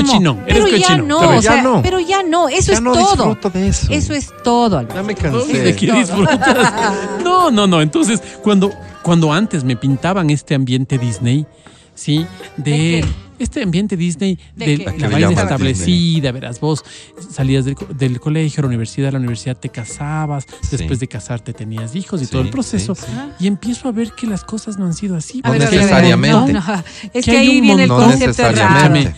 eres 0.46 0.64
pero 0.64 0.66
ya 0.68 0.86
cochino. 0.88 1.05
no, 1.06 1.18
Pero 1.20 1.30
o 1.30 1.40
ya 1.40 1.52
sea, 1.52 1.62
no. 1.62 1.82
pero 1.82 2.01
ya 2.01 2.22
no, 2.22 2.48
eso 2.48 2.72
ya 2.72 2.74
es 2.74 2.82
no 2.82 2.92
todo. 2.92 3.05
disfruto 3.10 3.51
de 3.51 3.68
eso. 3.68 3.86
Eso 3.90 4.12
es 4.14 4.32
todo, 4.42 4.80
Ya 4.82 4.88
Alvarito. 4.98 5.02
me 5.05 5.14
¿De 5.14 5.20
cansé. 5.20 5.76
qué 5.76 5.92
disfrutas? 5.92 6.72
No, 7.24 7.51
no, 7.51 7.66
no. 7.66 7.80
Entonces, 7.80 8.20
cuando, 8.42 8.70
cuando 9.02 9.32
antes 9.32 9.64
me 9.64 9.76
pintaban 9.76 10.30
este 10.30 10.55
ambiente 10.55 10.98
Disney, 10.98 11.46
¿sí? 11.94 12.26
De, 12.56 12.72
qué? 13.02 13.05
Este 13.39 13.62
ambiente 13.62 13.97
Disney, 13.97 14.39
¿De 14.56 14.78
la 14.78 14.90
¿A 14.90 14.94
qué 14.94 15.01
le 15.01 15.09
vaina 15.09 15.31
establecida, 15.43 16.32
verás, 16.32 16.61
vos 16.61 16.85
salías 17.31 17.65
del, 17.65 17.77
del 17.97 18.20
colegio, 18.20 18.62
la 18.62 18.69
universidad, 18.69 19.09
a 19.09 19.12
la 19.12 19.19
universidad 19.19 19.56
te 19.56 19.69
casabas, 19.69 20.47
Sí. 20.62 20.77
después 20.77 21.01
de 21.01 21.09
casarte 21.09 21.52
tenías 21.52 21.94
hijos 21.97 22.23
y 22.23 22.27
Sí, 22.27 22.31
todo 22.32 22.43
el 22.43 22.51
proceso. 22.51 22.94
sí, 22.94 23.02
sí. 23.06 23.12
Y 23.44 23.47
empiezo 23.47 23.89
a 23.89 23.93
ver 23.93 24.12
que 24.12 24.27
las 24.27 24.44
cosas 24.44 24.78
no 24.78 24.86
han 24.86 24.94
sido 24.94 25.16
así. 25.16 25.40
No 25.44 25.52
necesariamente. 25.55 26.52
no, 26.52 26.61
no, 26.61 26.82
Es 27.12 27.24
Que 27.24 27.36
ahí 27.36 27.56
un 27.56 27.62
viene 27.62 27.82
el 27.85 27.89
montón- 27.90 28.11
concepto. 28.11 28.43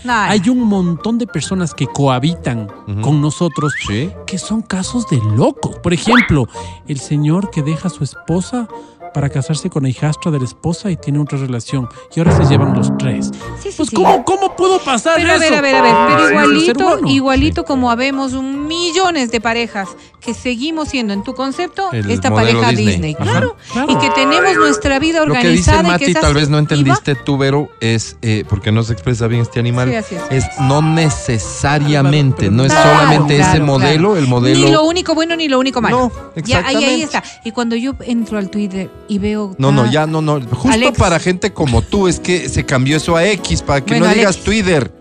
No, 0.05 0.13
Hay 0.13 0.49
un 0.49 0.61
montón 0.63 1.19
de 1.19 1.27
personas 1.27 1.75
que 1.75 1.87
cohabitan 1.87 2.69
con 3.03 3.21
nosotros 3.21 3.73
Sí. 3.87 4.11
que 4.27 4.39
son 4.39 4.63
casos 4.63 5.07
de 5.11 5.19
locos. 5.37 5.77
Por 5.83 5.93
ejemplo, 5.93 6.49
el 6.89 6.99
señor 7.01 7.51
que 7.51 7.63
deja 7.63 7.89
a 7.89 7.91
su 7.91 8.05
esposa 8.05 8.69
para 9.13 9.29
casarse 9.29 9.71
con 9.71 9.83
la 9.85 9.89
hijastra 9.89 10.31
de 10.31 10.39
la 10.39 10.45
esposa 10.45 10.91
y 10.91 10.97
tiene 10.97 11.19
otra 11.19 11.39
relación 11.39 11.89
y 12.15 12.21
ahora 12.21 12.37
se 12.37 12.45
llevan 12.45 12.75
los 12.75 12.97
tres. 12.99 13.31
Sí, 13.63 13.71
sí, 13.71 13.75
Pues 13.77 13.89
sí. 13.91 13.97
¿cómo, 13.97 14.25
¿cómo 14.25 14.55
pudo 14.57 14.79
pasar 14.81 15.15
Pero 15.17 15.31
a 15.33 15.35
eso? 15.37 15.41
ver, 15.45 15.55
a 15.55 15.61
ver, 15.61 15.75
a 15.77 15.83
ver, 15.83 15.95
pero 16.09 16.31
igualito, 16.31 16.99
igualito 17.07 17.65
como 17.65 17.91
habemos 17.91 18.33
un 18.33 18.67
millones 18.67 19.31
de 19.31 19.41
parejas 19.41 19.89
que 20.21 20.35
seguimos 20.35 20.89
siendo 20.89 21.13
en 21.13 21.23
tu 21.23 21.35
concepto 21.35 21.91
El 21.93 22.11
esta 22.11 22.33
pareja 22.35 22.71
Disney. 22.73 23.15
Claro, 23.15 23.57
claro. 23.73 23.93
y 23.93 23.97
que 23.99 24.11
tenemos 24.11 24.57
nuestra 24.57 24.99
vida 24.99 25.25
Lo 25.25 25.33
que 25.35 25.49
dice 25.51 25.71
organizada 25.71 25.81
y 25.83 25.87
Mati, 25.93 26.05
que 26.07 26.15
tal 26.15 26.35
vez 26.35 26.49
no 26.49 26.59
entendiste 26.59 27.15
tú, 27.15 27.39
Vero, 27.39 27.69
es 27.81 28.17
eh, 28.23 28.45
porque 28.49 28.73
no 28.73 28.83
se 28.83 28.93
expresa 28.93 29.29
bien 29.29 29.43
este 29.43 29.61
animal. 29.61 29.89
Sí, 29.91 29.95
así 29.95 30.15
es. 30.17 30.45
Es 30.45 30.61
no 30.61 30.83
necesariamente, 30.83 32.51
no 32.51 32.65
es 32.65 32.73
Claro, 32.73 32.91
solamente 32.91 33.39
ese 33.39 33.61
modelo, 33.61 34.11
claro. 34.11 34.17
el 34.17 34.27
modelo. 34.27 34.67
Ni 34.67 34.73
lo 34.73 34.83
único 34.85 35.15
bueno 35.15 35.37
ni 35.37 35.49
lo 35.49 35.59
único 35.59 35.81
malo. 35.81 36.11
No, 36.37 36.43
Ya, 36.43 36.59
ahí, 36.67 36.77
ahí 36.77 37.03
exactamente. 37.03 37.05
está. 37.05 37.23
Y 37.45 37.53
cuando 37.53 37.77
yo 37.77 37.95
entro 38.01 38.39
al 38.39 38.51
Twitter 38.51 38.91
y 39.09 39.19
veo. 39.19 39.55
No, 39.59 39.73
no, 39.73 39.91
ya 39.91 40.07
no, 40.07 40.21
no. 40.23 40.41
Justo 40.41 40.69
Alex. 40.71 40.99
para 40.99 41.19
gente 41.19 41.53
como 41.53 41.83
tú 41.83 42.09
es 42.09 42.21
que 42.21 42.49
se 42.49 42.65
cambió 42.65 42.97
eso 42.97 43.17
a 43.17 43.25
X, 43.25 43.63
para 43.63 43.85
que 43.85 43.95
Bueno, 43.95 44.07
no 44.07 44.15
digas 44.15 44.35
Alex. 44.37 44.45
Twitter. 44.45 44.93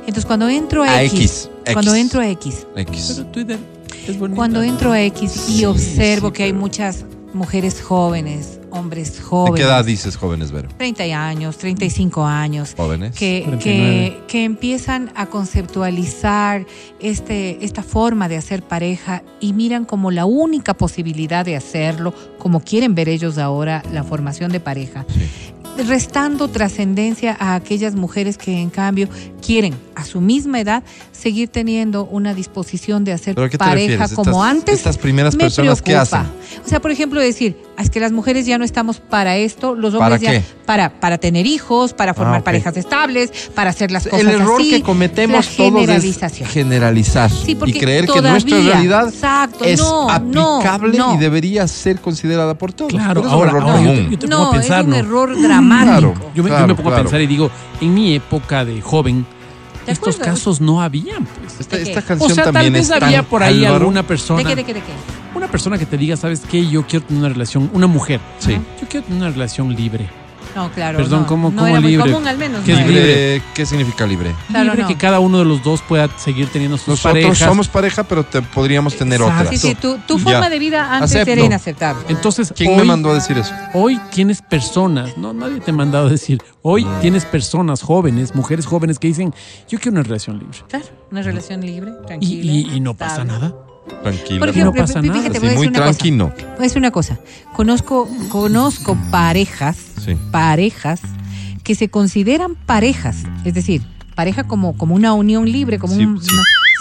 Entonces 0.00 0.24
cuando 0.24 0.48
entro 0.48 0.82
a, 0.82 0.90
A 0.90 1.02
X, 1.04 1.48
X, 1.64 1.72
cuando 1.72 1.94
entro 1.94 2.20
a 2.20 2.28
X, 2.28 2.66
X. 2.76 3.14
Pero 3.16 3.28
Twitter 3.28 3.58
es 4.08 4.18
bonito. 4.18 4.36
cuando 4.36 4.62
entro 4.62 4.90
a 4.92 5.00
X 5.02 5.48
y 5.48 5.58
Sí, 5.58 5.64
observo 5.64 6.28
sí, 6.28 6.32
que 6.34 6.42
hay 6.44 6.52
muchas 6.52 7.04
mujeres 7.32 7.80
jóvenes, 7.80 8.58
hombres 8.72 9.16
¿De 9.16 9.22
jóvenes. 9.22 9.60
qué 9.60 9.66
edad 9.66 9.84
dices 9.84 10.16
jóvenes, 10.16 10.50
Vero? 10.50 10.68
30 10.76 11.02
años, 11.26 11.58
35 11.58 12.24
años. 12.24 12.74
Jóvenes. 12.76 13.14
que, 13.16 13.42
49. 13.44 13.92
que, 13.92 14.26
que 14.26 14.44
empiezan 14.44 15.12
a 15.14 15.26
conceptualizar 15.26 16.66
este, 17.00 17.64
esta 17.64 17.82
forma 17.82 18.28
de 18.28 18.36
hacer 18.36 18.62
pareja 18.62 19.22
y 19.40 19.52
miran 19.52 19.84
como 19.84 20.10
la 20.10 20.24
única 20.24 20.74
posibilidad 20.74 21.44
de 21.44 21.56
hacerlo, 21.56 22.14
como 22.38 22.60
quieren 22.60 22.94
ver 22.94 23.08
ellos 23.08 23.38
ahora 23.38 23.82
la 23.92 24.04
formación 24.04 24.52
de 24.52 24.60
pareja, 24.60 25.04
restando 25.86 26.48
trascendencia 26.48 27.36
a 27.40 27.54
aquellas 27.54 27.94
mujeres 27.94 28.36
que 28.38 28.60
en 28.60 28.70
cambio 28.70 29.08
quieren 29.44 29.74
a 29.94 30.04
su 30.04 30.20
misma 30.20 30.60
edad 30.60 30.82
seguir 31.12 31.48
teniendo 31.48 32.04
una 32.04 32.34
disposición 32.34 33.04
de 33.04 33.12
hacer 33.12 33.34
¿Pero 33.34 33.46
a 33.46 33.50
qué 33.50 33.58
te 33.58 33.64
pareja 33.64 34.08
como 34.08 34.30
Estas- 34.44 34.44
antes. 34.50 34.74
estas 34.76 34.98
primeras 34.98 35.34
me 35.34 35.44
personas, 35.44 35.80
¿qué 35.82 35.92
preocupa. 35.92 36.20
hacen? 36.20 36.32
O 36.64 36.68
sea, 36.68 36.80
por 36.80 36.90
ejemplo, 36.90 37.20
decir, 37.20 37.56
"Ah, 37.76 37.82
es 37.82 37.90
que 37.90 38.00
las 38.00 38.12
mujeres 38.12 38.44
ya 38.46 38.58
no 38.58 38.64
estamos 38.64 38.98
para 39.00 39.36
esto, 39.36 39.74
los 39.74 39.94
¿Para 39.94 40.14
hombres 40.14 40.20
ya 40.22 40.30
qué? 40.40 40.44
para 40.66 41.00
para 41.00 41.18
tener 41.18 41.46
hijos, 41.46 41.92
para 41.92 42.14
formar 42.14 42.36
Ah, 42.36 42.38
ok. 42.38 42.44
parejas 42.44 42.76
estables, 42.76 43.30
para 43.54 43.70
hacer 43.70 43.90
las 43.90 44.04
cosas 44.04 44.20
El 44.20 44.28
error 44.28 44.60
así, 44.60 44.70
que 44.70 44.82
cometemos 44.82 45.46
la 45.46 45.56
todos 45.56 45.88
es 45.88 46.48
generalizar 46.48 47.30
Sí, 47.30 47.52
y 47.52 47.54
porque 47.54 47.78
creer 47.78 48.06
que 48.06 48.20
nuestra 48.20 48.50
todavía- 48.50 48.72
realidad 48.72 49.08
exacto, 49.08 49.64
es 49.64 49.80
no, 49.80 50.06
no, 50.06 50.10
aplicable 50.60 50.98
no. 50.98 51.14
y 51.14 51.18
debería 51.18 51.66
ser 51.68 52.00
considerada 52.00 52.54
por 52.56 52.72
todos. 52.72 52.90
Claro, 52.92 53.22
ahora, 53.28 53.52
un 53.52 53.56
error 53.56 53.62
ahora 53.62 53.82
yo 53.82 53.88
común. 53.88 53.96
te, 54.06 54.10
yo 54.12 54.18
te 54.18 54.28
pongo 54.28 54.42
No, 54.42 54.48
a 54.48 54.52
pensar, 54.52 54.78
es 54.80 54.84
un 54.84 54.90
¿no? 54.90 54.96
error 54.96 55.28
dramático. 55.42 55.61
Claro. 55.68 56.14
Yo 56.34 56.42
me, 56.42 56.48
yo 56.50 56.54
Claro, 56.56 56.66
me 56.68 56.74
pongo 56.74 56.88
claro. 56.90 57.00
a 57.02 57.04
pensar 57.04 57.20
y 57.20 57.26
digo, 57.26 57.50
en 57.80 57.94
mi 57.94 58.14
época 58.14 58.64
de 58.64 58.80
joven, 58.80 59.24
¿De 59.86 59.92
estos 59.92 60.14
acuerdo? 60.16 60.32
casos 60.34 60.60
no 60.60 60.80
habían, 60.80 61.24
pues. 61.24 61.58
Esta, 61.60 61.76
esta 61.76 62.02
canción 62.02 62.30
O 62.30 62.34
sea, 62.34 62.44
tal 62.44 62.52
también 62.54 62.72
vez 62.74 62.82
es 62.82 62.88
tan 62.90 63.02
había 63.02 63.22
por 63.24 63.42
ahí 63.42 63.64
Álvaro. 63.64 63.76
alguna 63.84 64.02
persona, 64.04 64.38
¿De 64.38 64.44
qué, 64.44 64.54
de 64.56 64.64
qué, 64.64 64.74
de 64.74 64.80
qué? 64.80 64.92
una 65.34 65.48
persona 65.48 65.76
que 65.78 65.86
te 65.86 65.96
diga, 65.96 66.16
¿sabes 66.16 66.42
qué? 66.48 66.68
Yo 66.68 66.86
quiero 66.86 67.04
tener 67.04 67.20
una 67.24 67.28
relación, 67.32 67.68
una 67.72 67.86
mujer. 67.88 68.20
Sí. 68.38 68.52
Yo 68.80 68.86
quiero 68.88 69.06
tener 69.06 69.22
una 69.22 69.30
relación 69.30 69.74
libre. 69.74 70.08
No, 70.54 70.70
claro. 70.70 70.98
Perdón, 70.98 71.22
no, 71.22 71.26
¿cómo- 71.26 71.50
no 71.50 71.56
cómo 71.56 71.66
era 71.68 71.80
muy 71.80 71.90
libre? 71.92 72.12
común 72.12 72.28
al 72.28 72.36
menos. 72.36 72.62
¿Qué 72.64 72.72
no. 72.74 72.86
Libre, 72.86 73.42
¿Qué 73.54 73.64
significa 73.66 74.06
libre? 74.06 74.34
Claro, 74.48 74.64
libre 74.66 74.82
no. 74.82 74.88
que 74.88 74.96
cada 74.96 75.18
uno 75.18 75.38
de 75.38 75.44
los 75.46 75.62
dos 75.62 75.80
pueda 75.82 76.08
seguir 76.18 76.48
teniendo 76.48 76.76
sus 76.76 76.88
Nosotros 76.88 77.12
parejas. 77.24 77.38
somos 77.38 77.68
pareja, 77.68 78.02
pero 78.04 78.24
te 78.24 78.42
podríamos 78.42 78.94
tener 78.96 79.20
Exacto. 79.20 79.44
otras. 79.46 79.60
Sí, 79.60 79.68
sí, 79.68 79.74
tu, 79.74 79.96
tu 80.06 80.18
Ya. 80.18 80.24
forma 80.24 80.50
de 80.50 80.58
vida 80.58 80.94
antes 80.94 81.12
Acepto. 81.12 81.32
era 81.32 81.42
inaceptable. 81.44 82.04
Entonces, 82.08 82.52
¿Quién 82.54 82.72
hoy, 82.72 82.76
me 82.78 82.84
mandó 82.84 83.10
a 83.10 83.14
decir 83.14 83.38
eso? 83.38 83.52
hoy 83.74 83.98
tienes 84.10 84.42
personas, 84.42 85.16
no, 85.16 85.32
nadie 85.32 85.60
te 85.60 85.70
ha 85.70 85.74
mandado 85.74 86.06
a 86.08 86.10
decir, 86.10 86.42
hoy 86.62 86.86
tienes 87.00 87.24
personas 87.24 87.80
jóvenes, 87.82 88.34
mujeres 88.34 88.66
jóvenes 88.66 88.98
que 88.98 89.08
dicen, 89.08 89.34
yo 89.68 89.78
quiero 89.78 89.92
una 89.92 90.02
relación 90.02 90.38
libre. 90.38 90.58
Claro, 90.68 90.84
una 91.10 91.22
relación 91.22 91.60
libre, 91.62 91.92
Y, 92.02 92.06
tranquila. 92.06 92.52
y- 92.52 92.70
y 92.76 92.80
no 92.80 92.94
pasa 92.94 93.24
nada. 93.24 93.54
Tranquilo. 94.02 94.38
Por 94.40 94.48
no 94.48 94.52
ejemplo, 94.52 94.82
pasa 94.82 95.02
nada. 95.02 95.28
voy 95.40 95.48
a 95.48 95.54
muy 95.54 95.68
cosa. 95.68 95.82
tranquilo. 95.82 96.32
Voy 96.36 96.58
a 96.58 96.62
decir 96.62 96.78
una 96.78 96.90
cosa. 96.90 97.18
Conozco, 97.54 98.08
conozco 98.28 98.96
parejas, 99.10 99.76
Sí. 100.04 100.16
parejas 100.30 101.00
que 101.64 101.74
se 101.74 101.88
consideran 101.88 102.54
parejas, 102.54 103.18
es 103.44 103.54
decir, 103.54 103.82
pareja 104.14 104.44
como, 104.44 104.76
como 104.76 104.94
una 104.94 105.12
unión 105.14 105.50
libre, 105.50 105.78
como 105.78 105.94
Sí, 105.94 106.04
un 106.04 106.12
una- 106.14 106.20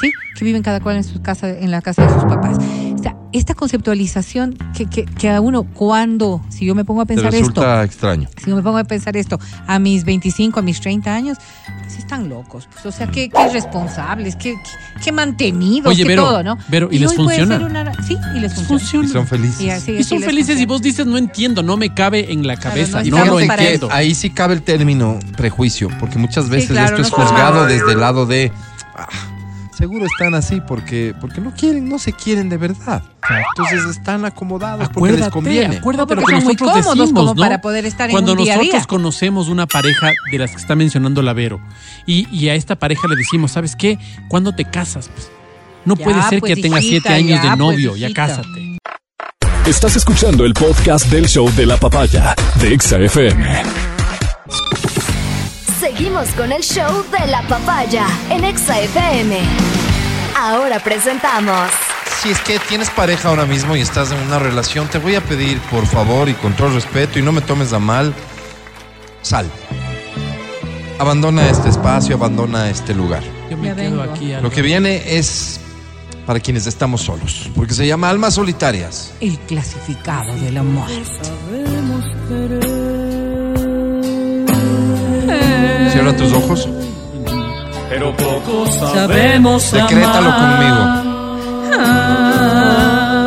sí, 0.01 0.11
que 0.37 0.45
viven 0.45 0.63
cada 0.63 0.79
cual 0.79 0.97
en 0.97 1.03
su 1.03 1.21
casa, 1.21 1.49
en 1.49 1.69
la 1.71 1.81
casa 1.81 2.03
de 2.05 2.13
sus 2.13 2.23
papás. 2.23 2.57
O 2.57 2.97
sea, 3.01 3.15
esta 3.33 3.53
conceptualización 3.55 4.57
que, 4.75 4.85
que, 4.87 5.05
que 5.05 5.29
a 5.29 5.41
uno 5.41 5.63
cuando, 5.63 6.41
si 6.49 6.65
yo 6.65 6.75
me 6.75 6.83
pongo 6.85 7.01
a 7.01 7.05
pensar 7.05 7.27
esto, 7.33 7.39
resulta 7.39 7.83
extraño. 7.83 8.29
si 8.43 8.49
yo 8.49 8.55
me 8.55 8.61
pongo 8.61 8.77
a 8.77 8.83
pensar 8.83 9.15
esto 9.17 9.39
a 9.67 9.79
mis 9.79 10.03
25, 10.05 10.59
a 10.59 10.63
mis 10.63 10.81
30 10.81 11.13
años, 11.13 11.37
pues 11.83 11.97
están 11.97 12.29
locos. 12.29 12.67
Pues, 12.71 12.85
o 12.85 12.91
sea, 12.91 13.07
qué, 13.07 13.29
qué 13.29 13.41
irresponsables, 13.49 14.35
qué, 14.35 14.53
qué, 14.55 15.01
qué 15.03 15.11
mantenidos, 15.11 15.87
Oye, 15.87 16.03
qué 16.03 16.09
Vero, 16.09 16.23
todo, 16.23 16.43
¿no? 16.43 16.57
Vero, 16.67 16.89
¿y 16.91 16.99
les 16.99 17.13
funciona? 17.15 17.57
ser 17.57 17.65
una- 17.67 17.93
sí, 18.03 18.17
y 18.35 18.39
les 18.39 18.53
funciona. 18.53 18.79
Funciona. 18.79 19.07
Y 19.07 19.11
son 19.11 19.27
felices. 19.27 19.61
Y 19.61 19.69
así- 19.69 19.91
Y 19.93 19.95
así 19.99 20.03
son 20.03 20.21
felices 20.21 20.59
y 20.59 20.65
vos 20.65 20.81
dices, 20.81 21.05
no 21.05 21.17
entiendo, 21.17 21.63
no 21.63 21.77
me 21.77 21.93
cabe 21.93 22.31
en 22.31 22.45
la 22.47 22.57
cabeza, 22.57 23.03
no 23.03 23.09
no, 23.11 23.17
estamos 23.17 23.27
lo 23.29 23.39
entiendo. 23.53 23.89
ahí 23.91 24.13
sí 24.15 24.29
cabe 24.29 24.53
el 24.55 24.61
término 24.61 25.19
prejuicio, 25.37 25.89
porque 25.99 26.17
muchas 26.17 26.49
veces 26.49 26.71
claro, 26.71 26.97
esto 26.97 27.01
es 27.01 27.11
no 27.11 27.17
juzgado 27.25 27.65
desde 27.65 27.91
el 27.93 27.99
lado 27.99 28.25
de 28.25 28.51
"Ah, 28.53 28.70
seguro 29.81 30.05
están 30.05 30.35
así 30.35 30.61
porque 30.61 31.13
porque 31.19 31.41
no 31.41 31.51
quieren, 31.53 31.89
no 31.89 31.97
se 31.99 32.13
quieren 32.13 32.47
de 32.49 32.57
verdad. 32.57 33.01
Entonces 33.57 33.97
están 33.97 34.23
acomodados 34.25 34.89
porque 34.89 35.13
les 35.13 35.21
Acuérdate, 35.27 35.31
conviene. 35.31 35.77
acuérdate 35.77 36.15
No, 36.15 36.21
lo 36.21 36.27
que 36.27 36.33
son 36.35 36.43
muy 36.43 36.53
nosotros 36.53 36.71
cómodos 36.71 36.97
decimos, 36.99 37.19
como 37.23 37.33
¿no? 37.35 37.41
para 37.41 37.61
poder 37.61 37.85
estar 37.85 38.09
en 38.09 38.13
Cuando 38.13 38.31
un 38.33 38.37
día 38.39 38.53
a 38.53 38.57
nosotros 38.57 38.81
día. 38.81 38.87
conocemos 38.87 39.49
una 39.49 39.65
pareja 39.67 40.11
de 40.31 40.37
las 40.37 40.51
que 40.51 40.57
está 40.57 40.75
mencionando 40.75 41.21
la 41.21 41.33
Vero 41.33 41.59
y, 42.05 42.27
y 42.31 42.49
a 42.49 42.55
esta 42.55 42.75
pareja 42.77 43.07
le 43.07 43.15
decimos, 43.15 43.51
¿sabes 43.51 43.75
qué? 43.75 43.97
¿Cuándo 44.29 44.53
te 44.53 44.65
casas? 44.65 45.09
Pues, 45.13 45.29
no 45.85 45.95
Ya, 45.95 46.03
puede 46.05 46.21
ser 46.29 46.39
pues, 46.41 46.55
que 46.55 46.61
tengas 46.61 46.83
hijita, 46.83 47.09
siete 47.09 47.13
años 47.13 47.43
ya, 47.43 47.51
de 47.51 47.57
pues, 47.57 47.59
novio, 47.59 47.95
ya 47.95 48.05
hijita. 48.07 48.27
cásate. 48.27 48.77
Estás 49.65 49.95
escuchando 49.95 50.45
el 50.45 50.53
podcast 50.53 51.07
del 51.09 51.27
show 51.27 51.49
de 51.55 51.65
la 51.65 51.77
papaya 51.77 52.35
de 52.59 52.73
Exa 52.73 52.97
FM. 52.99 53.63
Seguimos 55.81 56.29
con 56.37 56.51
el 56.51 56.61
show 56.61 57.03
de 57.11 57.25
la 57.25 57.41
papaya 57.47 58.05
en 58.29 58.43
Exa 58.43 58.79
FM. 58.79 59.39
Ahora 60.37 60.79
presentamos 60.79 61.69
Si 62.21 62.29
es 62.29 62.39
que 62.41 62.59
tienes 62.59 62.91
pareja 62.91 63.29
ahora 63.29 63.47
mismo 63.47 63.75
y 63.75 63.81
estás 63.81 64.11
en 64.11 64.19
una 64.19 64.37
relación, 64.37 64.87
te 64.89 64.99
voy 64.99 65.15
a 65.15 65.21
pedir, 65.21 65.59
por 65.71 65.87
favor, 65.87 66.29
y 66.29 66.35
con 66.35 66.53
todo 66.53 66.69
respeto, 66.69 67.17
y 67.17 67.23
no 67.23 67.31
me 67.31 67.41
tomes 67.41 67.73
a 67.73 67.79
mal, 67.79 68.13
sal. 69.23 69.49
Abandona 70.99 71.49
este 71.49 71.69
espacio, 71.69 72.15
abandona 72.15 72.69
este 72.69 72.93
lugar. 72.93 73.23
Yo 73.49 73.57
me 73.57 73.69
Ya 73.69 73.75
quedo 73.75 73.97
vengo. 73.97 74.03
aquí. 74.13 74.33
Lo 74.39 74.51
que 74.51 74.61
viene 74.61 75.17
es 75.17 75.59
para 76.27 76.39
quienes 76.39 76.67
estamos 76.67 77.01
solos, 77.01 77.49
porque 77.55 77.73
se 77.73 77.87
llama 77.87 78.07
Almas 78.11 78.35
Solitarias. 78.35 79.13
El 79.19 79.39
clasificado 79.39 80.31
de 80.35 80.51
la 80.51 80.61
muerte. 80.61 81.09
Cierra 85.91 86.15
tus 86.15 86.31
ojos, 86.33 86.67
Pero 87.89 88.15
poco 88.15 88.67
sabemos 88.71 89.71
decrétalo 89.71 90.31
amar. 90.31 91.05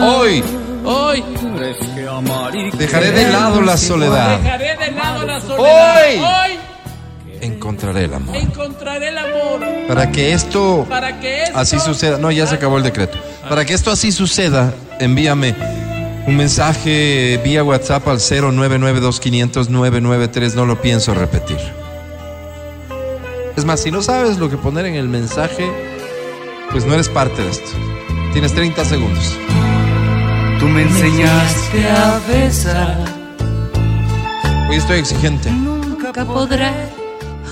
Hoy 0.03 0.43
Hoy 0.85 1.23
Tendrás 1.41 1.77
que 1.95 2.07
amar 2.09 2.55
y 2.55 2.71
dejaré 2.71 3.11
de 3.13 3.31
lado 3.33 3.61
la 3.63 3.77
soledad. 3.77 4.39
dejaré 4.39 4.77
de 4.77 4.91
lado 4.93 5.27
la 5.27 5.41
soledad. 5.41 5.97
Hoy. 6.07 6.19
Hoy 6.19 6.59
Encontraré 7.41 8.05
el 8.05 8.15
amor. 8.15 8.37
encontraré 8.37 9.09
el 9.09 9.19
amor 9.19 9.61
Para 9.89 10.11
que 10.11 10.33
esto 10.33 10.87
para 10.89 11.21
que 11.21 11.43
esto 11.45 11.59
así 11.59 11.79
suceda. 11.79 12.17
No, 12.19 12.31
ya 12.31 12.47
se 12.47 12.55
acabó 12.55 12.79
el 12.79 12.83
decreto. 12.85 13.19
Para 13.49 13.65
que 13.67 13.75
esto 13.75 13.91
así 13.91 14.13
suceda, 14.13 14.73
envíame 14.99 15.55
un 16.27 16.37
mensaje 16.39 17.39
vía 17.45 17.63
WhatsApp 17.63 18.09
al 18.09 18.19
0992500993. 18.19 20.55
No 20.55 20.65
lo 20.65 20.81
pienso 20.81 21.13
repetir. 21.15 21.59
Es 23.57 23.65
más, 23.65 23.81
si 23.81 23.91
no 23.93 24.03
sabes 24.03 24.39
lo 24.39 24.51
que 24.51 24.57
poner 24.57 24.85
en 24.87 24.97
el 24.97 25.09
mensaje, 25.09 25.65
pues 26.73 26.85
no 26.87 26.95
eres 26.95 27.09
parte 27.09 27.41
de 27.41 27.51
esto. 27.51 27.71
Tienes 28.33 28.53
30 28.53 28.85
segundos. 28.85 29.39
Tú 30.59 30.67
me 30.67 30.83
enseñaste 30.83 31.89
a 31.89 32.21
besar. 32.27 32.99
Hoy 34.69 34.77
estoy 34.77 34.99
exigente. 34.99 35.53
Nunca 35.53 36.25
podré 36.25 36.71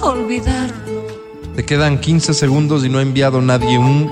olvidarlo. 0.01 1.07
Te 1.55 1.65
quedan 1.65 2.01
15 2.01 2.35
segundos 2.35 2.85
y 2.85 2.89
no 2.89 2.99
ha 2.99 3.03
enviado 3.03 3.41
nadie 3.41 3.79
un 3.79 4.11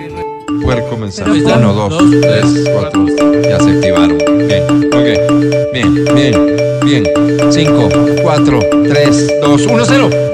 puerco 0.62 0.96
mensaje. 0.96 1.42
Uno, 1.42 1.72
dos, 1.72 1.90
dos, 1.90 2.20
tres, 2.20 2.70
cuatro. 2.72 3.06
Ya 3.42 3.58
se 3.58 3.70
activaron. 3.70 4.18
Bien, 4.46 4.90
ok. 4.92 5.72
Bien, 5.72 6.04
bien, 6.14 6.56
bien. 6.84 7.04
5, 7.50 7.88
4, 8.22 8.60
3, 8.88 9.40
2, 9.42 9.66
1, 9.66 9.84
0. 9.84 10.29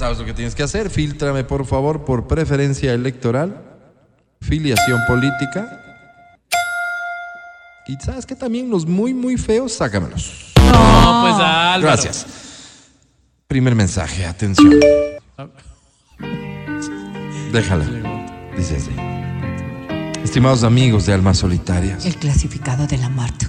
Sabes 0.00 0.18
lo 0.18 0.24
que 0.24 0.32
tienes 0.32 0.54
que 0.54 0.62
hacer. 0.62 0.88
Fíltrame, 0.88 1.44
por 1.44 1.66
favor, 1.66 2.04
por 2.06 2.26
preferencia 2.26 2.94
electoral, 2.94 3.62
filiación 4.40 4.98
política. 5.06 5.78
Y 7.86 7.96
sabes 7.96 8.24
que 8.24 8.34
también 8.34 8.70
los 8.70 8.86
muy, 8.86 9.12
muy 9.12 9.36
feos, 9.36 9.72
sácamelos. 9.72 10.52
No, 10.56 11.20
pues 11.22 11.34
Álvaro. 11.34 11.82
Gracias. 11.82 12.26
Primer 13.46 13.74
mensaje, 13.74 14.24
atención. 14.24 14.80
Déjala. 17.52 17.84
Dice 18.56 18.76
así. 18.76 18.90
Estimados 20.24 20.64
amigos 20.64 21.06
de 21.06 21.12
Almas 21.12 21.38
Solitarias. 21.38 22.06
El 22.06 22.16
clasificado 22.16 22.86
de 22.86 22.96
la 22.96 23.08
muerte. 23.10 23.48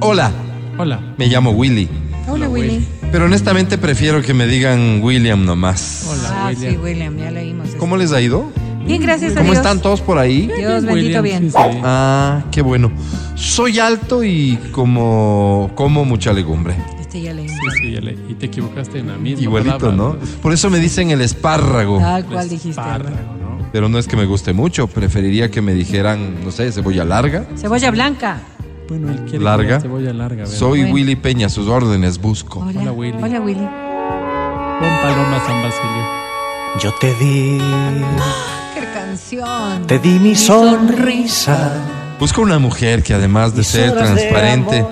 Hola, 0.00 0.32
Hola. 0.78 1.14
me 1.16 1.26
llamo 1.28 1.50
Willy. 1.50 1.88
Hola, 2.28 2.48
Willy. 2.48 2.86
Pero 3.12 3.26
honestamente 3.26 3.78
prefiero 3.78 4.20
que 4.22 4.34
me 4.34 4.46
digan 4.46 5.00
William 5.02 5.44
nomás. 5.44 6.06
Hola, 6.08 6.28
Ah, 6.32 6.48
William. 6.48 6.72
sí, 6.72 6.78
William, 6.78 7.16
ya 7.16 7.30
leímos. 7.30 7.68
eso. 7.68 7.78
¿Cómo 7.78 7.96
les 7.96 8.12
ha 8.12 8.20
ido? 8.20 8.50
Bien, 8.84 9.00
gracias 9.02 9.32
a 9.32 9.36
¿Cómo 9.36 9.46
Dios. 9.52 9.56
están 9.58 9.80
todos 9.80 10.00
por 10.00 10.18
ahí? 10.18 10.46
Dios 10.56 10.84
bendito 10.84 10.92
William, 11.22 11.22
bien. 11.22 11.42
sí, 11.44 11.50
sí. 11.50 11.78
Ah, 11.84 12.44
qué 12.52 12.62
bueno. 12.62 12.90
Soy 13.34 13.78
alto 13.78 14.22
y 14.24 14.58
como 14.72 15.70
como 15.74 16.04
mucha 16.04 16.32
legumbre. 16.32 16.74
Este 17.00 17.20
ya 17.22 17.32
leímos. 17.32 17.56
Sí, 17.74 17.78
sí, 17.80 17.92
ya 17.92 18.00
le- 18.00 18.16
y 18.28 18.34
te 18.34 18.46
equivocaste 18.46 18.98
en 19.00 19.08
la 19.08 19.16
misma 19.16 19.42
Igualito, 19.42 19.78
palabra, 19.78 19.96
¿no? 19.96 20.16
Por 20.42 20.52
eso 20.52 20.70
me 20.70 20.78
dicen 20.78 21.10
el 21.10 21.20
espárrago. 21.20 21.98
Tal 21.98 22.24
cual 22.26 22.48
dijiste. 22.48 22.70
Espárrago. 22.70 23.16
¿no? 23.16 23.68
Pero 23.72 23.88
no 23.88 23.98
es 23.98 24.06
que 24.06 24.16
me 24.16 24.24
guste 24.24 24.52
mucho. 24.52 24.86
Preferiría 24.86 25.50
que 25.50 25.60
me 25.60 25.74
dijeran, 25.74 26.44
no 26.44 26.50
sé, 26.52 26.70
cebolla 26.72 27.04
larga. 27.04 27.46
Cebolla 27.56 27.90
blanca. 27.90 28.38
Bueno, 28.88 29.10
él 29.10 29.20
quiere 29.28 29.44
Larga. 29.44 29.66
que 29.66 29.72
la 29.74 29.80
cebolla 29.80 30.12
larga. 30.12 30.44
a 30.44 30.48
ver. 30.48 30.56
Soy 30.56 30.80
Bueno. 30.80 30.94
Willy 30.94 31.16
Peña, 31.16 31.48
sus 31.48 31.66
órdenes 31.68 32.18
busco. 32.20 32.60
Hola, 32.60 32.80
Hola, 32.82 32.92
Willy. 32.92 33.18
Hola, 33.22 33.40
Willy. 33.40 33.68
Pon 34.78 34.90
paloma 35.02 35.42
San 35.46 35.62
Basilio. 35.62 36.06
Yo 36.82 36.92
te 37.00 37.14
di, 37.14 37.58
¡Qué 38.74 38.86
canción! 38.92 39.86
te 39.86 39.98
di 39.98 40.18
mi 40.18 40.34
sonrisa. 40.36 41.72
Busco 42.20 42.42
una 42.42 42.58
mujer 42.58 43.02
que 43.02 43.14
además 43.14 43.52
de 43.52 43.58
Mis 43.58 43.66
ser 43.68 43.90
de 43.94 43.96
transparente, 44.00 44.78
amor, 44.80 44.90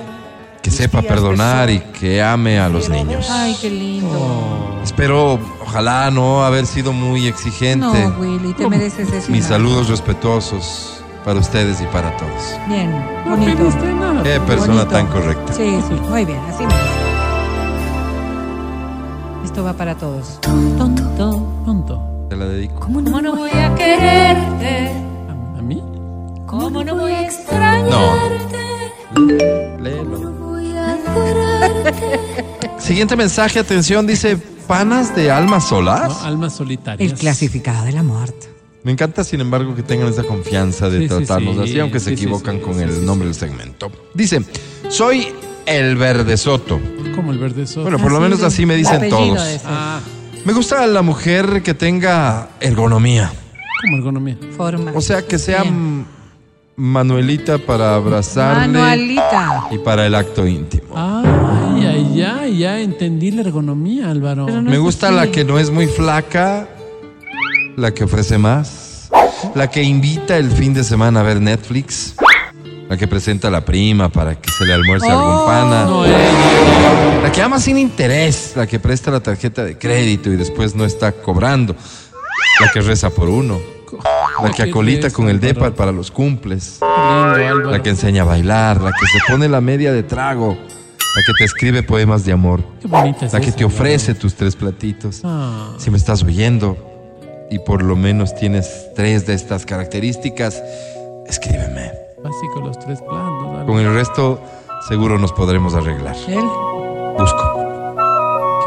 que 0.63 0.71
sepa 0.71 1.03
de 1.03 1.09
perdonar 1.09 1.71
y 1.71 1.79
sol. 1.79 1.87
que 1.99 2.23
ame 2.23 2.59
a 2.59 2.69
los 2.71 2.89
niños. 2.89 3.29
Ay, 3.31 3.55
qué 3.61 3.71
lindo. 3.71 4.81
Espero, 4.83 5.39
ojalá 5.63 6.11
no 6.11 6.43
haber 6.45 6.67
sido 6.67 6.93
muy 6.93 7.27
exigente. 7.27 7.87
No, 7.87 8.15
Willy, 8.19 8.55
te 8.55 8.69
mereces 8.69 9.13
eso. 9.13 9.31
Mis 9.31 9.45
saludos 9.45 9.89
respetuosos 9.89 10.94
para 11.25 11.39
ustedes 11.41 11.81
y 11.81 11.85
para 11.87 12.15
todos. 12.17 12.59
Bien, 12.69 12.91
No 13.25 13.37
bonito. 13.37 13.57
pediste 13.59 13.93
nada. 13.95 14.23
Qué 14.23 14.41
persona 14.41 14.85
Bonito. 14.85 14.91
tan 14.91 15.07
correcta. 15.09 15.53
Sí, 15.53 15.79
sí, 15.89 15.95
muy 16.09 16.25
bien, 16.25 16.39
así 16.49 16.59
me 16.67 16.73
gusta. 16.73 17.01
Esto 19.45 19.65
va 19.65 19.73
para 19.73 19.95
todos. 19.95 20.41
Tonto. 20.41 21.47
Pronto. 21.65 22.27
Te 22.29 22.37
la 22.37 22.47
dedico. 22.47 22.81
¿Cómo 22.81 23.01
no 23.01 23.35
voy 23.37 23.51
a 23.51 23.75
quererte? 23.75 24.89
¿A, 25.29 25.59
a 25.59 25.63
mí? 25.63 25.83
¿Cómo 26.47 26.83
no 26.85 26.95
voy 26.97 27.13
a 27.13 27.23
extrañarte? 27.27 28.59
No. 29.15 29.83
Léelo. 29.83 30.35
Siguiente 32.79 33.17
mensaje, 33.17 33.59
atención, 33.61 34.07
dice 34.07 34.37
panas 34.67 35.15
de 35.15 35.31
almas 35.31 35.69
solas. 35.69 36.09
No, 36.21 36.27
almas 36.27 36.53
solitarias. 36.55 37.11
El 37.13 37.17
clasificado 37.19 37.85
de 37.85 37.93
la 37.93 38.03
muerte. 38.03 38.49
Me 38.85 38.93
encanta, 38.93 39.25
sin 39.25 39.41
embargo, 39.41 39.75
que 39.75 39.83
tengan 39.83 40.09
esa 40.09 40.23
confianza 40.25 40.89
de 40.91 41.01
Sí, 41.01 41.09
tratarnos 41.09 41.57
sí. 41.57 41.63
así, 41.63 41.81
aunque 41.81 41.99
se 42.01 42.13
equivocan 42.13 42.57
sí, 42.57 42.63
con 42.63 42.75
sí, 42.75 42.83
el 42.83 42.93
sí, 42.93 43.01
nombre 43.05 43.27
del 43.27 43.35
segmento. 43.35 43.91
Dice, 44.13 44.43
soy 44.89 45.29
el 45.67 45.97
verde 45.97 46.37
soto. 46.37 46.79
Como 47.17 47.33
el 47.33 47.39
verde 47.39 47.67
soto. 47.67 47.83
Bueno, 47.83 47.99
por 47.99 48.11
lo 48.13 48.19
Así 48.19 48.23
menos 48.25 48.41
de- 48.41 48.47
así 48.47 48.67
me 48.67 48.77
dicen 48.77 49.09
todos. 49.09 49.39
Ah, 49.65 50.01
Me 50.45 50.53
gusta 50.53 50.87
la 50.87 51.01
mujer 51.01 51.63
que 51.63 51.73
tenga 51.75 52.51
ergonomía. 52.61 53.33
como 53.83 53.97
ergonomía. 53.97 54.37
Forma. 54.57 54.93
O 54.95 55.01
sea, 55.01 55.23
que 55.27 55.39
sea 55.39 55.63
Bien. 55.63 56.05
Manuelita 56.77 57.57
para 57.59 57.95
abrazarle 57.95 58.69
Manualita. 58.79 59.69
y 59.71 59.79
para 59.79 60.07
el 60.07 60.15
acto 60.15 60.47
íntimo. 60.47 60.89
Ay, 60.95 61.87
ay, 61.87 62.23
ay, 62.23 62.59
ya 62.59 62.81
entendí 62.81 63.31
la 63.31 63.43
ergonomía, 63.43 64.11
Álvaro. 64.11 64.47
No 64.49 64.61
Me 64.63 64.77
gusta 64.79 65.07
así. 65.09 65.17
la 65.17 65.31
que 65.31 65.45
no 65.45 65.59
es 65.59 65.71
muy 65.71 65.87
flaca, 65.87 66.69
la 67.77 67.93
que 67.93 68.05
ofrece 68.05 68.39
más, 68.39 69.09
la 69.55 69.69
que 69.71 69.83
invita 69.83 70.37
el 70.37 70.51
fin 70.51 70.75
de 70.75 70.85
semana 70.85 71.21
a 71.21 71.23
ver 71.23 71.41
Netflix, 71.41 72.15
la 72.89 72.97
que 72.97 73.09
presenta 73.09 73.49
a 73.49 73.51
la 73.51 73.65
prima 73.65 74.09
para 74.09 74.35
que 74.41 74.51
se 74.51 74.65
le 74.65 74.75
almuerce 74.75 75.07
Oh. 75.11 75.19
algún 75.19 75.47
pana, 75.47 75.85
No, 75.85 76.05
la 77.23 77.33
que 77.33 77.43
ama 77.43 77.59
sin 77.59 77.79
interés, 77.79 78.53
la 78.57 78.67
que 78.67 78.79
presta 78.79 79.11
la 79.11 79.21
tarjeta 79.21 79.65
de 79.65 79.77
crédito 79.79 80.31
y 80.31 80.37
después 80.37 80.75
no 80.75 80.85
está 80.85 81.13
cobrando, 81.13 81.75
la 82.61 82.69
que 82.73 82.81
reza 82.81 83.11
por 83.11 83.29
uno, 83.29 83.59
la 84.43 84.51
que 84.51 84.65
¿Qué 84.65 84.71
acolita 84.71 85.11
con 85.11 85.29
el 85.29 85.37
Álvaro? 85.37 85.55
DEPA 85.55 85.71
para 85.77 85.93
los 85.93 86.11
cumples, 86.11 86.79
la 86.81 87.81
que 87.83 87.91
enseña 87.91 88.23
a 88.23 88.27
bailar, 88.27 88.81
la 88.81 88.93
que 88.93 89.07
se 89.07 89.19
pone 89.33 89.49
la 89.49 89.61
media 89.61 89.93
de 89.93 90.03
trago, 90.03 90.57
la 91.17 91.23
que 91.27 91.33
te 91.39 91.45
escribe 91.45 91.83
poemas 91.83 92.25
de 92.25 92.33
amor, 92.33 92.63
Qué 92.81 92.89
bonita 92.89 93.27
es 93.27 93.33
la 93.33 93.41
que 93.41 93.49
esa, 93.49 93.57
te 93.57 93.65
ofrece 93.65 94.15
tus 94.15 94.35
tres 94.35 94.55
platitos. 94.57 95.21
Ah, 95.25 95.71
Si 95.79 95.91
me 95.91 95.97
estás 95.97 96.23
oyendo 96.23 96.77
y 97.51 97.59
por 97.59 97.83
lo 97.83 97.97
menos 97.97 98.35
tienes 98.35 98.91
tres 98.95 99.27
de 99.27 99.35
estas 99.35 99.67
características, 99.67 100.63
escríbeme. 101.27 101.93
básico 102.23 102.61
los 102.65 102.79
tres 102.79 103.01
planos. 103.03 103.49
Álvaro. 103.49 103.67
Con 103.67 103.79
el 103.79 103.95
resto 103.95 104.41
seguro 104.89 105.19
nos 105.19 105.33
podremos 105.33 105.75
arreglar. 105.75 106.17
Él. 106.29 106.45
Busco. 107.19 107.61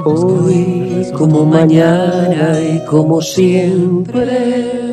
Hoy 0.05 1.11
como 1.17 1.45
mañana 1.45 2.59
y 2.61 2.85
como 2.85 3.21
siempre. 3.21 4.86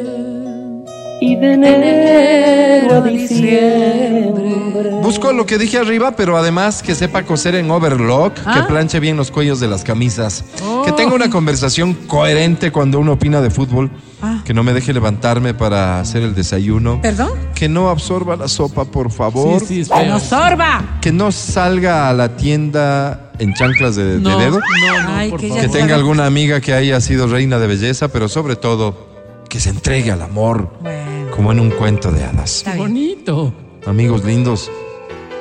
Y 1.26 1.36
de 1.36 1.52
enero 1.54 2.96
a 2.96 3.00
diciembre. 3.00 4.90
Busco 5.02 5.32
lo 5.32 5.46
que 5.46 5.56
dije 5.56 5.78
arriba, 5.78 6.12
pero 6.16 6.36
además 6.36 6.82
que 6.82 6.94
sepa 6.94 7.22
coser 7.22 7.54
en 7.54 7.70
overlock, 7.70 8.34
que 8.34 8.42
Ah. 8.44 8.66
planche 8.68 9.00
bien 9.00 9.16
los 9.16 9.30
cuellos 9.30 9.58
de 9.58 9.68
las 9.68 9.84
camisas, 9.84 10.44
que 10.84 10.92
tenga 10.92 11.14
una 11.14 11.30
conversación 11.30 11.94
coherente 11.94 12.70
cuando 12.72 12.98
uno 12.98 13.12
opina 13.12 13.40
de 13.40 13.48
fútbol, 13.50 13.90
Ah. 14.20 14.42
que 14.44 14.52
no 14.52 14.62
me 14.62 14.74
deje 14.74 14.92
levantarme 14.92 15.54
para 15.54 15.98
hacer 16.00 16.22
el 16.22 16.34
desayuno, 16.34 17.00
¿Perdón? 17.00 17.30
que 17.54 17.68
no 17.70 17.88
absorba 17.88 18.36
la 18.36 18.48
sopa, 18.48 18.84
por 18.84 19.10
favor, 19.10 19.60
Sí, 19.60 19.84
sí, 19.84 19.90
feo. 19.90 20.04
¡No 20.06 20.20
sorba! 20.20 20.98
que 21.00 21.10
no 21.12 21.32
salga 21.32 22.10
a 22.10 22.12
la 22.12 22.36
tienda 22.36 23.30
en 23.38 23.54
chanclas 23.54 23.96
de, 23.96 24.18
dedo. 24.18 24.20
no, 24.20 25.02
no, 25.02 25.08
Ay, 25.08 25.30
por 25.30 25.40
que 25.40 25.48
favor. 25.48 25.62
que 25.62 25.68
tenga 25.70 25.94
alguna 25.94 26.26
amiga 26.26 26.60
que 26.60 26.74
haya 26.74 27.00
sido 27.00 27.26
reina 27.28 27.58
de 27.58 27.66
belleza, 27.66 28.08
pero 28.08 28.28
sobre 28.28 28.56
todo 28.56 29.12
que 29.48 29.60
se 29.60 29.70
entregue 29.70 30.10
al 30.10 30.22
amor, 30.22 30.68
Bueno. 30.80 31.13
Como 31.34 31.52
en 31.52 31.60
un 31.60 31.70
cuento 31.70 32.10
de 32.12 32.24
hadas. 32.24 32.58
Está. 32.58 32.74
Bonito. 32.76 33.52
Amigos 33.86 34.24
lindos, 34.24 34.70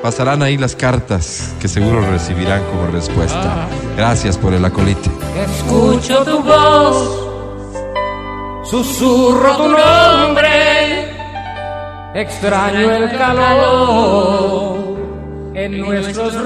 pasarán 0.01 0.41
ahí 0.43 0.57
las 0.57 0.75
cartas 0.75 1.53
que 1.61 1.67
seguro 1.67 2.01
recibirán 2.01 2.63
como 2.65 2.87
respuesta. 2.87 3.67
Gracias 3.95 4.37
por 4.37 4.53
el 4.53 4.65
acolite. 4.65 5.09
Escucho 5.37 6.23
tu 6.25 6.41
voz, 6.43 7.29
susurro 8.69 9.55
tu 9.55 9.69
nombre, 9.69 11.07
extraño 12.15 12.91
el 12.91 13.09
calor 13.17 14.97
en 15.53 15.79
nuestros 15.79 16.41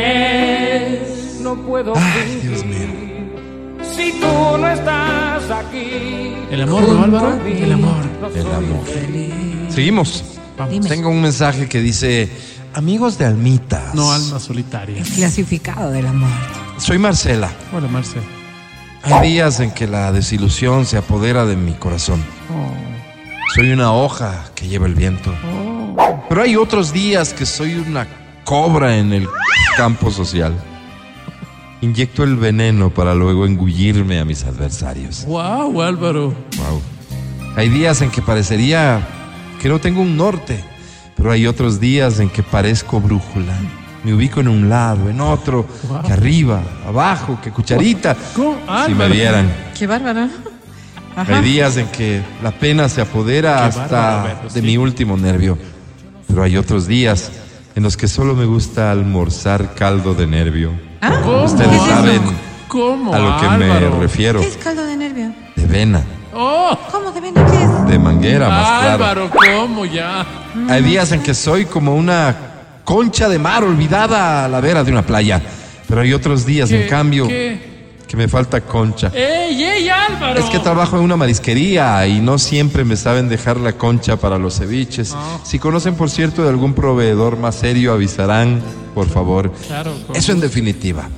rincones. 0.00 1.38
No 1.40 1.54
puedo 1.66 1.92
Ay, 1.96 2.40
Dios 2.42 2.64
mío. 2.64 2.88
si 3.94 4.12
tú 4.20 4.58
no 4.58 4.68
estás 4.68 5.29
aquí. 5.52 6.34
El 6.50 6.62
amor, 6.62 6.88
¿no, 6.88 7.02
Álvaro? 7.04 7.40
El 7.46 7.72
amor. 7.72 8.04
El 8.34 8.46
amor. 8.46 8.84
Seguimos. 9.68 10.24
Vamos. 10.56 10.86
Tengo 10.86 11.08
un 11.08 11.22
mensaje 11.22 11.68
que 11.68 11.80
dice, 11.80 12.30
amigos 12.74 13.18
de 13.18 13.26
Almitas. 13.26 13.94
No, 13.94 14.12
alma 14.12 14.38
solitaria. 14.40 15.02
Clasificado 15.02 15.90
de 15.90 16.02
la 16.02 16.12
muerte. 16.12 16.36
Soy 16.78 16.98
Marcela. 16.98 17.50
Hola, 17.72 17.88
Marcel. 17.88 18.22
Hay 19.02 19.30
días 19.30 19.60
en 19.60 19.70
que 19.70 19.86
la 19.86 20.12
desilusión 20.12 20.84
se 20.84 20.98
apodera 20.98 21.46
de 21.46 21.56
mi 21.56 21.72
corazón. 21.72 22.22
Oh, 22.50 23.54
Soy 23.54 23.70
una 23.72 23.92
hoja 23.92 24.44
que 24.54 24.68
lleva 24.68 24.86
el 24.86 24.94
viento. 24.94 25.32
Pero 26.28 26.42
hay 26.42 26.56
otros 26.56 26.92
días 26.92 27.32
que 27.32 27.46
soy 27.46 27.74
una 27.74 28.06
cobra 28.44 28.96
en 28.98 29.12
el 29.12 29.28
campo 29.76 30.10
social. 30.10 30.52
Inyecto 31.82 32.24
el 32.24 32.36
veneno 32.36 32.90
para 32.90 33.14
luego 33.14 33.46
engullirme 33.46 34.20
a 34.20 34.24
mis 34.24 34.44
adversarios. 34.44 35.24
Wow, 35.26 35.80
Álvaro. 35.80 36.34
Wow. 36.58 36.82
Hay 37.56 37.68
días 37.70 38.02
en 38.02 38.10
que 38.10 38.20
parecería 38.20 39.00
que 39.60 39.68
no 39.68 39.78
tengo 39.80 40.02
un 40.02 40.16
norte, 40.16 40.62
pero 41.16 41.32
hay 41.32 41.46
otros 41.46 41.80
días 41.80 42.20
en 42.20 42.28
que 42.28 42.42
parezco 42.42 43.00
brújula. 43.00 43.54
Me 44.04 44.14
ubico 44.14 44.40
en 44.40 44.48
un 44.48 44.68
lado, 44.68 45.08
en 45.10 45.20
otro, 45.20 45.66
Wow. 45.88 46.02
que 46.02 46.12
arriba, 46.12 46.62
abajo, 46.86 47.38
que 47.42 47.50
cucharita. 47.50 48.16
¿Cómo? 48.34 48.56
Si 48.86 48.94
me 48.94 49.08
vieran. 49.08 49.50
Qué 49.78 49.86
bárbaro. 49.86 50.28
Hay 51.16 51.42
días 51.42 51.76
en 51.76 51.86
que 51.88 52.22
la 52.42 52.50
pena 52.52 52.88
se 52.88 53.00
apodera 53.00 53.56
Qué 53.56 53.64
hasta 53.80 54.16
bárbaro, 54.22 54.48
de 54.48 54.60
sí. 54.60 54.66
mi 54.66 54.76
último 54.76 55.16
nervio. 55.16 55.58
Pero 56.28 56.42
hay 56.42 56.56
otros 56.56 56.86
días 56.86 57.32
en 57.74 57.82
los 57.82 57.96
que 57.96 58.06
solo 58.06 58.34
me 58.34 58.44
gusta 58.44 58.90
almorzar 58.90 59.74
caldo 59.74 60.14
de 60.14 60.26
nervio. 60.26 60.72
¿Cómo? 61.00 61.44
Ustedes 61.44 61.82
saben 61.82 62.20
¿Cómo? 62.68 63.14
a 63.14 63.18
lo 63.18 63.40
que 63.40 63.46
Álvaro? 63.46 63.90
me 63.92 64.00
refiero. 64.00 64.40
¿Qué 64.40 64.46
es 64.48 64.56
caldo 64.56 64.84
de 64.84 64.96
nervio? 64.96 65.32
De 65.56 65.66
vena, 65.66 66.02
Oh, 66.32 66.78
¿Cómo 66.92 67.10
de 67.10 67.20
vena? 67.20 67.44
¿Qué 67.46 67.62
es? 67.62 67.86
de 67.88 67.98
manguera, 67.98 68.48
más 68.48 68.80
claro. 68.82 69.04
Álvaro, 69.04 69.30
¿cómo 69.30 69.84
ya? 69.84 70.24
Hay 70.68 70.82
días 70.82 71.10
en 71.12 71.22
que 71.22 71.34
soy 71.34 71.64
como 71.64 71.96
una 71.96 72.36
concha 72.84 73.28
de 73.28 73.38
mar 73.38 73.64
olvidada 73.64 74.44
a 74.44 74.48
la 74.48 74.60
vera 74.60 74.84
de 74.84 74.92
una 74.92 75.02
playa. 75.02 75.42
Pero 75.88 76.02
hay 76.02 76.12
otros 76.12 76.46
días, 76.46 76.68
¿Qué? 76.68 76.84
en 76.84 76.88
cambio, 76.88 77.26
¿Qué? 77.26 77.69
Que 78.10 78.16
me 78.16 78.26
falta 78.26 78.60
concha. 78.60 79.12
¡Ey, 79.14 79.62
ey, 79.62 79.88
Álvaro! 79.88 80.40
Es 80.40 80.50
que 80.50 80.58
trabajo 80.58 80.96
en 80.96 81.04
una 81.04 81.16
marisquería 81.16 82.04
y 82.08 82.20
no 82.20 82.38
siempre 82.38 82.84
me 82.84 82.96
saben 82.96 83.28
dejar 83.28 83.56
la 83.58 83.74
concha 83.74 84.16
para 84.16 84.36
los 84.36 84.58
ceviches. 84.58 85.14
Si 85.44 85.60
conocen, 85.60 85.94
por 85.94 86.10
cierto, 86.10 86.42
de 86.42 86.48
algún 86.48 86.74
proveedor 86.74 87.36
más 87.38 87.54
serio, 87.54 87.92
avisarán, 87.92 88.60
por 88.96 89.06
favor. 89.08 89.52
Claro, 89.68 89.92
¿cómo? 90.08 90.18
Eso 90.18 90.32
en 90.32 90.40
definitiva. 90.40 91.08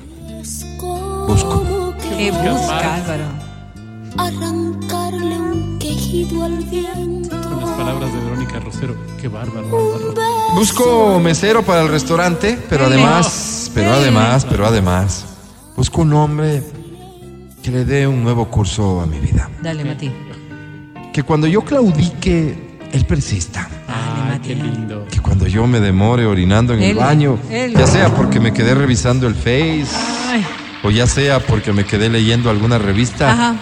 Busco. 1.27 1.95
¿Qué 2.19 2.31
Buscas, 2.31 2.61
busca. 2.61 2.95
Álvaro? 2.97 3.25
arrancarle 4.19 5.39
un 5.39 5.79
quejido 5.79 6.45
al 6.45 6.59
viento. 6.59 7.41
Con 7.41 7.61
las 7.61 7.71
palabras 7.71 8.13
de 8.13 8.21
Verónica 8.21 8.61
Rosero. 8.61 8.95
Qué 9.19 9.29
bárbaro, 9.29 9.67
Álvaro. 9.67 10.15
Busco 10.57 11.19
mesero 11.21 11.63
para 11.63 11.81
el 11.81 11.89
restaurante, 11.89 12.59
pero 12.69 12.85
además, 12.85 13.71
pero 13.75 13.93
además, 13.95 14.45
pero 14.45 14.67
además, 14.67 15.25
busco 15.75 16.03
un 16.03 16.13
hombre 16.13 16.63
que 17.63 17.71
le 17.71 17.85
dé 17.85 18.07
un 18.07 18.23
nuevo 18.23 18.49
curso 18.49 19.01
a 19.01 19.07
mi 19.07 19.19
vida. 19.19 19.49
Dale, 19.63 19.85
Mati. 19.85 20.11
Que 21.13 21.23
cuando 21.23 21.47
yo 21.47 21.63
claudique, 21.63 22.55
él 22.93 23.05
persista. 23.07 23.69
Ay, 23.89 24.41
qué 24.43 24.55
lindo. 24.55 25.07
Que 25.11 25.21
cuando 25.21 25.47
yo 25.47 25.67
me 25.67 25.79
demore 25.81 26.27
orinando 26.27 26.75
en 26.75 26.83
el 26.83 26.97
baño, 26.97 27.39
él. 27.51 27.75
ya 27.75 27.87
sea 27.87 28.15
porque 28.15 28.41
me 28.41 28.53
quedé 28.53 28.75
revisando 28.75 29.27
el 29.27 29.35
Face, 29.35 29.87
Ay, 30.29 30.45
o 30.83 30.91
ya 30.91 31.07
sea 31.07 31.39
porque 31.41 31.73
me 31.73 31.85
quedé 31.85 32.09
leyendo 32.09 32.51
alguna 32.51 32.79
revista, 32.79 33.31
ajá. 33.33 33.57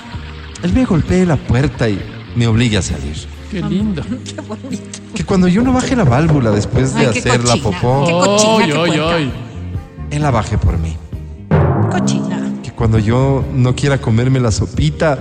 él 0.62 0.72
me 0.72 0.84
golpee 0.84 1.26
la 1.26 1.36
puerta 1.36 1.88
y 1.88 2.00
me 2.36 2.46
obligue 2.46 2.78
a 2.78 2.82
salir. 2.82 3.16
Qué 3.50 3.60
lindo. 3.62 4.02
Qué 4.24 4.40
bonito. 4.40 5.00
Que 5.14 5.24
cuando 5.24 5.48
yo 5.48 5.62
no 5.62 5.72
baje 5.72 5.96
la 5.96 6.04
válvula 6.04 6.52
después 6.52 6.94
de 6.94 7.00
Ay, 7.00 7.18
hacer 7.18 7.44
la 7.44 7.56
popó, 7.56 8.04
Qué 8.06 8.12
cochina, 8.12 8.52
Oy, 8.54 8.64
qué 8.66 8.72
oy, 8.78 8.88
puerca. 8.90 9.06
oy. 9.16 9.30
él 10.12 10.22
la 10.22 10.30
baje 10.30 10.56
por 10.56 10.78
mí. 10.78 10.96
Cuando 12.80 12.98
yo 12.98 13.44
no 13.52 13.76
quiera 13.76 14.00
comerme 14.00 14.40
la 14.40 14.50
sopita, 14.50 15.18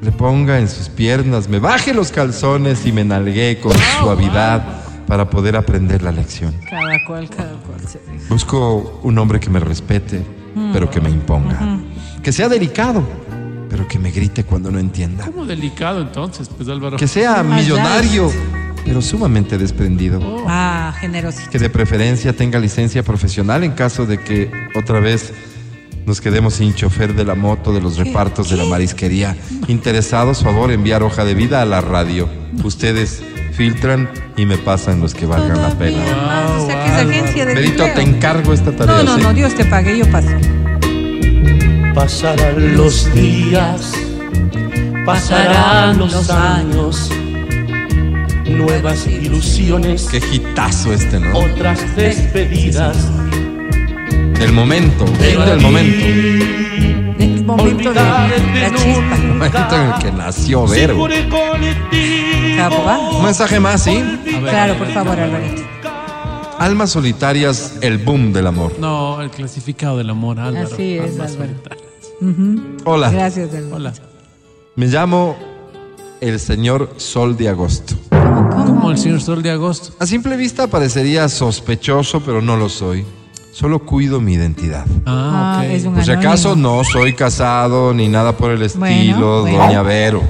le 0.00 0.12
ponga 0.12 0.58
en 0.58 0.66
sus 0.66 0.88
piernas, 0.88 1.46
me 1.46 1.58
baje 1.58 1.92
los 1.92 2.10
calzones 2.10 2.86
y 2.86 2.92
me 2.92 3.04
nalgué 3.04 3.60
con 3.60 3.74
suavidad 4.00 4.64
para 5.06 5.28
poder 5.28 5.56
aprender 5.56 6.00
la 6.00 6.10
lección. 6.10 6.54
Cada 6.70 7.04
cual, 7.06 7.28
cada 7.28 7.52
cual. 7.58 7.80
Busco 8.30 8.98
un 9.02 9.18
hombre 9.18 9.40
que 9.40 9.50
me 9.50 9.60
respete, 9.60 10.22
pero 10.72 10.88
que 10.88 11.02
me 11.02 11.10
imponga. 11.10 11.78
Que 12.22 12.32
sea 12.32 12.48
delicado, 12.48 13.02
pero 13.68 13.86
que 13.86 13.98
me 13.98 14.10
grite 14.10 14.44
cuando 14.44 14.70
no 14.70 14.78
entienda. 14.78 15.26
¿Cómo 15.26 15.44
delicado 15.44 16.00
entonces, 16.00 16.48
pues, 16.48 16.66
Álvaro? 16.66 16.96
Que 16.96 17.08
sea 17.08 17.42
millonario, 17.42 18.32
pero 18.86 19.02
sumamente 19.02 19.58
desprendido. 19.58 20.18
Ah, 20.48 20.94
generosito. 20.98 21.50
Que 21.50 21.58
de 21.58 21.68
preferencia 21.68 22.34
tenga 22.34 22.58
licencia 22.58 23.02
profesional 23.02 23.64
en 23.64 23.72
caso 23.72 24.06
de 24.06 24.18
que 24.18 24.50
otra 24.74 24.98
vez 24.98 25.34
nos 26.06 26.20
quedemos 26.20 26.54
sin 26.54 26.74
chofer 26.74 27.14
de 27.14 27.24
la 27.24 27.34
moto 27.34 27.72
de 27.72 27.80
los 27.80 27.96
repartos 27.96 28.50
de 28.50 28.56
la 28.56 28.64
marisquería. 28.64 29.36
Interesados, 29.68 30.42
favor, 30.42 30.70
enviar 30.72 31.02
hoja 31.02 31.24
de 31.24 31.34
vida 31.34 31.62
a 31.62 31.64
la 31.64 31.80
radio. 31.80 32.28
Ustedes 32.64 33.22
filtran 33.52 34.08
y 34.36 34.46
me 34.46 34.58
pasan 34.58 35.00
los 35.00 35.14
que 35.14 35.26
valgan 35.26 35.60
la 35.60 35.70
pena. 35.78 36.02
Ah, 36.10 36.58
o 36.58 36.66
sea 36.66 36.84
que 36.84 36.90
es 36.90 36.96
agencia 37.20 37.46
de 37.46 37.54
Benito, 37.54 37.84
empleo. 37.84 37.94
te 37.94 38.02
encargo 38.02 38.52
esta 38.52 38.72
tarea. 38.74 38.96
No, 38.96 39.02
no, 39.04 39.16
¿sí? 39.16 39.22
no, 39.22 39.34
Dios 39.34 39.54
te 39.54 39.64
pague, 39.64 39.96
yo 39.96 40.10
paso. 40.10 40.28
Pasarán 41.94 42.76
los 42.76 43.12
días, 43.14 43.92
pasarán 45.04 45.98
los 45.98 46.30
años, 46.30 47.10
nuevas 48.46 49.06
ilusiones, 49.06 50.08
Qué 50.10 50.22
hitazo 50.32 50.94
este, 50.94 51.20
¿no? 51.20 51.38
otras 51.38 51.94
despedidas. 51.94 52.96
Del 54.38 54.52
momento, 54.52 55.04
del 55.04 55.60
momento. 55.60 56.04
El 57.18 57.44
momento 57.44 57.88
de 57.90 57.94
la 57.94 58.30
chispa. 58.74 59.16
El 59.16 59.28
momento 59.28 59.76
en 59.76 59.92
el 59.92 59.98
que 60.00 60.12
nació 60.12 60.66
Vero. 60.66 61.04
Un 61.04 61.10
mensaje 63.24 63.60
más, 63.60 63.82
¿sí? 63.84 64.02
Claro, 64.42 64.76
por 64.76 64.88
favor, 64.88 65.18
Alvarito. 65.18 65.62
Almas 66.58 66.90
solitarias, 66.90 67.78
el 67.80 67.98
boom 67.98 68.32
del 68.32 68.46
amor. 68.46 68.74
No, 68.78 69.20
el 69.20 69.30
clasificado 69.30 69.98
del 69.98 70.10
amor, 70.10 70.38
Álvaro. 70.38 70.68
Así 70.72 70.94
es, 70.98 71.12
Almas 71.12 71.32
Álvaro. 71.32 71.50
solitarias. 71.52 71.86
Hola, 72.84 73.10
Gracias, 73.10 73.52
Álvaro. 73.54 73.76
Hola. 73.76 73.92
me 74.76 74.86
llamo 74.86 75.36
el 76.20 76.38
señor 76.38 76.92
Sol 76.98 77.36
de 77.36 77.48
Agosto. 77.48 77.96
¿Cómo, 78.10 78.48
cómo? 78.50 78.64
Como 78.66 78.90
el 78.92 78.98
señor 78.98 79.20
Sol 79.20 79.42
de 79.42 79.50
Agosto. 79.50 79.92
A 79.98 80.06
simple 80.06 80.36
vista 80.36 80.68
parecería 80.68 81.28
sospechoso, 81.28 82.20
pero 82.20 82.40
no 82.40 82.56
lo 82.56 82.68
soy. 82.68 83.04
Solo 83.52 83.80
cuido 83.80 84.20
mi 84.20 84.32
identidad. 84.34 84.86
Ah, 85.06 85.58
Ah, 85.60 85.62
ok. 85.64 85.70
es 85.70 85.84
un 85.84 85.94
Por 85.94 86.04
si 86.04 86.10
acaso 86.10 86.56
no 86.56 86.82
soy 86.84 87.12
casado 87.14 87.92
ni 87.92 88.08
nada 88.08 88.36
por 88.36 88.50
el 88.50 88.62
estilo, 88.62 89.42
bueno. 89.42 89.58
doña 89.58 89.82
Vero. 89.82 90.22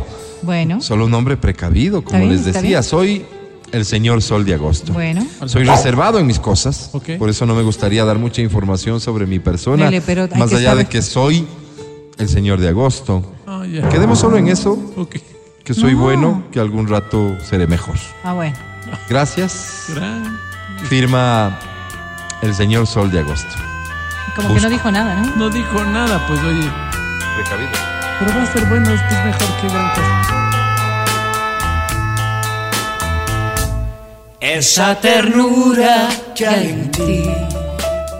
Bueno, 0.42 0.80
Solo 0.80 1.04
un 1.06 1.14
hombre 1.14 1.36
precavido, 1.36 2.02
como 2.02 2.18
bien, 2.18 2.32
les 2.32 2.44
decía. 2.44 2.82
Soy 2.82 3.24
el 3.70 3.84
señor 3.84 4.20
Sol 4.22 4.44
de 4.44 4.54
Agosto. 4.54 4.92
bueno. 4.92 5.24
Soy 5.46 5.62
reservado 5.64 6.18
en 6.18 6.26
mis 6.26 6.40
cosas, 6.40 6.90
Ok. 6.92 7.10
por 7.18 7.30
eso 7.30 7.46
no 7.46 7.54
me 7.54 7.62
gustaría 7.62 8.04
dar 8.04 8.18
mucha 8.18 8.42
información 8.42 9.00
sobre 9.00 9.24
mi 9.26 9.38
persona, 9.38 9.84
Dele, 9.84 10.00
pero 10.04 10.28
más 10.36 10.52
allá 10.52 10.70
saber. 10.70 10.84
de 10.86 10.90
que 10.90 11.00
soy 11.00 11.46
el 12.18 12.28
señor 12.28 12.58
de 12.60 12.68
Agosto. 12.68 13.22
Ah, 13.46 13.62
ya. 13.70 13.88
Quedemos 13.88 14.18
solo 14.18 14.36
en 14.36 14.48
eso, 14.48 14.72
Ok. 14.96 15.16
que 15.62 15.74
soy 15.74 15.94
No. 15.94 16.00
bueno, 16.00 16.42
que 16.50 16.58
algún 16.58 16.88
rato 16.88 17.36
seré 17.48 17.68
mejor. 17.68 17.94
Ah, 18.24 18.32
bueno. 18.34 18.56
Gracias. 19.08 19.84
Gran. 19.94 20.36
Firma 20.88 21.56
el 22.42 22.54
señor 22.54 22.86
Sol 22.86 23.10
de 23.10 23.20
Agosto. 23.20 23.54
Como 24.34 24.54
que 24.54 24.60
no 24.60 24.68
dijo 24.68 24.90
nada, 24.90 25.14
¿no? 25.14 25.36
No 25.36 25.50
dijo 25.50 25.84
nada, 25.84 26.24
pues 26.26 26.40
oye. 26.40 26.68
Precavido. 27.36 27.70
Pero 28.18 28.36
va 28.36 28.42
a 28.42 28.52
ser 28.52 28.64
bueno, 28.66 28.90
es 28.92 29.00
que 29.02 29.14
es 29.14 29.24
mejor 29.24 29.60
que 29.60 29.68
gran 29.68 29.88
cosa. 29.90 30.22
Esa 34.40 34.94
ternura 34.96 36.08
que 36.34 36.46
hay 36.46 36.68
en 36.70 36.90
ti, 36.90 37.30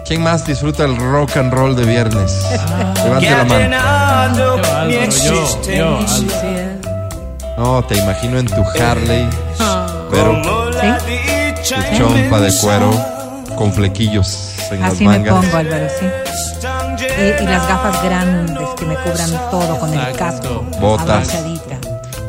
¿Quién 0.05 0.23
más 0.23 0.45
disfruta 0.45 0.85
el 0.85 0.95
rock 0.97 1.37
and 1.37 1.53
roll 1.53 1.75
de 1.75 1.85
viernes? 1.85 2.45
Ah. 2.59 2.93
Levante 3.03 3.29
la 3.29 3.43
mano. 3.45 4.57
Yo, 5.23 5.61
yo. 5.71 5.99
No, 7.57 7.83
te 7.83 7.97
imagino 7.97 8.37
en 8.39 8.45
tu 8.47 8.63
Harley, 8.79 9.29
pero 10.09 10.41
¿Sí? 11.63 11.73
tu 11.73 11.97
chompa 11.97 12.39
de 12.39 12.53
cuero 12.61 13.12
con 13.57 13.73
flequillos 13.73 14.55
en 14.71 14.83
Así 14.83 14.91
las 14.93 14.99
me 14.99 15.05
mangas. 15.05 15.45
pongo, 15.45 15.57
Álvaro, 15.57 15.87
sí. 15.99 16.05
Y, 17.19 17.43
y 17.43 17.45
las 17.45 17.67
gafas 17.67 18.03
grandes 18.03 18.67
que 18.77 18.85
me 18.85 18.95
cubran 18.95 19.29
todo 19.51 19.79
con 19.79 19.93
el 19.93 20.15
casco. 20.15 20.65
Botas. 20.79 21.29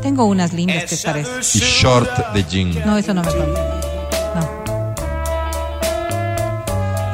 Tengo 0.03 0.25
unas 0.27 0.53
lindas 0.53 0.85
que 0.85 0.97
parece. 1.05 1.31
y 1.59 1.61
short 1.61 2.11
de 2.35 2.45
jean. 2.45 2.75
No, 2.85 2.99
eso 2.99 3.15
no 3.15 3.23
me 3.23 3.31
pongo. 3.31 3.55
No. 4.35 4.65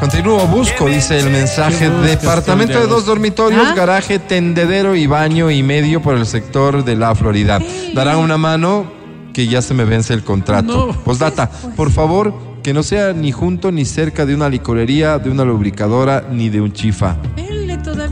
Continúo, 0.01 0.47
busco, 0.47 0.87
dice 0.87 1.19
el 1.19 1.31
mensaje. 1.31 1.79
¿Qué 1.79 1.89
buscas, 1.89 2.11
Departamento 2.21 2.81
de 2.81 2.87
dos 2.87 3.05
dormitorios, 3.07 3.69
¿Ah? 3.71 3.75
garaje, 3.75 4.19
tendedero 4.19 4.97
y 4.97 5.07
baño 5.07 5.51
y 5.51 5.63
medio 5.63 6.01
por 6.03 6.17
el 6.17 6.27
sector 6.27 6.85
de 6.85 6.97
la 6.97 7.15
Florida. 7.15 7.61
Darán 7.95 8.17
una 8.17 8.39
mano 8.39 8.91
que 9.35 9.47
ya 9.47 9.63
se 9.63 9.75
me 9.75 9.85
vence 9.85 10.13
el 10.15 10.25
contrato. 10.25 10.87
No. 10.89 10.93
Postdata, 11.05 11.49
por 11.77 11.93
favor, 11.93 12.33
que 12.63 12.73
no 12.75 12.83
sea 12.83 13.13
ni 13.13 13.33
junto 13.33 13.71
ni 13.73 13.85
cerca 13.85 14.27
de 14.27 14.35
una 14.35 14.49
licorería, 14.49 15.19
de 15.19 15.31
una 15.31 15.45
lubricadora 15.45 16.25
ni 16.31 16.49
de 16.49 16.61
un 16.61 16.73
chifa. 16.73 17.17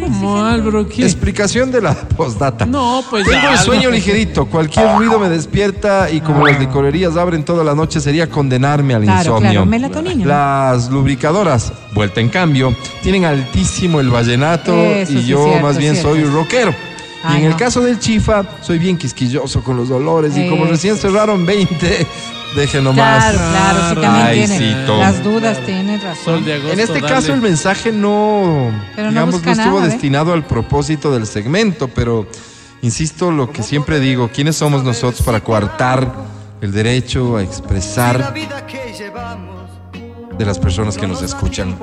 ¿Cómo, 0.01 0.43
Álvaro? 0.45 0.89
¿Qué? 0.89 1.03
Explicación 1.03 1.71
de 1.71 1.81
la 1.83 1.95
postdata. 1.95 2.65
No, 2.65 3.03
pues 3.11 3.25
Tengo 3.25 3.39
el 3.39 3.47
Álvaro. 3.47 3.63
sueño 3.65 3.91
ligerito, 3.91 4.47
cualquier 4.47 4.97
ruido 4.97 5.19
me 5.19 5.29
despierta 5.29 6.11
y 6.11 6.21
como 6.21 6.47
las 6.47 6.59
licorerías 6.59 7.17
abren 7.17 7.45
toda 7.45 7.63
la 7.65 7.75
noche 7.75 8.01
sería 8.01 8.29
condenarme 8.29 8.95
al 8.95 9.03
Claro, 9.03 9.19
insomnio. 9.37 9.51
claro, 9.51 9.67
melatonina. 9.67 10.25
Las 10.27 10.91
lubricadoras, 10.91 11.73
vuelta 11.95 12.21
en 12.21 12.29
cambio, 12.31 12.75
tienen 13.03 13.25
altísimo 13.27 14.01
el 14.01 14.09
vallenato 14.11 14.75
Eso 14.75 15.13
y 15.13 15.27
yo 15.27 15.45
cierto, 15.45 15.63
más 15.67 15.77
bien 15.79 15.95
cierto. 15.95 16.13
soy 16.15 16.25
rockero. 16.25 16.75
Y 17.33 17.37
en 17.39 17.45
el 17.45 17.57
caso 17.57 17.81
del 17.81 17.99
chifa, 17.99 18.45
soy 18.63 18.79
bien 18.79 18.97
quisquilloso 18.97 19.63
con 19.63 19.77
los 19.77 19.89
dolores 19.89 20.37
y 20.37 20.49
como 20.49 20.65
recién 20.67 20.97
cerraron 20.97 21.45
20, 21.45 22.07
deje 22.57 22.81
nomás. 22.81 23.33
Claro, 23.35 23.39
claro, 23.51 23.89
sí 23.89 23.95
también 24.01 24.27
Ay, 24.27 24.39
tiene. 24.47 24.59
sí. 24.59 24.75
Las 24.99 25.25
dudas 25.25 25.59
tienen 25.67 26.01
razón. 26.01 26.25
Sol 26.25 26.45
de 26.45 26.55
agosto. 26.55 26.73
En 26.73 26.81
este 26.81 27.01
dale. 27.01 27.09
caso 27.09 27.35
el 27.35 27.41
mensaje 27.41 27.93
no, 27.93 28.71
Pero 28.95 29.07
no 29.07 29.11
digamos, 29.11 29.35
busca 29.35 29.55
no 29.55 29.63
estuvo 29.63 29.79
nada, 29.81 29.87
¿eh? 29.89 29.91
destinado 29.93 30.33
al 30.33 30.45
propósito 30.45 31.11
del 31.13 31.27
segmento, 31.27 31.89
pero 31.89 32.27
insisto 32.83 33.31
lo 33.33 33.51
que 33.51 33.63
siempre 33.63 33.99
digo, 34.01 34.31
¿quiénes 34.33 34.57
somos 34.57 34.85
nosotros 34.85 35.23
para 35.23 35.41
coartar 35.41 36.13
el 36.61 36.73
derecho 36.73 37.37
a 37.37 37.43
expresar 37.43 38.33
de 40.39 40.45
las 40.47 40.59
personas 40.59 40.97
que 40.97 41.07
nos 41.07 41.21
escuchan? 41.23 41.77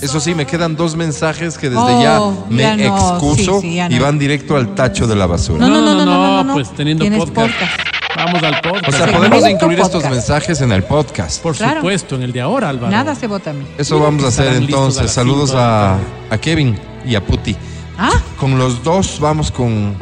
Eso 0.00 0.20
sí, 0.20 0.34
me 0.34 0.46
quedan 0.46 0.74
dos 0.76 0.96
mensajes 0.96 1.58
que 1.58 1.68
desde 1.70 1.82
Oh, 1.82 2.02
ya 2.02 2.20
me 2.54 2.62
ya 2.62 2.76
no, 2.76 2.96
excuso 2.96 3.60
sí, 3.60 3.68
sí, 3.70 3.74
ya 3.76 3.88
y 3.90 3.98
van 3.98 4.18
directo 4.18 4.56
al 4.56 4.74
tacho 4.74 5.06
de 5.06 5.16
la 5.16 5.26
basura. 5.26 5.60
No, 5.60 5.68
no, 5.68 5.80
no, 5.82 5.94
no, 5.94 6.04
no, 6.04 6.36
no, 6.36 6.44
no. 6.44 6.52
pues 6.54 6.70
teniendo 6.74 7.04
podcast. 7.04 7.34
podcast. 7.34 7.72
Vamos 8.16 8.42
al 8.42 8.60
podcast. 8.60 8.88
O 8.88 8.92
sea, 8.92 9.06
podemos 9.12 9.48
incluir 9.48 9.80
estos 9.80 10.02
mensajes 10.04 10.60
en 10.60 10.72
el 10.72 10.82
podcast. 10.82 11.40
Por 11.42 11.54
Claro. 11.56 11.76
supuesto, 11.80 12.16
en 12.16 12.22
el 12.22 12.32
de 12.32 12.40
ahora, 12.40 12.68
Álvaro. 12.68 12.90
Nada 12.90 13.14
se 13.14 13.26
vota 13.26 13.50
a 13.50 13.52
mí. 13.52 13.64
Eso 13.78 13.98
vamos 14.00 14.24
a 14.24 14.28
hacer 14.28 14.48
a 14.48 14.56
entonces. 14.56 15.10
Saludos 15.10 15.52
a, 15.54 15.96
a 16.30 16.38
Kevin 16.38 16.76
y 17.06 17.14
a 17.14 17.24
Puti. 17.24 17.56
¿Ah? 17.98 18.10
Con 18.38 18.58
los 18.58 18.82
dos 18.82 19.18
vamos 19.20 19.50
con 19.50 19.94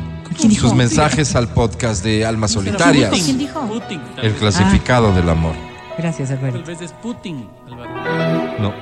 dijo? 0.43 0.69
sus 0.69 0.75
mensajes 0.75 1.35
al 1.37 1.49
podcast 1.49 2.03
de 2.05 2.25
Almas 2.25 2.53
Solitarias. 2.53 3.11
Putin. 3.11 3.25
¿Quién 3.25 3.39
dijo? 3.39 3.61
Putin. 3.61 4.01
El 4.23 4.33
clasificado 4.35 5.12
del 5.12 5.29
amor. 5.29 5.55
Gracias, 5.99 6.29
Tal 6.29 6.39
Alberto. 6.39 6.65
vez 6.65 6.81
es 6.81 6.93
Putin, 6.93 7.49
Álvaro. 7.66 8.55
No. 8.61 8.75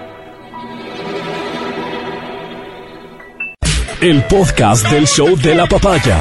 El 4.01 4.22
podcast 4.24 4.88
del 4.90 5.06
show 5.06 5.36
de 5.36 5.55
la 5.55 5.66
papaya. 5.66 6.18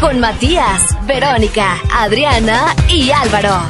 Con 0.00 0.20
Matías, 0.20 0.96
Verónica, 1.06 1.76
Adriana 1.92 2.74
y 2.88 3.10
Álvaro. 3.10 3.62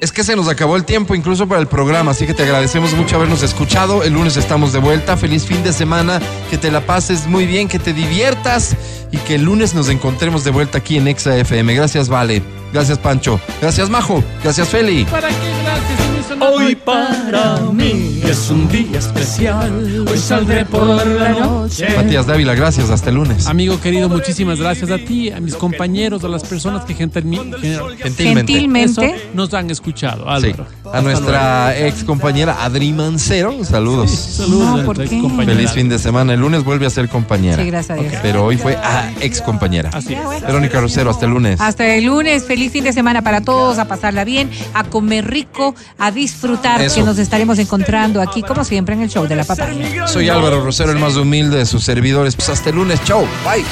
Es 0.00 0.10
que 0.10 0.24
se 0.24 0.34
nos 0.34 0.48
acabó 0.48 0.74
el 0.74 0.84
tiempo 0.84 1.14
incluso 1.14 1.46
para 1.46 1.60
el 1.60 1.68
programa, 1.68 2.10
así 2.10 2.26
que 2.26 2.34
te 2.34 2.42
agradecemos 2.42 2.92
mucho 2.94 3.14
habernos 3.14 3.44
escuchado. 3.44 4.02
El 4.02 4.14
lunes 4.14 4.36
estamos 4.36 4.72
de 4.72 4.80
vuelta. 4.80 5.16
Feliz 5.16 5.44
fin 5.46 5.62
de 5.62 5.72
semana, 5.72 6.20
que 6.50 6.58
te 6.58 6.72
la 6.72 6.80
pases 6.80 7.28
muy 7.28 7.46
bien, 7.46 7.68
que 7.68 7.78
te 7.78 7.92
diviertas 7.92 8.74
y 9.12 9.18
que 9.18 9.36
el 9.36 9.42
lunes 9.42 9.74
nos 9.74 9.88
encontremos 9.88 10.42
de 10.42 10.50
vuelta 10.50 10.78
aquí 10.78 10.96
en 10.96 11.06
Exa 11.06 11.36
FM. 11.36 11.74
Gracias, 11.74 12.08
Vale. 12.08 12.42
Gracias, 12.72 12.98
Pancho. 12.98 13.38
Gracias, 13.60 13.90
Majo. 13.90 14.24
Gracias, 14.42 14.68
Feli. 14.68 15.04
¿Para 15.04 15.28
qué 15.28 15.34
gracias? 15.62 16.11
Hoy 16.40 16.74
para 16.74 17.58
mí 17.72 18.20
es 18.24 18.50
un 18.50 18.68
día 18.68 18.98
especial. 18.98 20.06
Hoy 20.08 20.18
saldré 20.18 20.64
por 20.64 20.86
la 20.86 21.30
noche. 21.30 21.86
Matías 21.96 22.26
Dávila, 22.26 22.54
gracias. 22.54 22.90
Hasta 22.90 23.10
el 23.10 23.16
lunes. 23.16 23.46
Amigo 23.46 23.80
querido, 23.80 24.08
muchísimas 24.08 24.58
gracias 24.58 24.90
a 24.90 24.98
ti, 24.98 25.30
a 25.30 25.40
mis 25.40 25.54
compañeros, 25.54 26.24
a 26.24 26.28
las 26.28 26.42
personas 26.44 26.84
que 26.84 26.94
gentilmente, 26.94 27.58
Gentilmente. 27.58 28.52
Gentilmente. 28.52 29.06
eso 29.06 29.14
nos 29.34 29.52
han 29.54 29.70
escuchado, 29.70 30.26
Sí. 30.40 30.52
A 30.92 31.00
nuestra 31.00 31.78
ex 31.78 32.04
compañera 32.04 32.64
Adri 32.64 32.92
Mancero, 32.92 33.64
saludos. 33.64 34.10
Saludos 34.10 34.78
No, 34.80 34.84
¿por 34.84 34.98
qué? 34.98 35.22
Feliz 35.44 35.70
fin 35.72 35.88
de 35.88 35.98
semana. 35.98 36.34
El 36.34 36.40
lunes 36.40 36.64
vuelve 36.64 36.86
a 36.86 36.90
ser 36.90 37.08
compañera. 37.08 37.62
Sí, 37.62 37.70
gracias 37.70 37.98
a 37.98 38.02
Dios. 38.02 38.14
Pero 38.22 38.44
hoy 38.44 38.56
fue 38.56 38.76
a 38.76 39.10
ex 39.20 39.40
compañera. 39.40 39.90
Así 39.92 40.14
es. 40.14 40.42
Verónica 40.42 40.80
Rosero, 40.80 41.10
hasta 41.10 41.26
el 41.26 41.32
lunes. 41.32 41.60
Hasta 41.60 41.94
el 41.94 42.04
lunes, 42.04 42.44
feliz 42.44 42.72
fin 42.72 42.84
de 42.84 42.92
semana 42.92 43.22
para 43.22 43.40
todos, 43.40 43.78
a 43.78 43.86
pasarla 43.86 44.24
bien, 44.24 44.50
a 44.74 44.84
comer 44.84 45.26
rico, 45.28 45.74
a 45.98 46.10
disfrutar, 46.22 46.80
Eso. 46.80 46.96
que 46.96 47.02
nos 47.02 47.18
estaremos 47.18 47.58
encontrando 47.58 48.20
aquí, 48.20 48.42
como 48.42 48.64
siempre, 48.64 48.94
en 48.94 49.02
el 49.02 49.10
show 49.10 49.26
de 49.26 49.36
la 49.36 49.44
papaya. 49.44 50.06
Soy 50.06 50.28
Álvaro 50.28 50.62
Rosero, 50.64 50.92
el 50.92 50.98
más 50.98 51.16
humilde 51.16 51.58
de 51.58 51.66
sus 51.66 51.82
servidores. 51.84 52.36
Pues 52.36 52.48
hasta 52.48 52.70
el 52.70 52.76
lunes. 52.76 53.02
Chau. 53.04 53.20
Bye. 53.44 53.62
Bye 53.62 53.64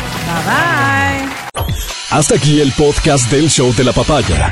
bye. 0.46 1.64
Hasta 2.10 2.34
aquí 2.34 2.60
el 2.60 2.72
podcast 2.72 3.30
del 3.30 3.48
show 3.48 3.72
de 3.74 3.84
la 3.84 3.92
papaya. 3.92 4.50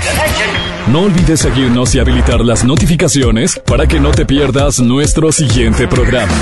No 0.86 1.00
olvides 1.02 1.40
seguirnos 1.40 1.94
y 1.94 1.98
habilitar 1.98 2.40
las 2.40 2.64
notificaciones 2.64 3.60
para 3.66 3.86
que 3.86 3.98
no 3.98 4.12
te 4.12 4.24
pierdas 4.24 4.78
nuestro 4.78 5.32
siguiente 5.32 5.88
programa. 5.88 6.32